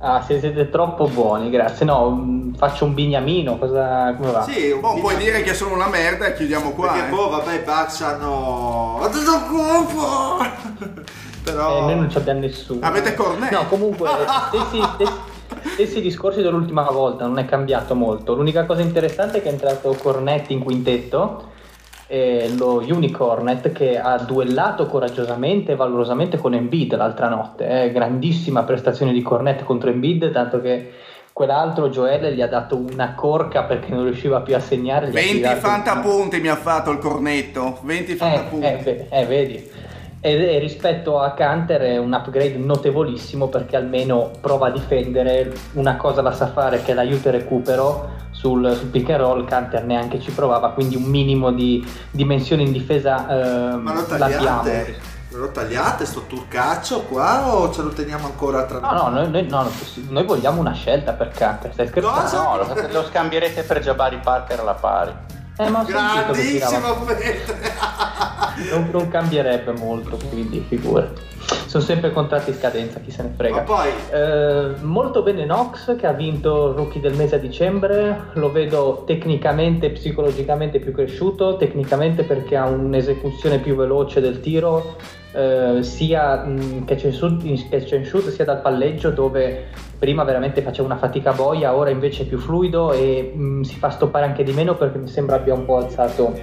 Ah, 0.05 0.21
se 0.27 0.41
siete 0.41 0.69
troppo 0.69 1.07
buoni, 1.07 1.49
grazie. 1.49 1.87
No, 1.87 2.11
mh, 2.11 2.57
faccio 2.57 2.87
un 2.87 2.95
bignamino, 2.95 3.57
cosa... 3.57 4.13
come 4.17 4.33
va? 4.33 4.43
Sì, 4.43 4.73
un 4.73 4.81
Boh, 4.81 4.95
po' 4.95 4.99
puoi 4.99 5.17
dire 5.17 5.43
che 5.45 5.55
sono 5.55 5.75
una 5.75 5.87
merda 5.87 6.27
e 6.27 6.35
chiudiamo 6.35 6.73
qua. 6.73 6.91
Perché 6.91 7.07
eh. 7.07 7.11
boh, 7.11 7.29
vabbè, 7.29 7.55
i 7.55 7.59
Bucks 7.61 8.01
hanno... 8.01 8.99
Però... 11.43 11.79
Eh, 11.79 11.81
noi 11.83 11.97
non 11.97 12.11
ci 12.11 12.17
abbiamo 12.19 12.41
nessuno. 12.41 12.81
Avete 12.83 13.15
Cornet? 13.15 13.51
No, 13.51 13.67
comunque, 13.67 14.09
stessi, 14.49 14.83
stessi- 14.95 15.21
stessi 15.73 16.01
discorsi 16.01 16.43
dell'ultima 16.43 16.83
volta, 16.91 17.27
non 17.27 17.39
è 17.39 17.45
cambiato 17.45 17.95
molto. 17.95 18.35
L'unica 18.35 18.65
cosa 18.65 18.83
interessante 18.83 19.39
è 19.39 19.43
che 19.43 19.49
è 19.49 19.53
entrato 19.53 19.95
Cornet 20.01 20.51
in 20.51 20.63
quintetto, 20.63 21.51
eh, 22.07 22.53
lo 22.57 22.85
Unicornet, 22.87 23.73
che 23.73 23.99
ha 23.99 24.19
duellato 24.19 24.87
coraggiosamente 24.87 25.73
e 25.73 25.77
valorosamente 25.77 26.37
con 26.39 26.55
Embiid 26.55 26.95
l'altra 26.97 27.29
notte. 27.29 27.85
Eh, 27.85 27.93
grandissima 27.93 28.63
prestazione 28.65 29.13
di 29.13 29.23
Cornet 29.23 29.65
contro 29.65 29.91
Embiid, 29.91 30.31
tanto 30.31 30.61
che 30.61 30.93
quell'altro 31.33 31.89
Joel 31.89 32.35
gli 32.35 32.43
ha 32.43 32.49
dato 32.49 32.77
una 32.77 33.15
corca 33.15 33.63
perché 33.63 33.91
non 33.95 34.05
riusciva 34.05 34.41
più 34.41 34.55
a 34.55 34.61
segnare. 34.61 35.07
gli 35.07 35.11
ha 35.11 35.13
20 35.15 35.33
tirato- 35.33 35.61
fantapunti 35.61 36.41
mi 36.41 36.49
ha 36.49 36.57
fatto 36.57 36.91
il 36.91 36.99
cornetto. 36.99 37.79
20 37.83 38.13
eh, 38.13 38.17
fantapunti. 38.17 38.67
eh, 38.67 38.77
ve- 38.77 39.07
eh, 39.11 39.25
vedi. 39.25 39.71
E, 40.25 40.55
e 40.55 40.59
rispetto 40.61 41.19
a 41.19 41.33
Canter 41.33 41.81
è 41.81 41.99
un 41.99 42.13
upgrade 42.13 42.57
notevolissimo 42.57 43.49
perché 43.49 43.75
almeno 43.75 44.31
prova 44.41 44.69
a 44.69 44.71
difendere 44.71 45.53
una 45.73 45.97
cosa 45.97 46.23
la 46.23 46.31
sa 46.33 46.47
fare 46.47 46.81
che 46.85 46.93
è 46.93 46.95
l'aiuto 46.95 47.27
e 47.27 47.33
recupero 47.33 48.11
sul, 48.31 48.73
sul 48.77 48.87
pick 48.87 49.11
and 49.11 49.19
roll 49.21 49.45
Canter 49.45 49.83
neanche 49.85 50.21
ci 50.21 50.31
provava 50.31 50.71
quindi 50.71 50.95
un 50.95 51.03
minimo 51.03 51.51
di 51.51 51.85
dimensione 52.13 52.63
in 52.63 52.71
difesa 52.71 53.27
eh, 53.27 53.77
Ma 53.79 53.95
lo 53.95 54.07
l'abbiamo 54.17 54.61
tagliate? 54.63 54.97
Lo 55.31 55.51
tagliate 55.51 56.07
sto 56.07 56.23
turcaccio 56.29 57.01
qua 57.03 57.57
o 57.57 57.73
ce 57.73 57.83
lo 57.83 57.89
teniamo 57.89 58.27
ancora 58.27 58.63
tra 58.63 58.79
no 58.79 58.93
no 58.93 59.09
noi, 59.09 59.29
noi- 59.29 59.49
no, 59.49 59.69
noi 60.09 60.25
vogliamo 60.25 60.61
una 60.61 60.73
scelta 60.73 61.15
per 61.15 61.31
Canter 61.31 61.73
stai 61.73 61.89
scherzando? 61.89 62.21
Cosa? 62.21 62.43
No, 62.45 62.57
lo, 62.59 62.89
lo 62.93 63.05
scambierete 63.07 63.63
per 63.65 63.81
Jabari 63.81 64.21
Parker 64.23 64.61
alla 64.61 64.75
pari. 64.75 65.13
Eh, 65.59 65.69
ma 65.69 65.85
Grandissimo 65.85 66.95
Petre. 67.05 67.41
non, 68.71 68.89
non 68.91 69.09
cambierebbe 69.09 69.73
molto 69.73 70.19
quindi 70.29 70.65
figurati 70.67 71.31
sono 71.73 71.85
sempre 71.85 72.13
contratti 72.13 72.51
in 72.51 72.57
scadenza 72.57 73.01
chi 73.01 73.11
se 73.11 73.23
ne 73.23 73.33
frega. 73.35 73.55
Ma 73.57 73.63
poi? 73.63 73.89
Eh, 74.11 74.75
molto 74.83 75.23
bene 75.23 75.47
Nox 75.47 75.97
che 75.97 76.07
ha 76.07 76.13
vinto 76.13 76.69
il 76.69 76.75
rookie 76.75 77.01
del 77.01 77.15
mese 77.15 77.37
a 77.37 77.39
dicembre, 77.39 78.25
lo 78.35 78.53
vedo 78.53 79.05
tecnicamente 79.07 79.87
e 79.87 79.91
psicologicamente 79.93 80.81
più 80.81 80.93
cresciuto, 80.93 81.57
tecnicamente 81.57 82.25
perché 82.25 82.57
ha 82.57 82.67
un'esecuzione 82.67 83.59
più 83.59 83.75
veloce 83.75 84.21
del 84.21 84.41
tiro, 84.41 84.97
eh, 85.33 85.83
sia 85.83 86.45
in 86.45 86.85
catch 86.85 87.05
and 87.05 87.15
shoot, 87.15 87.43
in 87.45 87.69
catch 87.69 87.93
and 87.93 88.05
shoot, 88.05 88.29
sia 88.29 88.45
dal 88.45 88.61
palleggio 88.61 89.11
dove 89.11 89.67
prima 89.99 90.25
veramente 90.25 90.63
faceva 90.63 90.87
una 90.87 90.97
fatica 90.97 91.33
boia, 91.33 91.75
ora 91.75 91.91
invece 91.91 92.23
è 92.23 92.27
più 92.27 92.39
fluido 92.39 92.93
e 92.93 93.33
mh, 93.35 93.63
si 93.63 93.77
fa 93.77 93.91
stoppare 93.91 94.25
anche 94.25 94.43
di 94.43 94.53
meno 94.53 94.75
perché 94.75 94.99
mi 94.99 95.09
sembra 95.09 95.37
abbia 95.37 95.55
un 95.55 95.65
po' 95.65 95.77
alzato 95.77 96.35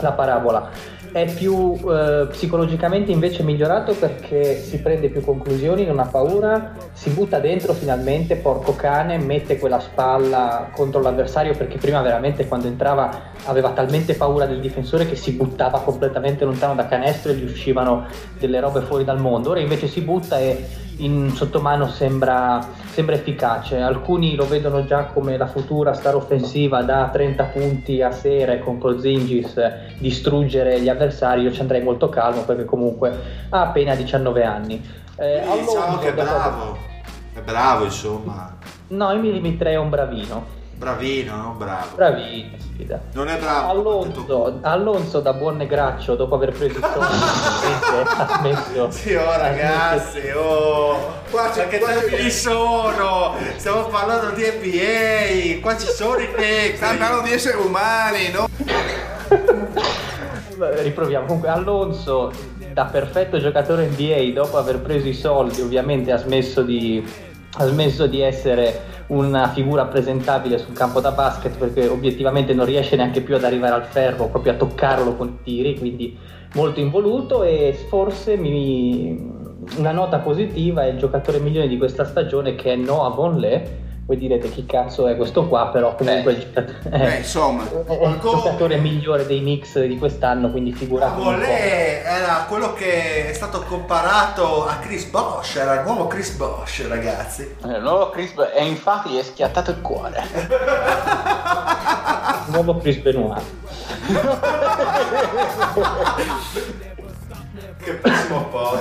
la 0.00 0.12
parabola 0.12 0.70
è 1.12 1.30
più 1.32 1.74
eh, 1.74 2.26
psicologicamente 2.30 3.12
invece 3.12 3.42
migliorato 3.42 3.94
perché 3.94 4.56
si 4.56 4.80
prende 4.80 5.10
più 5.10 5.22
conclusioni, 5.22 5.84
non 5.84 5.98
ha 5.98 6.06
paura, 6.06 6.72
si 6.92 7.10
butta 7.10 7.38
dentro 7.38 7.74
finalmente, 7.74 8.36
porco 8.36 8.74
cane, 8.74 9.18
mette 9.18 9.58
quella 9.58 9.78
spalla 9.78 10.70
contro 10.74 11.02
l'avversario 11.02 11.54
perché 11.54 11.76
prima 11.76 12.00
veramente 12.00 12.48
quando 12.48 12.66
entrava 12.66 13.30
aveva 13.44 13.70
talmente 13.70 14.14
paura 14.14 14.46
del 14.46 14.60
difensore 14.60 15.06
che 15.06 15.16
si 15.16 15.32
buttava 15.32 15.80
completamente 15.80 16.44
lontano 16.44 16.74
da 16.74 16.86
canestro 16.86 17.32
e 17.32 17.34
gli 17.34 17.44
uscivano 17.44 18.06
delle 18.38 18.58
robe 18.60 18.80
fuori 18.80 19.04
dal 19.04 19.20
mondo. 19.20 19.50
Ora 19.50 19.60
invece 19.60 19.88
si 19.88 20.00
butta 20.00 20.38
e 20.38 20.64
in 21.04 21.30
sottomano 21.34 21.88
sembra, 21.88 22.66
sembra 22.90 23.14
efficace. 23.14 23.80
Alcuni 23.80 24.34
lo 24.34 24.46
vedono 24.46 24.84
già 24.84 25.04
come 25.04 25.36
la 25.36 25.46
futura 25.46 25.92
star 25.94 26.14
offensiva 26.14 26.82
da 26.82 27.08
30 27.12 27.44
punti 27.44 28.02
a 28.02 28.10
serie 28.10 28.58
con 28.60 28.78
Porzingis 28.78 29.56
eh, 29.56 29.94
distruggere 29.98 30.80
gli 30.80 30.88
avversari. 30.88 31.42
Io 31.42 31.52
ci 31.52 31.60
andrei 31.60 31.82
molto 31.82 32.08
calmo 32.08 32.42
perché 32.42 32.64
comunque 32.64 33.46
ha 33.48 33.60
appena 33.60 33.94
19 33.94 34.44
anni. 34.44 34.82
Eh, 35.16 35.42
diciamo 35.60 35.98
che 35.98 36.08
è 36.08 36.14
bravo. 36.14 36.78
È 37.34 37.40
bravo 37.40 37.84
insomma. 37.84 38.56
No, 38.88 39.12
io 39.12 39.20
mi 39.20 39.32
limiterei 39.32 39.74
a 39.74 39.80
un 39.80 39.90
bravino. 39.90 40.60
Bravino, 40.82 41.36
non 41.36 41.58
bravo. 41.58 41.94
Bravino, 41.94 42.56
sfida. 42.58 43.00
Non 43.12 43.28
è 43.28 43.38
bravo. 43.38 43.70
Alonso, 43.70 44.58
Alonso 44.62 45.20
da 45.20 45.32
buon 45.32 45.56
negraccio 45.58 46.16
dopo 46.16 46.34
aver 46.34 46.50
preso 46.50 46.76
i 46.76 46.82
soldi 46.82 47.14
finalmente 47.78 48.18
ha 48.18 48.38
smesso 48.40 48.90
Sì, 48.90 49.14
oh 49.14 49.36
ragazzi, 49.36 50.20
oh. 50.34 51.20
Qua 51.30 51.50
c'è 51.50 51.68
che 51.68 51.78
tempi 51.78 52.28
sono. 52.32 53.36
Stiamo 53.58 53.84
parlando 53.84 54.34
di 54.34 54.42
NBA. 54.42 55.60
Qua 55.60 55.76
ci 55.76 55.86
sono 55.86 56.18
i 56.18 56.28
Knicks. 56.32 56.74
Stiamo 56.74 56.98
parlando 56.98 57.28
di 57.28 57.32
esseri 57.32 57.58
umani, 57.58 58.30
no? 58.32 58.48
Riproviamo. 60.82 61.26
Comunque, 61.26 61.48
Alonso, 61.48 62.32
da 62.72 62.86
perfetto 62.86 63.38
giocatore 63.38 63.86
NBA, 63.86 64.32
dopo 64.34 64.58
aver 64.58 64.80
preso 64.80 65.06
i 65.06 65.14
soldi, 65.14 65.60
ovviamente 65.60 66.10
ha 66.10 66.16
smesso 66.16 66.62
di, 66.62 67.06
ha 67.54 67.66
smesso 67.66 68.06
di 68.06 68.20
essere 68.20 68.90
una 69.08 69.48
figura 69.48 69.84
presentabile 69.86 70.58
sul 70.58 70.74
campo 70.74 71.00
da 71.00 71.10
basket 71.10 71.56
perché 71.58 71.86
obiettivamente 71.86 72.54
non 72.54 72.64
riesce 72.64 72.96
neanche 72.96 73.20
più 73.20 73.34
ad 73.34 73.44
arrivare 73.44 73.74
al 73.74 73.84
ferro, 73.84 74.28
proprio 74.28 74.52
a 74.52 74.56
toccarlo 74.56 75.16
con 75.16 75.28
i 75.28 75.42
tiri, 75.42 75.78
quindi 75.78 76.16
molto 76.54 76.80
involuto 76.80 77.42
e 77.42 77.78
forse 77.88 78.36
mi, 78.36 79.40
una 79.76 79.92
nota 79.92 80.18
positiva 80.18 80.84
è 80.84 80.88
il 80.88 80.98
giocatore 80.98 81.38
migliore 81.38 81.68
di 81.68 81.78
questa 81.78 82.04
stagione 82.04 82.54
che 82.54 82.72
è 82.72 82.76
Noah 82.76 83.10
Vonleh. 83.10 83.80
Voi 84.04 84.16
direte 84.18 84.50
chi 84.50 84.66
cazzo 84.66 85.06
è 85.06 85.16
questo 85.16 85.46
qua, 85.46 85.68
però 85.68 85.94
comunque 85.94 86.32
Eh. 86.32 86.36
il 86.36 86.42
giocatore, 86.52 87.14
Eh, 87.14 87.16
insomma, 87.18 87.62
è 87.86 88.04
il 88.06 88.18
giocatore 88.20 88.76
migliore 88.78 89.24
dei 89.26 89.38
Knicks 89.38 89.78
di 89.84 89.96
quest'anno, 89.96 90.50
quindi 90.50 90.72
po'. 91.14 91.22
Volè 91.22 92.02
era 92.04 92.44
quello 92.48 92.72
che 92.74 93.30
è 93.30 93.32
stato 93.32 93.62
comparato 93.62 94.66
a 94.66 94.76
Chris 94.80 95.04
Bosch, 95.04 95.56
era 95.56 95.74
il 95.74 95.86
nuovo 95.86 96.08
Chris 96.08 96.30
Bosch, 96.32 96.84
ragazzi. 96.88 97.42
Eh, 97.64 97.68
Il 97.76 97.82
nuovo 97.82 98.10
Chris 98.10 98.32
Bo- 98.32 98.50
e 98.50 98.64
infatti 98.66 99.10
gli 99.10 99.18
è 99.18 99.22
schiattato 99.22 99.70
il 99.70 99.80
cuore. 99.80 100.22
Il 102.44 102.52
nuovo 102.54 102.76
Chris 102.78 102.96
Benoit. 102.96 103.40
Che 107.82 107.92
pessimo 107.94 108.44
posto. 108.46 108.78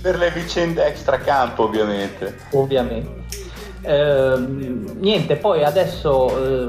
per 0.00 0.16
le 0.16 0.30
vicende 0.30 0.84
extracampo, 0.86 1.64
ovviamente. 1.64 2.36
ovviamente. 2.52 3.20
Ehm, 3.82 4.98
niente, 4.98 5.36
poi 5.36 5.64
adesso 5.64 6.66
eh, 6.66 6.68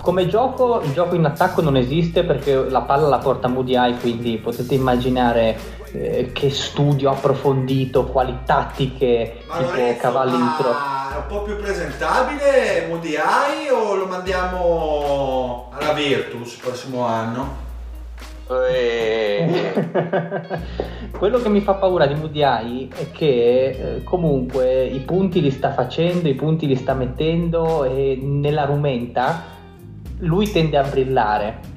come 0.00 0.28
gioco, 0.28 0.80
il 0.82 0.92
gioco 0.92 1.14
in 1.14 1.24
attacco 1.24 1.60
non 1.62 1.76
esiste 1.76 2.22
perché 2.22 2.68
la 2.68 2.82
palla 2.82 3.08
la 3.08 3.18
porta 3.18 3.48
Moody 3.48 3.74
Eye, 3.74 3.96
quindi 3.98 4.38
potete 4.38 4.74
immaginare 4.74 5.58
eh, 5.92 6.30
che 6.32 6.50
studio 6.50 7.10
approfondito, 7.10 8.04
quali 8.04 8.38
tattiche, 8.44 9.38
Ma 9.46 9.56
tipo 9.56 9.70
Lorenzo, 9.70 10.00
cavalli 10.00 10.34
in 10.34 10.54
tro- 10.58 10.70
ma 10.70 11.14
è 11.14 11.16
un 11.16 11.26
po' 11.26 11.42
più 11.42 11.56
presentabile 11.56 12.86
Moody 12.88 13.14
Eye 13.14 13.70
o 13.70 13.94
lo 13.94 14.06
mandiamo 14.06 15.70
alla 15.72 15.92
Virtus 15.92 16.54
il 16.54 16.60
prossimo 16.60 17.04
anno? 17.06 17.64
E... 18.48 19.72
Quello 21.16 21.38
che 21.38 21.48
mi 21.48 21.60
fa 21.60 21.74
paura 21.74 22.06
di 22.06 22.14
Moody 22.14 22.42
Eye 22.42 22.88
è 22.94 23.10
che 23.10 23.68
eh, 23.68 24.02
comunque 24.04 24.84
i 24.84 25.00
punti 25.00 25.40
li 25.40 25.50
sta 25.50 25.72
facendo, 25.72 26.28
i 26.28 26.34
punti 26.34 26.66
li 26.66 26.76
sta 26.76 26.94
mettendo 26.94 27.84
e 27.84 28.18
nella 28.20 28.64
rumenta 28.64 29.54
lui 30.18 30.50
tende 30.50 30.76
a 30.76 30.82
brillare 30.82 31.74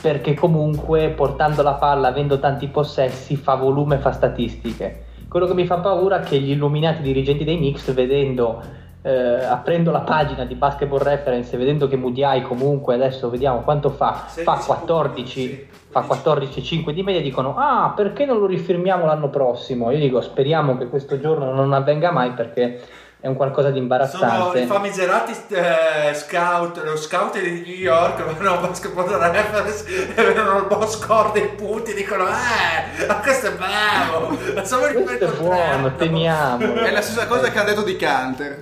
perché 0.00 0.34
comunque 0.34 1.08
portando 1.08 1.62
la 1.62 1.74
palla, 1.74 2.08
avendo 2.08 2.38
tanti 2.38 2.68
possessi, 2.68 3.36
fa 3.36 3.56
volume, 3.56 3.98
fa 3.98 4.12
statistiche. 4.12 5.04
Quello 5.28 5.46
che 5.46 5.54
mi 5.54 5.66
fa 5.66 5.78
paura 5.78 6.20
è 6.20 6.24
che 6.24 6.38
gli 6.38 6.50
illuminati 6.50 7.02
dirigenti 7.02 7.44
dei 7.44 7.56
Knicks 7.56 7.92
vedendo 7.92 8.62
eh, 9.02 9.44
aprendo 9.44 9.90
la 9.90 10.00
pagina 10.00 10.44
di 10.44 10.54
Basketball 10.54 11.00
Reference 11.00 11.54
e 11.54 11.58
vedendo 11.58 11.88
che 11.88 11.96
Moody 11.96 12.22
Eye 12.22 12.42
comunque 12.42 12.94
adesso 12.94 13.30
vediamo 13.30 13.60
quanto 13.60 13.90
fa, 13.90 14.12
fa 14.12 14.56
16 14.56 14.66
14 14.66 15.48
punti, 15.48 15.77
fa 16.02 16.16
14,5 16.16 16.90
di 16.90 17.02
media 17.02 17.20
dicono 17.20 17.54
ah 17.56 17.92
perché 17.94 18.24
non 18.24 18.38
lo 18.38 18.46
rifirmiamo 18.46 19.06
l'anno 19.06 19.28
prossimo? 19.28 19.90
Io 19.90 19.98
dico 19.98 20.20
speriamo 20.20 20.76
che 20.76 20.88
questo 20.88 21.20
giorno 21.20 21.52
non 21.52 21.72
avvenga 21.72 22.10
mai 22.10 22.32
perché 22.32 22.80
è 23.20 23.26
un 23.26 23.34
qualcosa 23.34 23.70
di 23.70 23.74
Sono 23.74 23.82
imbarazzante. 23.82 24.60
I 24.60 24.66
famigerati 24.66 25.32
eh, 25.48 26.14
scout, 26.14 26.80
lo 26.84 26.96
scout 26.96 27.40
di 27.40 27.64
New 27.66 27.76
York 27.76 28.22
vanno 28.22 28.52
a 28.52 28.56
basketball 28.58 29.08
reference 29.08 30.14
e 30.14 30.22
vedono 30.22 30.58
il 30.58 30.66
boss 30.66 31.00
score 31.00 31.32
dei 31.32 31.48
punti 31.48 31.94
dicono 31.94 32.28
eh 32.28 33.06
ma 33.06 33.16
questo 33.16 33.48
è 33.48 33.52
bravo 33.52 34.36
facciamo 34.36 34.86
il 34.86 35.02
questo 35.02 35.24
è 35.24 35.36
buono 35.36 35.96
teniamo 35.96 36.74
è 36.84 36.92
la 36.92 37.00
stessa 37.00 37.26
cosa 37.26 37.50
che 37.50 37.58
ha 37.58 37.64
detto 37.64 37.82
di 37.82 37.96
Canter. 37.96 38.58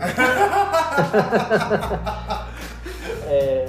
Eh, 3.29 3.66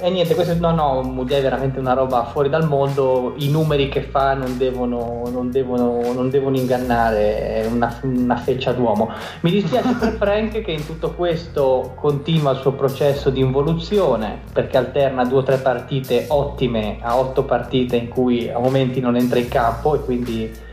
e 0.00 0.10
niente, 0.10 0.34
questo 0.34 0.54
no, 0.58 0.72
no, 0.72 1.24
è 1.26 1.40
veramente 1.42 1.78
una 1.78 1.92
roba 1.92 2.24
fuori 2.24 2.48
dal 2.48 2.66
mondo. 2.66 3.34
I 3.36 3.50
numeri 3.50 3.88
che 3.88 4.02
fa 4.02 4.34
non 4.34 4.56
devono, 4.56 5.24
non 5.30 5.50
devono, 5.50 6.12
non 6.12 6.30
devono 6.30 6.56
ingannare, 6.56 7.62
è 7.62 7.66
una, 7.66 7.98
una 8.02 8.36
feccia 8.36 8.72
d'uomo. 8.72 9.10
Mi 9.40 9.50
dispiace 9.50 9.94
per 9.94 10.12
Frank 10.18 10.60
che 10.62 10.70
in 10.70 10.86
tutto 10.86 11.12
questo 11.12 11.92
continua 11.96 12.52
il 12.52 12.58
suo 12.58 12.72
processo 12.72 13.30
di 13.30 13.40
involuzione 13.40 14.40
perché 14.52 14.76
alterna 14.76 15.24
due 15.24 15.38
o 15.38 15.42
tre 15.42 15.58
partite 15.58 16.26
ottime 16.28 16.98
a 17.00 17.18
otto 17.18 17.44
partite 17.44 17.96
in 17.96 18.08
cui 18.08 18.48
a 18.48 18.58
momenti 18.58 19.00
non 19.00 19.16
entra 19.16 19.38
in 19.38 19.48
campo 19.48 19.94
e 19.94 20.00
quindi 20.00 20.68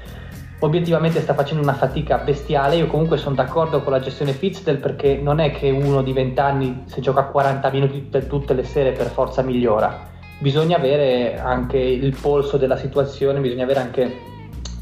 obiettivamente 0.59 1.21
sta 1.21 1.33
facendo 1.33 1.61
una 1.61 1.73
fatica 1.73 2.17
bestiale. 2.17 2.77
Io 2.77 2.87
comunque 2.87 3.17
sono 3.17 3.35
d'accordo 3.35 3.81
con 3.81 3.91
la 3.91 3.99
gestione 3.99 4.33
Fitzdale 4.33 4.77
perché 4.77 5.15
non 5.15 5.39
è 5.39 5.51
che 5.51 5.69
uno 5.69 6.01
di 6.01 6.13
20 6.13 6.39
anni 6.39 6.83
se 6.85 7.01
gioca 7.01 7.25
40 7.25 7.69
minuti 7.71 8.07
tutte 8.27 8.53
le 8.53 8.63
sere 8.63 8.91
per 8.91 9.07
forza 9.07 9.41
migliora. 9.41 10.15
Bisogna 10.39 10.77
avere 10.77 11.39
anche 11.39 11.77
il 11.77 12.15
polso 12.19 12.57
della 12.57 12.77
situazione, 12.77 13.39
bisogna 13.39 13.63
avere 13.63 13.79
anche 13.79 14.15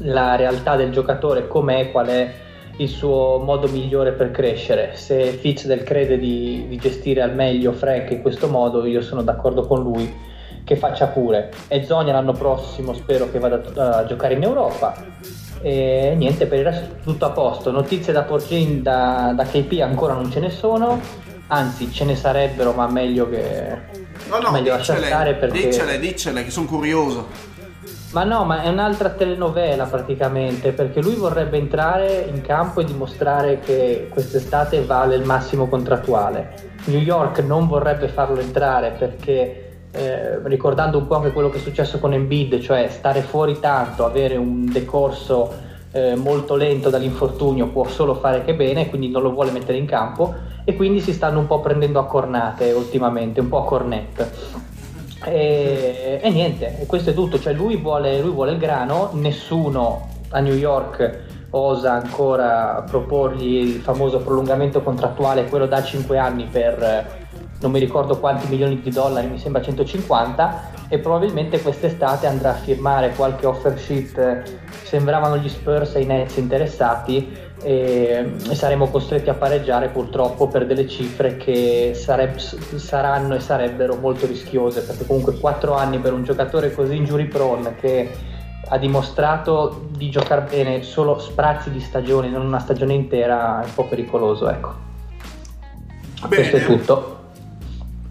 la 0.00 0.36
realtà 0.36 0.76
del 0.76 0.92
giocatore, 0.92 1.48
com'è, 1.48 1.90
qual 1.90 2.06
è 2.08 2.34
il 2.78 2.88
suo 2.88 3.38
modo 3.38 3.66
migliore 3.68 4.12
per 4.12 4.30
crescere. 4.30 4.90
Se 4.94 5.32
Fitzdale 5.32 5.82
crede 5.82 6.18
di, 6.18 6.66
di 6.68 6.76
gestire 6.76 7.22
al 7.22 7.34
meglio 7.34 7.72
Frank 7.72 8.10
in 8.10 8.20
questo 8.20 8.48
modo, 8.48 8.84
io 8.84 9.00
sono 9.00 9.22
d'accordo 9.22 9.66
con 9.66 9.82
lui 9.82 10.12
che 10.62 10.76
faccia 10.76 11.06
pure. 11.06 11.50
E 11.68 11.84
Zonia 11.84 12.12
l'anno 12.12 12.32
prossimo 12.32 12.92
spero 12.92 13.30
che 13.30 13.38
vada 13.38 13.62
a 13.98 14.04
giocare 14.04 14.34
in 14.34 14.42
Europa. 14.42 14.94
E 15.66 16.14
niente, 16.16 16.46
per 16.46 16.60
il 16.60 16.64
resto 16.64 16.94
tutto 17.02 17.24
a 17.24 17.30
posto. 17.30 17.72
Notizie 17.72 18.12
da 18.12 18.22
Porgin 18.22 18.84
da, 18.84 19.32
da 19.34 19.42
KP 19.42 19.80
ancora 19.82 20.14
non 20.14 20.30
ce 20.30 20.38
ne 20.38 20.48
sono, 20.48 21.00
anzi 21.48 21.90
ce 21.90 22.04
ne 22.04 22.14
sarebbero, 22.14 22.70
ma 22.70 22.86
meglio 22.86 23.28
che 23.28 24.04
No, 24.28 24.38
no, 24.38 24.52
meglio 24.52 24.76
lasciar 24.76 25.02
stare 25.02 25.32
diccele, 25.32 25.50
perché 25.52 25.68
diccele, 25.68 25.98
diccele, 25.98 26.44
che 26.44 26.50
sono 26.52 26.66
curioso. 26.66 27.26
ma 28.12 28.22
no, 28.22 28.44
ma 28.44 28.62
è 28.62 28.68
un'altra 28.68 29.10
telenovela 29.10 29.86
praticamente, 29.86 30.70
perché 30.70 31.02
lui 31.02 31.16
vorrebbe 31.16 31.56
entrare 31.58 32.28
in 32.32 32.42
campo 32.42 32.80
e 32.80 32.84
dimostrare 32.84 33.58
che 33.58 34.06
quest'estate 34.08 34.84
vale 34.84 35.16
il 35.16 35.24
massimo 35.24 35.66
contrattuale. 35.66 36.74
New 36.84 37.00
York 37.00 37.40
non 37.40 37.66
vorrebbe 37.66 38.06
farlo 38.06 38.38
entrare 38.38 38.92
perché 38.96 39.65
eh, 39.96 40.40
ricordando 40.44 40.98
un 40.98 41.06
po' 41.06 41.16
anche 41.16 41.32
quello 41.32 41.48
che 41.48 41.58
è 41.58 41.60
successo 41.60 41.98
con 41.98 42.12
Embiid, 42.12 42.60
cioè 42.60 42.88
stare 42.88 43.22
fuori 43.22 43.58
tanto, 43.58 44.04
avere 44.04 44.36
un 44.36 44.66
decorso 44.70 45.64
eh, 45.92 46.14
molto 46.14 46.56
lento 46.56 46.90
dall'infortunio 46.90 47.68
può 47.68 47.86
solo 47.86 48.14
fare 48.14 48.44
che 48.44 48.54
bene, 48.54 48.88
quindi 48.88 49.08
non 49.08 49.22
lo 49.22 49.32
vuole 49.32 49.50
mettere 49.50 49.78
in 49.78 49.86
campo 49.86 50.34
e 50.64 50.76
quindi 50.76 51.00
si 51.00 51.12
stanno 51.12 51.38
un 51.38 51.46
po' 51.46 51.60
prendendo 51.60 51.98
a 51.98 52.06
cornate 52.06 52.72
ultimamente, 52.72 53.40
un 53.40 53.48
po' 53.48 53.58
a 53.58 53.64
cornette. 53.64 54.30
E, 55.24 56.20
e 56.22 56.30
niente, 56.30 56.84
questo 56.86 57.10
è 57.10 57.14
tutto, 57.14 57.40
cioè 57.40 57.54
lui 57.54 57.76
vuole, 57.76 58.20
lui 58.20 58.32
vuole 58.32 58.52
il 58.52 58.58
grano, 58.58 59.10
nessuno 59.14 60.08
a 60.30 60.40
New 60.40 60.54
York 60.54 61.24
osa 61.50 61.92
ancora 61.92 62.84
proporgli 62.86 63.54
il 63.54 63.80
famoso 63.80 64.18
prolungamento 64.18 64.82
contrattuale, 64.82 65.46
quello 65.46 65.66
da 65.66 65.82
5 65.82 66.18
anni 66.18 66.44
per 66.44 66.82
eh, 66.82 67.25
non 67.60 67.70
mi 67.70 67.78
ricordo 67.78 68.18
quanti 68.18 68.48
milioni 68.48 68.80
di 68.80 68.90
dollari, 68.90 69.28
mi 69.28 69.38
sembra 69.38 69.62
150 69.62 70.74
e 70.88 70.98
probabilmente 70.98 71.60
quest'estate 71.60 72.26
andrà 72.26 72.50
a 72.50 72.54
firmare 72.54 73.14
qualche 73.14 73.46
offer 73.46 73.78
sheet, 73.78 74.42
sembravano 74.84 75.38
gli 75.38 75.48
Spurs 75.48 75.94
e 75.94 76.02
i 76.02 76.06
Nets 76.06 76.36
interessati 76.36 77.44
e, 77.62 78.34
saremo 78.52 78.88
costretti 78.88 79.30
a 79.30 79.34
pareggiare 79.34 79.88
purtroppo 79.88 80.48
per 80.48 80.66
delle 80.66 80.86
cifre 80.86 81.36
che 81.36 81.92
sareb- 81.94 82.36
saranno 82.36 83.34
e 83.34 83.40
sarebbero 83.40 83.96
molto 83.96 84.26
rischiose 84.26 84.82
perché 84.82 85.06
comunque 85.06 85.38
4 85.38 85.74
anni 85.74 85.98
per 85.98 86.12
un 86.12 86.22
giocatore 86.22 86.72
così 86.72 86.96
injury 86.96 87.26
prone 87.26 87.74
che 87.76 88.34
ha 88.68 88.78
dimostrato 88.78 89.86
di 89.96 90.10
giocare 90.10 90.42
bene 90.42 90.82
solo 90.82 91.18
sprazzi 91.18 91.70
di 91.70 91.80
stagione, 91.80 92.28
non 92.28 92.44
una 92.44 92.58
stagione 92.58 92.94
intera, 92.94 93.62
è 93.62 93.64
un 93.64 93.74
po' 93.74 93.84
pericoloso, 93.84 94.48
ecco. 94.48 94.74
Questo 96.28 96.56
è 96.56 96.64
tutto. 96.64 97.15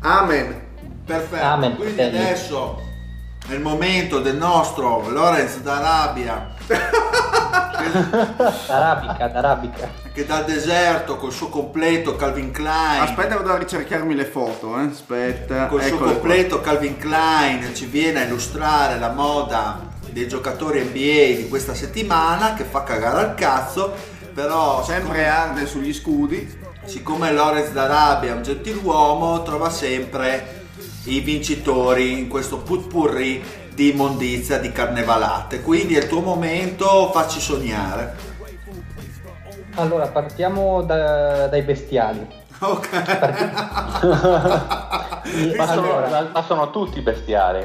Amen. 0.06 0.62
Perfetto. 1.06 1.44
Amen. 1.44 1.76
Quindi 1.76 1.96
Belli. 1.96 2.18
adesso 2.18 2.82
è 3.48 3.54
il 3.54 3.62
momento 3.62 4.20
del 4.20 4.36
nostro 4.36 5.08
Lorenz 5.10 5.60
d'Arabia 5.60 6.54
Arabica, 8.68 9.28
d'arabica. 9.28 9.90
che 10.14 10.26
dal 10.26 10.46
deserto 10.46 11.18
col 11.18 11.32
suo 11.32 11.50
completo 11.50 12.16
Calvin 12.16 12.52
Klein 12.52 13.02
Aspetta, 13.02 13.36
vado 13.36 13.54
a 13.54 13.58
ricercarmi 13.58 14.16
le 14.16 14.26
foto, 14.26 14.78
eh. 14.80 14.86
Aspetta. 14.86 15.68
col 15.68 15.82
suo 15.82 15.96
eccole 15.96 16.04
qua. 16.04 16.12
completo 16.20 16.62
Calvin 16.62 16.98
Klein 16.98 17.76
ci 17.76 17.86
viene 17.86 18.22
a 18.22 18.26
illustrare 18.26 18.98
la 18.98 19.10
moda 19.12 19.80
dei 20.10 20.28
giocatori 20.28 20.82
NBA 20.82 21.42
di 21.42 21.48
questa 21.50 21.74
settimana 21.76 22.54
che 22.54 22.64
fa 22.64 22.84
cagare 22.84 23.20
al 23.20 23.36
cazzo 23.36 23.94
però 24.34 24.84
Sempre 24.84 25.30
arde 25.30 25.66
sugli 25.66 25.94
scudi. 25.94 26.64
Siccome 26.86 27.32
Lorenz 27.32 27.72
d'Arabia 27.72 28.32
è 28.32 28.36
un 28.36 28.44
gentiluomo 28.44 29.42
trova 29.44 29.70
sempre 29.70 30.64
i 31.06 31.20
vincitori 31.20 32.20
in 32.20 32.28
questo 32.28 32.58
putpurri 32.58 33.44
di 33.74 33.92
immondizia 33.92 34.58
di 34.60 34.72
carnevalate 34.72 35.62
quindi 35.62 35.96
è 35.96 36.00
il 36.00 36.08
tuo 36.08 36.22
momento 36.22 37.12
facci 37.12 37.40
sognare 37.40 38.16
Allora, 39.78 40.08
partiamo 40.08 40.84
da- 40.84 41.48
dai 41.48 41.62
bestiali. 41.64 42.26
ok 42.60 43.18
Parti- 43.18 43.44
Ma 45.58 45.66
sono, 45.68 45.98
Allora, 45.98 46.30
ma 46.32 46.44
sono 46.44 46.70
tutti 46.70 47.02
bestiali. 47.02 47.64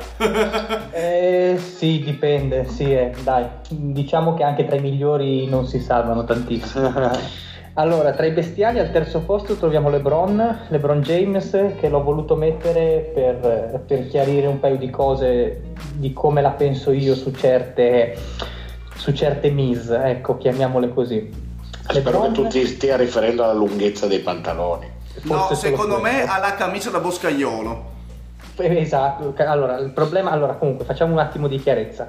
eh, 0.92 1.60
sì, 1.76 2.00
dipende, 2.02 2.66
sì, 2.68 2.90
eh, 2.92 3.12
dai. 3.22 3.46
Diciamo 3.68 4.34
che 4.34 4.42
anche 4.42 4.64
tra 4.66 4.76
i 4.76 4.80
migliori 4.80 5.46
non 5.46 5.66
si 5.66 5.78
salvano 5.78 6.24
tantissimo. 6.24 6.90
Allora, 7.74 8.12
tra 8.12 8.26
i 8.26 8.32
bestiali 8.32 8.78
al 8.78 8.90
terzo 8.90 9.20
posto 9.20 9.54
troviamo 9.54 9.88
LeBron, 9.90 10.58
LeBron 10.68 11.00
James, 11.02 11.50
che 11.78 11.88
l'ho 11.88 12.02
voluto 12.02 12.34
mettere 12.34 13.10
per, 13.14 13.82
per 13.86 14.08
chiarire 14.08 14.48
un 14.48 14.58
paio 14.58 14.76
di 14.76 14.90
cose 14.90 15.62
di 15.94 16.12
come 16.12 16.42
la 16.42 16.50
penso 16.50 16.90
io 16.90 17.14
su 17.14 17.30
certe, 17.30 18.18
su 18.96 19.12
certe 19.12 19.50
mise, 19.50 19.96
ecco, 20.02 20.36
chiamiamole 20.36 20.88
così. 20.92 21.30
Spero 21.82 21.92
che 21.92 21.98
LeBron- 22.00 22.32
tu 22.32 22.46
ti 22.48 22.66
stia 22.66 22.96
riferendo 22.96 23.44
alla 23.44 23.54
lunghezza 23.54 24.06
dei 24.06 24.20
pantaloni. 24.20 24.98
No, 25.22 25.34
forse 25.34 25.54
solo 25.54 25.76
secondo 25.76 26.00
me 26.00 26.10
quello. 26.10 26.32
ha 26.32 26.38
la 26.38 26.54
camicia 26.54 26.90
da 26.90 26.98
boscaiolo. 26.98 27.84
Eh, 28.56 28.78
Esatto, 28.80 29.32
allora 29.44 29.78
il 29.78 29.90
problema, 29.90 30.32
allora 30.32 30.54
comunque 30.54 30.84
facciamo 30.84 31.12
un 31.12 31.18
attimo 31.18 31.46
di 31.48 31.58
chiarezza. 31.58 32.08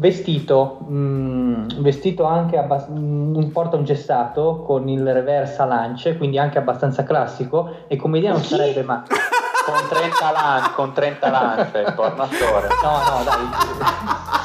Vestito, 0.00 0.78
mm, 0.90 1.82
vestito 1.82 2.24
anche 2.24 2.56
abbas- 2.56 2.88
mm, 2.88 3.36
un 3.36 3.52
porta 3.52 3.76
un 3.76 3.84
gessato 3.84 4.62
con 4.64 4.88
il 4.88 5.12
reverse 5.12 5.60
a 5.60 5.66
lance, 5.66 6.16
quindi 6.16 6.38
anche 6.38 6.56
abbastanza 6.56 7.02
classico 7.02 7.84
e 7.86 7.96
come 7.96 8.16
idea 8.16 8.32
non 8.32 8.42
sarebbe 8.42 8.82
ma 8.82 9.04
Con 9.06 9.88
30 9.90 10.30
lance, 10.30 10.70
con 10.74 10.92
30 10.94 11.28
lance, 11.28 11.78
il 11.80 11.92
pornatore. 11.92 12.68
no, 12.82 12.92
no, 12.92 13.24
dai. 13.24 14.39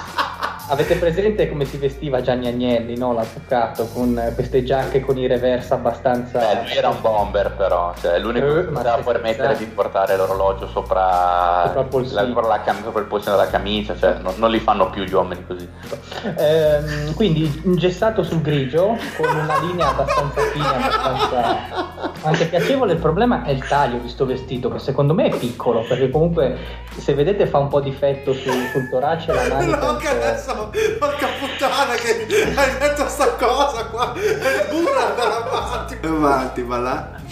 Avete 0.68 0.96
presente 0.96 1.48
come 1.48 1.64
si 1.66 1.78
vestiva 1.78 2.22
Gianni 2.22 2.48
Agnelli, 2.48 2.98
no? 2.98 3.14
L'avvocato 3.14 3.88
con 3.94 4.32
queste 4.34 4.64
giacche 4.64 5.00
con 5.02 5.16
i 5.18 5.28
reverse 5.28 5.74
abbastanza 5.76 6.40
Beh, 6.40 6.62
lui 6.64 6.76
era 6.76 6.90
un 6.90 7.00
bomber 7.02 7.52
però, 7.52 7.94
cioè 8.02 8.18
l'unico 8.18 8.48
Eh, 8.48 8.54
che 8.66 8.72
poteva 8.72 8.96
permettere 8.96 9.34
scherzando? 9.34 9.58
di 9.60 9.66
portare 9.66 10.16
l'orologio 10.18 10.68
sopra, 10.68 11.64
Sopra 11.68 11.82
il 11.82 11.88
polsino. 11.88 12.22
la, 12.22 12.28
sopra 12.28 12.48
la 12.48 12.62
cam- 12.62 12.84
sopra 12.84 13.00
il 13.02 13.08
polsino 13.08 13.36
della 13.36 13.50
camicia, 13.50 13.96
cioè 13.96 14.16
non, 14.22 14.34
non 14.38 14.50
li 14.50 14.60
fanno 14.60 14.90
più 14.90 15.04
gli 15.04 15.14
uomini 15.14 15.46
così. 15.46 15.70
Ehm, 16.36 17.14
quindi 17.14 17.62
ingessato 17.66 18.24
sul 18.24 18.42
grigio 18.42 18.98
con 19.18 19.28
una 19.38 19.60
linea 19.60 19.90
abbastanza 19.90 20.42
fine, 20.52 20.66
abbastanza 20.66 21.94
anche 22.24 22.46
piacevole. 22.46 22.94
Il 22.94 23.00
problema 23.00 23.44
è 23.44 23.52
il 23.52 23.66
taglio 23.68 24.00
di 24.00 24.10
sto 24.10 24.26
vestito, 24.26 24.70
che 24.72 24.80
secondo 24.80 25.14
me 25.14 25.26
è 25.28 25.38
piccolo, 25.38 25.82
perché 25.88 26.10
comunque 26.10 26.58
se 26.98 27.14
vedete 27.14 27.46
fa 27.46 27.60
un 27.60 27.68
po' 27.68 27.82
difetto 27.82 28.34
su- 28.34 28.50
sul 28.72 28.90
torace 28.90 29.32
la 29.32 29.44
manica. 29.54 29.78
No, 29.80 29.98
adesso, 30.64 30.98
porca 30.98 31.28
puttana 31.40 31.94
che 31.96 32.26
hai 32.56 32.78
detto 32.80 33.08
sta 33.08 33.28
cosa 33.34 33.86
qua, 33.86 34.14
è 34.14 34.68
dura 34.70 35.10
andare 35.10 35.50
avanti. 35.50 35.98
Avanti, 36.06 36.62
va 36.64 36.78
là. 36.78 37.24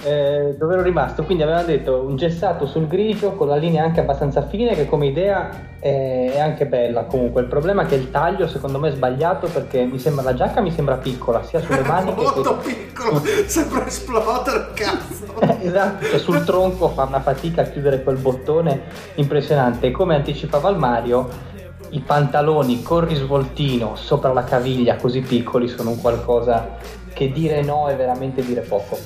Eh, 0.00 0.54
dove 0.56 0.74
ero 0.74 0.82
rimasto? 0.82 1.24
Quindi 1.24 1.42
avevamo 1.42 1.66
detto 1.66 2.04
un 2.06 2.14
gessato 2.16 2.66
sul 2.66 2.86
grigio 2.86 3.32
con 3.32 3.48
la 3.48 3.56
linea 3.56 3.82
anche 3.82 3.98
abbastanza 3.98 4.46
fine 4.46 4.76
che 4.76 4.86
come 4.86 5.06
idea 5.06 5.50
è, 5.80 6.30
è 6.34 6.38
anche 6.38 6.66
bella 6.66 7.02
comunque. 7.02 7.42
Il 7.42 7.48
problema 7.48 7.82
è 7.82 7.86
che 7.86 7.96
il 7.96 8.10
taglio 8.12 8.46
secondo 8.46 8.78
me 8.78 8.90
è 8.90 8.92
sbagliato 8.92 9.48
perché 9.48 9.84
mi 9.84 9.98
sembra 9.98 10.22
la 10.22 10.34
giacca 10.34 10.60
mi 10.60 10.70
sembra 10.70 10.96
piccola 10.96 11.42
sia 11.42 11.60
sulle 11.60 11.82
maniche 11.82 12.22
Molto 12.22 12.58
che 12.58 12.72
piccolo, 12.72 13.20
sembra 13.46 13.86
esplodere, 13.86 14.68
cazzo. 14.74 15.40
esatto, 15.60 16.06
cioè 16.06 16.18
sul 16.18 16.44
tronco 16.44 16.88
fa 16.90 17.04
una 17.04 17.20
fatica 17.20 17.62
a 17.62 17.64
chiudere 17.64 18.02
quel 18.04 18.18
bottone 18.18 18.82
impressionante. 19.16 19.90
Come 19.90 20.14
anticipava 20.14 20.68
il 20.70 20.76
Mario, 20.76 21.28
i 21.90 22.00
pantaloni 22.00 22.82
con 22.82 23.06
risvoltino 23.06 23.96
sopra 23.96 24.32
la 24.32 24.44
caviglia 24.44 24.96
così 24.96 25.20
piccoli 25.20 25.68
sono 25.68 25.90
un 25.90 26.00
qualcosa 26.00 26.76
che 27.12 27.32
dire 27.32 27.62
no 27.62 27.88
è 27.88 27.96
veramente 27.96 28.44
dire 28.44 28.60
poco. 28.60 28.96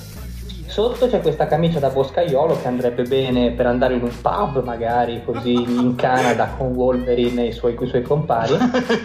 Sotto 0.73 1.07
c'è 1.07 1.21
questa 1.21 1.45
camicia 1.45 1.79
da 1.79 1.89
boscaiolo 1.89 2.59
che 2.59 2.67
andrebbe 2.67 3.03
bene 3.03 3.51
per 3.51 3.67
andare 3.67 3.93
in 3.93 4.01
un 4.01 4.11
pub, 4.21 4.63
magari 4.63 5.23
così 5.23 5.53
in 5.53 5.95
Canada 5.95 6.49
con 6.57 6.73
Wolverine 6.73 7.43
e 7.43 7.47
i 7.47 7.51
suoi, 7.51 7.75
i 7.79 7.87
suoi 7.87 8.01
compari, 8.01 8.55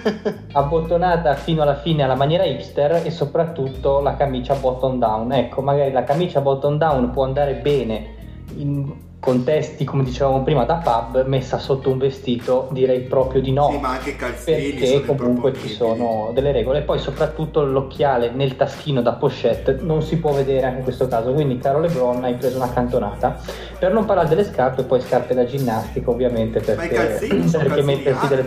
abbottonata 0.52 1.34
fino 1.34 1.60
alla 1.60 1.76
fine 1.76 2.04
alla 2.04 2.14
maniera 2.14 2.44
hipster 2.44 3.02
e 3.04 3.10
soprattutto 3.10 4.00
la 4.00 4.16
camicia 4.16 4.54
bottom 4.54 4.98
down. 4.98 5.32
Ecco, 5.32 5.60
magari 5.60 5.92
la 5.92 6.04
camicia 6.04 6.40
bottom 6.40 6.78
down 6.78 7.10
può 7.10 7.24
andare 7.24 7.54
bene 7.56 8.14
in 8.56 8.90
contesti, 9.20 9.84
come 9.84 10.04
dicevamo 10.04 10.42
prima, 10.42 10.64
da 10.64 10.76
pub, 10.76 11.26
messa 11.26 11.58
sotto 11.58 11.90
un 11.90 11.98
vestito, 11.98 12.68
direi 12.70 13.00
proprio 13.00 13.40
di 13.40 13.52
no 13.52 13.70
Sì, 13.72 13.78
ma 13.78 13.88
anche 13.90 14.16
calzini 14.16 14.72
perché 14.72 15.04
comunque 15.04 15.54
ci 15.54 15.68
sono 15.68 16.30
delle 16.32 16.52
regole. 16.52 16.82
Poi 16.82 16.98
soprattutto 16.98 17.64
l'occhiale 17.64 18.30
nel 18.30 18.56
taschino 18.56 19.02
da 19.02 19.12
pochette 19.14 19.78
non 19.80 20.02
si 20.02 20.18
può 20.18 20.32
vedere 20.32 20.66
anche 20.66 20.78
in 20.78 20.84
questo 20.84 21.08
caso, 21.08 21.32
quindi 21.32 21.58
caro 21.58 21.80
Lebron 21.80 22.22
hai 22.24 22.34
preso 22.34 22.56
una 22.56 22.72
cantonata. 22.72 23.40
Per 23.78 23.92
non 23.92 24.04
parlare 24.04 24.28
delle 24.28 24.44
scarpe, 24.44 24.84
poi 24.84 25.00
scarpe 25.00 25.34
da 25.34 25.44
ginnastica 25.44 26.10
ovviamente 26.10 26.62
Ma 26.74 26.84
i 26.84 26.88
perché, 26.88 26.94
calzini 26.94 27.48
sono 27.48 27.64
perché 27.64 27.82
mettersi 27.82 28.28
delle... 28.28 28.46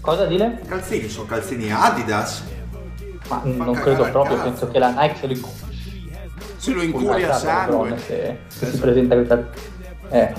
Cosa 0.00 0.24
dire? 0.26 0.60
Calzini 0.66 1.08
sono 1.08 1.26
calzini 1.26 1.70
Adidas. 1.70 2.44
Ma 3.28 3.40
Fa 3.40 3.64
non 3.64 3.74
credo 3.74 4.08
proprio, 4.10 4.40
penso 4.40 4.68
che 4.68 4.78
la 4.78 4.90
Nike 4.90 5.16
se 5.16 5.26
li 5.26 5.34
Se 6.58 6.72
lo 6.72 6.82
incuri 6.82 7.22
a 7.22 7.32
sangue. 7.32 7.96
Se, 7.96 8.38
se 8.46 8.66
si 8.66 8.78
presenta 8.78 9.14
questa... 9.14 9.48
Eh. 10.10 10.32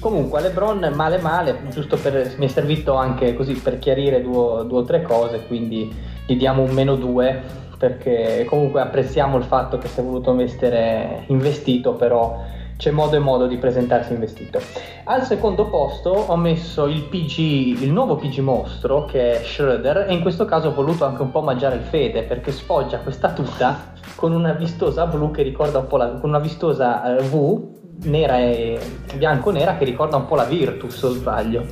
Comunque 0.00 0.42
Lebron 0.42 0.92
male 0.94 1.18
male, 1.18 1.60
giusto 1.70 1.96
per, 1.96 2.34
mi 2.36 2.44
è 2.44 2.48
servito 2.48 2.94
anche 2.94 3.34
così 3.34 3.54
per 3.54 3.78
chiarire 3.78 4.20
due, 4.20 4.66
due 4.66 4.80
o 4.80 4.84
tre 4.84 5.00
cose, 5.00 5.46
quindi 5.46 5.90
gli 6.26 6.36
diamo 6.36 6.62
un 6.62 6.72
meno 6.72 6.96
due 6.96 7.40
perché 7.78 8.44
comunque 8.46 8.82
apprezziamo 8.82 9.36
il 9.38 9.44
fatto 9.44 9.78
che 9.78 9.88
si 9.88 10.00
è 10.00 10.02
voluto 10.02 10.32
mettere 10.32 11.24
in 11.28 11.38
vestito, 11.38 11.94
però 11.94 12.42
c'è 12.76 12.90
modo 12.90 13.16
e 13.16 13.18
modo 13.18 13.46
di 13.46 13.56
presentarsi 13.56 14.12
in 14.12 14.20
vestito. 14.20 14.60
Al 15.04 15.24
secondo 15.24 15.68
posto 15.68 16.10
ho 16.10 16.36
messo 16.36 16.86
il 16.86 17.02
PG, 17.02 17.82
il 17.82 17.92
nuovo 17.92 18.16
PG 18.16 18.38
mostro 18.38 19.04
che 19.04 19.40
è 19.40 19.44
Schroeder 19.44 20.06
e 20.08 20.12
in 20.12 20.20
questo 20.20 20.44
caso 20.44 20.68
ho 20.68 20.74
voluto 20.74 21.04
anche 21.04 21.22
un 21.22 21.30
po' 21.30 21.42
mangiare 21.42 21.76
il 21.76 21.82
fede 21.82 22.22
perché 22.22 22.52
sfoggia 22.52 22.98
questa 22.98 23.32
tuta 23.32 23.92
con 24.16 24.32
una 24.32 24.52
vistosa 24.52 25.06
blu 25.06 25.30
che 25.30 25.42
ricorda 25.42 25.78
un 25.78 25.86
po' 25.86 25.96
la, 25.96 26.08
con 26.12 26.30
una 26.30 26.38
vistosa 26.38 27.16
eh, 27.16 27.22
V 27.22 27.82
nera 28.04 28.38
e 28.38 28.78
bianco-nera 29.16 29.76
che 29.76 29.84
ricorda 29.84 30.16
un 30.16 30.26
po' 30.26 30.34
la 30.34 30.44
Virtus 30.44 31.02
o 31.02 31.10
sbaglio. 31.10 31.64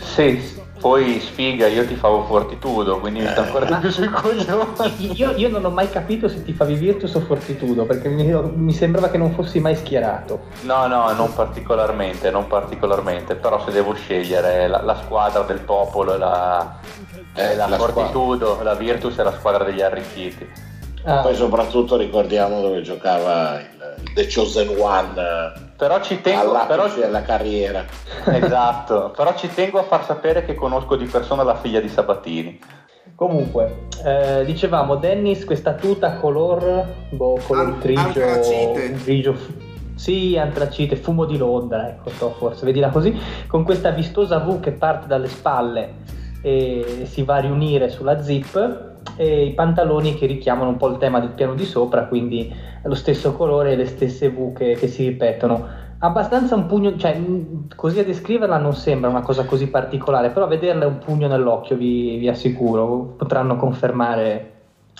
Sì, 0.00 0.57
poi 0.80 1.20
sfiga, 1.20 1.66
io 1.66 1.86
ti 1.86 1.94
favo 1.94 2.24
fortitudo, 2.24 2.98
quindi 2.98 3.20
mi 3.20 3.28
sto 3.28 3.40
ancora 3.40 3.64
di 3.66 3.74
più 3.74 3.90
sui 3.90 4.08
coglioni. 4.08 5.12
Io, 5.14 5.32
io 5.36 5.48
non 5.48 5.64
ho 5.64 5.70
mai 5.70 5.90
capito 5.90 6.28
se 6.28 6.42
ti 6.44 6.52
favi 6.52 6.74
Virtus 6.74 7.14
o 7.14 7.20
Fortitudo 7.20 7.84
perché 7.84 8.08
mi, 8.08 8.24
mi 8.54 8.72
sembrava 8.72 9.08
che 9.10 9.18
non 9.18 9.32
fossi 9.32 9.60
mai 9.60 9.76
schierato. 9.76 10.40
No, 10.62 10.86
no, 10.86 11.12
non 11.12 11.32
particolarmente, 11.34 12.30
non 12.30 12.46
particolarmente, 12.46 13.34
però 13.34 13.62
se 13.64 13.72
devo 13.72 13.94
scegliere 13.94 14.68
la, 14.68 14.82
la 14.82 14.96
squadra 14.96 15.42
del 15.42 15.60
popolo 15.60 16.14
e 16.14 16.18
la, 16.18 16.78
Eh, 17.34 17.52
e 17.52 17.56
la, 17.56 17.68
la 17.68 17.76
Fortitudo, 17.76 18.60
la 18.62 18.74
Virtus 18.74 19.16
è 19.16 19.22
la 19.22 19.32
squadra 19.32 19.64
degli 19.64 19.80
arricchiti. 19.82 20.66
Ah, 21.04 21.20
Poi 21.20 21.34
soprattutto 21.34 21.96
ricordiamo 21.96 22.60
dove 22.60 22.82
giocava 22.82 23.60
il, 23.60 24.12
The 24.14 24.26
Chosen 24.26 24.68
One 24.78 25.72
Però 25.76 26.00
ci 26.00 26.20
tengo, 26.20 26.58
però, 26.66 26.88
della 26.88 27.22
carriera. 27.22 27.84
esatto, 28.24 29.12
però 29.16 29.34
ci 29.34 29.48
tengo 29.52 29.78
a 29.78 29.84
far 29.84 30.04
sapere 30.04 30.44
che 30.44 30.54
conosco 30.54 30.96
di 30.96 31.06
persona 31.06 31.42
la 31.44 31.54
figlia 31.54 31.80
di 31.80 31.88
Sabatini. 31.88 32.58
Comunque, 33.14 33.86
eh, 34.04 34.44
dicevamo 34.44 34.96
Dennis, 34.96 35.44
questa 35.44 35.74
tuta 35.74 36.14
color, 36.14 36.86
boh, 37.10 37.38
color 37.46 37.66
An- 37.66 37.78
grigio, 37.80 38.72
grigio 39.02 39.36
sì, 39.94 40.38
antracite, 40.38 40.94
fumo 40.94 41.24
di 41.24 41.36
Londra, 41.36 41.88
ecco, 41.88 42.10
so, 42.10 42.30
forse, 42.30 42.64
vedila 42.64 42.90
così, 42.90 43.16
con 43.48 43.64
questa 43.64 43.90
vistosa 43.90 44.38
V 44.38 44.60
che 44.60 44.70
parte 44.70 45.08
dalle 45.08 45.26
spalle 45.26 45.94
e 46.40 47.02
si 47.10 47.24
va 47.24 47.36
a 47.36 47.40
riunire 47.40 47.88
sulla 47.88 48.22
zip 48.22 48.87
e 49.16 49.44
i 49.46 49.54
pantaloni 49.54 50.14
che 50.16 50.26
richiamano 50.26 50.70
un 50.70 50.76
po' 50.76 50.88
il 50.88 50.98
tema 50.98 51.20
del 51.20 51.30
piano 51.30 51.54
di 51.54 51.64
sopra, 51.64 52.04
quindi 52.06 52.52
lo 52.84 52.94
stesso 52.94 53.32
colore 53.34 53.72
e 53.72 53.76
le 53.76 53.86
stesse 53.86 54.30
V 54.30 54.52
che, 54.52 54.74
che 54.74 54.88
si 54.88 55.06
ripetono. 55.08 55.86
Abbastanza 56.00 56.54
un 56.54 56.66
pugno, 56.66 56.96
cioè 56.96 57.20
così 57.74 57.98
a 57.98 58.04
descriverla 58.04 58.56
non 58.58 58.74
sembra 58.74 59.10
una 59.10 59.22
cosa 59.22 59.44
così 59.44 59.66
particolare, 59.66 60.30
però 60.30 60.44
a 60.46 60.48
vederla 60.48 60.84
è 60.84 60.86
un 60.86 60.98
pugno 60.98 61.26
nell'occhio, 61.26 61.76
vi, 61.76 62.18
vi 62.18 62.28
assicuro, 62.28 63.14
potranno 63.16 63.56
confermare 63.56 64.52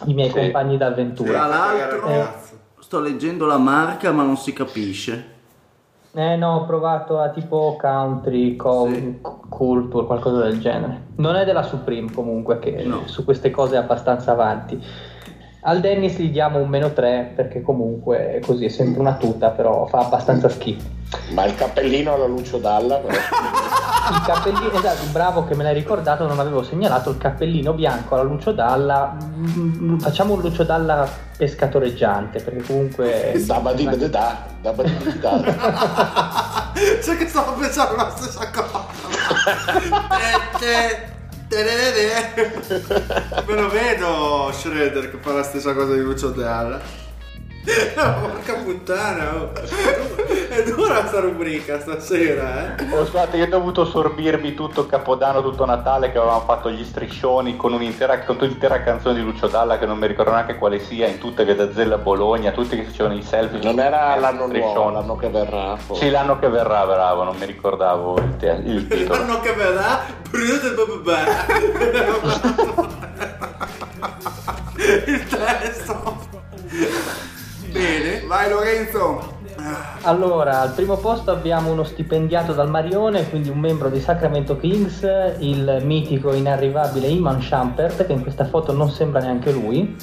i 0.07 0.15
miei 0.15 0.31
Sì. 0.31 0.39
compagni 0.39 0.77
d'avventura. 0.77 1.31
Tra 1.31 1.47
l'altro, 1.47 2.09
Eh. 2.09 2.25
sto 2.81 3.01
leggendo 3.01 3.47
la 3.47 3.59
marca, 3.59 4.11
ma 4.11 4.25
non 4.25 4.37
si 4.37 4.53
capisce. 4.53 5.37
Eh 6.19 6.35
no, 6.35 6.57
ho 6.57 6.65
provato 6.65 7.21
a 7.21 7.29
tipo 7.29 7.77
country, 7.79 8.57
co- 8.57 8.89
Sì. 8.93 9.21
culture, 9.49 10.05
qualcosa 10.05 10.39
del 10.43 10.59
genere. 10.59 11.03
Non 11.19 11.37
è 11.37 11.45
della 11.45 11.63
Supreme 11.63 12.11
comunque, 12.11 12.59
che 12.59 12.83
No. 12.85 13.03
su 13.07 13.25
queste 13.25 13.51
cose 13.53 13.77
è 13.77 13.79
abbastanza 13.79 14.33
avanti. 14.33 14.83
Al 15.69 15.81
Dennis 15.81 16.17
gli 16.17 16.31
diamo 16.31 16.59
un 16.61 16.69
meno 16.71 16.95
3 16.95 17.33
perché 17.37 17.61
comunque 17.61 18.37
è 18.37 18.41
così, 18.41 18.65
è 18.65 18.69
sempre 18.71 19.01
una 19.01 19.17
tuta, 19.17 19.51
però 19.51 19.85
fa 19.85 19.99
abbastanza 19.99 20.49
schifo. 20.49 20.87
Ma 21.33 21.45
il 21.45 21.55
cappellino 21.57 22.15
alla 22.15 22.25
Lucio 22.25 22.57
Dalla, 22.57 22.97
però, 22.97 23.13
il 23.13 24.23
cappellino, 24.25 24.73
esatto, 24.73 25.05
bravo 25.13 25.45
che 25.45 25.55
me 25.55 25.65
l'hai 25.65 25.75
ricordato, 25.75 26.27
non 26.27 26.39
avevo 26.39 26.63
segnalato 26.63 27.11
il 27.11 27.19
cappellino 27.19 27.75
bianco 27.75 28.15
alla 28.15 28.23
Lucio 28.23 28.53
Dalla. 28.53 29.15
Mm, 29.37 29.99
Facciamo 29.99 30.33
un 30.33 30.41
Lucio 30.41 30.65
Dalla 30.65 31.07
pescatoreggiante, 31.37 32.41
perché 32.41 32.63
comunque. 32.63 33.35
Dabba 33.45 33.75
di 33.75 33.85
da 33.85 33.95
da, 34.09 34.39
dabba 34.63 34.83
di 34.85 35.19
da. 35.21 36.73
Sai 37.01 37.17
che 37.19 37.27
stavo 37.27 37.53
pensando 37.61 37.95
la 37.95 38.11
stessa 38.17 38.51
cosa. 38.51 38.87
Me 43.47 43.55
lo 43.55 43.69
vedo 43.71 44.51
Shredder 44.53 45.11
che 45.11 45.17
fa 45.19 45.33
la 45.33 45.43
stessa 45.43 45.73
cosa 45.73 45.95
di 45.95 46.01
Lucio 46.01 46.29
Dalla. 46.29 47.08
No, 47.97 48.15
porca 48.21 48.55
puttana, 48.55 49.35
oh. 49.37 49.53
è 50.49 50.63
dura 50.63 51.07
sta 51.07 51.21
rubrica 51.21 51.79
stasera, 51.81 52.77
eh. 52.77 52.85
Oh, 52.95 53.05
scusate, 53.05 53.37
io 53.37 53.45
ho 53.45 53.49
dovuto 53.49 53.85
sorbirmi 53.85 54.55
tutto 54.55 54.87
Capodanno, 54.87 55.43
tutto 55.43 55.67
Natale 55.67 56.11
che 56.11 56.17
avevamo 56.19 56.41
fatto 56.41 56.71
gli 56.71 56.83
striscioni 56.85 57.57
con 57.57 57.73
un'intera, 57.75 58.21
con 58.21 58.37
un'intera 58.41 58.83
canzone 58.83 59.17
di 59.17 59.23
Lucio 59.23 59.49
Dalla 59.49 59.79
che 59.79 59.85
non 59.87 59.99
mi 59.99 60.07
ricordo 60.07 60.31
neanche 60.31 60.57
quale 60.57 60.79
sia, 60.79 61.07
in 61.09 61.19
tutte 61.19 61.45
Gazzella 61.45 61.97
a 61.97 61.99
Bologna, 61.99 62.53
tutti 62.53 62.75
che 62.77 62.85
facevano 62.85 63.15
i 63.17 63.23
selfie. 63.23 63.61
Non 63.63 63.79
era 63.81 64.15
l'anno 64.17 64.47
Striscioni. 64.47 64.73
nuovo, 64.75 64.91
l'anno 64.91 65.17
che 65.17 65.29
verrà. 65.29 65.77
forse. 65.77 66.05
Sì, 66.05 66.11
l'anno 66.11 66.39
che 66.39 66.49
verrà, 66.49 66.87
bravo, 66.87 67.25
non 67.25 67.37
mi 67.37 67.45
ricordavo 67.47 68.17
il, 68.19 68.37
te- 68.39 68.63
il 68.65 68.87
titolo. 68.89 69.19
L'anno 69.19 69.41
che 69.41 69.53
verrà, 69.53 70.01
il 75.07 75.27
testo. 75.27 76.27
Bene, 77.71 78.23
Vai 78.27 78.49
Lorenzo. 78.49 79.37
Allora, 80.03 80.61
al 80.61 80.73
primo 80.73 80.97
posto 80.97 81.31
abbiamo 81.31 81.73
uno 81.73 81.83
stipendiato 81.83 82.53
dal 82.53 82.71
Marione, 82.71 83.29
quindi 83.29 83.49
un 83.49 83.59
membro 83.59 83.89
di 83.89 84.01
Sacramento 84.01 84.57
Kings, 84.57 85.03
il 85.41 85.81
mitico 85.83 86.33
inarrivabile 86.33 87.09
Iman 87.09 87.43
Shumpert, 87.43 88.07
che 88.07 88.13
in 88.13 88.23
questa 88.23 88.45
foto 88.45 88.73
non 88.73 88.89
sembra 88.89 89.21
neanche 89.21 89.51
lui, 89.51 89.97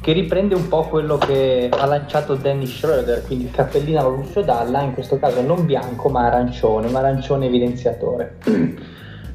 che 0.00 0.12
riprende 0.12 0.54
un 0.54 0.68
po' 0.68 0.82
quello 0.84 1.16
che 1.16 1.70
ha 1.72 1.86
lanciato 1.86 2.34
Dennis 2.34 2.76
Schroeder, 2.76 3.24
quindi 3.24 3.46
il 3.46 3.50
cappellino 3.50 4.00
allo 4.00 4.16
Lucio 4.16 4.42
Dalla, 4.42 4.82
in 4.82 4.92
questo 4.92 5.18
caso 5.18 5.40
non 5.40 5.64
bianco 5.64 6.10
ma 6.10 6.26
arancione, 6.26 6.86
un 6.86 6.94
arancione 6.94 7.46
evidenziatore. 7.46 8.36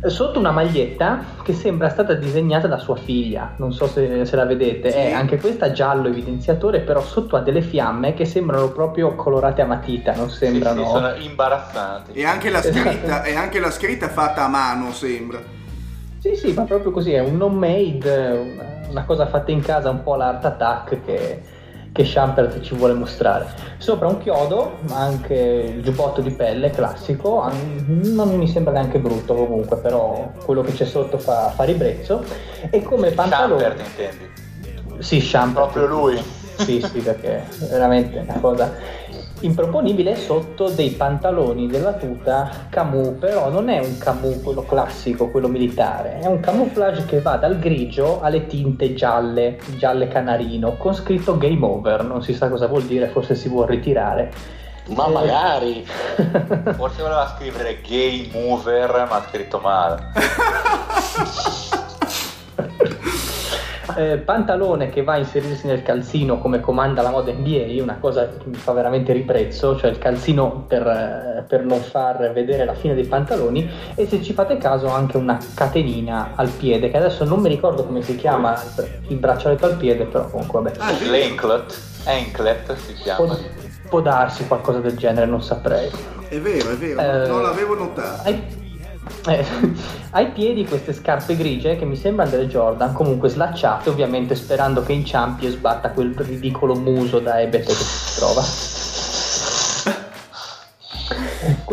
Sotto 0.05 0.37
una 0.37 0.51
maglietta 0.51 1.23
che 1.43 1.53
sembra 1.53 1.87
stata 1.87 2.13
disegnata 2.13 2.67
da 2.67 2.77
sua 2.77 2.97
figlia, 2.97 3.53
non 3.57 3.71
so 3.71 3.87
se, 3.87 4.25
se 4.25 4.35
la 4.35 4.45
vedete, 4.45 4.89
è 4.89 5.11
anche 5.13 5.39
questa 5.39 5.71
giallo 5.71 6.09
evidenziatore, 6.09 6.81
però 6.81 7.01
sotto 7.01 7.37
ha 7.37 7.39
delle 7.39 7.61
fiamme 7.61 8.13
che 8.13 8.25
sembrano 8.25 8.69
proprio 8.69 9.15
colorate 9.15 9.61
a 9.61 9.65
matita, 9.65 10.13
non 10.13 10.29
Sì, 10.29 10.37
sembrano... 10.45 10.83
sì, 10.83 10.89
sono 10.89 11.13
imbarazzanti. 11.15 12.11
E 12.11 12.25
anche 12.25 12.49
la 12.49 12.61
scritta, 12.61 13.23
e 13.23 13.35
anche 13.35 13.59
la 13.61 13.71
scritta 13.71 14.09
fatta 14.09 14.43
a 14.43 14.47
mano 14.49 14.91
sembra. 14.91 15.39
Sì, 16.19 16.35
sì, 16.35 16.51
ma 16.51 16.63
proprio 16.63 16.91
così, 16.91 17.13
è 17.13 17.19
un 17.19 17.37
non-made, 17.37 18.31
una, 18.31 18.65
una 18.89 19.03
cosa 19.05 19.25
fatta 19.27 19.51
in 19.51 19.61
casa, 19.61 19.89
un 19.89 20.03
po' 20.03 20.15
l'art 20.15 20.43
attack 20.43 21.03
che, 21.05 21.41
che 21.93 22.03
Shumpert 22.03 22.59
ci 22.59 22.75
vuole 22.75 22.93
mostrare. 22.93 23.45
Sopra 23.77 24.07
un 24.07 24.17
chiodo, 24.17 24.79
ma 24.89 24.97
anche 24.97 25.33
il 25.75 25.83
giubbotto 25.83 26.19
di 26.21 26.31
pelle 26.31 26.71
classico, 26.71 27.49
non 27.85 28.35
mi 28.35 28.47
sembra 28.47 28.73
neanche 28.73 28.99
brutto 28.99 29.35
comunque, 29.35 29.77
però 29.77 30.31
quello 30.43 30.61
che 30.61 30.73
c'è 30.73 30.85
sotto 30.85 31.17
fa, 31.19 31.53
fa 31.55 31.63
ribrezzo. 31.63 32.25
E 32.69 32.81
come 32.81 33.11
pantalone... 33.11 33.61
Shumpert 33.61 33.87
intendi? 33.87 35.03
Sì, 35.03 35.21
Shumpert. 35.21 35.53
Proprio 35.53 35.85
lui. 35.85 36.21
Sì, 36.55 36.81
sì, 36.81 36.99
perché 36.99 37.37
è 37.37 37.65
veramente 37.69 38.19
una 38.19 38.39
cosa 38.39 38.71
improponibile 39.45 40.15
sotto 40.15 40.69
dei 40.69 40.91
pantaloni 40.91 41.67
della 41.67 41.93
tuta 41.93 42.67
Camus, 42.69 43.17
però 43.19 43.49
non 43.49 43.69
è 43.69 43.79
un 43.79 43.97
Camus 43.97 44.41
quello 44.41 44.63
classico, 44.63 45.29
quello 45.29 45.47
militare, 45.47 46.19
è 46.19 46.25
un 46.25 46.39
camouflage 46.39 47.05
che 47.05 47.21
va 47.21 47.37
dal 47.37 47.59
grigio 47.59 48.21
alle 48.21 48.47
tinte 48.47 48.93
gialle, 48.93 49.59
gialle 49.77 50.07
canarino, 50.07 50.75
con 50.77 50.93
scritto 50.93 51.37
game 51.37 51.65
over, 51.65 52.03
non 52.03 52.23
si 52.23 52.33
sa 52.33 52.49
cosa 52.49 52.67
vuol 52.67 52.83
dire, 52.83 53.07
forse 53.07 53.35
si 53.35 53.49
vuol 53.49 53.67
ritirare. 53.67 54.31
Ma 54.89 55.07
magari. 55.07 55.85
Forse 56.75 57.01
voleva 57.01 57.33
scrivere 57.37 57.79
gay 57.81 58.29
mover, 58.33 59.07
ma 59.09 59.15
ha 59.15 59.25
scritto 59.29 59.59
male. 59.59 60.11
Eh, 63.97 64.17
pantalone 64.17 64.89
che 64.89 65.03
va 65.03 65.13
a 65.13 65.17
inserirsi 65.17 65.67
nel 65.67 65.83
calzino 65.83 66.39
come 66.39 66.61
comanda 66.61 67.01
la 67.01 67.09
moda 67.09 67.31
NBA, 67.33 67.81
una 67.83 67.97
cosa 67.99 68.27
che 68.29 68.45
mi 68.45 68.55
fa 68.55 68.71
veramente 68.71 69.11
riprezzo, 69.11 69.77
cioè 69.77 69.89
il 69.89 69.97
calzino 69.97 70.63
per, 70.67 70.87
eh, 70.87 71.43
per 71.45 71.63
non 71.65 71.79
far 71.81 72.31
vedere 72.31 72.63
la 72.63 72.73
fine 72.75 72.93
dei 72.95 73.05
pantaloni 73.05 73.69
e 73.95 74.07
se 74.07 74.21
ci 74.23 74.31
fate 74.33 74.57
caso 74.57 74.87
anche 74.87 75.17
una 75.17 75.37
catenina 75.53 76.31
al 76.35 76.47
piede, 76.49 76.89
che 76.89 76.97
adesso 76.97 77.25
non 77.25 77.41
mi 77.41 77.49
ricordo 77.49 77.83
come 77.83 78.01
si 78.01 78.15
chiama 78.15 78.55
il, 79.07 79.17
braccialetto 79.17 79.65
al 79.65 79.75
piede, 79.75 80.05
però 80.05 80.29
comunque 80.29 80.61
vabbè. 80.61 80.77
L'anklet, 81.09 81.77
anklet 82.05 82.75
si 82.75 82.93
Può, 82.93 83.25
chiama. 83.25 83.37
può 83.89 83.99
darsi 84.01 84.47
qualcosa 84.47 84.79
del 84.79 84.95
genere, 84.95 85.25
non 85.25 85.41
saprei. 85.43 85.89
È 86.29 86.39
vero, 86.39 86.69
è 86.71 86.75
vero, 86.75 86.99
Eh, 87.01 87.27
non 87.27 87.41
l'avevo 87.41 87.75
notato. 87.75 88.21
Ai, 88.23 88.41
eh, 89.27 89.45
ai 90.11 90.31
piedi 90.31 90.65
queste 90.65 90.93
scarpe 90.93 91.35
grigie 91.35 91.75
che 91.75 91.85
mi 91.85 91.95
sembrano 91.95 92.29
delle 92.29 92.47
Jordan, 92.47 92.93
comunque 92.93 93.29
slacciate, 93.29 93.89
ovviamente 93.89 94.35
sperando 94.35 94.83
che 94.83 94.93
inciampi 94.93 95.45
e 95.45 95.51
sbatta 95.51 95.91
quel 95.91 96.13
ridicolo 96.15 96.75
muso 96.75 97.19
da 97.19 97.41
ebete 97.41 97.73
che 97.73 97.73
si 97.73 98.15
trova. 98.19 98.72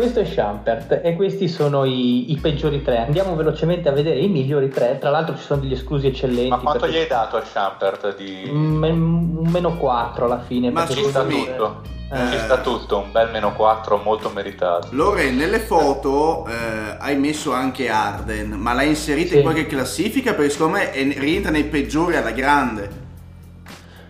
Questo 0.01 0.21
è 0.21 0.25
Shumpert 0.25 1.01
e 1.03 1.15
questi 1.15 1.47
sono 1.47 1.85
i, 1.85 2.31
i 2.31 2.37
peggiori 2.37 2.81
tre. 2.81 3.05
Andiamo 3.05 3.35
velocemente 3.35 3.87
a 3.87 3.91
vedere 3.91 4.19
i 4.19 4.29
migliori 4.29 4.67
tre. 4.67 4.97
Tra 4.97 5.11
l'altro 5.11 5.35
ci 5.37 5.43
sono 5.43 5.61
degli 5.61 5.73
esclusi 5.73 6.07
eccellenti. 6.07 6.49
Ma 6.49 6.57
quanto 6.57 6.79
perché- 6.79 6.95
gli 6.95 6.99
hai 7.01 7.07
dato 7.07 7.37
a 7.37 7.43
Shumpert 7.43 8.15
di... 8.17 8.49
un, 8.49 8.81
un 8.81 9.47
meno 9.51 9.77
4 9.77 10.25
alla 10.25 10.39
fine. 10.39 10.71
Ma 10.71 10.87
Ci 10.87 11.03
sta 11.03 11.21
tutto. 11.23 11.81
Eh. 12.11 12.31
Ci 12.31 12.37
sta 12.39 12.57
tutto, 12.61 12.97
un 12.97 13.11
bel 13.11 13.29
meno 13.29 13.53
4 13.53 13.97
molto 14.03 14.31
meritato. 14.33 14.87
Lore, 14.89 15.29
nelle 15.29 15.59
foto 15.59 16.47
eh, 16.47 16.95
hai 16.97 17.15
messo 17.15 17.53
anche 17.53 17.87
Arden, 17.87 18.49
ma 18.53 18.73
l'hai 18.73 18.87
inserita 18.87 19.29
Sì. 19.29 19.35
in 19.37 19.41
qualche 19.43 19.67
classifica? 19.67 20.33
Perché 20.33 20.49
secondo 20.49 20.77
me 20.77 20.89
è- 20.89 21.19
rientra 21.19 21.51
nei 21.51 21.65
peggiori 21.65 22.15
alla 22.15 22.31
grande. 22.31 22.89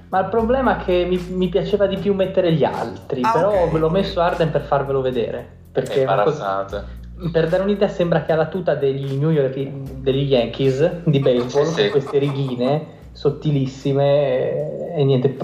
Ma 0.07 0.19
il 0.22 0.27
problema 0.30 0.80
è 0.80 0.85
che 0.85 1.05
mi, 1.05 1.18
mi 1.31 1.49
piaceva 1.49 1.85
di 1.85 1.97
più 1.97 2.13
mettere 2.13 2.53
gli 2.53 2.63
altri, 2.63 3.19
Ah, 3.23 3.31
però 3.34 3.63
ok, 3.65 3.72
ve 3.73 3.80
l'ho 3.80 3.88
ok. 3.88 3.91
messo 3.91 4.22
Arden 4.22 4.51
per 4.51 4.61
farvelo 4.61 5.01
vedere. 5.01 5.59
Perché 5.72 5.93
è 5.93 5.99
imbarazzante. 5.99 6.84
per 7.31 7.48
dare 7.48 7.64
un'idea 7.64 7.88
sembra 7.88 8.23
che 8.23 8.31
ha 8.31 8.35
la 8.35 8.48
tuta 8.48 8.76
degli 8.76 9.18
New 9.18 9.30
York 9.30 9.53
degli 10.02 10.31
Yankees 10.34 11.03
di 11.06 11.19
baseball, 11.19 11.65
Sì, 11.65 11.72
sì. 11.73 11.81
con 11.81 11.89
queste 11.91 12.18
righine 12.18 12.85
sottilissime 13.11 14.93
e, 14.93 14.93
e 14.98 15.03
niente, 15.03 15.35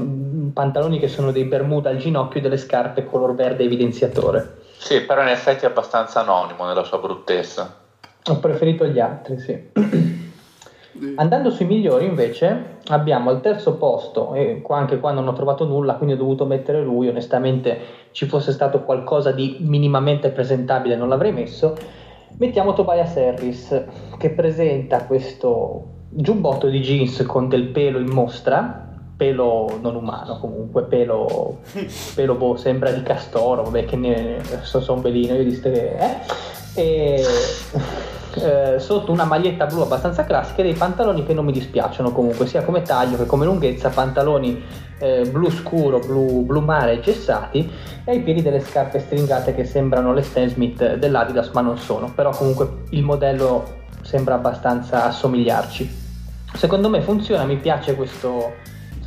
pantaloni 0.53 0.99
che 0.99 1.07
sono 1.07 1.31
dei 1.31 1.43
bermuda 1.45 1.89
al 1.89 1.97
ginocchio 1.97 2.39
e 2.39 2.43
delle 2.43 2.57
scarpe 2.57 3.05
color 3.05 3.35
verde 3.35 3.63
evidenziatore. 3.63 4.55
Sì, 4.77 5.01
però 5.01 5.21
in 5.21 5.29
effetti 5.29 5.65
è 5.65 5.69
abbastanza 5.69 6.21
anonimo 6.21 6.65
nella 6.65 6.83
sua 6.83 6.99
bruttezza. 6.99 7.75
Ho 8.29 8.39
preferito 8.39 8.85
gli 8.85 8.99
altri, 8.99 9.39
sì. 9.39 9.69
Andando 11.15 11.49
sui 11.49 11.65
migliori 11.65 12.05
invece 12.05 12.77
abbiamo 12.87 13.29
al 13.29 13.41
terzo 13.41 13.75
posto, 13.75 14.33
e 14.33 14.61
qua 14.61 14.77
anche 14.77 14.99
qua 14.99 15.11
non 15.11 15.27
ho 15.27 15.33
trovato 15.33 15.65
nulla, 15.65 15.95
quindi 15.95 16.15
ho 16.15 16.17
dovuto 16.17 16.45
mettere 16.45 16.81
lui, 16.81 17.07
onestamente 17.07 17.79
ci 18.11 18.25
fosse 18.25 18.51
stato 18.51 18.81
qualcosa 18.83 19.31
di 19.31 19.57
minimamente 19.59 20.29
presentabile 20.29 20.95
non 20.95 21.09
l'avrei 21.09 21.31
messo, 21.31 21.75
mettiamo 22.37 22.73
Tobias 22.73 23.15
Harris 23.15 23.83
che 24.17 24.29
presenta 24.31 25.05
questo 25.05 25.95
giubbotto 26.09 26.67
di 26.67 26.81
jeans 26.81 27.23
con 27.27 27.47
del 27.47 27.67
pelo 27.67 27.99
in 27.99 28.09
mostra, 28.09 28.85
pelo 29.15 29.77
non 29.81 29.95
umano 29.95 30.39
comunque, 30.39 30.83
pelo, 30.83 31.59
pelo 32.15 32.35
boh, 32.35 32.55
sembra 32.55 32.91
di 32.91 33.03
castoro, 33.03 33.63
vabbè 33.63 33.85
che 33.85 33.95
ne 33.95 34.41
so, 34.61 34.81
so 34.81 34.93
un 34.93 35.01
belino, 35.01 35.35
io 35.35 35.43
disse 35.43 35.71
che... 35.71 35.97
Eh? 35.97 36.45
E 36.79 37.23
eh, 38.37 38.79
sotto 38.79 39.11
una 39.11 39.25
maglietta 39.25 39.65
blu 39.65 39.81
abbastanza 39.81 40.23
classica 40.23 40.61
e 40.61 40.65
dei 40.65 40.73
pantaloni 40.73 41.25
che 41.25 41.33
non 41.33 41.45
mi 41.45 41.51
dispiacciono 41.51 42.11
comunque, 42.11 42.47
sia 42.47 42.63
come 42.63 42.81
taglio 42.81 43.17
che 43.17 43.25
come 43.25 43.45
lunghezza, 43.45 43.89
pantaloni 43.89 44.63
eh, 44.99 45.27
blu 45.29 45.49
scuro, 45.49 45.99
blu, 45.99 46.43
blu 46.45 46.61
mare 46.61 46.99
gessati 46.99 47.69
e 48.03 48.11
ai 48.11 48.21
piedi 48.21 48.41
delle 48.41 48.59
scarpe 48.59 48.99
stringate 48.99 49.53
che 49.53 49.65
sembrano 49.65 50.13
le 50.13 50.21
Stan 50.21 50.47
Smith 50.47 50.95
dell'Adidas 50.95 51.49
ma 51.49 51.61
non 51.61 51.77
sono, 51.77 52.11
però 52.13 52.31
comunque 52.31 52.83
il 52.91 53.03
modello 53.03 53.85
sembra 54.01 54.35
abbastanza 54.35 55.05
assomigliarci. 55.05 56.05
Secondo 56.53 56.89
me 56.89 57.01
funziona, 57.01 57.43
mi 57.43 57.57
piace 57.57 57.95
questo, 57.95 58.53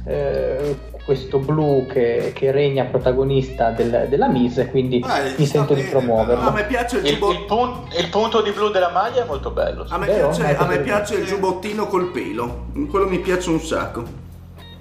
eh, 0.04 0.76
questo 1.10 1.38
blu 1.38 1.86
che, 1.88 2.30
che 2.32 2.52
regna 2.52 2.84
protagonista 2.84 3.70
del- 3.70 4.06
della 4.08 4.28
Mise, 4.28 4.68
quindi 4.70 4.98
Eh, 5.00 5.34
mi 5.36 5.44
sento 5.44 5.74
di 5.74 5.80
bene, 5.80 5.90
promuoverlo. 5.90 6.46
A 6.46 6.52
me 6.52 6.64
piace 6.66 6.98
il 6.98 7.06
Il, 7.06 7.14
giubbotto. 7.14 7.32
il 7.32 7.44
pun- 7.46 7.82
il 7.98 8.08
punto 8.10 8.40
di 8.42 8.52
blu 8.52 8.68
della 8.68 8.90
maglia 8.90 9.24
è 9.24 9.26
molto 9.26 9.50
bello. 9.50 9.84
A 9.88 9.98
me, 9.98 10.06
piace, 10.06 10.48
Eh, 10.48 10.54
a 10.56 10.64
me 10.66 10.78
piace 10.78 11.16
il 11.16 11.26
giubbottino 11.26 11.88
col 11.88 12.12
pelo, 12.12 12.66
quello 12.88 13.08
mi 13.08 13.18
piace 13.18 13.50
un 13.50 13.58
sacco. 13.60 14.04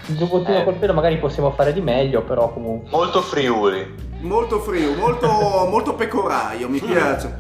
Il 0.05 0.17
giubbottino 0.17 0.59
Eh. 0.59 0.63
col 0.65 0.75
pelo 0.75 0.93
magari 0.93 1.17
possiamo 1.17 1.49
fare 1.49 1.73
di 1.73 1.81
meglio, 1.81 2.21
però 2.21 2.53
comunque. 2.53 2.91
Molto 2.91 3.21
friuli. 3.21 4.07
Molto 4.21 4.59
frio, 4.59 4.93
molto, 4.95 5.27
molto 5.67 5.95
pecoraio, 5.95 6.69
mi 6.69 6.79
piace. 6.79 7.37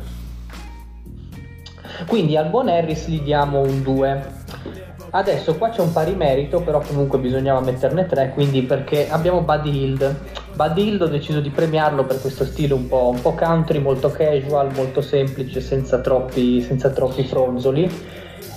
Quindi 2.07 2.35
al 2.37 2.47
buon 2.49 2.69
Harris 2.69 3.05
gli 3.07 3.21
diamo 3.21 3.59
un 3.59 3.83
2. 3.83 4.37
Adesso 5.11 5.55
qua 5.55 5.69
c'è 5.69 5.81
un 5.81 5.91
pari 5.91 6.13
merito, 6.13 6.61
però 6.61 6.81
comunque 6.81 7.17
bisognava 7.17 7.61
metterne 7.61 8.05
3, 8.05 8.29
quindi 8.35 8.61
perché 8.61 9.09
abbiamo 9.09 9.41
Buddy 9.41 9.83
Hild. 9.83 10.15
Buddy 10.53 10.87
Hild 10.87 11.01
ho 11.01 11.07
deciso 11.07 11.39
di 11.39 11.49
premiarlo 11.49 12.03
per 12.03 12.21
questo 12.21 12.45
stile 12.45 12.75
un 12.75 12.87
po', 12.87 13.09
un 13.09 13.19
po 13.19 13.33
country, 13.33 13.79
molto 13.79 14.11
casual, 14.11 14.71
molto 14.75 15.01
semplice, 15.01 15.61
senza 15.61 15.99
troppi, 15.99 16.61
senza 16.61 16.91
troppi 16.91 17.23
fronzoli. 17.23 17.89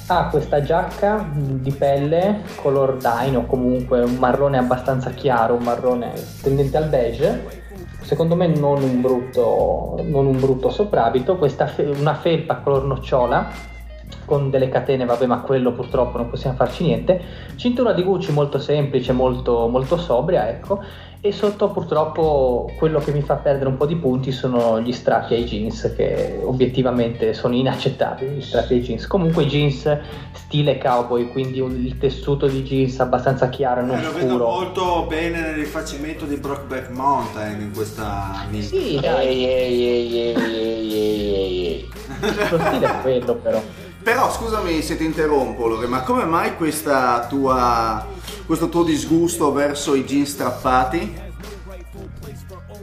Ha 0.08 0.28
questa 0.28 0.60
giacca 0.60 1.26
di 1.32 1.72
pelle 1.72 2.40
color 2.56 2.98
dino, 2.98 3.46
comunque 3.46 4.02
un 4.02 4.16
marrone 4.16 4.58
abbastanza 4.58 5.10
chiaro, 5.10 5.54
un 5.54 5.62
marrone 5.62 6.12
tendente 6.42 6.76
al 6.76 6.88
beige. 6.88 7.60
Secondo 8.02 8.36
me 8.36 8.48
non 8.48 8.82
un 8.82 9.00
brutto, 9.00 9.98
non 10.02 10.26
un 10.26 10.38
brutto 10.38 10.68
soprabito, 10.68 11.38
questa 11.38 11.66
fe- 11.66 11.84
una 11.84 12.14
felpa 12.14 12.56
color 12.56 12.84
nocciola 12.84 13.70
con 14.24 14.50
delle 14.50 14.68
catene, 14.68 15.04
vabbè, 15.04 15.26
ma 15.26 15.40
quello 15.40 15.72
purtroppo 15.72 16.16
non 16.18 16.30
possiamo 16.30 16.56
farci 16.56 16.84
niente. 16.84 17.20
Cintura 17.56 17.92
di 17.92 18.02
Gucci 18.02 18.32
molto 18.32 18.58
semplice, 18.58 19.12
molto, 19.12 19.68
molto 19.68 19.96
sobria, 19.96 20.48
ecco. 20.48 20.80
E 21.24 21.30
sotto 21.30 21.68
purtroppo 21.70 22.68
quello 22.78 22.98
che 22.98 23.12
mi 23.12 23.20
fa 23.22 23.36
perdere 23.36 23.68
un 23.68 23.76
po' 23.76 23.86
di 23.86 23.94
punti 23.94 24.32
sono 24.32 24.80
gli 24.80 24.90
strappi 24.90 25.34
ai 25.34 25.44
jeans, 25.44 25.92
che 25.96 26.40
obiettivamente 26.42 27.32
sono 27.32 27.54
inaccettabili, 27.54 28.34
gli 28.36 28.42
strappi 28.42 28.74
ai 28.74 28.80
jeans. 28.80 29.06
Comunque 29.06 29.46
jeans 29.46 29.98
stile 30.32 30.78
cowboy, 30.78 31.30
quindi 31.30 31.60
un, 31.60 31.76
il 31.76 31.96
tessuto 31.98 32.48
di 32.48 32.64
jeans 32.64 32.98
abbastanza 32.98 33.48
chiaro 33.50 33.82
e 33.82 33.84
non 33.84 33.98
Eh, 33.98 34.02
lo 34.02 34.12
vedo 34.12 34.30
scuro. 34.30 34.44
molto 34.48 35.06
bene 35.08 35.40
nel 35.42 35.54
rifacimento 35.54 36.24
di 36.24 36.34
Brockback 36.38 36.90
Mountain 36.90 37.60
in 37.60 37.70
questa. 37.72 38.44
Sì, 38.58 38.98
dai, 39.00 39.44
ehi, 39.46 39.46
ehi, 39.46 39.86
ehi, 39.86 40.18
ehi, 40.18 40.92
ehi, 40.92 41.66
ehi. 41.66 41.88
lo 42.50 42.58
stile 42.58 42.86
è 42.86 43.00
quello 43.00 43.34
però. 43.36 43.62
Però 44.02 44.32
scusami 44.32 44.82
se 44.82 44.96
ti 44.96 45.04
interrompo, 45.04 45.68
Lore, 45.68 45.86
ma 45.86 46.02
come 46.02 46.24
mai 46.24 46.56
questa 46.56 47.26
tua, 47.28 48.04
questo 48.46 48.68
tuo 48.68 48.82
disgusto 48.82 49.52
verso 49.52 49.94
i 49.94 50.04
jeans 50.04 50.30
strappati? 50.30 51.30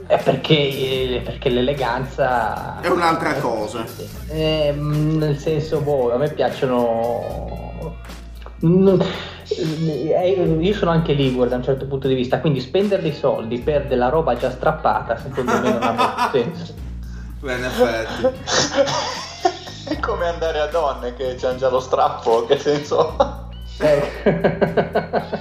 È 0.06 0.20
perché, 0.22 0.54
eh, 0.54 1.22
perché 1.24 1.50
l'eleganza 1.50 2.80
È 2.80 2.88
un'altra 2.88 3.34
cosa. 3.34 3.84
Eh, 4.28 4.72
mm, 4.74 5.18
nel 5.18 5.38
senso, 5.38 5.80
boh, 5.80 6.12
a 6.12 6.16
me 6.16 6.30
piacciono. 6.32 7.96
Eh, 8.62 10.56
Io 10.60 10.74
sono 10.74 10.90
anche 10.90 11.12
ligure 11.12 11.48
da 11.48 11.56
un 11.56 11.62
certo 11.62 11.86
punto 11.86 12.08
di 12.08 12.14
vista, 12.14 12.40
quindi 12.40 12.60
spendere 12.60 13.02
dei 13.02 13.14
soldi 13.14 13.58
per 13.60 13.86
della 13.86 14.08
roba 14.08 14.36
già 14.36 14.50
strappata, 14.50 15.18
secondo 15.18 15.52
me 15.52 15.60
non 15.70 15.82
ha 15.82 15.92
molto 15.92 16.30
senso. 16.32 16.74
Beh, 17.40 17.56
in 17.56 17.64
effetti. 17.64 19.28
È 19.86 19.98
come 19.98 20.26
andare 20.26 20.60
a 20.60 20.66
donne 20.66 21.14
che 21.14 21.36
c'hanno 21.36 21.58
già 21.58 21.68
lo 21.68 21.80
strappo, 21.80 22.44
che 22.46 22.58
senso? 22.58 23.16
Eh. 23.78 25.38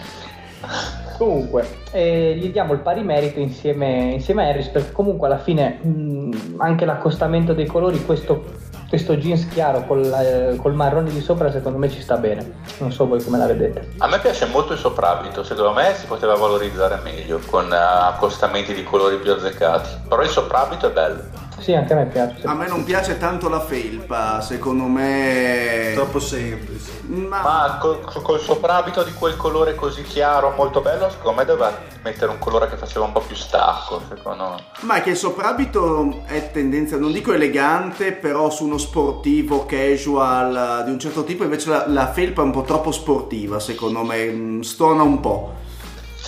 comunque, 1.20 1.68
eh, 1.92 2.36
gli 2.38 2.50
diamo 2.50 2.72
il 2.72 2.80
pari 2.80 3.04
merito 3.04 3.40
insieme, 3.40 4.14
insieme 4.14 4.46
a 4.46 4.50
Harris 4.50 4.68
perché 4.68 4.94
comunque 4.94 5.28
alla 5.28 5.38
fine 5.38 5.80
mh, 5.82 6.56
anche 6.58 6.86
l'accostamento 6.86 7.54
dei 7.54 7.66
colori, 7.66 8.04
questo, 8.06 8.46
questo 8.88 9.18
jeans 9.18 9.46
chiaro 9.50 9.84
col, 9.86 10.06
eh, 10.06 10.56
col 10.56 10.74
marrone 10.74 11.12
di 11.12 11.20
sopra 11.20 11.52
secondo 11.52 11.78
me 11.78 11.90
ci 11.90 12.02
sta 12.02 12.16
bene. 12.16 12.54
Non 12.78 12.94
so 12.94 13.06
voi 13.06 13.22
come 13.22 13.38
la 13.38 13.48
vedete. 13.48 13.92
A 13.98 14.08
me 14.08 14.20
piace 14.20 14.46
molto 14.46 14.72
il 14.72 14.80
soprabito, 14.80 15.44
secondo 15.44 15.74
me 15.74 15.94
si 15.94 16.06
poteva 16.06 16.36
valorizzare 16.36 17.02
meglio 17.04 17.42
con 17.46 17.72
eh, 17.72 17.76
accostamenti 17.76 18.74
di 18.74 18.84
colori 18.84 19.18
più 19.18 19.34
azzeccati. 19.34 19.90
Però 20.08 20.22
il 20.22 20.30
soprabito 20.30 20.88
è 20.88 20.92
bello. 20.92 21.48
Sì, 21.60 21.74
anche 21.74 21.94
a 21.94 21.96
me 21.98 22.06
piace. 22.06 22.46
A 22.46 22.54
me 22.54 22.68
non 22.68 22.84
piace 22.84 23.18
tanto 23.18 23.50
la 23.50 23.60
felpa, 23.60 24.42
secondo 24.42 24.86
me... 24.86 25.92
Troppo 25.94 26.20
semplice. 26.20 26.92
Ma, 27.08 27.42
Ma 27.42 27.78
col, 27.80 28.00
col 28.22 28.40
soprabito 28.40 29.04
di 29.04 29.14
quel 29.14 29.36
colore 29.36 29.76
così 29.76 30.04
chiaro, 30.04 30.54
molto 30.56 30.82
bello, 30.82 31.10
secondo 31.10 31.40
me 31.40 31.46
doveva 31.46 31.78
mettere 32.04 32.32
un 32.32 32.40
colore 32.40 32.70
che 32.70 32.78
faceva 32.78 33.06
un 33.06 33.12
po' 33.12 33.22
più 33.22 33.36
stacco, 33.36 34.02
secondo 34.08 34.50
me. 34.50 34.64
ma 34.82 34.96
è 34.96 35.02
che 35.02 35.12
il 35.12 35.18
soprabito 35.18 36.22
è 36.26 36.52
tendenza, 36.52 36.98
non 36.98 37.12
dico 37.12 37.34
elegante, 37.34 38.14
però 38.14 38.50
su 38.50 38.66
uno 38.66 38.78
sportivo, 38.78 39.66
casual, 39.66 40.82
eh, 40.82 40.84
di 40.86 40.92
un 40.92 41.00
certo 41.00 41.24
tipo, 41.24 41.44
invece 41.44 41.70
la, 41.70 41.86
la 41.88 42.12
felpa 42.12 42.42
è 42.42 42.46
un 42.46 42.52
po' 42.52 42.62
troppo 42.62 42.92
sportiva, 42.92 43.60
secondo 43.60 44.04
me, 44.04 44.26
mm, 44.26 44.62
stona 44.62 45.04
un 45.04 45.20
po'. 45.20 45.54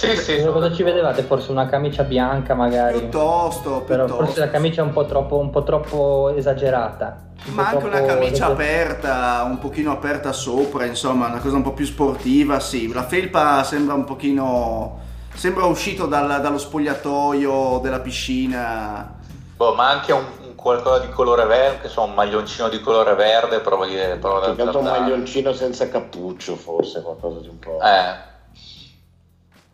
Sì, 0.08 0.16
sì, 0.18 0.36
Cosa- 0.38 0.52
Cosa 0.52 0.72
ci 0.74 0.84
vedevate? 0.84 1.22
Forse 1.24 1.52
una 1.52 1.68
camicia 1.68 2.04
bianca 2.04 2.56
magari? 2.56 2.98
Piuttosto, 3.00 3.82
Però 3.82 4.06
piuttosto. 4.06 4.26
forse 4.26 4.40
la 4.40 4.50
camicia 4.50 4.82
è 4.82 4.84
un 4.86 4.92
po' 4.94 5.06
troppo, 5.06 5.38
un 5.38 5.50
po' 5.52 5.64
troppo 5.64 6.34
esagerata. 6.36 7.30
Un 7.46 7.54
Ma 7.54 7.64
po' 7.64 7.76
anche 7.78 7.86
una 7.86 8.02
camicia 8.02 8.46
aperta, 8.48 9.44
un 9.48 9.60
pochino 9.60 9.92
aperta 9.92 10.32
sopra, 10.32 10.86
insomma, 10.86 11.28
una 11.28 11.40
cosa 11.40 11.56
un 11.56 11.62
po' 11.64 11.74
più 11.74 11.86
sportiva, 11.86 12.60
sì. 12.60 12.92
La 12.92 13.04
felpa 13.04 13.64
sembra 13.64 13.94
un 13.94 14.04
pochino... 14.06 15.00
Sembra 15.34 15.66
uscito 15.66 16.08
dal- 16.08 16.42
dallo 16.42 16.58
spogliatoio 16.58 17.80
della 17.82 18.00
piscina. 18.00 19.14
Boh, 19.56 19.74
ma 19.76 19.90
anche 19.90 20.12
un, 20.12 20.24
un 20.46 20.56
qualcosa 20.56 21.00
di 21.06 21.10
colore 21.10 21.46
verde, 21.46 21.82
che 21.82 21.88
so, 21.88 22.04
un 22.04 22.14
maglioncino 22.14 22.68
di 22.70 22.80
colore 22.82 23.14
verde, 23.16 23.60
provo 23.60 23.84
a 23.84 23.88
dire, 23.88 24.18
provo 24.18 24.38
ad 24.38 24.46
Più 24.46 24.56
che 24.56 24.62
altro 24.64 24.80
un 24.80 24.86
maglioncino 24.88 25.54
senza 25.54 25.88
cappuccio, 25.90 26.56
forse, 26.56 27.02
qualcosa 27.02 27.40
di 27.40 27.48
un 27.48 27.60
po' 27.60 27.80
Eh, 27.82 28.30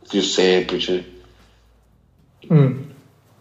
più 0.08 0.22
semplice. 0.22 1.12
Mm. 2.52 2.82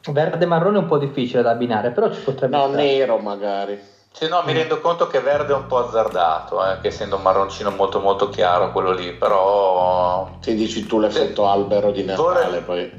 Verde 0.08 0.44
e 0.44 0.46
marrone 0.46 0.76
è 0.78 0.80
un 0.80 0.86
po' 0.86 0.98
difficile 0.98 1.42
da 1.42 1.50
abbinare, 1.50 1.90
però 1.90 2.12
ci 2.12 2.20
potrebbe 2.20 2.56
No, 2.56 2.68
stare. 2.68 2.82
nero 2.82 3.18
magari. 3.18 3.78
Sì, 4.12 4.28
no, 4.28 4.42
mi 4.46 4.52
rendo 4.52 4.80
conto 4.80 5.06
che 5.08 5.20
verde 5.20 5.52
è 5.52 5.56
un 5.56 5.66
po' 5.66 5.78
azzardato, 5.86 6.64
eh, 6.64 6.80
che 6.80 6.88
essendo 6.88 7.16
un 7.16 7.22
marroncino 7.22 7.70
molto 7.70 8.00
molto 8.00 8.30
chiaro 8.30 8.72
quello 8.72 8.92
lì, 8.92 9.12
però... 9.12 10.38
Ti 10.40 10.54
dici 10.54 10.86
tu 10.86 10.98
l'effetto 10.98 11.46
albero 11.46 11.90
di 11.90 12.02
Natale, 12.04 12.60
Vorrei- 12.60 12.62
poi. 12.62 12.92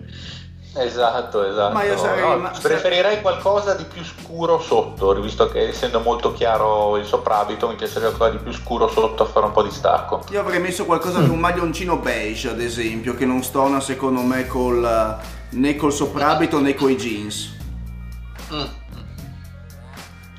Esatto, 0.80 1.44
esatto. 1.44 1.74
Ma 1.74 1.84
io 1.84 1.98
sarei- 1.98 2.22
No, 2.22 2.38
ma- 2.38 2.52
preferirei 2.62 3.22
qualcosa 3.22 3.74
di 3.74 3.84
più 3.86 4.04
scuro 4.04 4.60
sotto, 4.60 5.14
visto 5.20 5.48
che 5.50 5.70
essendo 5.70 6.00
molto 6.02 6.34
chiaro 6.34 6.98
il 6.98 7.06
soprabito 7.06 7.68
mi 7.68 7.76
piacerebbe 7.76 8.16
qualcosa 8.16 8.38
di 8.38 8.44
più 8.50 8.54
scuro 8.54 8.88
sotto 8.88 9.24
a 9.24 9.26
fare 9.26 9.46
un 9.48 9.52
po' 9.54 9.64
di 9.64 9.72
stacco. 9.72 10.24
Io 10.30 10.40
avrei 10.40 10.60
messo 10.60 10.86
qualcosa 10.86 11.20
di 11.22 11.30
un 11.30 11.40
maglioncino 11.40 11.98
beige, 11.98 12.50
ad 12.50 12.62
esempio, 12.62 13.16
che 13.16 13.26
non 13.26 13.42
stona 13.44 13.80
secondo 13.80 14.22
me 14.22 14.46
col, 14.48 15.18
né 15.50 15.76
col 15.76 15.92
soprabito 15.94 16.60
né 16.60 16.74
coi 16.76 16.96
jeans. 16.96 17.56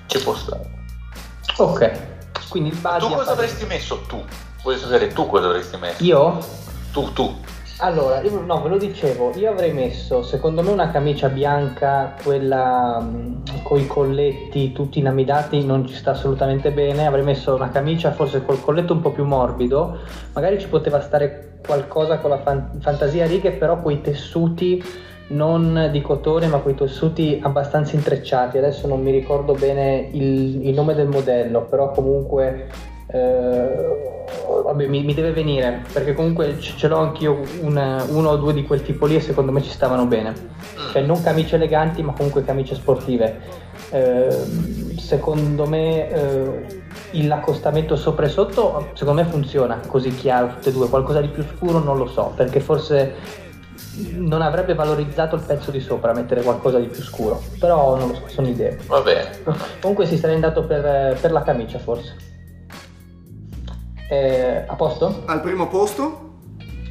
Ci 0.06 0.22
può 0.22 0.34
stare. 0.34 0.76
Ok, 1.56 1.90
quindi 2.48 2.70
il 2.70 2.76
base... 2.76 3.06
Tu 3.06 3.12
cosa 3.14 3.32
avresti 3.32 3.66
messo 3.66 4.02
tu? 4.06 4.24
Voglio 4.62 4.78
sapere 4.78 5.08
tu 5.08 5.26
cosa 5.26 5.46
avresti 5.46 5.76
messo. 5.76 6.02
Io? 6.04 6.38
Tu, 6.92 7.12
tu. 7.12 7.36
Allora, 7.80 8.20
io, 8.22 8.40
no, 8.40 8.60
ve 8.60 8.70
lo 8.70 8.76
dicevo, 8.76 9.30
io 9.36 9.52
avrei 9.52 9.72
messo 9.72 10.24
secondo 10.24 10.62
me 10.62 10.70
una 10.70 10.90
camicia 10.90 11.28
bianca, 11.28 12.16
quella 12.20 13.08
con 13.62 13.78
i 13.78 13.86
colletti 13.86 14.72
tutti 14.72 14.98
inamidati, 14.98 15.64
non 15.64 15.86
ci 15.86 15.94
sta 15.94 16.10
assolutamente 16.10 16.72
bene. 16.72 17.06
Avrei 17.06 17.22
messo 17.22 17.54
una 17.54 17.70
camicia 17.70 18.10
forse 18.10 18.44
col 18.44 18.60
colletto 18.60 18.94
un 18.94 19.00
po' 19.00 19.12
più 19.12 19.24
morbido, 19.24 19.98
magari 20.32 20.58
ci 20.58 20.66
poteva 20.66 21.00
stare 21.00 21.60
qualcosa 21.64 22.18
con 22.18 22.30
la 22.30 22.38
fan- 22.38 22.80
fantasia 22.80 23.26
righe, 23.26 23.52
però 23.52 23.80
quei 23.80 24.00
tessuti 24.00 24.82
non 25.28 25.90
di 25.92 26.00
cotone, 26.02 26.48
ma 26.48 26.58
quei 26.58 26.74
tessuti 26.74 27.38
abbastanza 27.40 27.94
intrecciati. 27.94 28.58
Adesso 28.58 28.88
non 28.88 29.00
mi 29.00 29.12
ricordo 29.12 29.52
bene 29.52 30.08
il, 30.10 30.66
il 30.66 30.74
nome 30.74 30.94
del 30.94 31.06
modello, 31.06 31.62
però 31.66 31.92
comunque 31.92 32.66
eh, 33.10 33.96
vabbè, 34.64 34.86
mi, 34.86 35.02
mi 35.02 35.14
deve 35.14 35.32
venire 35.32 35.82
perché 35.92 36.12
comunque 36.14 36.58
ce 36.58 36.88
l'ho 36.88 36.98
anch'io 36.98 37.40
una- 37.62 38.04
uno 38.08 38.30
o 38.30 38.36
due 38.36 38.52
di 38.52 38.64
quel 38.64 38.82
tipo 38.82 39.06
lì 39.06 39.16
e 39.16 39.20
secondo 39.20 39.50
me 39.52 39.62
ci 39.62 39.70
stavano 39.70 40.06
bene. 40.06 40.32
Cioè 40.92 41.02
non 41.02 41.22
camicie 41.22 41.56
eleganti 41.56 42.02
ma 42.02 42.12
comunque 42.12 42.44
camicie 42.44 42.74
sportive. 42.74 43.66
Eh, 43.90 44.28
secondo 44.98 45.66
me 45.66 46.08
il- 47.12 47.26
l'accostamento 47.26 47.96
sopra 47.96 48.26
e 48.26 48.28
sotto 48.28 48.90
secondo 48.92 49.22
me 49.22 49.28
funziona 49.28 49.80
così 49.86 50.10
chiaro 50.14 50.48
tutte 50.48 50.68
e 50.68 50.72
due, 50.72 50.88
qualcosa 50.88 51.20
di 51.22 51.28
più 51.28 51.42
scuro 51.56 51.78
non 51.78 51.96
lo 51.96 52.06
so 52.06 52.32
perché 52.36 52.60
forse 52.60 53.14
non 54.16 54.42
avrebbe 54.42 54.74
valorizzato 54.74 55.34
il 55.36 55.42
pezzo 55.42 55.70
di 55.70 55.80
sopra 55.80 56.12
mettere 56.12 56.42
qualcosa 56.42 56.78
di 56.78 56.86
più 56.86 57.02
scuro, 57.02 57.40
però 57.58 57.96
non 57.96 58.08
lo 58.08 58.14
so, 58.14 58.22
sono 58.26 58.46
idee. 58.46 58.78
Va 58.86 59.00
bene. 59.00 59.30
Comunque 59.80 60.06
si 60.06 60.16
sarei 60.18 60.34
andato 60.36 60.64
per, 60.64 61.18
per 61.20 61.32
la 61.32 61.42
camicia 61.42 61.78
forse. 61.78 62.14
Eh, 64.08 64.64
a 64.66 64.74
posto? 64.74 65.22
Al 65.26 65.40
primo 65.42 65.68
posto? 65.68 66.26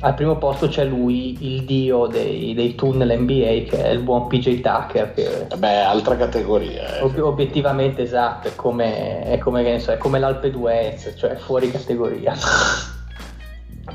Al 0.01 0.13
primo 0.13 0.37
posto 0.37 0.67
c'è 0.67 0.85
lui, 0.85 1.37
il 1.39 1.63
dio 1.63 2.05
dei, 2.05 2.53
dei 2.53 2.75
tunnel 2.75 3.19
NBA, 3.19 3.67
che 3.67 3.83
è 3.83 3.89
il 3.89 4.01
buon 4.01 4.27
PJ 4.27 4.61
Tucker, 4.61 5.11
che 5.13 5.47
Beh, 5.57 5.81
altra 5.81 6.15
categoria. 6.15 6.97
eh. 6.97 7.01
ob- 7.01 7.17
obiettivamente 7.17 8.03
esatto, 8.03 8.47
è 8.49 8.55
come, 8.55 9.23
è 9.23 9.39
come, 9.39 9.63
che 9.63 9.71
ne 9.71 9.79
so, 9.79 9.91
è 9.91 9.97
come 9.97 10.19
l'Alpe 10.19 10.51
d'Huez, 10.51 11.15
cioè 11.17 11.35
fuori 11.37 11.71
categoria. 11.71 12.35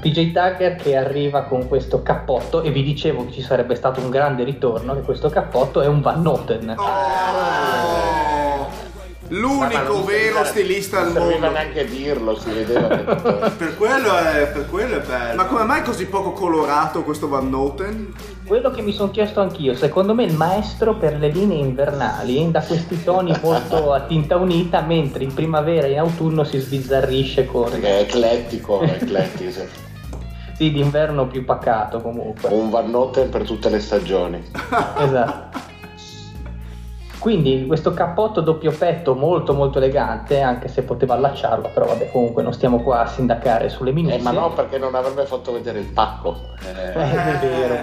PJ 0.00 0.32
Tucker 0.32 0.74
che 0.74 0.96
arriva 0.96 1.42
con 1.42 1.68
questo 1.68 2.02
cappotto 2.02 2.62
e 2.62 2.72
vi 2.72 2.82
dicevo 2.82 3.26
che 3.26 3.32
ci 3.32 3.42
sarebbe 3.42 3.76
stato 3.76 4.00
un 4.00 4.10
grande 4.10 4.42
ritorno, 4.42 4.94
che 4.96 5.02
questo 5.02 5.28
cappotto 5.28 5.80
è 5.80 5.86
un 5.86 6.00
Van 6.00 6.20
Noten. 6.20 6.74
Oh! 6.76 8.11
L'unico 9.32 10.04
vero 10.04 10.44
stilista 10.44 10.98
al 10.98 11.04
Non 11.04 11.14
serviva 11.14 11.38
mondo. 11.46 11.58
neanche 11.58 11.84
dirlo, 11.86 12.38
si 12.38 12.50
vedeva 12.50 13.50
Per 13.56 13.76
quello 13.76 14.14
è, 14.18 14.46
per 14.52 14.68
quello 14.68 14.96
è 14.96 15.00
bello. 15.00 15.36
Ma 15.36 15.46
come 15.46 15.64
mai 15.64 15.82
così 15.82 16.06
poco 16.06 16.32
colorato 16.32 17.02
questo 17.02 17.28
Van 17.28 17.48
Noten? 17.48 18.12
Quello 18.44 18.70
che 18.70 18.82
mi 18.82 18.92
sono 18.92 19.10
chiesto 19.10 19.40
anch'io, 19.40 19.74
secondo 19.74 20.14
me 20.14 20.24
il 20.24 20.34
maestro 20.34 20.96
per 20.96 21.18
le 21.18 21.28
linee 21.28 21.58
invernali 21.58 22.50
da 22.50 22.60
questi 22.60 23.02
toni 23.02 23.34
molto 23.42 23.92
a 23.94 24.00
tinta 24.00 24.36
unita, 24.36 24.82
mentre 24.82 25.24
in 25.24 25.32
primavera 25.32 25.86
e 25.86 25.92
in 25.92 25.98
autunno 26.00 26.44
si 26.44 26.58
sbizzarrisce 26.58 27.46
con 27.46 27.70
Perché 27.70 27.98
è 27.98 28.00
eclettico, 28.02 28.80
è 28.80 28.98
eclettico. 29.00 29.62
sì, 30.56 30.70
d'inverno 30.70 31.26
più 31.26 31.46
pacato 31.46 32.02
comunque. 32.02 32.50
Un 32.50 32.68
Van 32.68 32.90
Noten 32.90 33.30
per 33.30 33.44
tutte 33.44 33.70
le 33.70 33.80
stagioni. 33.80 34.42
Esatto. 34.98 35.70
Quindi 37.22 37.66
questo 37.68 37.94
cappotto 37.94 38.40
doppio 38.40 38.72
petto 38.72 39.14
molto 39.14 39.54
molto 39.54 39.78
elegante, 39.78 40.40
anche 40.40 40.66
se 40.66 40.82
poteva 40.82 41.14
allacciarlo, 41.14 41.70
però 41.72 41.86
vabbè 41.86 42.10
comunque 42.10 42.42
non 42.42 42.52
stiamo 42.52 42.82
qua 42.82 43.02
a 43.02 43.06
sindacare 43.06 43.68
sulle 43.68 43.92
minuzie. 43.92 44.18
Eh, 44.18 44.22
ma 44.22 44.32
no, 44.32 44.50
perché 44.52 44.76
non 44.76 44.92
avrebbe 44.96 45.24
fatto 45.24 45.52
vedere 45.52 45.78
il 45.78 45.86
pacco. 45.86 46.36
Eh, 46.64 46.70
Eh, 46.70 46.92
è 46.92 47.38
vero. 47.38 47.74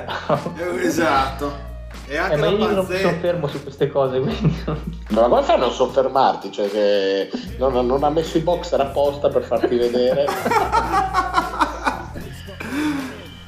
Eh, 0.81 0.85
esatto. 0.85 1.67
E 2.07 2.17
anche 2.17 2.33
Eh, 2.33 2.37
ma 2.37 2.47
io 2.47 2.69
non 2.69 2.85
mi 2.85 2.97
soffermo 2.97 3.47
su 3.47 3.63
queste 3.63 3.89
cose, 3.89 4.19
quindi 4.19 4.63
ma 5.11 5.21
come 5.21 5.41
fai 5.43 5.55
a 5.55 5.59
non 5.59 5.71
soffermarti? 5.71 6.51
Cioè 6.51 6.69
che 6.69 7.29
non, 7.59 7.85
non 7.85 8.03
ha 8.03 8.09
messo 8.09 8.37
i 8.37 8.41
boxer 8.41 8.81
apposta 8.81 9.29
per 9.29 9.43
farti 9.43 9.77
vedere. 9.77 10.25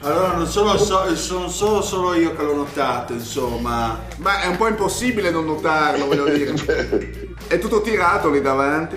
Allora 0.03 0.33
non 0.33 0.47
sono, 0.47 0.77
so- 0.77 1.15
sono 1.15 1.47
solo, 1.47 1.81
solo 1.81 2.15
io 2.15 2.35
che 2.35 2.41
l'ho 2.41 2.55
notato, 2.55 3.13
insomma. 3.13 3.99
Ma 4.17 4.41
è 4.41 4.47
un 4.47 4.57
po' 4.57 4.67
impossibile 4.67 5.29
non 5.29 5.45
notarlo, 5.45 6.07
voglio 6.07 6.27
dire. 6.29 7.35
È 7.47 7.59
tutto 7.59 7.81
tirato 7.81 8.31
lì 8.31 8.41
davanti. 8.41 8.95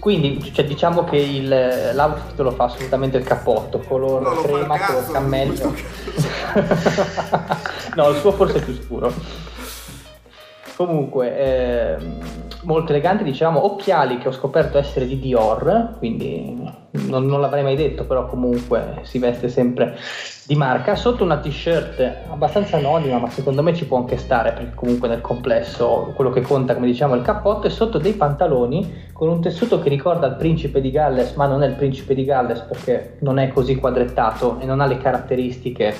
Quindi 0.00 0.52
cioè, 0.52 0.64
diciamo 0.64 1.04
che 1.04 1.16
il, 1.16 1.92
l'outfit 1.94 2.38
lo 2.38 2.50
fa 2.52 2.64
assolutamente 2.64 3.16
il 3.16 3.24
cappotto, 3.24 3.78
color 3.80 4.22
No, 4.22 4.42
crema, 4.42 4.78
color 4.78 5.10
cammello. 5.10 5.74
no, 7.94 8.08
il 8.10 8.16
suo 8.18 8.32
forse 8.32 8.58
è 8.58 8.62
più 8.62 8.78
scuro. 8.84 9.12
Comunque, 10.76 11.38
ehm, 11.38 12.18
molto 12.64 12.92
elegante, 12.92 13.24
diciamo, 13.24 13.64
occhiali 13.64 14.18
che 14.18 14.28
ho 14.28 14.32
scoperto 14.32 14.76
essere 14.76 15.06
di 15.06 15.18
Dior, 15.18 15.94
quindi 15.96 16.54
non, 17.08 17.24
non 17.24 17.40
l'avrei 17.40 17.62
mai 17.62 17.76
detto, 17.76 18.04
però 18.04 18.26
comunque 18.26 18.98
si 19.02 19.18
veste 19.18 19.48
sempre 19.48 19.96
di 20.44 20.54
marca. 20.54 20.94
Sotto 20.94 21.24
una 21.24 21.38
t-shirt 21.38 22.24
abbastanza 22.28 22.76
anonima, 22.76 23.18
ma 23.18 23.30
secondo 23.30 23.62
me 23.62 23.74
ci 23.74 23.86
può 23.86 23.96
anche 23.96 24.18
stare, 24.18 24.52
perché 24.52 24.74
comunque 24.74 25.08
nel 25.08 25.22
complesso 25.22 26.12
quello 26.14 26.30
che 26.30 26.42
conta, 26.42 26.74
come 26.74 26.86
diciamo, 26.86 27.14
è 27.14 27.16
il 27.16 27.24
cappotto, 27.24 27.66
e 27.66 27.70
sotto 27.70 27.96
dei 27.96 28.12
pantaloni 28.12 29.04
con 29.12 29.28
un 29.28 29.40
tessuto 29.40 29.80
che 29.80 29.88
ricorda 29.88 30.26
il 30.26 30.34
principe 30.34 30.82
di 30.82 30.90
Galles, 30.90 31.32
ma 31.36 31.46
non 31.46 31.62
è 31.62 31.66
il 31.66 31.74
principe 31.74 32.14
di 32.14 32.24
Galles 32.24 32.60
perché 32.60 33.16
non 33.20 33.38
è 33.38 33.48
così 33.48 33.76
quadrettato 33.76 34.58
e 34.60 34.66
non 34.66 34.80
ha 34.80 34.86
le 34.86 34.98
caratteristiche 34.98 35.94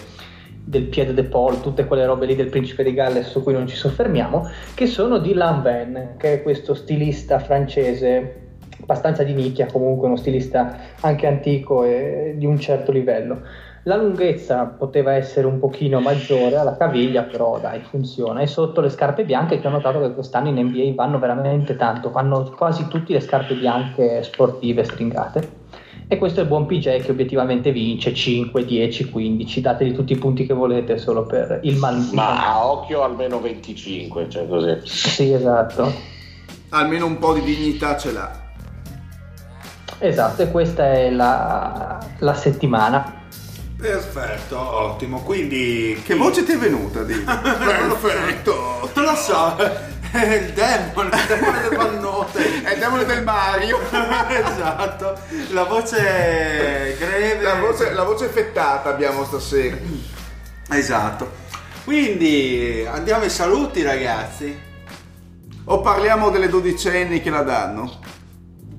del 0.69 0.89
piede 0.89 1.15
de 1.15 1.23
Paul, 1.23 1.61
tutte 1.61 1.87
quelle 1.87 2.05
robe 2.05 2.27
lì 2.27 2.35
del 2.35 2.49
principe 2.49 2.83
di 2.83 2.93
Galles 2.93 3.29
su 3.29 3.43
cui 3.43 3.53
non 3.53 3.69
ci 3.69 3.77
soffermiamo, 3.77 4.51
che 4.75 4.87
sono 4.87 5.19
di 5.19 5.33
Lanvin, 5.33 6.15
che 6.19 6.35
è 6.35 6.43
questo 6.43 6.75
stilista 6.75 7.39
francese 7.39 8.41
abbastanza 8.81 9.23
di 9.23 9.33
nicchia, 9.33 9.67
comunque 9.67 10.09
uno 10.09 10.17
stilista 10.17 10.77
anche 11.01 11.27
antico 11.27 11.85
e 11.85 12.35
di 12.37 12.47
un 12.47 12.59
certo 12.59 12.91
livello. 12.91 13.43
La 13.85 13.95
lunghezza 13.95 14.65
poteva 14.65 15.13
essere 15.13 15.47
un 15.47 15.61
pochino 15.61 16.01
maggiore 16.01 16.57
alla 16.57 16.77
caviglia, 16.77 17.23
però 17.23 17.61
dai, 17.61 17.81
funziona. 17.83 18.41
E 18.41 18.49
sotto 18.49 18.81
le 18.81 18.89
scarpe 18.89 19.25
bianche 19.25 19.61
che 19.61 19.67
ho 19.69 19.71
notato 19.71 20.01
che 20.01 20.13
quest'anno 20.13 20.49
in 20.49 20.59
NBA 20.59 20.95
vanno 20.97 21.21
veramente 21.21 21.77
tanto, 21.77 22.11
vanno 22.11 22.43
quasi 22.57 22.89
tutti 22.89 23.13
le 23.13 23.21
scarpe 23.21 23.55
bianche 23.55 24.25
sportive 24.25 24.83
stringate. 24.83 25.56
E 26.09 26.19
questo 26.19 26.39
è 26.39 26.43
il 26.45 26.49
buon 26.49 26.67
PJ 26.67 27.03
che 27.03 27.11
obiettivamente 27.11 27.73
vince 27.73 28.15
5, 28.15 28.65
10, 28.65 29.11
15, 29.11 29.61
dategli 29.61 29.93
tutti 29.93 30.13
i 30.13 30.17
punti 30.17 30.47
che 30.47 30.55
volete 30.55 30.99
solo 30.99 31.27
per 31.27 31.59
il 31.65 31.77
mal. 31.79 32.09
Ma 32.13 32.47
a 32.47 32.65
occhio 32.65 33.03
almeno 33.03 33.41
25, 33.41 34.29
cioè 34.29 34.47
così. 34.47 34.79
Sì, 34.85 35.33
esatto. 35.33 35.93
Almeno 36.69 37.07
un 37.07 37.19
po' 37.19 37.33
di 37.33 37.43
dignità 37.43 37.97
ce 37.97 38.13
l'ha. 38.13 38.45
Esatto, 39.99 40.43
e 40.43 40.51
questa 40.53 40.93
è 40.93 41.11
la, 41.11 41.99
la 42.19 42.35
settimana. 42.35 43.25
Perfetto, 43.77 44.59
ottimo. 44.59 45.23
Quindi 45.23 46.01
Che 46.05 46.15
voce 46.15 46.45
ti 46.45 46.53
è 46.53 46.57
venuta, 46.57 47.03
di? 47.03 47.15
Perfetto! 47.19 48.91
Non 48.95 49.05
lo 49.05 49.15
so, 49.15 49.57
è 50.13 50.35
il 50.35 50.53
demone, 50.53 51.09
il 51.09 51.27
demone 51.27 51.61
del 51.61 51.77
pannote. 51.77 52.63
È 52.63 52.73
il 52.73 52.79
demone 52.79 53.05
del 53.05 53.23
Mario. 53.23 53.79
esatto. 53.91 55.19
La 55.51 55.65
voce 55.65 56.97
greve. 56.99 57.43
La 57.43 57.55
voce, 57.55 57.93
la 57.93 58.05
voce 58.05 58.29
fettata 58.29 58.91
abbiamo 58.91 59.25
stasera. 59.25 59.77
Esatto. 60.71 61.45
Quindi 61.85 62.87
andiamo 62.91 63.23
ai 63.23 63.31
saluti 63.31 63.83
ragazzi. 63.83 64.65
O 65.69 65.81
parliamo 65.81 66.31
delle 66.31 66.49
dodicenni 66.49 67.21
che 67.21 67.31
la 67.31 67.43
danno? 67.43 67.99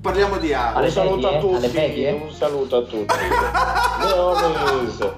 Parliamo 0.00 0.38
di 0.38 0.54
Alle 0.54 0.86
Un 0.86 0.92
saluto 0.92 1.28
a 1.28 1.38
tutti, 1.38 2.04
un 2.06 2.30
saluto 2.32 2.76
a 2.76 2.82
tutti. 2.82 3.14
Leonis. 4.04 5.08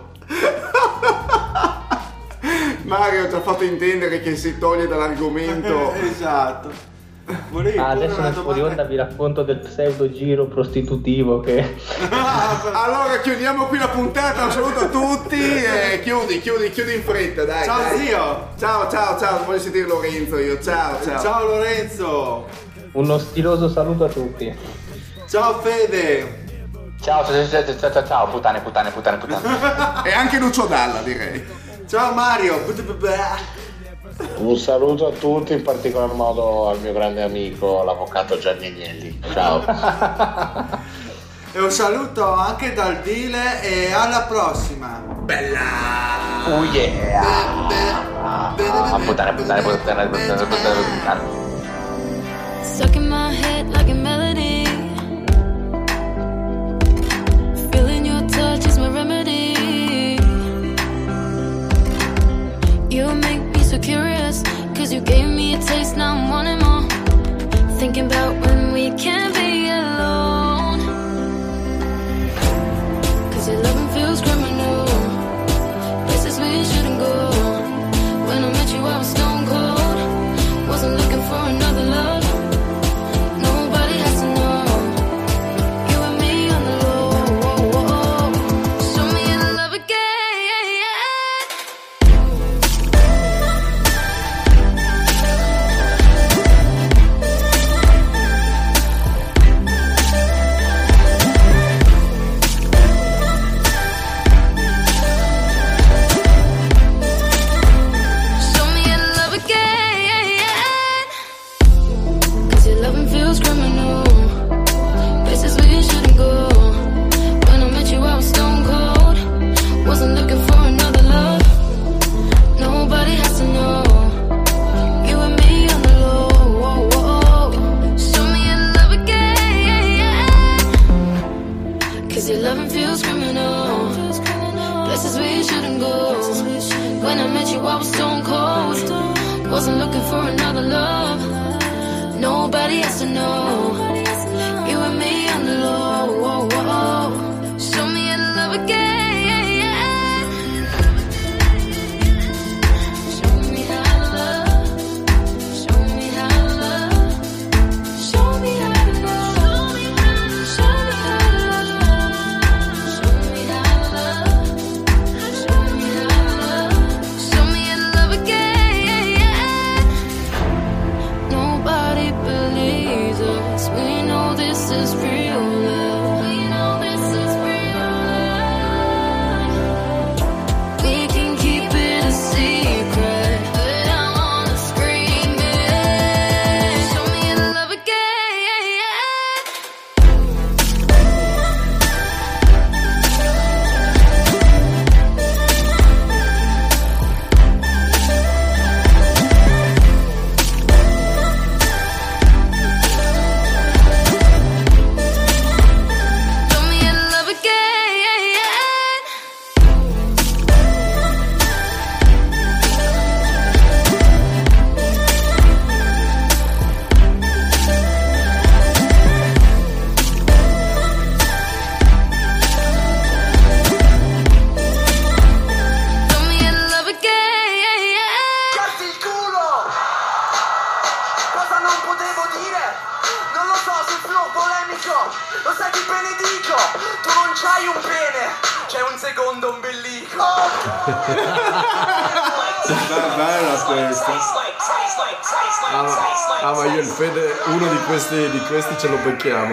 Mario 2.91 3.29
ci 3.29 3.35
ha 3.37 3.41
fatto 3.41 3.62
intendere 3.62 4.21
che 4.21 4.35
si 4.35 4.59
toglie 4.59 4.89
dall'argomento. 4.89 5.93
esatto. 6.03 6.89
Volevi 7.51 7.79
Ah, 7.79 7.91
adesso 7.91 8.21
nel 8.21 8.35
fuori 8.35 8.61
onda 8.61 8.83
vi 8.83 8.97
racconto 8.97 9.45
del 9.45 9.59
pseudo 9.61 10.11
giro 10.11 10.47
prostitutivo 10.47 11.39
che 11.39 11.77
Allora 12.11 13.21
chiudiamo 13.23 13.67
qui 13.67 13.79
la 13.79 13.87
puntata, 13.87 14.47
un 14.47 14.51
saluto 14.51 14.81
a 14.81 14.87
tutti 14.89 15.39
e 15.39 16.01
chiudi, 16.03 16.41
chiudi, 16.41 16.71
chiudi 16.71 16.95
in 16.95 17.03
fretta, 17.05 17.45
dai. 17.45 17.65
Ciao 17.65 17.79
dai. 17.79 17.99
zio. 17.99 18.49
Ciao, 18.59 18.91
ciao, 18.91 19.17
ciao, 19.17 19.45
voglio 19.45 19.61
sentire 19.61 19.87
Lorenzo 19.87 20.39
io. 20.39 20.61
Ciao, 20.61 21.01
ciao. 21.05 21.21
Ciao 21.21 21.45
Lorenzo. 21.47 22.49
uno 22.93 23.19
stiloso 23.19 23.69
saluto 23.69 24.05
a 24.05 24.09
tutti. 24.09 24.53
Ciao 25.29 25.61
Fede. 25.61 26.39
Ciao, 27.01 27.25
ciao, 27.25 27.47
ciao, 27.47 27.64
ciao, 27.64 27.77
ciao, 27.79 27.93
ciao, 27.93 28.05
ciao, 28.06 28.29
puttane, 28.29 28.61
puttane, 28.61 28.90
puttane, 28.90 29.16
puttane. 29.19 30.03
E 30.09 30.13
anche 30.13 30.39
Lucio 30.40 30.66
Dalla, 30.66 31.01
direi. 31.03 31.69
Ciao 31.90 32.14
Mario. 32.14 32.62
Un 34.36 34.56
saluto 34.56 35.09
a 35.09 35.10
tutti, 35.10 35.54
in 35.54 35.62
particolar 35.62 36.12
modo 36.12 36.69
al 36.69 36.78
mio 36.78 36.93
grande 36.93 37.20
amico, 37.20 37.82
l'avvocato 37.82 38.38
Gianni 38.38 38.66
Agnelli. 38.66 39.20
Ciao. 39.32 40.78
E 41.52 41.60
un 41.60 41.70
saluto 41.72 42.32
anche 42.32 42.74
dal 42.74 43.01
Dile 43.01 43.60
e 43.60 43.93
alla 43.93 44.20
prossima. 44.20 45.02
Bella. 45.24 45.59
Oh 46.46 46.62
yeah! 46.62 47.66
Ah, 48.22 48.54
in 52.94 53.09
my 53.09 53.35
head 53.35 53.69
like 53.72 53.90
a 53.90 53.94
melody. 53.94 54.30
You 62.90 63.06
make 63.14 63.40
me 63.54 63.62
so 63.62 63.78
curious, 63.78 64.43
cause 64.74 64.93
you 64.93 65.01
gave 65.01 65.28
me 65.28 65.54
a 65.54 65.59
taste, 65.59 65.96
now 65.96 66.12
I'm 66.12 66.28
wanting 66.28 66.59
more. 66.59 66.88
Thinking 67.78 68.06
about 68.06 68.35
when 68.44 68.72
we 68.72 68.90
can 68.98 69.32
be 69.32 69.39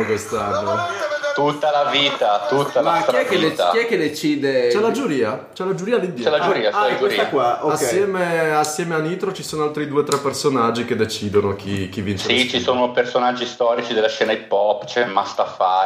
quest'anno. 0.08 1.06
Tutta 1.36 1.70
la 1.70 1.92
vita, 1.92 2.48
tutta 2.50 2.82
la 2.82 2.92
Ma 2.94 3.04
chi 3.06 3.16
è, 3.16 3.26
che 3.28 3.38
le, 3.38 3.50
vita. 3.50 3.70
chi 3.70 3.78
è 3.78 3.86
che 3.86 3.96
decide? 3.96 4.70
C'è 4.70 4.80
la 4.80 4.90
giuria, 4.90 5.50
c'è 5.54 5.66
la 5.66 5.76
giuria 5.76 5.98
lì 5.98 6.08
C'è 6.08 6.14
dietro. 6.14 6.36
la 6.36 6.44
giuria, 6.44 6.72
c'è 6.72 6.76
Ah, 6.78 6.88
la 6.90 6.98
giuria. 6.98 7.28
qua, 7.28 7.60
ok. 7.62 7.72
Assieme, 7.74 8.56
assieme 8.56 8.96
a 8.96 8.98
Nitro 8.98 9.32
ci 9.32 9.44
sono 9.44 9.62
altri 9.64 9.88
due 9.88 10.00
o 10.00 10.04
tre 10.04 10.18
personaggi 10.18 10.84
che 10.86 10.96
decidono 10.96 11.56
chi, 11.56 11.90
chi 11.90 12.02
vince. 12.02 12.28
Sì, 12.28 12.46
la 12.46 12.50
ci 12.50 12.60
sono 12.60 12.92
personaggi 12.92 13.46
storici 13.46 13.94
della 13.94 14.10
scena 14.10 14.32
hip 14.32 14.52
hop, 14.52 14.86
c'è 14.86 15.06
Masta 15.06 15.46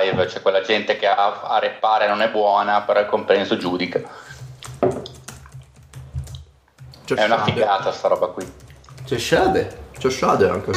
5, 0.09 0.25
c'è 0.27 0.41
quella 0.41 0.61
gente 0.61 0.95
che 0.95 1.08
a, 1.08 1.41
a 1.43 1.59
rappare 1.59 2.08
non 2.08 2.22
è 2.22 2.30
buona, 2.30 2.83
però 2.83 3.01
il 3.01 3.08
compenso 3.08 3.58
giudica. 3.58 4.00
C'è 7.03 7.16
È 7.16 7.25
una 7.25 7.40
Shade. 7.40 7.51
figata 7.51 7.91
sta 7.91 8.08
roba 8.08 8.27
qui. 8.27 8.50
C'è 9.06 9.17
Shade. 9.17 9.80
C'è 10.00 10.09
Shade 10.09 10.48
anche. 10.48 10.72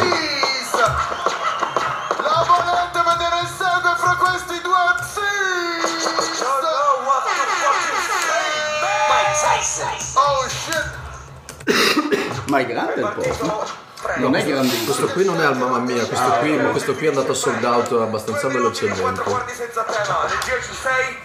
Non 14.35 14.43
è 14.43 14.47
grandissimo. 14.47 14.85
Questo 14.85 15.07
qui 15.13 15.25
non 15.25 15.41
è 15.41 15.45
al 15.45 15.57
mamma 15.57 15.79
mia, 15.79 16.05
questo 16.05 16.31
qui, 16.41 16.57
ma 16.57 16.71
questo 16.71 16.95
qui 16.95 17.07
è 17.07 17.09
andato 17.11 17.35
sold 17.35 17.63
out 17.63 17.93
abbastanza 17.93 18.49
velocemente. 18.49 19.23
senza 19.47 19.83
pena, 19.83 20.25
le 20.27 20.39
10 20.45 20.75
sei? 20.75 21.17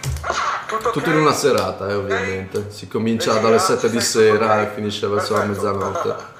Tutto 0.66 0.90
Tutto 0.90 1.10
in 1.10 1.16
una 1.16 1.32
serata, 1.32 1.88
eh, 1.88 1.94
ovviamente. 1.94 2.66
Si 2.70 2.86
comincia 2.86 3.32
dalle 3.38 3.58
7 3.58 3.90
di 3.90 4.00
sera 4.00 4.62
e 4.62 4.72
finisce 4.72 5.08
verso 5.08 5.36
la 5.36 5.44
mezzanotte. 5.44 6.38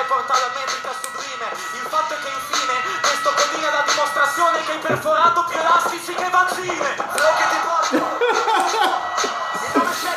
e 0.00 0.04
porta 0.04 0.32
alla 0.32 0.50
metrica 0.54 0.92
sublime. 1.02 1.46
Il 1.74 1.86
fatto 1.88 2.14
è 2.14 2.18
che 2.18 2.28
infine 2.28 2.72
questo 3.02 3.32
codino 3.36 3.68
è 3.68 3.70
la 3.70 3.84
dimostrazione 3.86 4.64
che 4.64 4.72
hai 4.72 4.78
perforato 4.78 5.44
più 5.44 5.58
elastici 5.58 6.14
che 6.14 6.28
vagine. 6.30 6.96
Lo 6.96 7.30
che 7.36 7.46
ti 7.50 7.58
porto. 7.60 9.18